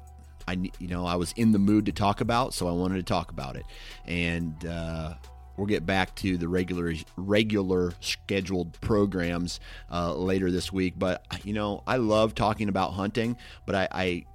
I, 0.47 0.53
you 0.79 0.87
know, 0.87 1.05
I 1.05 1.15
was 1.15 1.33
in 1.33 1.51
the 1.51 1.59
mood 1.59 1.85
to 1.85 1.91
talk 1.91 2.21
about, 2.21 2.53
so 2.53 2.67
I 2.67 2.71
wanted 2.71 2.95
to 2.95 3.03
talk 3.03 3.31
about 3.31 3.55
it. 3.55 3.65
And 4.05 4.65
uh, 4.65 5.13
we'll 5.57 5.67
get 5.67 5.85
back 5.85 6.13
to 6.15 6.37
the 6.37 6.47
regular, 6.47 6.93
regular 7.15 7.93
scheduled 7.99 8.79
programs 8.81 9.59
uh, 9.91 10.13
later 10.13 10.51
this 10.51 10.71
week. 10.71 10.95
But 10.97 11.25
you 11.43 11.53
know, 11.53 11.83
I 11.87 11.97
love 11.97 12.35
talking 12.35 12.69
about 12.69 12.93
hunting, 12.93 13.37
but 13.65 13.75
I, 13.75 13.87
I 13.91 14.25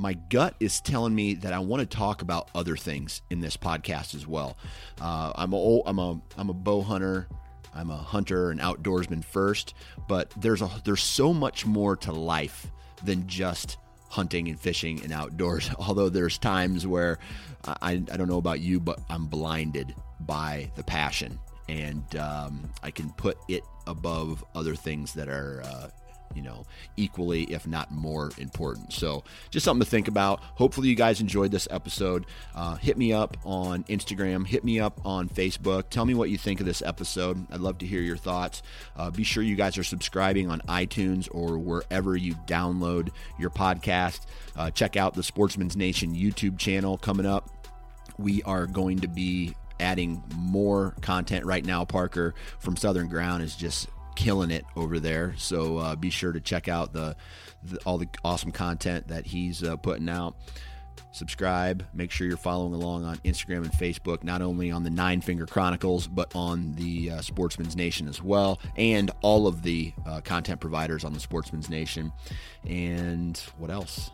my 0.00 0.14
gut 0.14 0.54
is 0.60 0.80
telling 0.80 1.14
me 1.14 1.34
that 1.34 1.52
I 1.52 1.58
want 1.58 1.80
to 1.80 1.96
talk 1.96 2.22
about 2.22 2.48
other 2.54 2.74
things 2.74 3.20
in 3.28 3.40
this 3.40 3.56
podcast 3.56 4.14
as 4.14 4.26
well. 4.26 4.56
Uh, 4.98 5.32
I'm 5.34 5.52
a 5.52 5.80
I'm 5.82 5.98
a 5.98 6.20
I'm 6.38 6.48
a 6.48 6.54
bow 6.54 6.80
hunter. 6.80 7.28
I'm 7.74 7.90
a 7.90 7.96
hunter 7.96 8.50
and 8.50 8.60
outdoorsman 8.60 9.22
first, 9.22 9.74
but 10.08 10.32
there's 10.38 10.62
a 10.62 10.70
there's 10.84 11.02
so 11.02 11.34
much 11.34 11.66
more 11.66 11.96
to 11.96 12.12
life 12.12 12.66
than 13.04 13.28
just 13.28 13.76
hunting 14.08 14.48
and 14.48 14.58
fishing 14.58 15.02
and 15.04 15.12
outdoors. 15.12 15.70
Although 15.78 16.08
there's 16.08 16.38
times 16.38 16.86
where 16.86 17.18
I, 17.66 17.92
I 17.92 18.16
don't 18.16 18.28
know 18.28 18.38
about 18.38 18.60
you, 18.60 18.80
but 18.80 19.00
I'm 19.10 19.26
blinded 19.26 19.94
by 20.20 20.70
the 20.76 20.82
passion 20.82 21.38
and 21.68 22.16
um, 22.16 22.68
I 22.82 22.90
can 22.90 23.10
put 23.10 23.38
it 23.48 23.62
above 23.86 24.44
other 24.54 24.74
things 24.74 25.12
that 25.14 25.28
are 25.28 25.62
uh, 25.64 25.88
you 26.34 26.42
know, 26.42 26.64
equally, 26.96 27.44
if 27.44 27.66
not 27.66 27.90
more 27.90 28.30
important. 28.38 28.92
So, 28.92 29.24
just 29.50 29.64
something 29.64 29.84
to 29.84 29.90
think 29.90 30.08
about. 30.08 30.40
Hopefully, 30.54 30.88
you 30.88 30.94
guys 30.94 31.20
enjoyed 31.20 31.50
this 31.50 31.66
episode. 31.70 32.26
Uh, 32.54 32.76
hit 32.76 32.96
me 32.96 33.12
up 33.12 33.36
on 33.44 33.84
Instagram, 33.84 34.46
hit 34.46 34.64
me 34.64 34.80
up 34.80 35.00
on 35.04 35.28
Facebook. 35.28 35.90
Tell 35.90 36.04
me 36.04 36.14
what 36.14 36.30
you 36.30 36.38
think 36.38 36.60
of 36.60 36.66
this 36.66 36.82
episode. 36.82 37.46
I'd 37.50 37.60
love 37.60 37.78
to 37.78 37.86
hear 37.86 38.00
your 38.00 38.16
thoughts. 38.16 38.62
Uh, 38.96 39.10
be 39.10 39.24
sure 39.24 39.42
you 39.42 39.56
guys 39.56 39.76
are 39.78 39.84
subscribing 39.84 40.50
on 40.50 40.60
iTunes 40.62 41.28
or 41.32 41.58
wherever 41.58 42.16
you 42.16 42.34
download 42.46 43.10
your 43.38 43.50
podcast. 43.50 44.20
Uh, 44.56 44.70
check 44.70 44.96
out 44.96 45.14
the 45.14 45.22
Sportsman's 45.22 45.76
Nation 45.76 46.14
YouTube 46.14 46.58
channel 46.58 46.96
coming 46.98 47.26
up. 47.26 47.50
We 48.18 48.42
are 48.42 48.66
going 48.66 49.00
to 49.00 49.08
be 49.08 49.54
adding 49.80 50.22
more 50.36 50.94
content 51.00 51.44
right 51.46 51.64
now. 51.64 51.84
Parker 51.84 52.34
from 52.58 52.76
Southern 52.76 53.08
Ground 53.08 53.42
is 53.42 53.56
just 53.56 53.88
killing 54.16 54.50
it 54.50 54.64
over 54.76 54.98
there. 54.98 55.34
So 55.36 55.78
uh, 55.78 55.96
be 55.96 56.10
sure 56.10 56.32
to 56.32 56.40
check 56.40 56.68
out 56.68 56.92
the, 56.92 57.16
the, 57.62 57.78
all 57.86 57.98
the 57.98 58.08
awesome 58.24 58.52
content 58.52 59.08
that 59.08 59.26
he's 59.26 59.62
uh, 59.62 59.76
putting 59.76 60.08
out. 60.08 60.36
Subscribe. 61.12 61.84
Make 61.92 62.12
sure 62.12 62.26
you're 62.26 62.36
following 62.36 62.72
along 62.72 63.04
on 63.04 63.16
Instagram 63.18 63.64
and 63.64 63.72
Facebook, 63.72 64.22
not 64.22 64.42
only 64.42 64.70
on 64.70 64.84
the 64.84 64.90
Nine 64.90 65.20
Finger 65.20 65.44
Chronicles, 65.44 66.06
but 66.06 66.30
on 66.36 66.72
the 66.74 67.10
uh, 67.10 67.20
Sportsman's 67.20 67.74
Nation 67.74 68.06
as 68.06 68.22
well, 68.22 68.60
and 68.76 69.10
all 69.20 69.48
of 69.48 69.62
the 69.62 69.92
uh, 70.06 70.20
content 70.20 70.60
providers 70.60 71.04
on 71.04 71.12
the 71.12 71.18
Sportsman's 71.18 71.68
Nation. 71.68 72.12
And 72.64 73.36
what 73.58 73.70
else? 73.70 74.10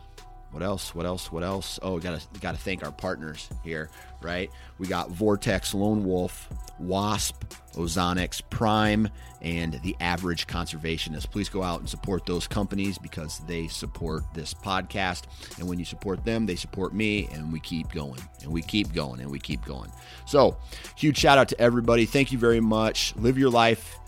What 0.51 0.63
else? 0.63 0.95
What 0.95 1.05
else? 1.05 1.31
What 1.31 1.43
else? 1.43 1.77
Oh, 1.81 1.99
got 1.99 2.19
to 2.19 2.39
got 2.39 2.55
to 2.55 2.61
thank 2.61 2.83
our 2.83 2.91
partners 2.91 3.49
here, 3.63 3.89
right? 4.21 4.49
We 4.79 4.87
got 4.87 5.11
Vortex, 5.11 5.73
Lone 5.73 6.05
Wolf, 6.05 6.49
Wasp, 6.79 7.43
Ozonics, 7.73 8.41
Prime, 8.49 9.09
and 9.41 9.73
the 9.83 9.95
Average 9.99 10.47
Conservationist. 10.47 11.29
Please 11.31 11.49
go 11.49 11.63
out 11.63 11.81
and 11.81 11.89
support 11.89 12.25
those 12.25 12.47
companies 12.47 12.97
because 12.97 13.39
they 13.39 13.67
support 13.67 14.23
this 14.33 14.53
podcast, 14.53 15.23
and 15.59 15.67
when 15.67 15.79
you 15.79 15.85
support 15.85 16.23
them, 16.23 16.45
they 16.45 16.55
support 16.55 16.93
me, 16.93 17.27
and 17.33 17.51
we 17.51 17.59
keep 17.59 17.91
going, 17.91 18.21
and 18.41 18.51
we 18.51 18.61
keep 18.61 18.93
going, 18.93 19.19
and 19.19 19.29
we 19.29 19.39
keep 19.39 19.63
going. 19.65 19.91
So, 20.25 20.57
huge 20.95 21.17
shout 21.17 21.37
out 21.37 21.49
to 21.49 21.59
everybody. 21.59 22.05
Thank 22.05 22.31
you 22.31 22.37
very 22.37 22.61
much. 22.61 23.15
Live 23.17 23.37
your 23.37 23.49
life 23.49 23.99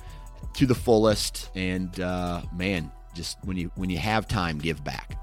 to 0.53 0.65
the 0.65 0.75
fullest, 0.75 1.51
and 1.53 1.99
uh, 1.99 2.41
man, 2.53 2.91
just 3.13 3.37
when 3.43 3.57
you 3.57 3.71
when 3.75 3.89
you 3.89 3.97
have 3.97 4.27
time, 4.27 4.57
give 4.57 4.83
back. 4.85 5.17